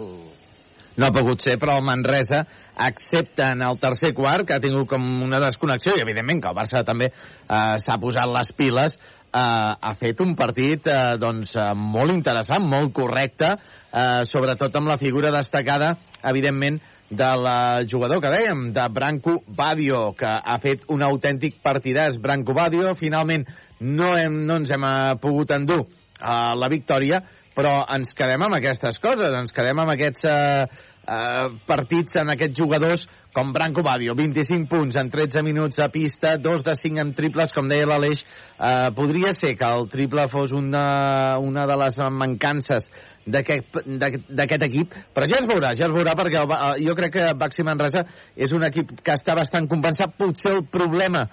[0.93, 2.43] No ha pogut ser, però el Manresa
[2.76, 6.58] accepta en el tercer quart, que ha tingut com una desconnexió, i evidentment que el
[6.58, 11.69] Barça també eh, s'ha posat les piles, eh, ha fet un partit eh, doncs, eh,
[11.77, 13.53] molt interessant, molt correcte,
[13.92, 16.82] eh, sobretot amb la figura destacada, evidentment,
[17.14, 17.45] del
[17.85, 22.18] jugador que dèiem, de Branco Badio, que ha fet un autèntic partidàs.
[22.18, 23.45] Branco Badio, finalment,
[23.80, 27.22] no, hem, no ens hem eh, pogut endur uh, la victòria,
[27.53, 32.58] però ens quedem amb aquestes coses, ens quedem amb aquests uh, uh, partits, en aquests
[32.60, 37.14] jugadors com Branco Badio, 25 punts en 13 minuts a pista, 2 de 5 en
[37.18, 38.22] triples, com deia l'Aleix,
[38.60, 42.92] uh, podria ser que el triple fos una, una de les mancances
[43.26, 47.66] d'aquest equip, però ja es veurà, ja es veurà, perquè el, jo crec que Baxi
[47.66, 48.04] Manresa
[48.36, 50.18] és un equip que està bastant compensat.
[50.20, 51.24] Potser el problema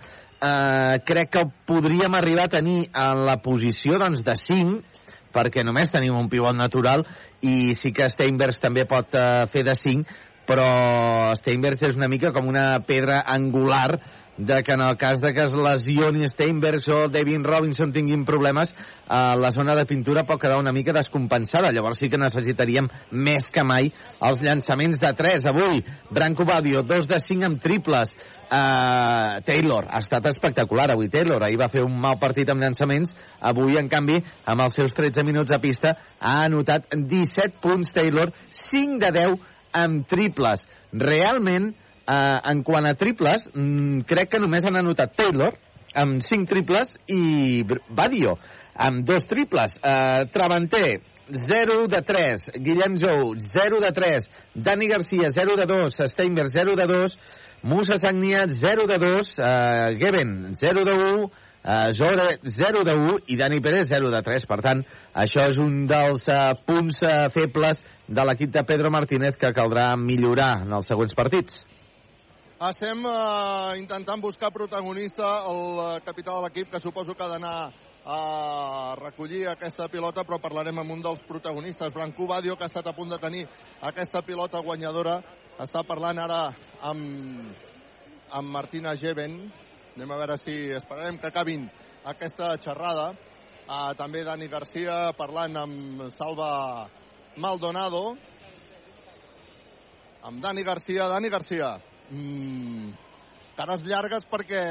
[0.41, 4.79] eh, crec que podríem arribar a tenir en la posició doncs, de 5,
[5.35, 7.05] perquè només tenim un pivot natural
[7.41, 10.67] i sí que Steinbergs també pot eh, fer de 5, però
[11.39, 14.01] Steinbergs és una mica com una pedra angular
[14.41, 18.73] de que en el cas de que es lesioni Steinbergs o Devin Robinson tinguin problemes,
[18.73, 21.73] eh, la zona de pintura pot quedar una mica descompensada.
[21.73, 25.47] Llavors sí que necessitaríem més que mai els llançaments de 3.
[25.53, 28.17] Avui, Branco Badio, 2 de 5 amb triples.
[28.51, 33.13] Uh, Taylor, ha estat espectacular avui Taylor, ahir va fer un mal partit amb llançaments
[33.39, 38.33] avui en canvi amb els seus 13 minuts a pista ha anotat 17 punts Taylor
[38.65, 39.39] 5 de 10
[39.85, 41.71] amb triples realment
[42.11, 45.55] Uh, en quant a triples, mm, crec que només han anotat Taylor,
[45.95, 48.33] amb 5 triples, i Badio,
[48.75, 49.77] amb dos triples.
[49.79, 52.51] Uh, Travanter, 0 de 3.
[52.65, 54.27] Guillem Jou, 0 de 3.
[54.55, 56.01] Dani Garcia, 0 de 2.
[56.11, 57.19] Steinberg, 0 de 2.
[57.63, 63.19] Musa Sagniat 0 de 2, uh, Geben 0 de 1, uh, Zore 0 de 1
[63.27, 64.47] i Dani Pérez 0 de 3.
[64.49, 64.81] Per tant,
[65.13, 69.93] això és un dels uh, punts uh, febles de l'equip de Pedro Martínez que caldrà
[69.97, 71.61] millorar en els següents partits.
[72.61, 77.71] Estem uh, intentant buscar protagonista, el uh, capità de l'equip, que suposo que ha d'anar
[78.05, 82.89] a recollir aquesta pilota, però parlarem amb un dels protagonistes, Brancú Badio, que ha estat
[82.89, 83.47] a punt de tenir
[83.81, 85.21] aquesta pilota guanyadora.
[85.61, 86.39] Està parlant ara
[86.89, 87.51] amb,
[88.33, 89.35] amb Martina Geven.
[89.93, 91.67] Anem a veure si esperarem que acabin
[92.09, 93.11] aquesta xerrada.
[93.67, 96.89] Uh, també Dani Garcia parlant amb Salva
[97.37, 98.15] Maldonado.
[100.25, 101.11] Amb Dani Garcia.
[101.13, 101.75] Dani Garcia,
[102.09, 102.95] mm,
[103.59, 104.63] cares llargues perquè,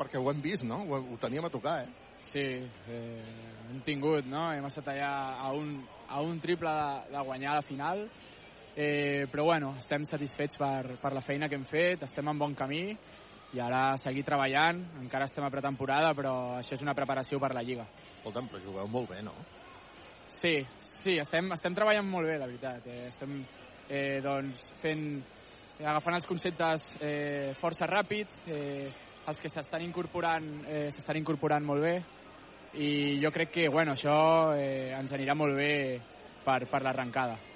[0.00, 0.80] perquè ho hem vist, no?
[0.88, 1.92] Ho, ho teníem a tocar, eh?
[2.32, 2.46] Sí,
[2.88, 3.20] eh,
[3.68, 4.46] hem tingut, no?
[4.56, 5.12] Hem estat allà
[5.44, 5.76] a un,
[6.08, 8.06] a un triple de, de guanyar la final,
[8.78, 12.52] eh, però bueno, estem satisfets per, per la feina que hem fet, estem en bon
[12.54, 12.82] camí
[13.56, 17.64] i ara seguir treballant, encara estem a pretemporada, però això és una preparació per la
[17.66, 17.88] Lliga.
[18.20, 19.34] Escolta'm, però jugueu molt bé, no?
[20.38, 20.60] Sí,
[21.00, 22.86] sí, estem, estem treballant molt bé, la veritat.
[22.86, 23.34] Eh, estem
[23.88, 25.04] eh, doncs, fent,
[25.80, 28.86] agafant els conceptes eh, força ràpid, eh,
[29.28, 31.96] els que s'estan incorporant eh, s'estan incorporant molt bé
[32.78, 35.72] i jo crec que bueno, això eh, ens anirà molt bé
[36.46, 37.47] per, per l'arrencada.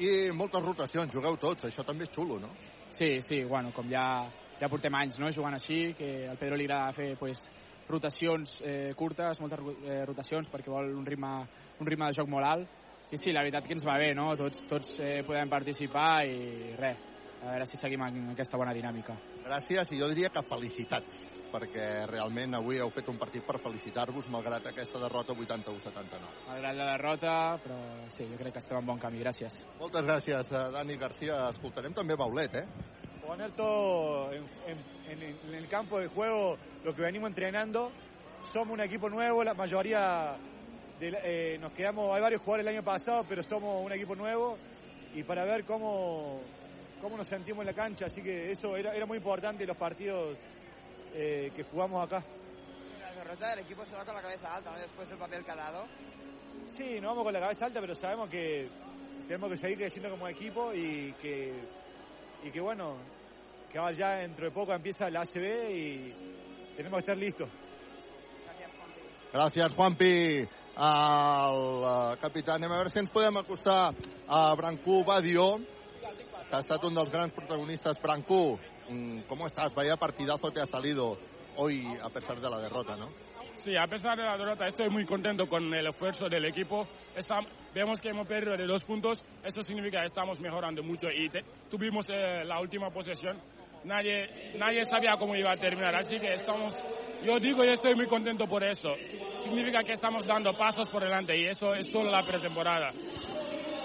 [0.00, 2.48] I moltes rotacions, jugueu tots, això també és xulo, no?
[2.92, 4.28] Sí, sí, bueno, com ja,
[4.60, 7.42] ja portem anys no, jugant així, que al Pedro li agrada fer pues,
[7.88, 11.32] rotacions eh, curtes, moltes eh, rotacions, perquè vol un ritme,
[11.80, 12.78] un ritme de joc molt alt.
[13.12, 14.30] I sí, la veritat que ens va bé, no?
[14.40, 17.04] Tots, tots eh, podem participar i res,
[17.42, 19.18] a veure si seguim en aquesta bona dinàmica.
[19.44, 24.28] Gràcies i jo diria que felicitats, perquè realment avui heu fet un partit per felicitar-vos
[24.32, 26.30] malgrat aquesta derrota 81-79.
[26.48, 27.78] Malgrat la derrota, però
[28.14, 29.20] sí, jo crec que estem en bon camí.
[29.22, 29.60] Gràcies.
[29.80, 31.42] Moltes gràcies, Dani Garcia.
[31.52, 32.66] Escoltarem també Baulet, eh?
[33.22, 34.80] Poner todo en, en,
[35.12, 37.92] en, el campo de juego lo que venimos entrenando.
[38.52, 40.34] Somos un equipo nuevo, la mayoría
[40.98, 44.58] de, eh, nos quedamos, hay varios jugadores el año pasado, pero somos un equipo nuevo
[45.14, 46.40] y para ver cómo,
[47.00, 50.36] cómo nos sentimos en la cancha, así que eso era, era muy importante los partidos
[51.14, 52.22] eh, que jugamos acá.
[53.00, 54.78] La derrota del equipo se va con la cabeza alta, ¿no?
[54.78, 55.86] Después del papel que ha dado.
[56.76, 58.68] Sí, nos vamos con la cabeza alta, pero sabemos que
[59.26, 61.52] tenemos que seguir creciendo como equipo y que,
[62.44, 62.96] y que bueno,
[63.70, 66.14] que ahora ya dentro de poco empieza la ACB y
[66.76, 67.48] tenemos que estar listos.
[69.32, 70.44] Gràcies, Juanpi.
[70.76, 73.94] El uh, capità, anem a veure si ens podem acostar
[74.28, 75.56] a Brancú Badio,
[76.48, 78.00] que ha estat un dels grans protagonistas.
[78.00, 78.58] Brancú,
[79.28, 79.74] ¿cómo estás?
[79.74, 81.18] Vaya partidazo te ha salido
[81.56, 83.08] hoy a pesar de la derrota, ¿no?
[83.56, 86.86] Sí, a pesar de la derrota estoy muy contento con el esfuerzo del equipo.
[87.14, 87.40] Está,
[87.74, 91.44] vemos que hemos perdido de dos puntos, eso significa que estamos mejorando mucho y te,
[91.70, 93.38] tuvimos eh, la última posesión.
[93.84, 96.74] Nadie, nadie sabía cómo iba a terminar, así que estamos,
[97.24, 98.90] yo digo, yo estoy muy contento por eso.
[99.38, 102.90] Significa que estamos dando pasos por delante y eso es solo la pretemporada.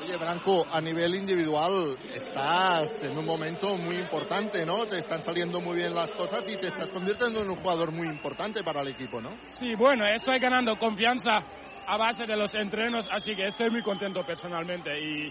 [0.07, 4.85] Oye, Branco, a nivel individual estás en un momento muy importante, ¿no?
[4.87, 8.07] Te están saliendo muy bien las cosas y te estás convirtiendo en un jugador muy
[8.07, 9.31] importante para el equipo, ¿no?
[9.59, 11.39] Sí, bueno, estoy ganando confianza
[11.85, 15.29] a base de los entrenos, así que estoy muy contento personalmente y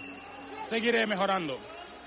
[0.69, 1.57] seguiré mejorando.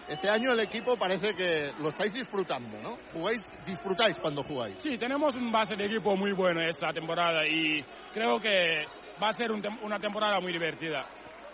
[0.06, 2.98] Este año el equipo parece que lo estáis disfrutando, ¿no?
[3.12, 4.76] Jugáis, disfrutáis cuando jugáis.
[4.78, 8.84] Sí, tenemos un base de equipo muy bueno esta temporada y creo que
[9.20, 11.04] va a ser un una temporada muy divertida.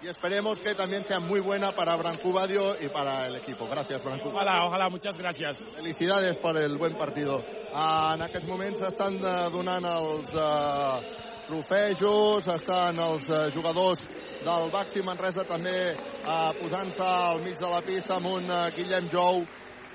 [0.02, 3.66] Y esperemos que también sea muy buena para Brancu Badio y para el equipo.
[3.66, 4.28] Gracias, Brancu.
[4.28, 5.58] Ojalá, ojalá, muchas gracias.
[5.74, 7.42] Felicidades per el buen partido.
[7.72, 11.00] En aquests moments s'estan eh, donant els uh,
[11.48, 14.06] trofejos, estan els uh, jugadors
[14.46, 19.10] del Baxi Manresa també uh, posant-se al mig de la pista amb un uh, Guillem
[19.12, 19.44] Jou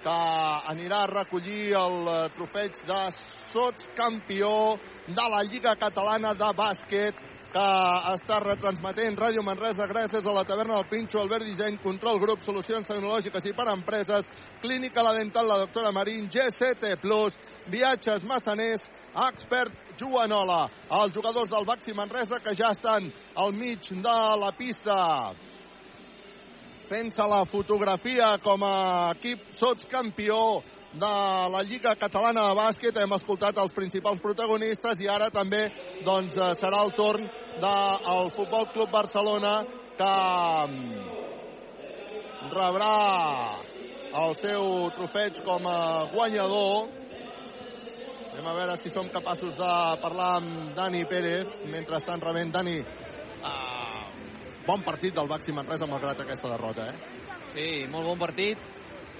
[0.02, 0.20] que
[0.74, 3.02] anirà a recollir el trofeig de
[3.54, 7.66] sots campió de la Lliga Catalana de Bàsquet que
[8.14, 12.88] està retransmetent Ràdio Manresa gràcies a la taverna del Pinxo, Albert Disseny, Control Grup, Solucions
[12.88, 14.30] Tecnològiques i per Empreses,
[14.64, 16.96] Clínica La Dental, la doctora Marín, GCT+,
[17.72, 18.88] Viatges Massaners,
[19.28, 20.64] Expert Joanola,
[21.02, 24.98] els jugadors del Baxi Manresa que ja estan al mig de la pista
[26.92, 31.12] fent-se la fotografia com a equip sotscampió de
[31.54, 32.98] la Lliga Catalana de Bàsquet.
[33.00, 35.70] Hem escoltat els principals protagonistes i ara també
[36.04, 39.66] doncs, eh, serà el torn del Futbol Club Barcelona
[39.98, 40.14] que
[40.68, 41.10] mm,
[42.54, 42.96] rebrà
[44.22, 46.90] el seu trofeig com a guanyador.
[48.32, 49.72] Anem a veure si som capaços de
[50.02, 52.78] parlar amb Dani Pérez mentre estan rebent Dani.
[53.42, 54.06] Uh,
[54.68, 56.96] bon partit del Baxi Manresa malgrat aquesta derrota, eh?
[57.52, 58.58] Sí, molt bon partit.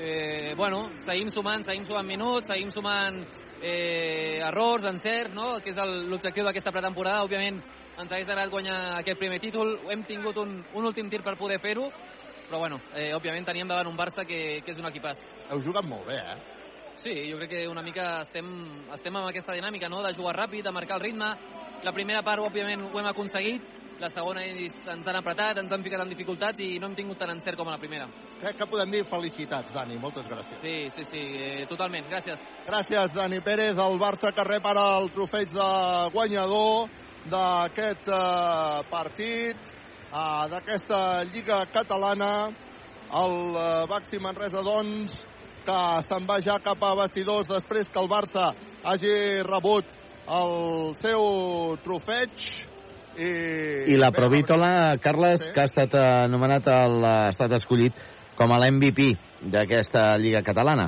[0.02, 3.20] eh, bueno, seguim sumant, seguim sumant minuts, seguim sumant
[3.62, 5.60] eh, errors, encerts, no?
[5.62, 7.22] que és l'objectiu d'aquesta pretemporada.
[7.28, 7.60] Òbviament,
[7.98, 9.76] ens hagués agradat guanyar aquest primer títol.
[9.90, 11.90] Hem tingut un, un últim tir per poder fer-ho,
[12.48, 15.22] però bueno, eh, òbviament teníem davant un Barça que, que és un equipàs.
[15.52, 16.40] Heu jugat molt bé, eh?
[17.02, 18.48] Sí, jo crec que una mica estem,
[18.94, 21.32] estem amb aquesta dinàmica, no?, de jugar ràpid, de marcar el ritme.
[21.82, 23.78] La primera part, òbviament, ho hem aconseguit.
[24.02, 27.20] La segona ells ens han apretat, ens han ficat en dificultats i no hem tingut
[27.22, 28.08] tant encert com a la primera.
[28.42, 30.00] Crec que podem dir felicitats, Dani.
[30.02, 30.58] Moltes gràcies.
[30.62, 32.08] Sí, sí, sí, eh, totalment.
[32.10, 32.42] Gràcies.
[32.66, 35.70] Gràcies, Dani Pérez, el Barça que rep ara el trofeig de
[36.16, 36.90] guanyador
[37.30, 39.58] d'aquest eh, partit,
[40.12, 42.50] eh, d'aquesta Lliga Catalana.
[43.12, 45.26] El eh, Baxi Manresa, doncs,
[45.66, 48.52] que se'n va ja cap a vestidors després que el Barça
[48.84, 49.86] hagi rebut
[50.32, 52.48] el seu trofeig.
[53.20, 53.30] I,
[53.92, 55.52] I la Provítola, Carles, Sí.
[55.54, 57.94] que ha estat anomenat, el, ha estat escollit
[58.38, 59.12] com a l'MVP
[59.52, 60.88] d'aquesta Lliga Catalana.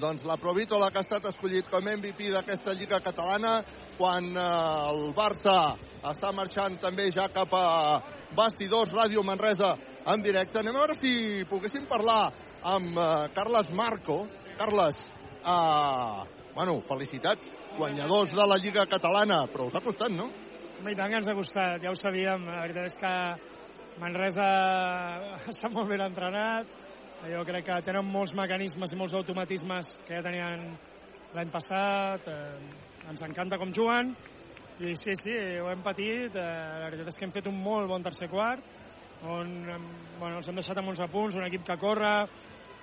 [0.00, 3.60] Doncs la Provítola que ha estat escollit com MVP d'aquesta Lliga Catalana
[3.98, 4.46] quan eh,
[4.90, 5.74] el Barça
[6.10, 7.66] està marxant també ja cap a
[8.34, 9.74] Bastidors, Ràdio Manresa
[10.10, 10.58] en directe.
[10.58, 12.32] Anem a veure si poguéssim parlar
[12.74, 14.24] amb eh, Carles Marco.
[14.58, 14.98] Carles,
[15.46, 16.20] eh,
[16.54, 20.26] bueno, felicitats, guanyadors de la Lliga Catalana, però us ha costat, no?
[20.80, 22.50] Home, i tant que ens ha costat, ja ho sabíem.
[22.50, 23.14] La veritat és que
[24.02, 24.48] Manresa
[25.54, 26.82] està molt ben entrenat.
[27.24, 30.64] Jo crec que tenen molts mecanismes i molts automatismes que ja tenien
[31.32, 32.26] l'any passat.
[32.28, 34.10] Eh, ens encanta com juguen.
[34.84, 36.36] I sí, sí, ho hem patit.
[36.36, 36.42] Eh,
[36.82, 38.60] la veritat és que hem fet un molt bon tercer quart,
[39.24, 39.54] on
[40.18, 42.12] bueno, els hem deixat amb 11 punts, un equip que corre.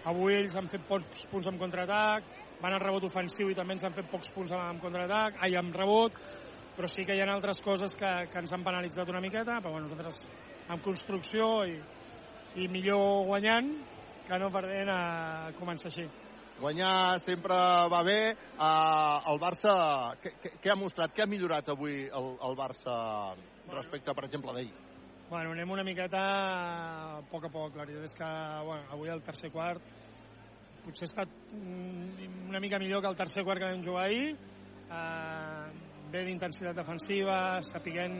[0.09, 2.25] Avui ells han fet pocs punts en contraatac,
[2.63, 5.77] van al rebot ofensiu i també ens han fet pocs punts en contraatac, ai, amb
[5.77, 6.17] rebot,
[6.73, 9.75] però sí que hi ha altres coses que, que ens han penalitzat una miqueta, però
[9.75, 10.25] bueno, nosaltres
[10.73, 11.77] amb construcció i,
[12.57, 13.75] i millor guanyant
[14.31, 14.99] que no perdent a
[15.57, 16.05] començar així.
[16.61, 17.55] Guanyar sempre
[17.91, 18.19] va bé.
[18.53, 19.73] Uh, el Barça,
[20.23, 21.11] què, què, què ha mostrat?
[21.15, 22.93] Què ha millorat avui el, el Barça
[23.73, 24.71] respecte, per exemple, d'ahir?
[25.31, 27.75] Bueno, anem una miqueta a poc a poc.
[27.75, 28.29] La veritat és que
[28.67, 29.99] bueno, avui el tercer quart
[30.81, 34.31] potser ha estat una mica millor que el tercer quart que vam jugar ahir.
[34.91, 35.67] Uh,
[36.11, 38.17] bé d'intensitat defensiva, sapiguent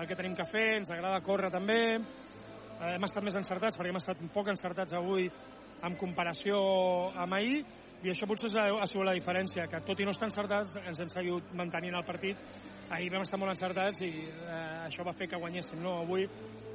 [0.00, 1.80] el que tenim que fer, ens agrada córrer també.
[2.80, 5.28] Uh, hem estat més encertats, perquè hem estat poc encertats avui
[5.84, 6.58] en comparació
[7.20, 7.60] amb ahir,
[8.00, 11.00] i això potser ha ha sigut la diferència, que tot i no estar encertats ens
[11.02, 12.40] hem seguit mantenint el partit.
[12.88, 15.82] Ahir vam estar molt encertats i eh, això va fer que guanyéssim.
[15.84, 16.24] No, avui,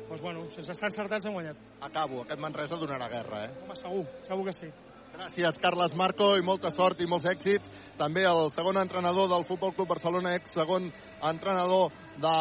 [0.06, 1.66] doncs, bueno, sense estar encertats hem guanyat.
[1.90, 3.56] Acabo, aquest Manresa donarà guerra, eh?
[3.66, 4.72] Home, segur, segur que sí.
[5.16, 7.72] Gràcies, Carles Marco, i molta sort i molts èxits.
[7.98, 10.92] També el segon entrenador del Futbol Club Barcelona, ex segon
[11.24, 11.90] entrenador
[12.22, 12.36] de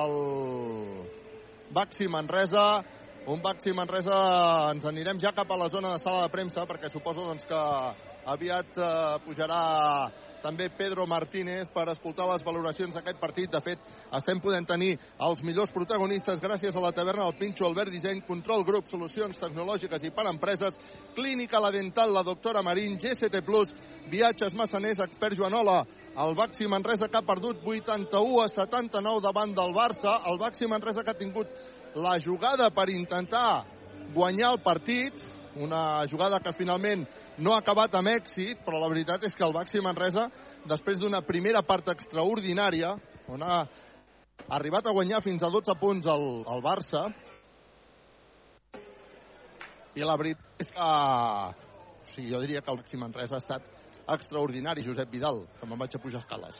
[0.00, 0.16] el
[1.74, 2.84] Baxi Manresa.
[3.26, 4.16] Un Baxi Manresa,
[4.74, 7.60] ens anirem ja cap a la zona de sala de premsa, perquè suposo doncs, que
[8.34, 8.90] aviat eh,
[9.24, 9.60] pujarà
[10.44, 13.50] també Pedro Martínez per escoltar les valoracions d'aquest partit.
[13.50, 13.80] De fet,
[14.12, 14.92] estem podent tenir
[15.24, 20.04] els millors protagonistes gràcies a la taverna del Pinxo, Albert Disseny, Control Grup, Solucions Tecnològiques
[20.04, 20.76] i per Empreses,
[21.16, 23.72] Clínica La Dental, la doctora Marín, GCT Plus,
[24.12, 25.80] Viatges Massaners, Expert Joanola,
[26.14, 31.02] el Baxi Manresa que ha perdut 81 a 79 davant del Barça, el Baxi Manresa
[31.02, 31.48] que ha tingut
[31.94, 33.64] la jugada per intentar
[34.14, 35.24] guanyar el partit,
[35.56, 37.06] una jugada que finalment
[37.38, 40.28] no ha acabat amb èxit, però la veritat és que el Baxi Manresa,
[40.70, 42.94] després d'una primera part extraordinària,
[43.28, 43.64] on ha
[44.54, 47.08] arribat a guanyar fins a 12 punts el, el Barça,
[49.94, 53.73] i la veritat és que o sigui, jo diria que el Baxi Manresa ha estat
[54.12, 56.58] extraordinari, Josep Vidal, que me'n vaig a pujar escales.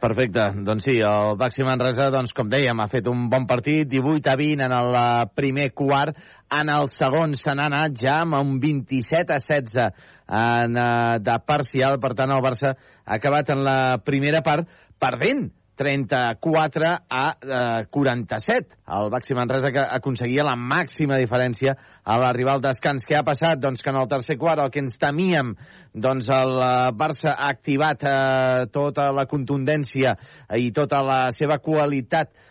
[0.00, 4.32] Perfecte, doncs sí, el Baxi Manresa, doncs, com dèiem, ha fet un bon partit, 18
[4.32, 6.18] a 20 en el eh, primer quart,
[6.50, 9.78] en el segon se n'ha anat ja amb un 27 a 16
[10.30, 14.68] en, uh, de parcial, per tant el Barça ha acabat en la primera part
[15.00, 15.48] perdent
[15.80, 18.76] 34 a eh, 47.
[18.98, 21.72] El Baxi Manresa que aconseguia la màxima diferència
[22.04, 23.06] a l'arribar al descans.
[23.08, 23.62] Què ha passat?
[23.62, 25.54] Doncs que en el tercer quart, el que ens temíem,
[25.96, 26.68] doncs el eh,
[27.00, 30.18] Barça ha activat eh, tota la contundència
[30.60, 32.49] i tota la seva qualitat eh,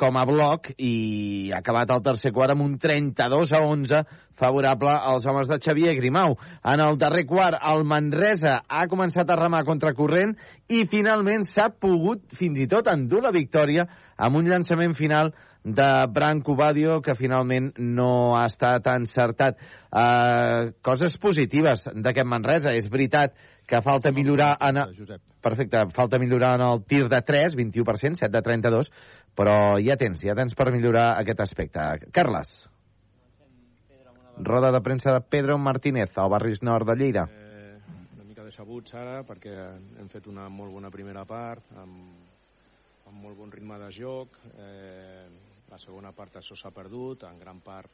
[0.00, 4.02] com a bloc i ha acabat el tercer quart amb un 32 a 11
[4.40, 6.38] favorable als homes de Xavier Grimau.
[6.64, 10.32] En el darrer quart, el Manresa ha començat a remar contracorrent
[10.68, 13.84] i finalment s'ha pogut fins i tot endur la victòria
[14.16, 19.58] amb un llançament final de Branco Badio, que finalment no ha estat encertat.
[19.90, 22.72] Uh, coses positives d'aquest Manresa.
[22.72, 23.36] És veritat
[23.68, 24.80] que falta millorar en...
[25.40, 28.90] Perfecte, falta millorar en el tir de 3, 21%, 7 de 32,
[29.36, 31.86] però ja tens, ja tens per millorar aquest aspecte.
[32.12, 32.68] Carles.
[34.40, 37.26] Roda de premsa de Pedro Martínez, al barris nord de Lleida.
[37.28, 37.76] Eh,
[38.14, 39.54] una mica decebuts ara perquè
[40.00, 42.14] hem fet una molt bona primera part amb,
[43.06, 44.38] amb molt bon ritme de joc.
[44.56, 45.26] Eh,
[45.70, 47.92] la segona part això s'ha perdut, en gran part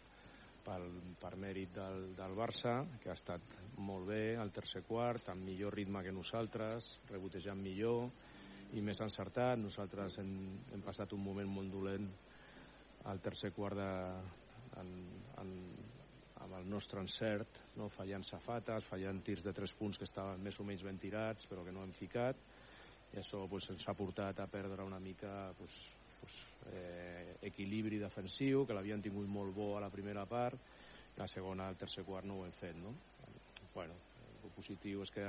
[0.65, 0.86] pel,
[1.20, 5.74] per mèrit del, del Barça, que ha estat molt bé al tercer quart, amb millor
[5.76, 8.08] ritme que nosaltres, rebotejant millor
[8.75, 9.59] i més encertat.
[9.61, 10.33] Nosaltres hem,
[10.75, 12.09] hem passat un moment molt dolent
[13.07, 13.91] al tercer quart de,
[14.81, 14.91] en,
[15.43, 15.53] en,
[16.43, 17.89] amb el nostre encert, no?
[17.93, 21.65] fallant safates, fallant tirs de tres punts que estaven més o menys ben tirats però
[21.65, 22.41] que no hem ficat
[23.15, 25.77] i això pues, ens ha portat a perdre una mica pues,
[26.20, 26.35] pues,
[26.73, 30.61] eh, equilibri defensiu que l'havien tingut molt bo a la primera part
[31.17, 32.97] la segona, al tercer quart no ho hem fet no?
[33.73, 33.97] bueno,
[34.43, 35.27] el positiu és que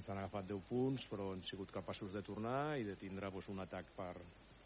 [0.00, 3.48] ens han agafat 10 punts però hem sigut capaços de tornar i de tindre pues,
[3.52, 4.14] un atac per,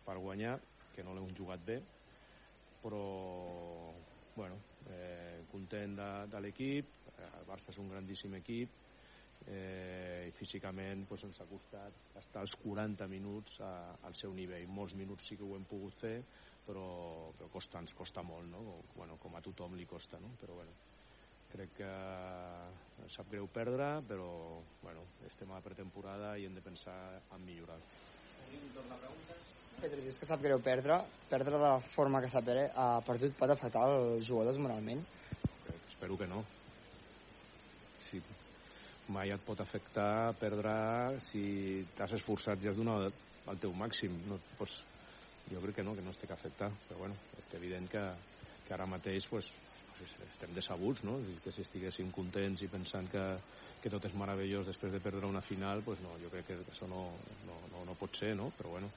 [0.06, 0.56] per guanyar
[0.94, 1.80] que no l'hem jugat bé
[2.84, 3.04] però
[4.34, 8.74] bueno, eh, content de, de l'equip el Barça és un grandíssim equip
[9.46, 13.72] eh, i físicament pues, ens ha costat estar als 40 minuts a,
[14.02, 14.66] al seu nivell.
[14.70, 16.16] Molts minuts sí que ho hem pogut fer,
[16.66, 16.86] però,
[17.36, 18.62] però costa, ens costa molt, no?
[18.74, 20.34] O, bueno, com a tothom li costa, no?
[20.40, 20.76] Però bueno,
[21.55, 21.91] crec que
[23.15, 24.28] sap greu perdre, però
[24.83, 26.97] bueno, estem a la pretemporada i hem de pensar
[27.34, 27.78] en millorar.
[29.81, 30.99] Pedro, dius que sap greu perdre,
[31.31, 32.42] perdre de la forma que s'ha
[33.07, 35.05] perdut pot afectar els jugadors moralment?
[35.89, 36.42] Espero que no.
[38.08, 38.23] Sí,
[39.15, 40.74] mai et pot afectar perdre
[41.28, 41.44] si
[41.97, 43.15] t'has esforçat i has donat
[43.52, 44.18] el teu màxim.
[44.26, 44.81] No pots...
[45.44, 48.02] Jo crec que no, que no es té que afectar, però bueno, és evident que,
[48.65, 49.50] que ara mateix pues,
[50.02, 51.18] estem decebuts, no?
[51.44, 53.23] Que si estiguéssim contents i pensant que,
[53.82, 56.89] que tot és meravellós després de perdre una final, pues no, jo crec que això
[56.90, 57.05] no,
[57.47, 58.50] no, no, no pot ser, no?
[58.58, 58.90] Però bueno,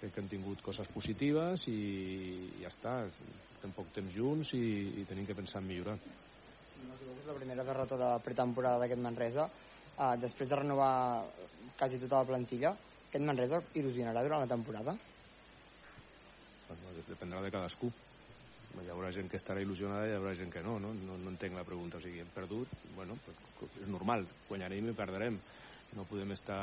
[0.00, 1.80] crec que hem tingut coses positives i
[2.60, 2.98] ja està,
[3.56, 4.66] estem poc temps junts i,
[5.00, 5.96] i tenim que pensar en millorar.
[6.76, 9.48] És la primera derrota de la pretemporada d'aquest Manresa.
[9.96, 11.24] Uh, després de renovar
[11.78, 12.74] quasi tota la plantilla,
[13.06, 14.92] aquest Manresa il·lusionarà durant la temporada?
[16.68, 17.88] Bueno, dependrà de cadascú.
[18.82, 20.92] Hi haurà gent que estarà il·lusionada i hi haurà gent que no, no?
[21.06, 22.00] No, no entenc la pregunta.
[22.00, 23.16] O sigui, hem perdut, bueno,
[23.80, 25.40] és normal, guanyarem i perdrem.
[25.96, 26.60] No podem estar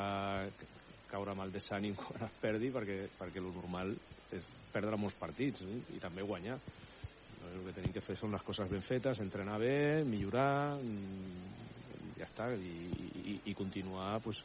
[1.10, 3.94] caure amb el desànim quan es perdi perquè, perquè el normal
[4.34, 5.76] és perdre molts partits no?
[5.94, 6.56] i també guanyar
[7.52, 12.26] el que tenim que fer són les coses ben fetes, entrenar bé, millorar, mm, ja
[12.26, 12.72] està, i,
[13.20, 14.40] i, i continuar pues,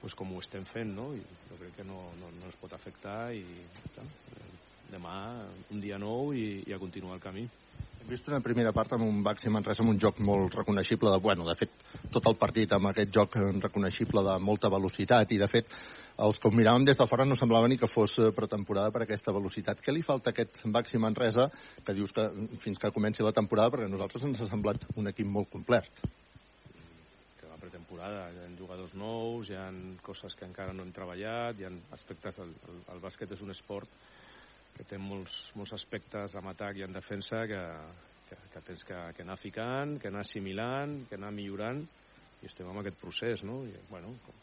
[0.00, 1.08] pues com ho estem fent, no?
[1.16, 4.06] I jo crec que no, no, no es pot afectar i ja està.
[4.90, 5.16] Demà
[5.72, 7.46] un dia nou i, i a continuar el camí.
[8.06, 11.18] Hem vist una primera part amb un Baxi Manresa amb un joc molt reconeixible, de,
[11.22, 11.72] bueno, de fet,
[12.14, 13.34] tot el partit amb aquest joc
[13.64, 15.72] reconeixible de molta velocitat i, de fet,
[16.22, 19.34] els que ho miràvem des de fora no semblava ni que fos pretemporada per aquesta
[19.34, 19.82] velocitat.
[19.82, 21.48] Què li falta a aquest Baxi Manresa,
[21.82, 22.28] que dius que
[22.62, 25.90] fins que comenci la temporada, perquè a nosaltres ens ha semblat un equip molt complet?
[27.40, 29.66] Que la pretemporada, hi ha jugadors nous, hi ha
[30.06, 32.38] coses que encara no hem treballat, hi ha aspectes...
[32.38, 33.90] El, el, el bàsquet és un esport
[34.76, 37.60] que té molts, molts aspectes en atac i en defensa que,
[38.28, 41.80] que, que tens que, que anar ficant, que anar assimilant, que anar millorant,
[42.42, 43.62] i estem en aquest procés, no?
[43.64, 44.42] I, bueno, com,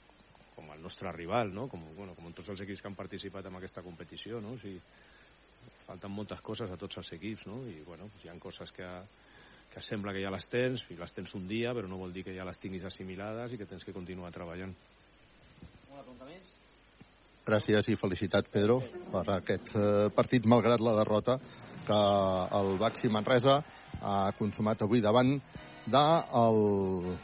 [0.56, 1.68] com el nostre rival, no?
[1.72, 4.56] Com, bueno, com tots els equips que han participat en aquesta competició, no?
[4.58, 4.82] O sigui,
[5.84, 7.62] falten moltes coses a tots els equips, no?
[7.70, 8.90] I, bueno, hi ha coses que,
[9.74, 12.26] que sembla que ja les tens, i les tens un dia, però no vol dir
[12.26, 14.74] que ja les tinguis assimilades i que tens que continuar treballant.
[15.92, 16.54] Una pregunta més?
[17.44, 18.78] Gràcies i felicitat, Pedro,
[19.12, 21.36] per aquest eh, partit, malgrat la derrota
[21.84, 21.98] que
[22.60, 23.58] el Baxi Manresa
[24.00, 25.34] ha consumat avui davant
[25.84, 27.18] del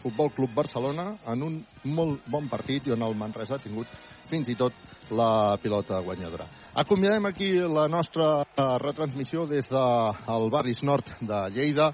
[0.00, 1.58] Futbol Club Barcelona en un
[1.92, 3.92] molt bon partit i on el Manresa ha tingut
[4.30, 4.72] fins i tot
[5.10, 6.48] la pilota guanyadora.
[6.74, 8.46] Acomiadem aquí la nostra
[8.80, 11.92] retransmissió des del barris nord de Lleida,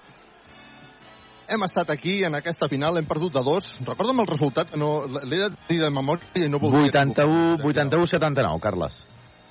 [1.48, 3.72] hem estat aquí en aquesta final, hem perdut de dos.
[3.86, 6.92] Recorda'm el resultat, no, l'he de dir de memòria i no voldria...
[6.92, 9.02] 81, 81 79, Carles.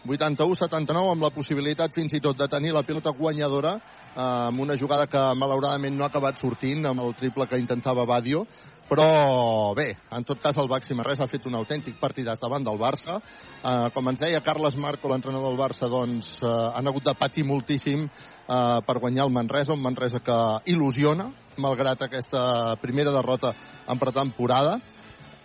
[0.07, 4.77] 81-79 amb la possibilitat fins i tot de tenir la pilota guanyadora eh, amb una
[4.77, 8.45] jugada que malauradament no ha acabat sortint amb el triple que intentava Badio
[8.91, 12.81] però bé, en tot cas el Baxi Marrès ha fet un autèntic partidàs davant del
[12.81, 17.15] Barça eh, com ens deia Carles Marco l'entrenador del Barça doncs eh, han hagut de
[17.19, 20.41] patir moltíssim eh, per guanyar el Manresa un Manresa que
[20.73, 23.53] il·lusiona malgrat aquesta primera derrota
[23.87, 24.77] en pretemporada.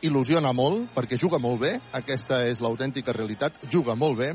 [0.06, 4.34] Il·lusiona molt perquè juga molt bé, aquesta és l'autèntica realitat, juga molt bé.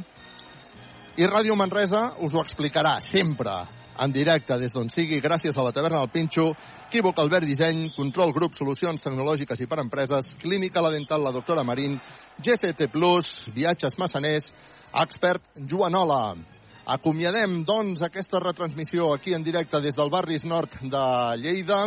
[1.22, 3.60] I Ràdio Manresa us ho explicarà sempre
[4.02, 6.48] en directe des d'on sigui, gràcies a la taverna del Pinxo,
[6.88, 11.64] Equívoc Albert Disseny, Control Grup, Solucions Tecnològiques i per Empreses, Clínica La Dental, la doctora
[11.68, 12.00] Marín,
[12.40, 14.50] GCT Plus, Viatges Massaners,
[15.04, 16.51] Expert Joanola.
[16.86, 21.04] Acomiadem, doncs, aquesta retransmissió aquí en directe des del barris nord de
[21.38, 21.84] Lleida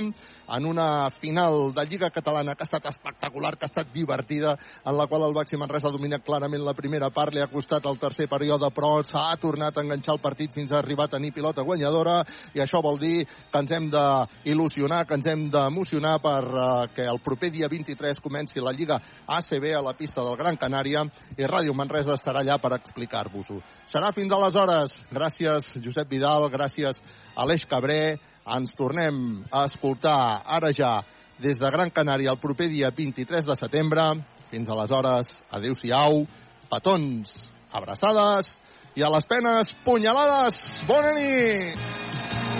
[0.49, 4.97] en una final de Lliga Catalana que ha estat espectacular, que ha estat divertida, en
[4.97, 7.99] la qual el Baxi Manresa ha dominat clarament la primera part, li ha costat el
[7.99, 11.63] tercer període, però s'ha tornat a enganxar el partit fins a arribar a tenir pilota
[11.63, 12.21] guanyadora,
[12.55, 17.09] i això vol dir que ens hem d'il·lusionar, que ens hem d'emocionar per uh, que
[17.09, 21.05] el proper dia 23 comenci la Lliga ACB a la pista del Gran Canària,
[21.39, 23.61] i Ràdio Manresa estarà allà per explicar-vos-ho.
[23.91, 24.99] Serà fins aleshores.
[25.15, 27.01] Gràcies, Josep Vidal, gràcies,
[27.37, 30.99] Aleix Cabré, ens tornem a escoltar ara ja
[31.41, 34.05] des de Gran Canària el proper dia 23 de setembre.
[34.51, 36.25] Fins aleshores, adeu-siau,
[36.71, 37.35] petons,
[37.73, 38.59] abraçades
[38.95, 40.61] i a les penes, punyalades.
[40.87, 42.54] Bona nit!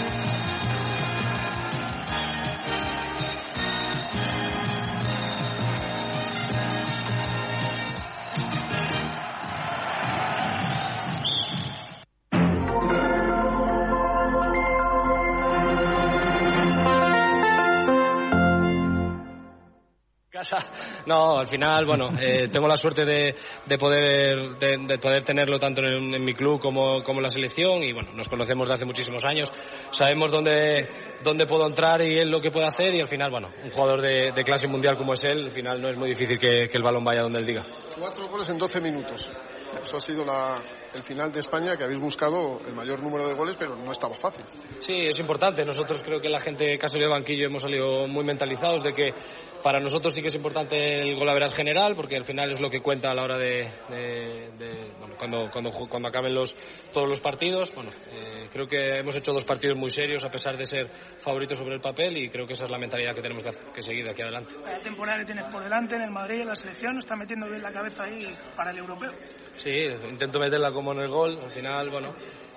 [20.45, 20.67] Casa.
[21.07, 23.35] No, al final, bueno, eh, tengo la suerte de,
[23.67, 27.29] de poder de, de, poder tenerlo tanto en, en, mi club como, como en la
[27.29, 29.53] selección y bueno, nos conocemos de hace muchísimos años,
[29.91, 30.89] sabemos dónde,
[31.23, 34.03] dónde puedo entrar y él lo que puede hacer y al final, bueno, un jugador
[34.03, 36.77] de, de clase mundial como es él, al final no es muy difícil que, que
[36.77, 37.63] el balón vaya donde él diga.
[37.99, 39.31] Cuatro goles en 12 minutos.
[39.83, 40.63] Eso ha sido la,
[40.95, 44.15] el final de España, que habéis buscado el mayor número de goles, pero no estaba
[44.15, 44.45] fácil.
[44.81, 45.65] Sí, es importante.
[45.65, 49.13] Nosotros creo que la gente casi de banquillo hemos salido muy mentalizados de que
[49.65, 52.69] para nosotros sí que es importante el gol a general, porque al final es lo
[52.69, 56.55] que cuenta a la hora de, de, de bueno, cuando, cuando, cuando acaben los,
[56.93, 57.75] todos los partidos.
[57.75, 61.59] Bueno, eh, creo que hemos hecho dos partidos muy serios a pesar de ser favoritos
[61.59, 64.05] sobre el papel y creo que esa es la mentalidad que tenemos que, que seguir
[64.05, 64.53] de aquí adelante.
[64.67, 67.63] La temporada que tienes por delante en el Madrid, en la selección, está metiendo bien
[67.63, 69.13] la cabeza ahí para el europeo.
[69.57, 69.71] Sí,
[70.11, 71.39] intento meterla como en el gol.
[71.43, 72.15] Al final, bueno,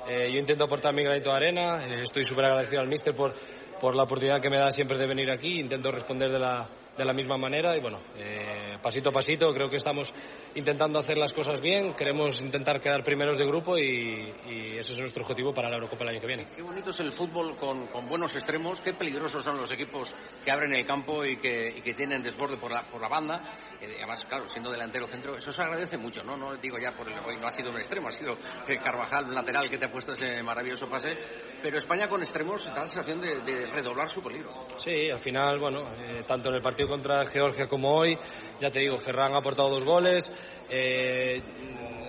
[0.10, 1.88] eh, yo intento aportar mi granito de arena.
[1.88, 3.32] Eh, estoy súper agradecido al míster por,
[3.80, 5.62] por la oportunidad que me da siempre de venir aquí.
[5.62, 9.70] Intento responder de la, de la misma manera y bueno, eh, pasito a pasito creo
[9.70, 10.12] que estamos
[10.56, 15.00] intentando hacer las cosas bien, queremos intentar quedar primeros de grupo y, y, ese es
[15.00, 16.48] nuestro objetivo para la Eurocopa el año que viene.
[16.56, 20.52] Qué bonito es el fútbol con, con buenos extremos, qué peligrosos son los equipos que
[20.52, 23.44] abren el campo y que, y que tienen desborde por la, por la banda.
[23.82, 26.36] Además, claro, siendo delantero centro, eso se agradece mucho, ¿no?
[26.36, 28.38] No digo ya por el, hoy no ha sido un extremo, ha sido
[28.84, 31.18] Carvajal, un lateral que te ha puesto ese maravilloso pase,
[31.62, 34.68] pero España con extremos da la sensación de, de redoblar su peligro.
[34.78, 38.18] Sí, al final, bueno, eh, tanto en el partido contra Georgia como hoy.
[38.60, 40.32] Ya te digo, Ferran ha aportado dos goles.
[40.70, 41.42] Eh,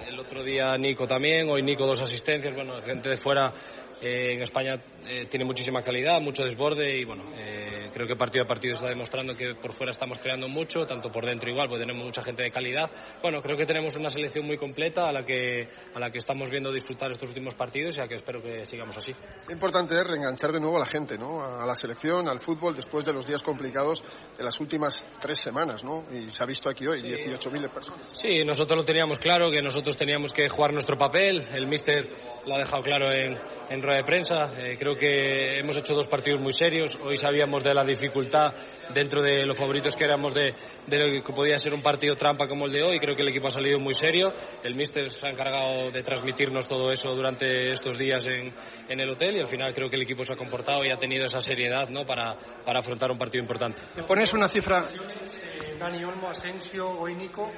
[0.07, 1.49] el otro día Nico también.
[1.49, 2.55] Hoy Nico dos asistencias.
[2.55, 3.53] Bueno, gente de fuera
[4.01, 8.45] eh, en España eh, tiene muchísima calidad, mucho desborde y bueno, eh, creo que partido
[8.45, 11.85] a partido está demostrando que por fuera estamos creando mucho, tanto por dentro igual, porque
[11.85, 12.91] tenemos mucha gente de calidad.
[13.23, 16.51] Bueno, creo que tenemos una selección muy completa a la que, a la que estamos
[16.51, 19.13] viendo disfrutar estos últimos partidos y a que espero que sigamos así.
[19.51, 21.43] Importante es reenganchar de nuevo a la gente, ¿no?
[21.43, 24.03] A la selección, al fútbol, después de los días complicados
[24.37, 26.05] de las últimas tres semanas, ¿no?
[26.13, 27.09] Y se ha visto aquí hoy, sí.
[27.09, 28.09] 18.000 personas.
[28.13, 31.49] Sí, nosotros lo teníamos claro, que nosotros teníamos que jugar nuestro papel.
[31.53, 32.09] El míster
[32.49, 33.37] lo ha dejado claro en,
[33.69, 34.53] en rueda de prensa.
[34.59, 36.99] Eh, creo que hemos hecho dos partidos muy serios.
[37.05, 38.55] Hoy sabíamos de la dificultad
[38.95, 40.55] dentro de los favoritos que éramos de,
[40.87, 42.99] de lo que podía ser un partido trampa como el de hoy.
[42.99, 44.33] Creo que el equipo ha salido muy serio.
[44.65, 48.55] El míster se ha encargado de transmitirnos todo eso durante estos días en,
[48.89, 50.97] en el hotel y al final creo que el equipo se ha comportado y ha
[50.97, 52.07] tenido esa seriedad ¿no?
[52.07, 53.83] para, para afrontar un partido importante.
[53.95, 54.85] ¿Te pones una cifra?
[55.79, 57.53] Dani Olmo, Asensio, hoy Nico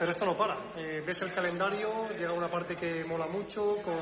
[0.00, 0.72] pero esto no para.
[0.76, 3.98] Eh, ves el calendario, llega una parte que mola mucho, con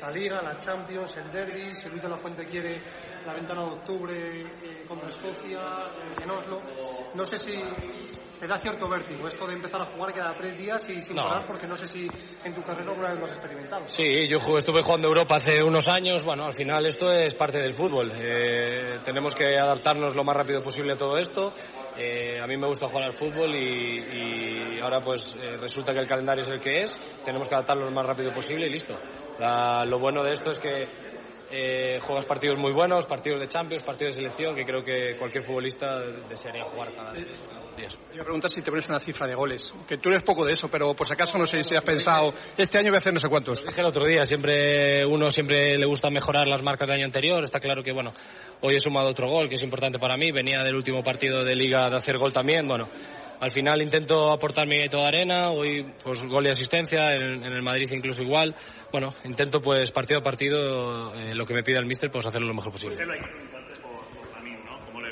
[0.00, 2.80] la Liga, la Champions, el Derby, si Luis de la Fuente quiere
[3.26, 6.60] la ventana de octubre eh, contra Escocia, eh, en Oslo.
[7.14, 7.52] No sé si
[8.38, 11.24] te da cierto vértigo esto de empezar a jugar cada tres días y sin No.
[11.24, 12.08] parar, porque no sé si
[12.44, 13.88] en tu carrera alguna vez lo has experimentado.
[13.88, 16.22] Sí, yo jugué- estuve jugando Europa hace unos años.
[16.22, 18.12] Bueno, al final esto es parte del fútbol.
[18.14, 21.52] Eh, tenemos que adaptarnos lo más rápido posible a todo esto.
[21.96, 25.98] Eh, a mí me gusta jugar al fútbol y, y ahora pues eh, resulta que
[26.00, 27.00] el calendario es el que es.
[27.24, 28.94] Tenemos que adaptarlo lo más rápido posible y listo.
[29.38, 30.88] La- lo bueno de esto es que
[31.52, 35.42] eh, juegas partidos muy buenos, partidos de Champions, partidos de selección, que creo que cualquier
[35.44, 37.26] futbolista desearía jugar cada vez.
[38.14, 40.68] Yo pregunto si te pones una cifra de goles, que tú eres poco de eso,
[40.70, 43.18] pero por si acaso no sé si has pensado, este año voy a hacer no
[43.18, 43.64] sé cuántos.
[43.64, 47.42] Dije el otro día, siempre uno siempre le gusta mejorar las marcas del año anterior.
[47.42, 48.12] Está claro que bueno,
[48.62, 50.30] hoy he sumado otro gol que es importante para mí.
[50.30, 52.66] Venía del último partido de liga de hacer gol también.
[52.66, 52.88] Bueno,
[53.40, 55.50] al final intento aportar mi granito de arena.
[55.50, 57.14] Hoy pues gol y asistencia.
[57.14, 58.54] En, en el Madrid incluso igual.
[58.92, 62.48] Bueno, intento pues partido a partido eh, lo que me pide el míster pues hacerlo
[62.48, 62.96] lo mejor posible.
[62.96, 64.84] Pues que preguntarte por, por Lamine, ¿no?
[64.84, 65.10] ¿Cómo le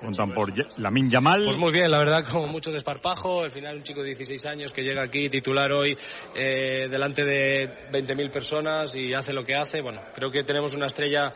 [0.00, 0.34] Preguntan
[0.78, 1.44] Lamin Yamal.
[1.44, 3.42] Pues muy bien, la verdad, con mucho desparpajo.
[3.42, 5.96] Al final, un chico de 16 años que llega aquí titular hoy
[6.34, 9.80] eh, delante de 20.000 personas y hace lo que hace.
[9.80, 11.32] Bueno, creo que tenemos una estrella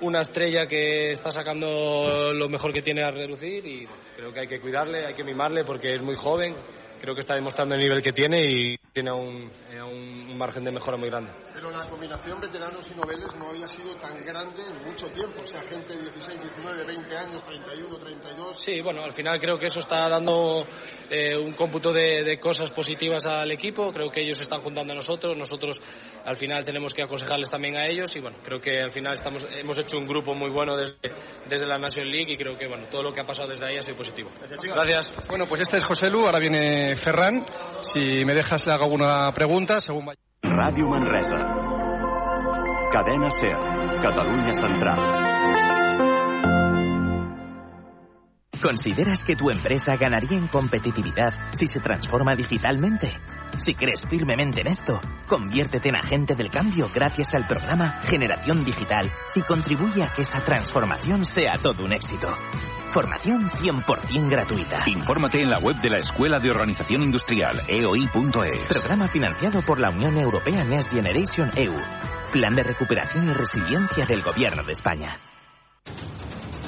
[0.00, 4.46] una estrella que está sacando lo mejor que tiene a reducir y creo que hay
[4.46, 6.54] que cuidarle, hay que mimarle porque es muy joven,
[7.00, 10.72] creo que está demostrando el nivel que tiene y tiene un, eh, un margen de
[10.72, 11.30] mejora muy grande.
[11.56, 15.46] Pero la combinación veteranos y noveles no había sido tan grande en mucho tiempo, o
[15.46, 18.62] sea, gente de 16, 19, 20 años, 31, 32.
[18.62, 20.66] Sí, bueno, al final creo que eso está dando
[21.08, 24.92] eh, un cómputo de, de, cosas positivas al equipo, creo que ellos se están juntando
[24.92, 25.80] a nosotros, nosotros
[26.26, 29.46] al final tenemos que aconsejarles también a ellos y bueno, creo que al final estamos,
[29.50, 30.98] hemos hecho un grupo muy bueno desde,
[31.46, 33.78] desde la National League y creo que bueno, todo lo que ha pasado desde ahí
[33.78, 34.28] ha sido positivo.
[34.46, 35.26] Gracias.
[35.26, 37.46] Bueno, pues este es José Lu, ahora viene Ferran.
[37.80, 40.25] Si me dejas le hago alguna pregunta según vaya.
[40.56, 41.36] Ràdio Manresa.
[42.90, 43.58] Cadena SER.
[44.00, 44.98] Catalunya Central.
[48.62, 53.12] ¿Consideras que tu empresa ganaría en competitividad si se transforma digitalmente?
[53.58, 59.12] Si crees firmemente en esto, conviértete en agente del cambio gracias al programa Generación Digital
[59.34, 62.28] y contribuye a que esa transformación sea todo un éxito.
[62.96, 64.82] Formación 100% gratuita.
[64.86, 68.62] Infórmate en la web de la Escuela de Organización Industrial, eoi.es.
[68.68, 71.76] Programa financiado por la Unión Europea Next Generation EU.
[72.32, 75.20] Plan de recuperación y resiliencia del Gobierno de España.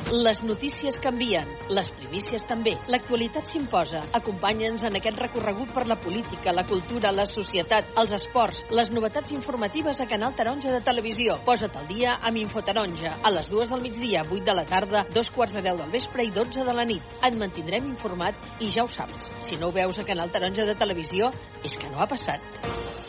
[0.09, 2.73] Les notícies canvien, les primícies també.
[2.89, 4.01] L'actualitat s'imposa.
[4.17, 9.35] Acompanya'ns en aquest recorregut per la política, la cultura, la societat, els esports, les novetats
[9.37, 11.37] informatives a Canal Taronja de Televisió.
[11.45, 13.19] Posa't al dia amb Infotaronja.
[13.21, 16.25] A les dues del migdia, 8 de la tarda, dos quarts de deu del vespre
[16.25, 17.05] i 12 de la nit.
[17.21, 19.29] Et mantindrem informat i ja ho saps.
[19.45, 21.29] Si no ho veus a Canal Taronja de Televisió,
[21.61, 23.08] és que no ha passat.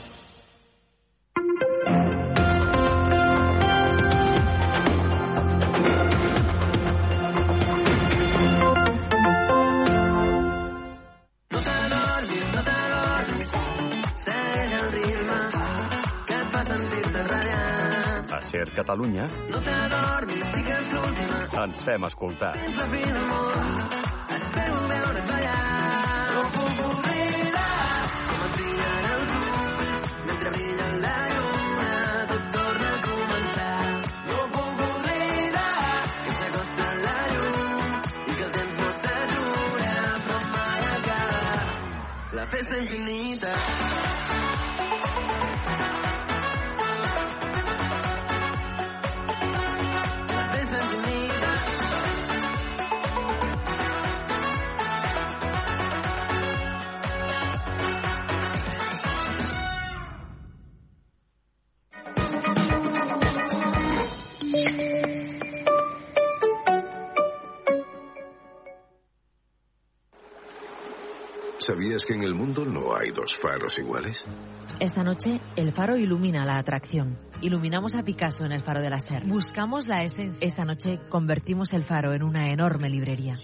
[18.40, 20.76] A Ser Catalunya No t'adormis, sí que
[21.60, 22.54] ens fem escoltar.
[22.56, 22.86] Tens la.
[24.36, 26.36] Espero veure't ballar.
[26.38, 31.92] No puc oblidar com et brillen els ulls mentre brilla la lluna.
[32.32, 33.76] Tot torna a començar.
[34.32, 39.94] No puc oblidar que s'acosta la llum i que el temps no s'atura
[40.30, 41.68] però mai acaba.
[42.40, 43.52] La festa infinita.
[71.70, 74.26] ¿Sabías que en el mundo no hay dos faros iguales?
[74.80, 77.20] Esta noche, el faro ilumina la atracción.
[77.42, 79.28] Iluminamos a Picasso en el faro de la SER.
[79.28, 80.40] Buscamos la esencia.
[80.42, 83.36] Esta noche, convertimos el faro en una enorme librería.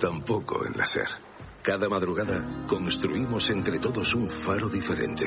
[0.00, 1.08] Tampoco en la SER.
[1.60, 5.26] Cada madrugada construimos entre todos un faro diferente.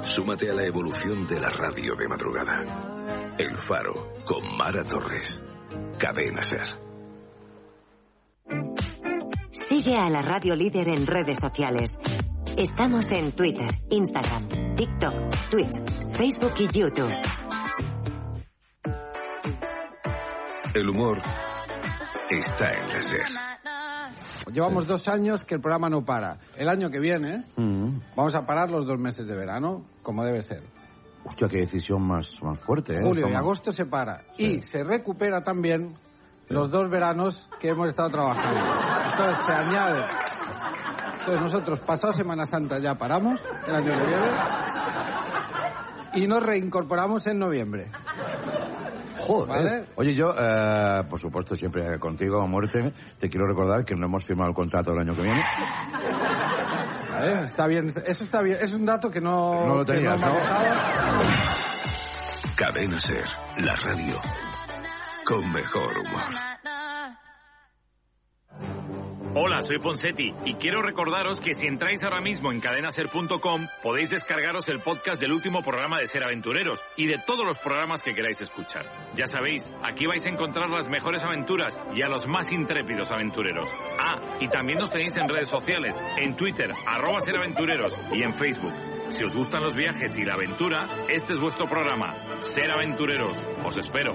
[0.00, 3.34] Súmate a la evolución de la radio de madrugada.
[3.36, 5.38] El faro con Mara Torres.
[5.98, 6.85] Cadena SER.
[9.68, 11.90] Sigue a la radio líder en redes sociales.
[12.56, 15.14] Estamos en Twitter, Instagram, TikTok,
[15.50, 15.76] Twitch,
[16.16, 17.12] Facebook y YouTube.
[20.74, 21.18] El humor
[22.30, 23.26] está en la SER.
[24.52, 26.38] Llevamos dos años que el programa no para.
[26.56, 27.98] El año que viene Mm.
[28.14, 30.62] vamos a parar los dos meses de verano, como debe ser.
[31.24, 33.02] Hostia, qué decisión más, más fuerte, ¿eh?
[33.02, 34.22] Julio y agosto se para.
[34.38, 35.94] Y se recupera también
[36.48, 38.60] los dos veranos que hemos estado trabajando.
[39.10, 40.04] Entonces se añade.
[41.12, 44.26] Entonces nosotros, pasado Semana Santa, ya paramos, el año que viene,
[46.14, 47.90] y nos reincorporamos en noviembre.
[49.18, 49.48] Joder.
[49.48, 49.86] ¿Vale?
[49.96, 54.24] Oye, yo, eh, por supuesto, siempre contigo a muerte, te quiero recordar que no hemos
[54.24, 55.42] firmado el contrato del año que viene.
[57.10, 57.46] ¿Vale?
[57.46, 58.58] Está bien, eso está bien.
[58.60, 60.28] Es un dato que no, No lo que tenías, ¿no?
[60.28, 61.24] manejaba.
[62.56, 63.24] Cadena SER,
[63.58, 64.45] la radio
[65.26, 66.46] con mejor humor.
[69.38, 74.66] Hola, soy Ponsetti y quiero recordaros que si entráis ahora mismo en cadenaser.com podéis descargaros
[74.68, 78.40] el podcast del último programa de Ser Aventureros y de todos los programas que queráis
[78.40, 78.86] escuchar.
[79.14, 83.68] Ya sabéis, aquí vais a encontrar las mejores aventuras y a los más intrépidos aventureros.
[83.98, 88.32] Ah, y también nos tenéis en redes sociales, en Twitter, arroba Ser Aventureros y en
[88.32, 88.72] Facebook.
[89.10, 93.36] Si os gustan los viajes y la aventura, este es vuestro programa, Ser Aventureros.
[93.64, 94.14] Os espero.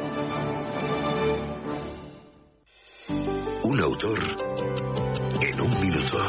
[3.82, 4.20] Autor
[5.42, 6.20] en un minuto.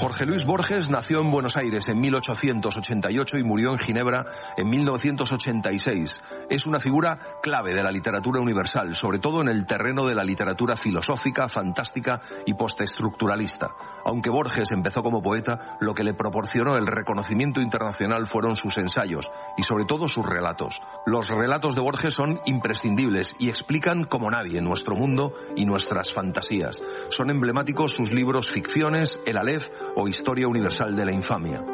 [0.00, 6.22] Jorge Luis Borges nació en Buenos Aires en 1888 y murió en Ginebra en 1986.
[6.48, 10.22] Es una figura clave de la literatura universal, sobre todo en el terreno de la
[10.22, 13.74] literatura filosófica, fantástica y postestructuralista.
[14.04, 19.28] Aunque Borges empezó como poeta, lo que le proporcionó el reconocimiento internacional fueron sus ensayos
[19.56, 20.80] y sobre todo sus relatos.
[21.06, 26.80] Los relatos de Borges son imprescindibles y explican como nadie nuestro mundo y nuestras fantasías.
[27.08, 31.64] Son emblemáticos sus libros Ficciones, El Aleph o Historia Universal de la Infamia.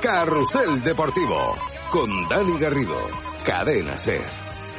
[0.02, 1.56] Carrusel Deportivo.
[1.90, 3.00] Con Dani Garrido.
[3.46, 4.26] Cadena Ser.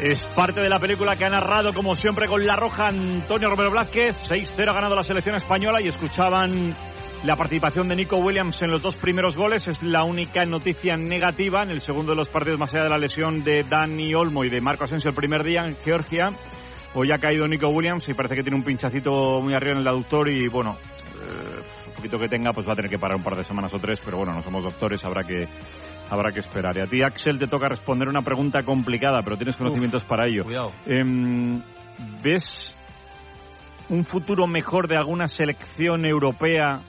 [0.01, 3.71] Es parte de la película que ha narrado, como siempre, con la roja Antonio Romero
[3.71, 4.29] Blázquez.
[4.29, 6.77] 6-0 ha ganado la selección española y escuchaban
[7.23, 9.67] la participación de Nico Williams en los dos primeros goles.
[9.69, 12.99] Es la única noticia negativa en el segundo de los partidos, más allá de la
[12.99, 16.29] lesión de Dani Olmo y de Marco Asensio el primer día en Georgia.
[16.95, 19.89] Hoy ha caído Nico Williams y parece que tiene un pinchacito muy arriba en el
[19.89, 20.77] aductor y bueno,
[21.15, 23.73] eh, un poquito que tenga, pues va a tener que parar un par de semanas
[23.73, 25.47] o tres, pero bueno, no somos doctores, habrá que
[26.11, 26.77] habrá que esperar.
[26.77, 30.45] Y a ti, Axel, te toca responder una pregunta complicada, pero tienes conocimientos para ello.
[30.45, 30.73] cuidado.
[30.87, 31.63] Em,
[32.23, 32.75] ¿Ves
[33.89, 36.81] un futuro mejor de alguna selección europea?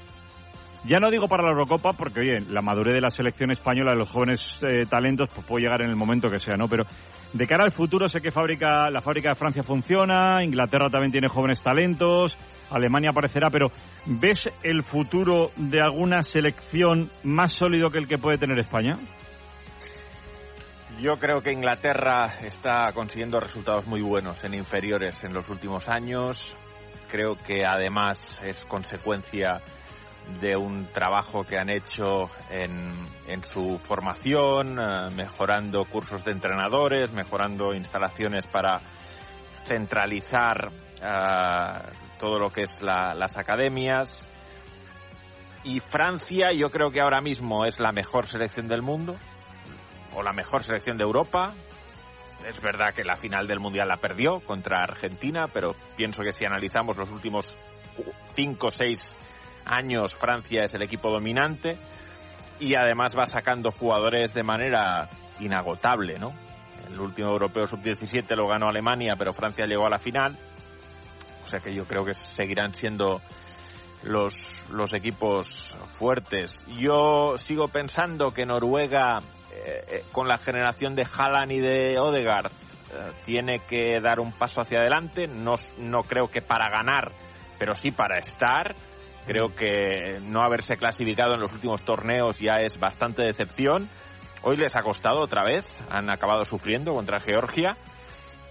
[0.86, 3.98] Ya no digo para la Eurocopa, porque oye, la madurez de la selección española, de
[3.98, 6.68] los jóvenes eh, talentos, pues puede llegar en el momento que sea, ¿no?
[6.68, 6.86] Pero
[7.34, 11.30] de cara al futuro, sé que fábrica, la fábrica de Francia funciona, Inglaterra también tiene
[11.30, 12.38] jóvenes talentos,
[12.70, 13.68] Alemania aparecerá, pero
[14.06, 18.98] ¿ves el futuro de alguna selección más sólido que el que puede tener España?
[21.00, 26.56] Yo creo que Inglaterra está consiguiendo resultados muy buenos en inferiores en los últimos años.
[27.10, 29.62] Creo que además es consecuencia
[30.40, 32.94] de un trabajo que han hecho en,
[33.28, 38.82] en su formación, eh, mejorando cursos de entrenadores, mejorando instalaciones para
[39.66, 41.82] centralizar eh,
[42.20, 44.28] todo lo que es la- las academias.
[45.64, 49.16] Y Francia yo creo que ahora mismo es la mejor selección del mundo
[50.14, 51.54] o la mejor selección de Europa.
[52.48, 56.44] Es verdad que la final del Mundial la perdió contra Argentina, pero pienso que si
[56.46, 57.56] analizamos los últimos
[58.34, 59.00] cinco o seis
[59.66, 61.78] años, Francia es el equipo dominante
[62.60, 65.10] y además va sacando jugadores de manera
[65.40, 66.32] inagotable, ¿no?
[66.92, 70.38] El último europeo sub-17 lo ganó Alemania, pero Francia llegó a la final.
[71.44, 73.22] O sea que yo creo que seguirán siendo
[74.04, 74.36] los,
[74.70, 76.58] los equipos fuertes.
[76.80, 79.20] Yo sigo pensando que Noruega,
[79.52, 84.34] eh, eh, con la generación de Haaland y de Odegaard, eh, tiene que dar un
[84.34, 85.28] paso hacia adelante.
[85.28, 87.12] No, no creo que para ganar,
[87.58, 88.76] pero sí para estar.
[89.26, 93.90] Creo que no haberse clasificado en los últimos torneos ya es bastante decepción.
[94.44, 97.78] Hoy les ha costado otra vez, han acabado sufriendo contra Georgia.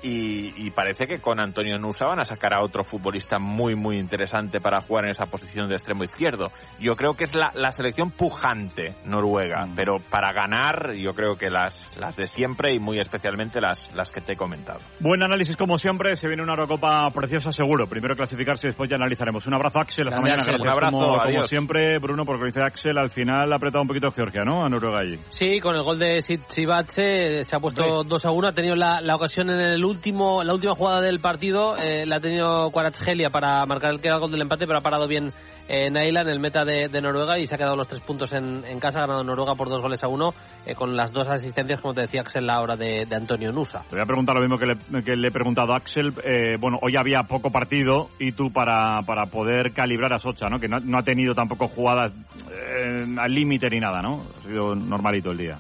[0.03, 3.99] Y, y parece que con Antonio Nusa van a sacar a otro futbolista muy, muy
[3.99, 6.51] interesante para jugar en esa posición de extremo izquierdo.
[6.79, 11.51] Yo creo que es la, la selección pujante noruega, pero para ganar yo creo que
[11.51, 14.81] las, las de siempre y muy especialmente las, las que te he comentado.
[15.01, 17.87] Buen análisis como siempre, se viene una Eurocopa preciosa seguro.
[17.87, 19.47] Primero clasificarse y después ya analizaremos.
[19.47, 20.43] Un abrazo Axel, hasta mañana.
[20.43, 20.59] Axel.
[20.59, 23.89] Gracias Un abrazo, como, como siempre, Bruno, porque dice Axel, al final ha apretado un
[23.89, 24.65] poquito Georgia, ¿no?
[24.65, 25.19] A Noruega allí.
[25.29, 28.49] Sí, con el gol de Sibatse se ha puesto 2 a 1.
[28.49, 31.77] Ha tenido la, la ocasión en el último, la última jugada del partido.
[31.77, 34.79] eh, la ha tenido Kvaratskhelia para marcar el, que era el gol del empate, pero
[34.79, 35.33] ha parado bien
[35.69, 38.33] eh, Naila en el meta de, de Noruega y se ha quedado los tres puntos
[38.33, 38.99] en, en casa.
[38.99, 40.33] Ha ganado Noruega por dos goles a uno,
[40.67, 43.83] eh, con las dos asistencias, como te decía Axel, la hora de, de Antonio Nusa.
[43.89, 46.13] Te voy a preguntar lo mismo que le, que le he preguntado a Axel.
[46.25, 50.59] Eh, bueno, hoy había poco partido y tú para, para poder calibrar a Socha, ¿no?
[50.59, 52.13] Que no, no ha tenido tampoco jugadas
[52.51, 54.23] eh, al límite ni nada, ¿no?
[54.41, 55.59] Ha sido normalito el día.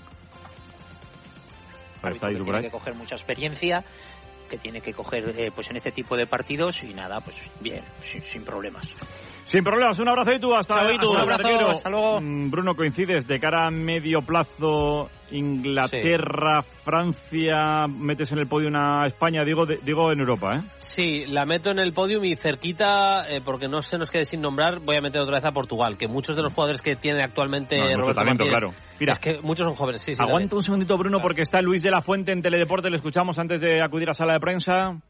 [2.02, 2.64] Ahí está, que ¿y tú por tiene ahí?
[2.64, 3.84] que coger mucha experiencia,
[4.50, 7.84] que tiene que coger eh, pues en este tipo de partidos y nada, pues bien,
[8.02, 8.84] sin, sin problemas.
[9.50, 11.70] Sin problemas, un abrazo y tú hasta, hasta abrazo, larguero.
[11.70, 12.20] hasta luego.
[12.20, 19.06] Mm, Bruno, coincides de cara a medio plazo Inglaterra, Francia, metes en el podio una
[19.06, 20.60] España, digo, de- digo en Europa, ¿eh?
[20.78, 24.40] Sí, la meto en el podium y cerquita, eh, porque no se nos quede sin
[24.40, 27.22] nombrar, voy a meter otra vez a Portugal, que muchos de los jugadores que tiene
[27.22, 28.70] actualmente No, mucho talento, Martínez, claro.
[29.00, 29.12] Mira.
[29.14, 30.22] es que muchos son jóvenes, sí, sí.
[30.22, 33.60] Aguanta un segundito, Bruno, porque está Luis de la Fuente en Teledeporte, le escuchamos antes
[33.60, 35.00] de acudir a sala de prensa.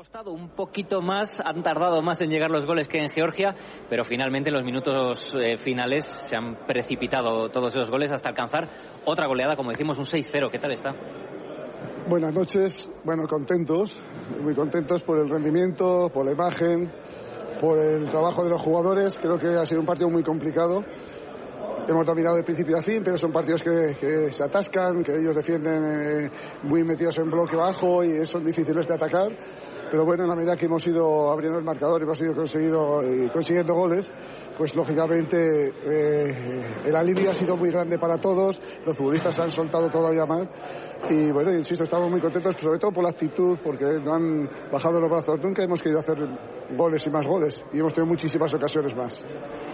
[0.00, 3.54] Costado un poquito más, han tardado más en llegar los goles que en Georgia,
[3.90, 8.66] pero finalmente en los minutos eh, finales se han precipitado todos esos goles hasta alcanzar
[9.04, 10.50] otra goleada, como decimos, un 6-0.
[10.50, 10.94] ¿Qué tal está?
[12.08, 13.94] Buenas noches, bueno, contentos,
[14.42, 16.90] muy contentos por el rendimiento, por la imagen,
[17.60, 19.18] por el trabajo de los jugadores.
[19.18, 20.82] Creo que ha sido un partido muy complicado.
[21.86, 25.36] Hemos dominado de principio a fin, pero son partidos que, que se atascan, que ellos
[25.36, 26.30] defienden eh,
[26.62, 29.28] muy metidos en bloque bajo y son difíciles de atacar.
[29.90, 33.28] Pero bueno, en la medida que hemos ido abriendo el marcador y hemos ido y
[33.30, 34.10] consiguiendo goles,
[34.56, 39.50] pues lógicamente eh, el alivio ha sido muy grande para todos, los futbolistas se han
[39.50, 40.46] soltado todavía más
[41.08, 45.00] y bueno, insisto, estamos muy contentos, sobre todo por la actitud, porque no han bajado
[45.00, 46.18] los brazos nunca, hemos querido hacer
[46.76, 49.24] goles y más goles y hemos tenido muchísimas ocasiones más.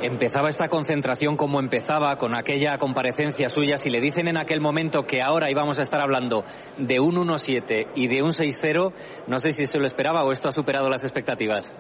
[0.01, 3.77] Empezaba esta concentración como empezaba con aquella comparecencia suya.
[3.77, 6.45] Si le dicen en aquel momento que ahora íbamos a estar hablando
[6.79, 8.93] de un 1-7 y de un 6-0,
[9.27, 11.75] no sé si se lo esperaba o esto ha superado las expectativas.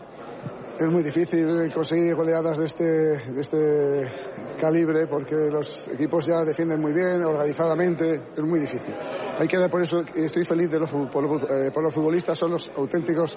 [0.78, 6.82] Es muy difícil conseguir goleadas de este, de este calibre porque los equipos ya defienden
[6.82, 8.94] muy bien, organizadamente, es muy difícil.
[9.38, 12.36] Hay que dar por eso, estoy feliz de los, por, los, eh, por los futbolistas,
[12.36, 13.34] son los auténticos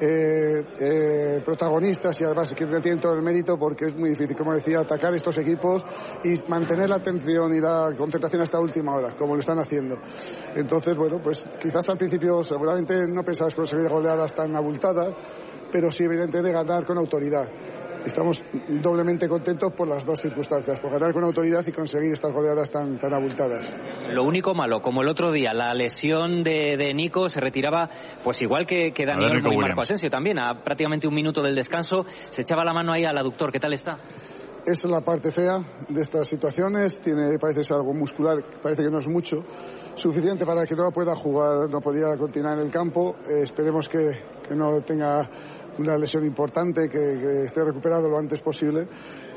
[0.00, 4.52] eh, eh, protagonistas y además que tienen todo el mérito porque es muy difícil, como
[4.52, 5.86] decía, atacar estos equipos
[6.24, 9.96] y mantener la atención y la concentración hasta última hora, como lo están haciendo.
[10.54, 15.14] Entonces, bueno, pues quizás al principio seguramente no pensabas conseguir goleadas tan abultadas,
[15.72, 17.48] pero sí evidentemente ganar con autoridad.
[18.04, 18.42] Estamos
[18.82, 22.98] doblemente contentos por las dos circunstancias, por ganar con autoridad y conseguir estas goleadas tan,
[22.98, 23.72] tan abultadas.
[24.08, 27.88] Lo único malo, como el otro día, la lesión de, de Nico se retiraba,
[28.24, 29.82] pues igual que, que Daniel y Marco.
[29.82, 33.52] Asensio también, a prácticamente un minuto del descanso, se echaba la mano ahí al aductor.
[33.52, 33.98] ¿Qué tal está?
[34.66, 37.00] Esa es la parte fea de estas situaciones.
[37.00, 39.44] Tiene, parece ser algo muscular, parece que no es mucho.
[39.94, 43.16] Suficiente para que no pueda jugar, no podía continuar en el campo.
[43.28, 44.10] Eh, esperemos que,
[44.48, 45.28] que no tenga
[45.78, 48.86] una lesión importante, que, que esté recuperado lo antes posible,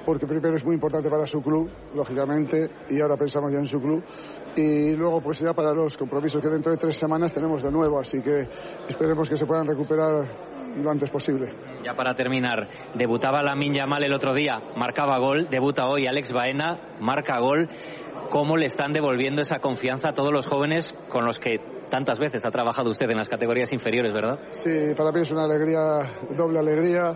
[0.05, 3.79] porque primero es muy importante para su club, lógicamente, y ahora pensamos ya en su
[3.79, 4.03] club.
[4.55, 7.99] Y luego, pues ya para los compromisos que dentro de tres semanas tenemos de nuevo,
[7.99, 8.47] así que
[8.87, 11.51] esperemos que se puedan recuperar lo antes posible.
[11.83, 16.97] Ya para terminar, debutaba Lamin Yamal el otro día, marcaba gol, debuta hoy Alex Baena,
[16.99, 17.69] marca gol.
[18.29, 22.43] ¿Cómo le están devolviendo esa confianza a todos los jóvenes con los que tantas veces
[22.45, 24.39] ha trabajado usted en las categorías inferiores, verdad?
[24.51, 25.81] Sí, para mí es una alegría,
[26.35, 27.15] doble alegría,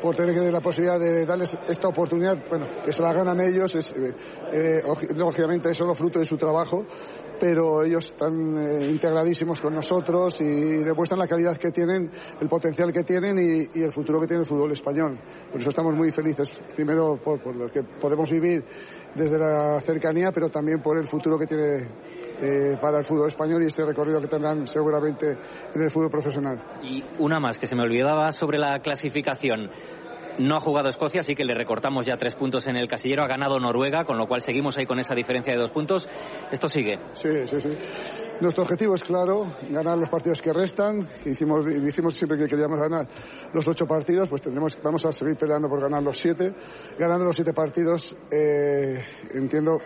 [0.00, 3.90] por tener la posibilidad de darles esta oportunidad, bueno, que se la ganan ellos, es,
[3.92, 4.14] eh,
[4.52, 4.82] eh,
[5.14, 6.84] lógicamente es solo fruto de su trabajo,
[7.40, 12.92] pero ellos están eh, integradísimos con nosotros y demuestran la calidad que tienen, el potencial
[12.92, 15.18] que tienen y, y el futuro que tiene el fútbol español.
[15.50, 18.64] Por eso estamos muy felices, primero por, por lo que podemos vivir
[19.14, 21.88] desde la cercanía, pero también por el futuro que tiene
[22.40, 25.36] eh, para el fútbol español y este recorrido que tendrán seguramente
[25.74, 26.58] en el fútbol profesional.
[26.82, 29.70] Y una más que se me olvidaba sobre la clasificación.
[30.38, 33.22] No ha jugado Escocia, así que le recortamos ya tres puntos en el casillero.
[33.22, 36.06] Ha ganado Noruega, con lo cual seguimos ahí con esa diferencia de dos puntos.
[36.52, 36.98] Esto sigue.
[37.14, 37.70] Sí, sí, sí.
[38.42, 41.00] Nuestro objetivo es claro, ganar los partidos que restan.
[41.24, 43.08] Hicimos, dijimos siempre que queríamos ganar
[43.54, 46.54] los ocho partidos, pues tendremos, vamos a seguir peleando por ganar los siete.
[46.98, 48.98] Ganando los siete partidos, eh,
[49.32, 49.78] entiendo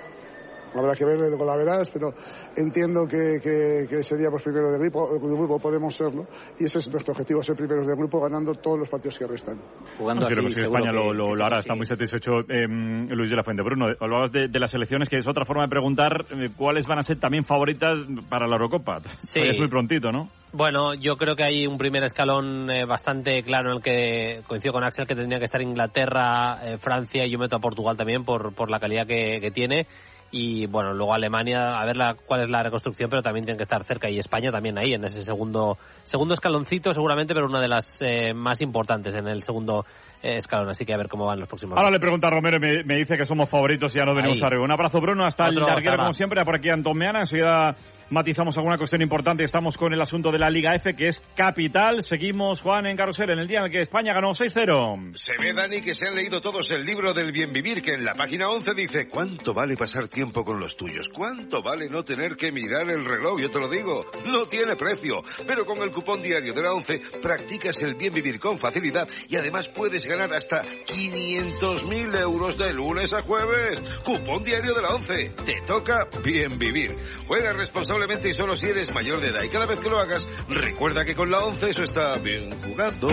[0.75, 2.13] Habrá que ver luego la verás, pero
[2.57, 6.27] entiendo que, que, que seríamos primero de grupo, de grupo, podemos serlo,
[6.59, 9.61] y ese es nuestro objetivo, ser primeros de grupo, ganando todos los partidos que restan.
[9.99, 13.43] Jugando así, que España lo, lo, lo, hará, está muy satisfecho eh, Luis de la
[13.43, 13.63] Fuente.
[13.63, 16.99] Bruno, hablabas de, de, las elecciones, que es otra forma de preguntar eh, cuáles van
[16.99, 19.01] a ser también favoritas para la Eurocopa.
[19.19, 19.41] Sí.
[19.41, 20.29] Es muy prontito, ¿no?
[20.53, 24.73] Bueno, yo creo que hay un primer escalón eh, bastante claro en el que coincido
[24.73, 28.25] con Axel que tendría que estar Inglaterra, eh, Francia y yo meto a Portugal también
[28.25, 29.87] por, por la calidad que, que tiene
[30.33, 33.65] y bueno, luego Alemania, a ver la, cuál es la reconstrucción, pero también tienen que
[33.65, 34.09] estar cerca.
[34.09, 38.33] Y España también ahí en ese segundo segundo escaloncito seguramente, pero una de las eh,
[38.33, 39.85] más importantes en el segundo
[40.23, 41.77] eh, escalón, así que a ver cómo van los próximos.
[41.77, 44.15] Ahora le pregunta a Romero y me, me dice que somos favoritos y ya no
[44.15, 44.63] venimos arriba.
[44.63, 47.75] Un abrazo Bruno, hasta Otro, el larguero como siempre, por aquí Antón Meana, enseguida
[48.11, 49.45] matizamos alguna cuestión importante.
[49.45, 52.03] Estamos con el asunto de la Liga F, que es capital.
[52.03, 55.15] Seguimos, Juan, en Carrusel, en el día en el que España ganó 6-0.
[55.15, 58.05] Se ve, Dani, que se han leído todos el libro del bien vivir, que en
[58.05, 61.09] la página 11 dice ¿Cuánto vale pasar tiempo con los tuyos?
[61.09, 63.41] ¿Cuánto vale no tener que mirar el reloj?
[63.41, 65.23] Yo te lo digo, no tiene precio.
[65.47, 69.37] Pero con el cupón diario de la 11 practicas el bien vivir con facilidad y
[69.37, 73.81] además puedes ganar hasta 500.000 euros de lunes a jueves.
[74.05, 75.31] Cupón diario de la 11.
[75.45, 76.97] Te toca bien vivir.
[77.27, 77.53] Juega
[78.01, 79.43] responsablemente y solo si eres mayor de edad.
[79.43, 83.09] Y cada vez que lo hagas, recuerda que con la 11 eso está bien jugado.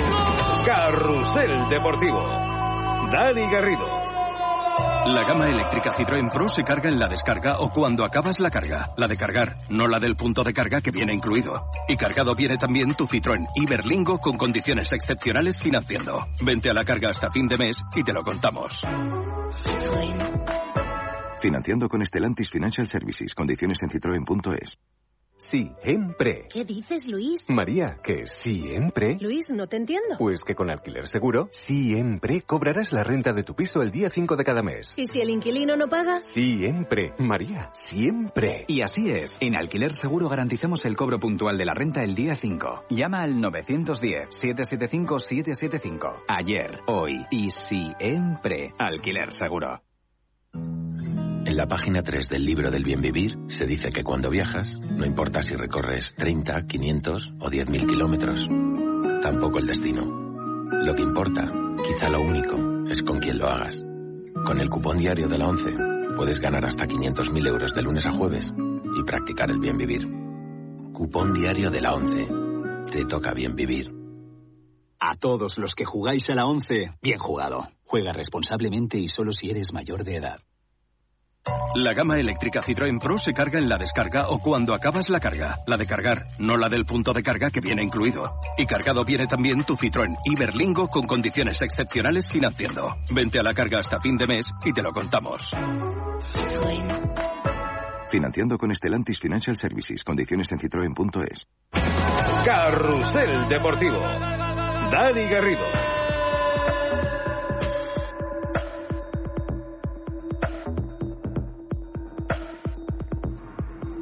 [0.66, 2.22] Carrusel Deportivo.
[3.12, 3.86] Dani Garrido.
[5.06, 8.92] La gama eléctrica Citroën Pro se carga en la descarga o cuando acabas la carga.
[8.98, 11.70] La de cargar, no la del punto de carga que viene incluido.
[11.88, 16.28] Y cargado viene también tu Citroën Iberlingo con condiciones excepcionales financiando.
[16.44, 18.84] Vente a la carga hasta fin de mes y te lo contamos.
[21.40, 23.34] Financiando con Stellantis Financial Services.
[23.36, 24.78] Condiciones en citroen.es.
[25.38, 26.48] Siempre.
[26.52, 27.46] ¿Qué dices, Luis?
[27.48, 29.18] María, que siempre.
[29.22, 30.16] Luis, no te entiendo.
[30.18, 34.36] Pues que con Alquiler Seguro, siempre cobrarás la renta de tu piso el día 5
[34.36, 34.96] de cada mes.
[34.98, 36.22] ¿Y si el inquilino no paga?
[36.22, 37.14] Siempre.
[37.20, 38.66] María, siempre.
[38.68, 39.38] Y así es.
[39.40, 42.86] En Alquiler Seguro garantizamos el cobro puntual de la renta el día 5.
[42.90, 46.24] Llama al 910-775-775.
[46.28, 48.74] Ayer, hoy y siempre.
[48.80, 49.84] Alquiler Seguro.
[51.48, 55.06] En la página 3 del libro del bien vivir se dice que cuando viajas, no
[55.06, 58.50] importa si recorres 30, 500 o 10.000 kilómetros,
[59.22, 60.04] tampoco el destino.
[60.04, 61.50] Lo que importa,
[61.88, 63.78] quizá lo único, es con quién lo hagas.
[64.46, 68.12] Con el cupón diario de la 11 puedes ganar hasta 500.000 euros de lunes a
[68.12, 68.52] jueves
[69.00, 70.06] y practicar el bien vivir.
[70.92, 72.28] Cupón diario de la 11.
[72.92, 73.90] Te toca bien vivir.
[75.00, 77.70] A todos los que jugáis a la 11, bien jugado.
[77.86, 80.42] Juega responsablemente y solo si eres mayor de edad.
[81.76, 85.60] La gama eléctrica Citroën Pro se carga en la descarga o cuando acabas la carga.
[85.68, 88.40] La de cargar, no la del punto de carga que viene incluido.
[88.58, 92.96] Y cargado viene también tu Citroën Iberlingo con condiciones excepcionales financiando.
[93.14, 95.54] Vente a la carga hasta fin de mes y te lo contamos.
[98.10, 100.04] Financiando con Stellantis Financial Services.
[100.04, 101.48] Condiciones en citroen.es.
[102.46, 104.00] Carrusel Deportivo.
[104.00, 105.97] Dani Garrido.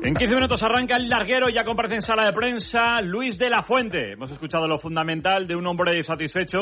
[0.06, 3.64] En 15 minutos arranca el larguero, ya comparece en sala de prensa Luis de la
[3.64, 4.11] Fuente.
[4.11, 6.59] Hemos escuchado lo fundamental de un hombre satisfecho.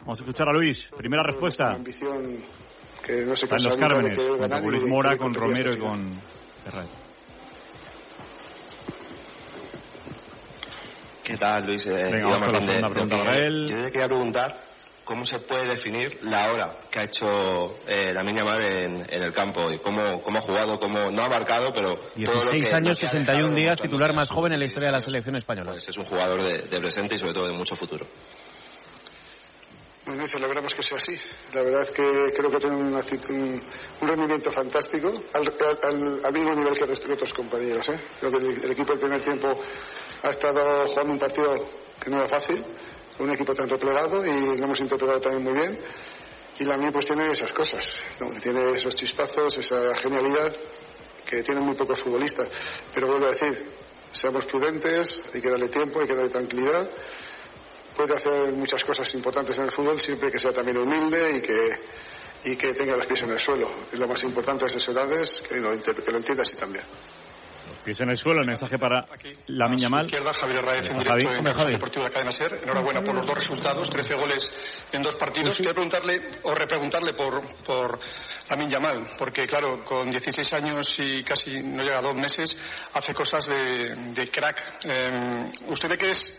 [0.00, 0.86] Vamos a escuchar a Luis.
[0.94, 1.68] Primera respuesta.
[1.68, 2.36] Una ambición
[3.02, 6.20] que no se Está en los Cármenes, con y Luis Mora, con Romero y con
[6.64, 6.86] Ferrer.
[11.24, 11.86] ¿Qué tal, Luis?
[11.86, 13.68] Eh, Venga, vamos de- segunda de pregunta para él.
[13.70, 14.54] Yo te quería preguntar
[15.06, 19.32] cómo se puede definir la hora que ha hecho eh, la Mar en, en el
[19.32, 22.74] campo y cómo, cómo ha jugado, cómo no ha marcado, pero todo lo 16 que,
[22.74, 25.36] años, lo ha 61 dejado días, titular más joven en la historia de la selección
[25.36, 25.70] española.
[25.70, 28.04] Pues es un jugador de, de presente y sobre todo de mucho futuro.
[30.06, 31.16] Bueno, celebramos que sea así.
[31.52, 32.98] La verdad es que creo que tiene una
[33.30, 33.62] un,
[34.00, 37.88] un rendimiento fantástico, al, al- al- al mismo nivel que el resto de otros compañeros.
[37.88, 38.00] ¿eh?
[38.20, 39.48] Creo que el, el equipo el primer tiempo
[40.22, 41.54] ha estado jugando un partido
[42.00, 42.64] que no era fácil,
[43.18, 45.78] un equipo tan replegado y lo hemos interpretado también muy bien.
[46.58, 47.84] Y la mí pues tiene esas cosas,
[48.20, 48.30] ¿no?
[48.40, 50.54] tiene esos chispazos, esa genialidad
[51.24, 52.48] que tienen muy pocos futbolistas.
[52.94, 53.66] Pero vuelvo a decir,
[54.12, 56.90] seamos prudentes, hay que darle tiempo, hay que darle tranquilidad
[57.96, 61.70] puede hacer muchas cosas importantes en el fútbol siempre que sea también humilde y que,
[62.44, 63.70] y que tenga los pies en el suelo.
[63.92, 66.84] Y lo más importante a esas edades, que lo, que lo entienda así también.
[67.86, 69.06] Pies en el suelo, el mensaje para
[69.46, 70.06] la Miña Mal.
[70.06, 72.58] izquierda, Javier Raez, en directo en Deportivo de la Cadena SER.
[72.64, 74.52] Enhorabuena por los dos resultados, 13 goles
[74.92, 75.56] en dos partidos.
[75.56, 78.00] Quiero preguntarle o repreguntarle por, por
[78.50, 82.58] Lamin Yamal, porque claro, con 16 años y casi no llega a dos meses,
[82.92, 84.80] hace cosas de, de crack.
[84.82, 86.34] Eh, ¿Usted ve que es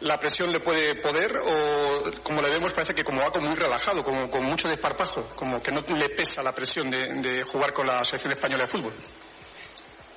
[0.00, 3.56] la presión le puede poder o como le vemos parece que como va como muy
[3.56, 7.72] relajado, como con mucho desparpajo, como que no le pesa la presión de, de jugar
[7.72, 8.92] con la selección española de fútbol.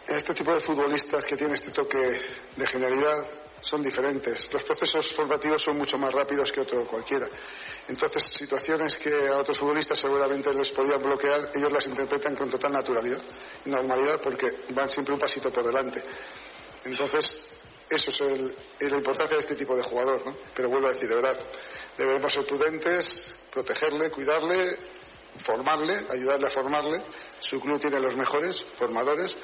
[0.07, 2.21] Este tipo de futbolistas que tiene este toque
[2.55, 3.25] de genialidad
[3.59, 4.51] son diferentes.
[4.53, 7.27] Los procesos formativos son mucho más rápidos que otro cualquiera.
[7.87, 12.73] Entonces, situaciones que a otros futbolistas seguramente les podían bloquear, ellos las interpretan con total
[12.73, 13.21] naturalidad
[13.65, 16.03] y normalidad porque van siempre un pasito por delante.
[16.83, 17.35] Entonces,
[17.89, 20.35] eso es, el, es la importancia de este tipo de jugador, ¿no?
[20.55, 21.39] Pero vuelvo a decir, de verdad,
[21.97, 24.77] debemos ser prudentes, protegerle, cuidarle,
[25.43, 27.01] formarle, ayudarle a formarle.
[27.39, 29.35] Su club tiene los mejores formadores,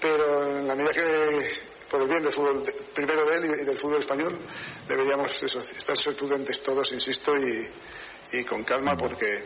[0.00, 2.62] pero en la medida que por el bien del fútbol,
[2.94, 4.38] primero de él y del fútbol español,
[4.86, 7.66] deberíamos eso, estar ser prudentes todos, insisto, y,
[8.32, 9.42] y con calma porque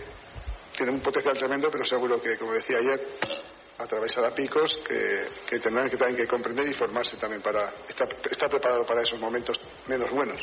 [0.76, 3.00] tiene un potencial tremendo, pero seguro que, como decía ayer,
[3.78, 8.50] atravesará picos que, que tendrán que también que comprender y formarse también para estar, estar
[8.50, 10.42] preparado para esos momentos menos buenos.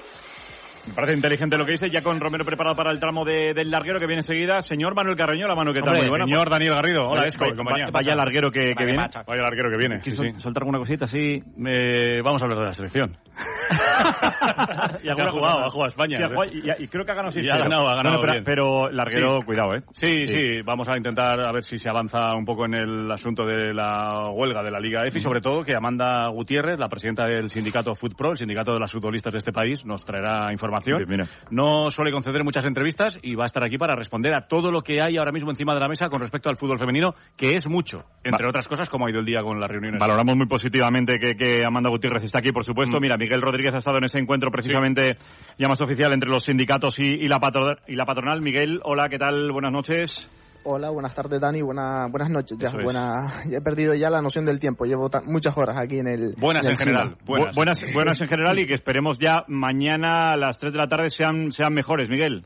[0.87, 3.69] Me parece inteligente lo que dice, ya con Romero preparado para el tramo de, del
[3.69, 4.61] larguero que viene enseguida.
[4.61, 6.25] Señor Manuel Carreño, la mano que tal, Hombre, muy buena.
[6.25, 7.85] señor Daniel Garrido, hola, Vaya- Esco compañía.
[7.85, 9.07] Vaya, vaya larguero que, que Vale, viene.
[9.27, 10.41] Vaya larguero que viene, sí, ¿Quieres sí.
[10.41, 11.43] soltar alguna cosita así?
[11.67, 13.17] Eh, vamos a hablar de la selección.
[15.03, 16.17] y ha jugado, ha jugado a España.
[16.17, 18.21] Sí, ha jugado y, y creo que ha ganado Y 6 ha ganado, ha ganado
[18.21, 18.43] pero, bien.
[18.43, 19.45] pero larguero, Sí.
[19.45, 19.83] cuidado, ¿eh?
[19.91, 23.45] Sí, sí, vamos a intentar a ver si se avanza un poco en el asunto
[23.45, 27.25] de la huelga de la Liga F y sobre todo que Amanda Gutiérrez, la presidenta
[27.25, 31.03] del sindicato FootPro, el sindicato de las futbolistas de este país, nos traerá información.
[31.07, 31.25] Mira.
[31.51, 34.81] No suele conceder muchas entrevistas y va a estar aquí para responder a todo lo
[34.81, 37.67] que hay ahora mismo encima de la mesa con respecto al fútbol femenino, que es
[37.67, 39.99] mucho, entre otras cosas, como ha ido el día con las reuniones.
[39.99, 42.97] Valoramos muy positivamente que, que Amanda Gutiérrez está aquí, por supuesto.
[42.97, 43.01] Mm.
[43.01, 45.17] Mira, Miguel Rodríguez ha estado en ese encuentro precisamente
[45.57, 48.41] ya más oficial entre los sindicatos y, y la, patro- y la patronal.
[48.41, 49.51] Miguel, hola, ¿qué tal?
[49.51, 50.29] Buenas noches.
[50.65, 52.57] Hola, buenas tardes Dani, buena, buenas noches.
[52.59, 56.07] Ya, buena, ya he perdido ya la noción del tiempo, llevo muchas horas aquí en
[56.07, 56.35] el...
[56.37, 57.15] Buenas en general.
[57.25, 60.87] Bu- Buenas, buenas en general y que esperemos ya mañana a las 3 de la
[60.87, 62.43] tarde sean, sean mejores, Miguel.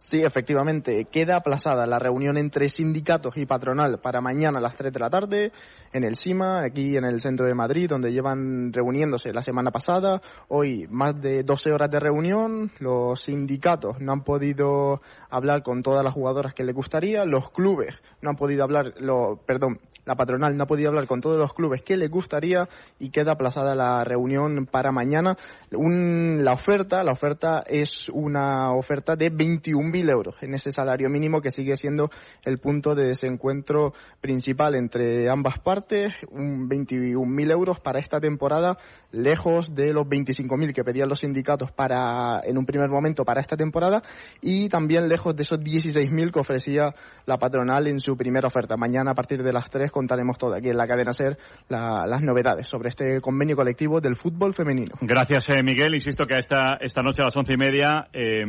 [0.00, 4.92] Sí, efectivamente, queda aplazada la reunión entre sindicatos y patronal para mañana a las 3
[4.92, 5.52] de la tarde
[5.92, 10.22] en el CIMA, aquí en el centro de Madrid, donde llevan reuniéndose la semana pasada.
[10.48, 16.04] Hoy más de 12 horas de reunión, los sindicatos no han podido hablar con todas
[16.04, 20.56] las jugadoras que les gustaría, los clubes no han podido hablar, lo, perdón, la patronal
[20.56, 22.66] no ha podido hablar con todos los clubes que les gustaría
[22.98, 25.36] y queda aplazada la reunión para mañana.
[25.70, 31.50] La oferta, la oferta es una oferta de 21.000 euros en ese salario mínimo que
[31.50, 32.10] sigue siendo
[32.42, 36.14] el punto de desencuentro principal entre ambas partes.
[36.30, 38.78] Un 21.000 euros para esta temporada,
[39.12, 43.58] lejos de los 25.000 que pedían los sindicatos para, en un primer momento para esta
[43.58, 44.02] temporada
[44.40, 46.94] y también lejos de esos 16.000 que ofrecía
[47.26, 48.78] la patronal en su primera oferta.
[48.78, 51.36] Mañana a partir de las 3 contaremos todo aquí en la cadena SER
[51.68, 54.94] la- las novedades sobre este convenio colectivo del fútbol femenino.
[55.00, 55.94] Gracias, eh, Miguel.
[55.94, 58.44] Insisto que esta, esta noche a las once y media eh,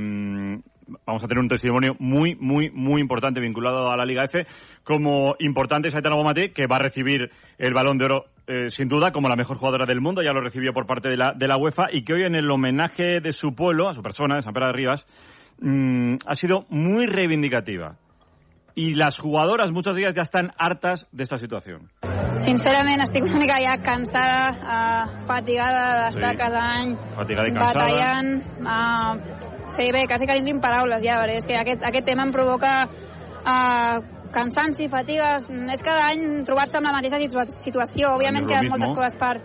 [1.05, 4.45] vamos a tener un testimonio muy, muy, muy importante vinculado a la Liga F.
[4.83, 8.87] Como importante es Aitana Bonmatí, que va a recibir el Balón de Oro, eh, sin
[8.87, 10.21] duda, como la mejor jugadora del mundo.
[10.23, 12.49] Ya lo recibió por parte de la, de la UEFA y que hoy en el
[12.49, 15.05] homenaje de su pueblo, a su persona, de San Pedro de Rivas,
[15.61, 17.97] mm, ha sido muy reivindicativa.
[18.79, 21.89] Y las jugadoras muchos días ya están hartas de esta situación.
[22.39, 26.37] Sincerament estic una mica ja cansada, uh, fatigada d'estar Sí.
[26.37, 27.73] cada any Fatigada i cansada.
[27.73, 28.29] batallant.
[28.63, 32.23] Uh, sí, bé, quasi que no tinc paraules ja, perquè és que aquest, aquest tema
[32.23, 33.99] em provoca uh,
[34.31, 35.39] cansanci, fatiga.
[35.75, 38.15] És cada any trobar-se amb la mateixa situa- situació.
[38.15, 39.41] Òbviament Lo queden moltes coses per,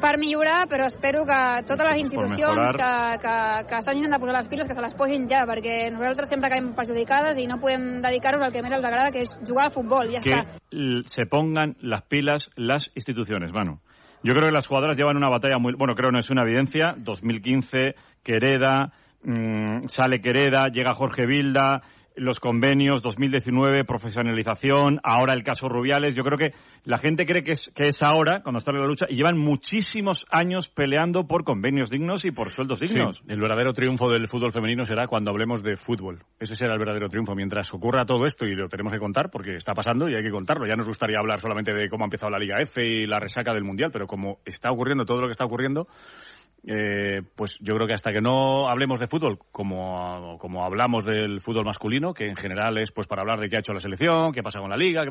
[0.00, 3.36] per millorar, però espero que totes les institucions que, que,
[3.68, 6.72] que s'hagin de posar les piles, que se les posin ja, perquè nosaltres sempre caiem
[6.76, 10.10] perjudicades i no podem dedicar-nos al que més ens agrada, que és jugar al futbol,
[10.12, 11.04] ja que està.
[11.12, 13.78] se pongan las pilas las instituciones, Manu.
[14.22, 15.72] Yo creo que las jugadoras llevan una batalla muy...
[15.74, 16.94] Bueno, creo no es una evidencia.
[16.98, 21.80] 2015, Quereda, mm, sale Quereda, llega Jorge Vilda,
[22.16, 26.14] los convenios, 2019, profesionalización, ahora el caso Rubiales.
[26.14, 26.52] Yo creo que
[26.84, 29.38] la gente cree que es, que es ahora, cuando está en la lucha, y llevan
[29.38, 33.16] muchísimos años peleando por convenios dignos y por sueldos dignos.
[33.16, 36.22] Sí, el verdadero triunfo del fútbol femenino será cuando hablemos de fútbol.
[36.38, 37.34] Ese será el verdadero triunfo.
[37.34, 40.30] Mientras ocurra todo esto, y lo tenemos que contar porque está pasando y hay que
[40.30, 40.66] contarlo.
[40.66, 43.52] Ya nos gustaría hablar solamente de cómo ha empezado la Liga F y la resaca
[43.52, 45.86] del Mundial, pero como está ocurriendo todo lo que está ocurriendo,
[46.66, 51.40] eh, pues yo creo que hasta que no hablemos de fútbol, como, como hablamos del
[51.40, 54.32] fútbol masculino, que en general es pues para hablar de qué ha hecho la selección,
[54.32, 55.02] qué pasa con la liga,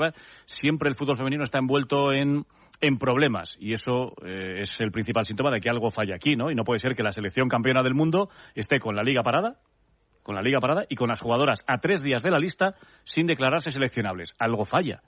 [0.46, 2.46] siempre el fútbol femenino está envuelto en,
[2.82, 6.52] en problemas y eso eh, es el principal síntoma de que algo falla aquí, ¿no?
[6.52, 9.58] Y no puede ser que la selección campeona del mundo esté con la liga parada,
[10.22, 13.26] con la liga parada y con las jugadoras a tres días de la lista sin
[13.26, 14.36] declararse seleccionables.
[14.38, 15.02] Algo falla.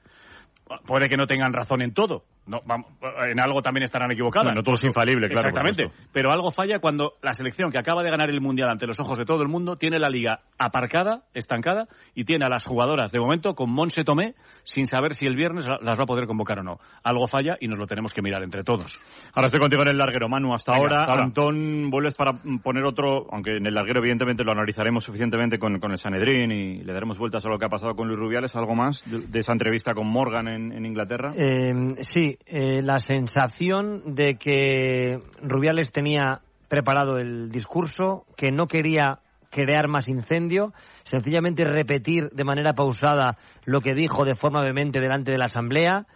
[0.85, 2.87] Puede que no tengan razón en todo, No, vamos,
[3.29, 4.49] en algo también estarán equivocadas.
[4.49, 5.49] No, no todo es infalible, claro.
[5.49, 5.91] Exactamente.
[6.11, 9.17] Pero algo falla cuando la selección que acaba de ganar el Mundial ante los ojos
[9.17, 13.19] de todo el mundo tiene la liga aparcada, estancada, y tiene a las jugadoras, de
[13.19, 16.63] momento, con Monse Tomé, sin saber si el viernes las va a poder convocar o
[16.63, 16.79] no.
[17.03, 18.99] Algo falla y nos lo tenemos que mirar entre todos.
[19.33, 20.53] Ahora estoy contigo en el larguero, Manu.
[20.53, 21.23] Hasta Venga, ahora, hasta ahora.
[21.25, 25.91] Antón, vuelves para poner otro, aunque en el larguero evidentemente lo analizaremos suficientemente con, con
[25.91, 28.55] el Sanedrín y le daremos vueltas a lo que ha pasado con Luis Rubiales.
[28.55, 31.31] ¿Algo más de, de esa entrevista con Morgan en, en Inglaterra?
[31.35, 39.19] Eh, sí, eh, la sensación de que Rubiales tenía preparado el discurso, que no quería
[39.49, 45.31] crear más incendio, sencillamente repetir de manera pausada lo que dijo de forma vehemente delante
[45.31, 46.07] de la Asamblea,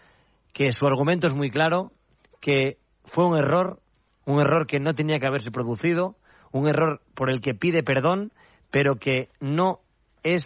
[0.53, 1.92] que su argumento es muy claro,
[2.40, 3.80] que fue un error,
[4.26, 6.16] un error que no tenía que haberse producido,
[6.52, 8.32] un error por el que pide perdón,
[8.72, 9.80] pero que no
[10.24, 10.44] es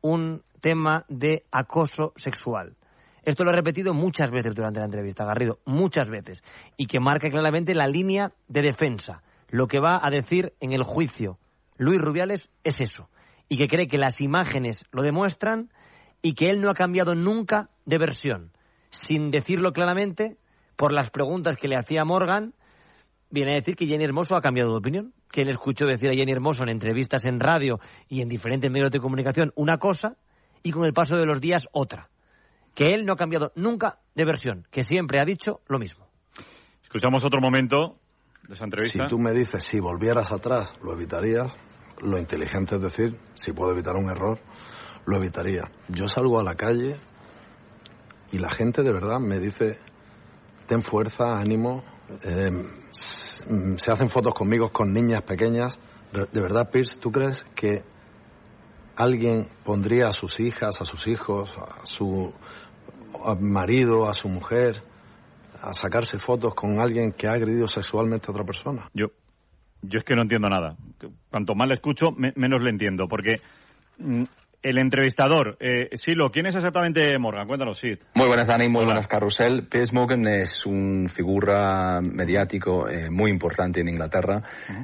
[0.00, 2.76] un tema de acoso sexual.
[3.24, 6.42] Esto lo he repetido muchas veces durante la entrevista, Garrido, muchas veces,
[6.76, 9.22] y que marca claramente la línea de defensa.
[9.48, 11.38] Lo que va a decir en el juicio
[11.76, 13.08] Luis Rubiales es eso,
[13.48, 15.70] y que cree que las imágenes lo demuestran
[16.22, 18.52] y que él no ha cambiado nunca de versión.
[18.90, 20.36] Sin decirlo claramente,
[20.76, 22.54] por las preguntas que le hacía Morgan,
[23.30, 26.14] viene a decir que Jenny Hermoso ha cambiado de opinión, que él escuchó decir a
[26.14, 30.16] Jenny Hermoso en entrevistas en radio y en diferentes medios de comunicación una cosa
[30.62, 32.10] y con el paso de los días otra.
[32.74, 36.06] Que él no ha cambiado nunca de versión, que siempre ha dicho lo mismo.
[36.82, 37.98] Escuchamos otro momento
[38.48, 39.04] de esa entrevista.
[39.04, 41.52] Si tú me dices si volvieras atrás, lo evitarías.
[42.02, 44.40] Lo inteligente es decir, si puedo evitar un error,
[45.04, 45.70] lo evitaría.
[45.88, 46.96] Yo salgo a la calle
[48.32, 49.78] y la gente de verdad me dice,
[50.66, 51.84] ten fuerza, ánimo.
[52.22, 55.78] eh, mm, se hacen fotos conmigo con niñas pequeñas.
[56.12, 57.84] De, de verdad, Pierce, ¿tú crees que
[59.02, 62.32] alguien pondría a sus hijas, a sus hijos, a su
[63.40, 64.82] marido, a su mujer,
[65.60, 68.88] a sacarse fotos con alguien que ha agredido sexualmente a otra persona?
[68.94, 69.06] Yo,
[69.82, 70.76] yo es que no entiendo nada.
[71.30, 73.06] Cuanto más le escucho, me- menos le entiendo.
[73.08, 73.36] Porque
[73.98, 74.22] mm,
[74.62, 77.46] el entrevistador, eh, Silo, ¿quién es exactamente Morgan?
[77.46, 77.98] Cuéntanos, Sid.
[78.14, 78.68] Muy buenas, Dani.
[78.68, 79.66] Muy buenas, Carrusel.
[79.68, 84.42] Piers Morgan es un figura mediático eh, muy importante en Inglaterra.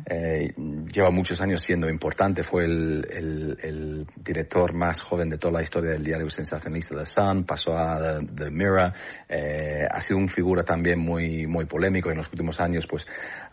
[0.08, 0.52] Eh,
[0.92, 2.42] lleva muchos años siendo importante.
[2.42, 7.04] Fue el, el- el director más joven de toda la historia del diario sensacionalista The
[7.06, 7.44] Sun.
[7.44, 8.92] Pasó a The, The Mirror.
[9.28, 12.86] Eh, ha sido un figura también muy, muy polémico en los últimos años.
[12.88, 13.06] Pues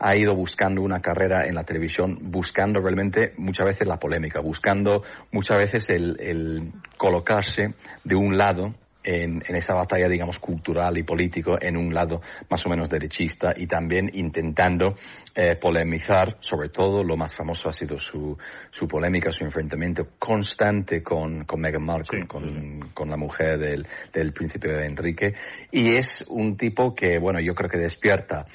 [0.05, 5.01] ha ido buscando una carrera en la televisión, buscando realmente muchas veces la polémica, buscando
[5.31, 7.73] muchas veces el, el colocarse
[8.03, 12.65] de un lado en, en esa batalla, digamos, cultural y político, en un lado más
[12.65, 14.95] o menos derechista y también intentando
[15.35, 18.37] eh, polemizar, sobre todo lo más famoso ha sido su,
[18.71, 24.33] su polémica, su enfrentamiento constante con, con Meghan Markle, con, con la mujer del, del
[24.33, 25.33] príncipe Enrique.
[25.71, 28.45] Y es un tipo que, bueno, yo creo que despierta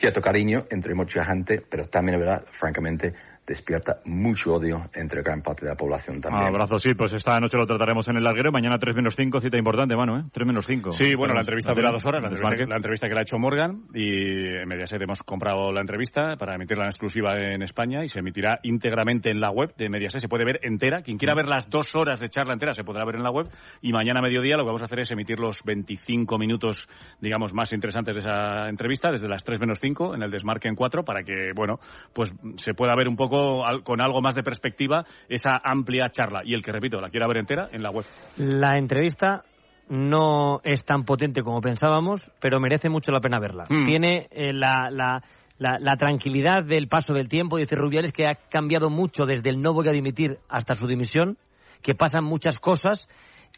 [0.00, 3.14] cierto cariño entre mucha gente, pero también, es verdad, francamente,
[3.50, 6.46] despierta mucho odio entre gran parte de la población también.
[6.46, 8.52] Abrazo, sí, pues esta noche lo trataremos en el larguero.
[8.52, 10.22] Mañana 3 menos 5, cita importante, Manu, ¿eh?
[10.32, 10.92] 3 menos 5.
[10.92, 12.62] Sí, bueno, la entrevista dura dos horas, la Desmarque.
[12.62, 16.36] entrevista, la entrevista que le ha hecho Morgan y en Mediaset hemos comprado la entrevista
[16.36, 20.20] para emitirla en exclusiva en España y se emitirá íntegramente en la web de Mediaset.
[20.20, 21.02] Se puede ver entera.
[21.02, 23.48] Quien quiera ver las dos horas de charla entera se podrá ver en la web
[23.82, 26.88] y mañana a mediodía lo que vamos a hacer es emitir los 25 minutos,
[27.20, 30.76] digamos, más interesantes de esa entrevista desde las 3 menos 5 en el Desmarque en
[30.76, 31.80] 4 para que, bueno,
[32.14, 36.42] pues se pueda ver un poco al- con algo más de perspectiva esa amplia charla.
[36.44, 38.04] Y el que, repito, la quiera ver entera en la web.
[38.36, 39.44] La entrevista
[39.88, 43.64] no es tan potente como pensábamos, pero merece mucho la pena verla.
[43.68, 43.84] Mm.
[43.86, 45.22] Tiene eh, la, la-
[45.58, 47.56] la- la tranquilidad del paso del tiempo.
[47.58, 51.36] Dice Rubiales que ha cambiado mucho desde el no voy a dimitir hasta su dimisión,
[51.82, 53.08] que pasan muchas cosas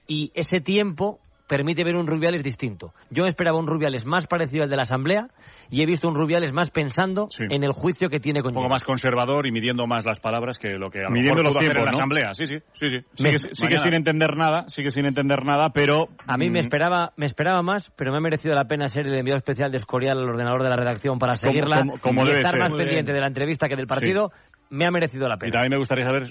[0.09, 1.19] y ese tiempo
[1.53, 2.95] permite ver un Rubiales distinto.
[3.11, 5.27] Yo esperaba un Rubiales más parecido al de la Asamblea
[5.69, 8.71] y he visto un Rubiales más pensando en el juicio que tiene con Un poco
[8.71, 11.59] más conservador y midiendo más las palabras que lo que a lo Midiendo mejor los
[11.59, 11.97] tiempos, en la ¿no?
[11.99, 12.33] asamblea.
[12.33, 12.97] Sí, sí, sí, sí.
[13.13, 16.09] Sigue, Me- sigue sin entender nada, sigue sin entender nada, pero...
[16.27, 19.07] A mí me mm, esperaba, me esperaba más, pero me ha merecido la pena ser
[19.07, 22.29] el enviado especial de Escorial al ordenador de la redacción para seguirla como- como y
[22.29, 22.61] debe estar ser.
[22.63, 23.17] más Muy pendiente bien.
[23.17, 24.31] de la entrevista que del partido.
[24.75, 25.53] Me ha merecido la Y pena.
[25.53, 26.25] también me gustaría saber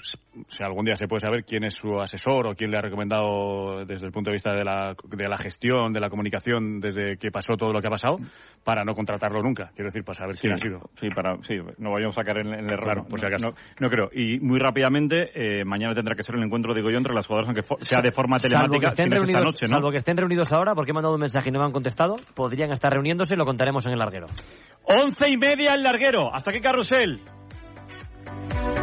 [0.48, 3.84] si algún día se puede saber quién es su asesor o quién le ha recomendado
[3.86, 7.30] desde el punto de vista de la, de la gestión, de la comunicación, desde que
[7.30, 8.16] pasó todo lo que ha pasado,
[8.64, 9.70] para no contratarlo nunca.
[9.76, 10.80] Quiero decir, para saber quién ha sido.
[11.00, 12.84] Sí, para, sí, no vayamos a caer en, en el error.
[12.84, 13.46] Claro, por si No, acaso.
[13.50, 14.10] No, no creo.
[14.12, 15.30] Y muy rápidamente,
[15.60, 18.10] eh, mañana tendrá que ser el encuentro, digo yo, entre las jugadoras, aunque sea de
[18.10, 21.52] forma Salvo que, telemática, salvo que estén reunidos ahora, porque he mandado un mensaje y
[21.52, 24.26] no me han contestado, podrían estar reuniéndose y lo contaremos en el larguero.
[24.84, 26.34] Once y media el larguero.
[26.34, 27.20] ¿Hasta qué carrusel?
[28.54, 28.81] あ!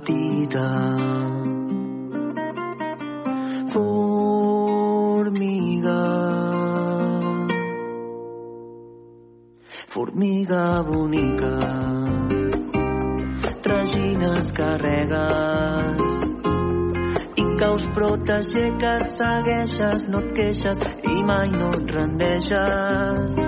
[0.00, 0.68] Petita.
[3.72, 5.22] Formiga.
[9.88, 11.54] Formiga bonica.
[13.62, 16.02] Tragines, carregues
[17.36, 20.78] i caus però t'aixeques, segueixes, no et queixes
[21.14, 23.38] i mai no et rendeixes.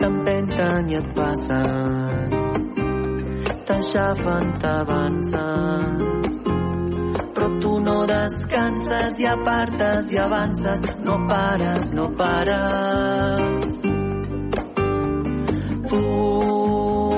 [0.00, 1.99] T'empenten i et passen,
[3.70, 5.84] t'aixafen, t'avancen.
[7.34, 13.60] Però tu no descanses i apartes i avances, no pares, no pares.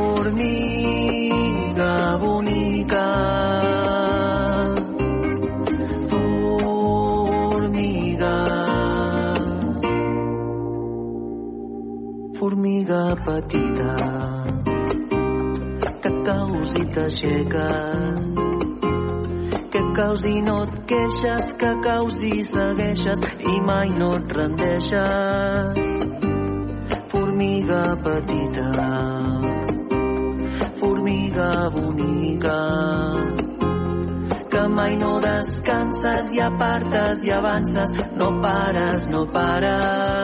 [0.03, 0.59] Formiga
[2.25, 3.07] bonica,
[7.49, 8.37] formiga,
[12.39, 14.22] formiga petita,
[16.95, 18.35] t'aixeques,
[19.73, 23.23] que caus i no et queixes, que caus i segueixes
[23.53, 25.81] i mai no et rendeixes.
[27.13, 28.69] Formiga petita,
[30.81, 32.59] formiga bonica,
[34.53, 40.22] que mai no descanses i apartes i avances, no pares, no pares.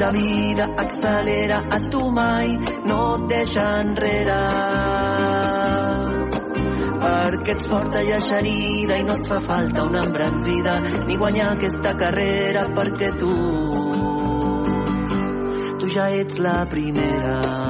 [0.00, 2.56] La vida accelera a tu mai
[2.88, 4.36] no et deixa enrere.
[7.02, 11.92] Perquè ets forta i eixerida i no et fa falta una embranzida ni guanyar aquesta
[12.00, 13.34] carrera perquè tu
[15.80, 17.69] tu ja ets la primera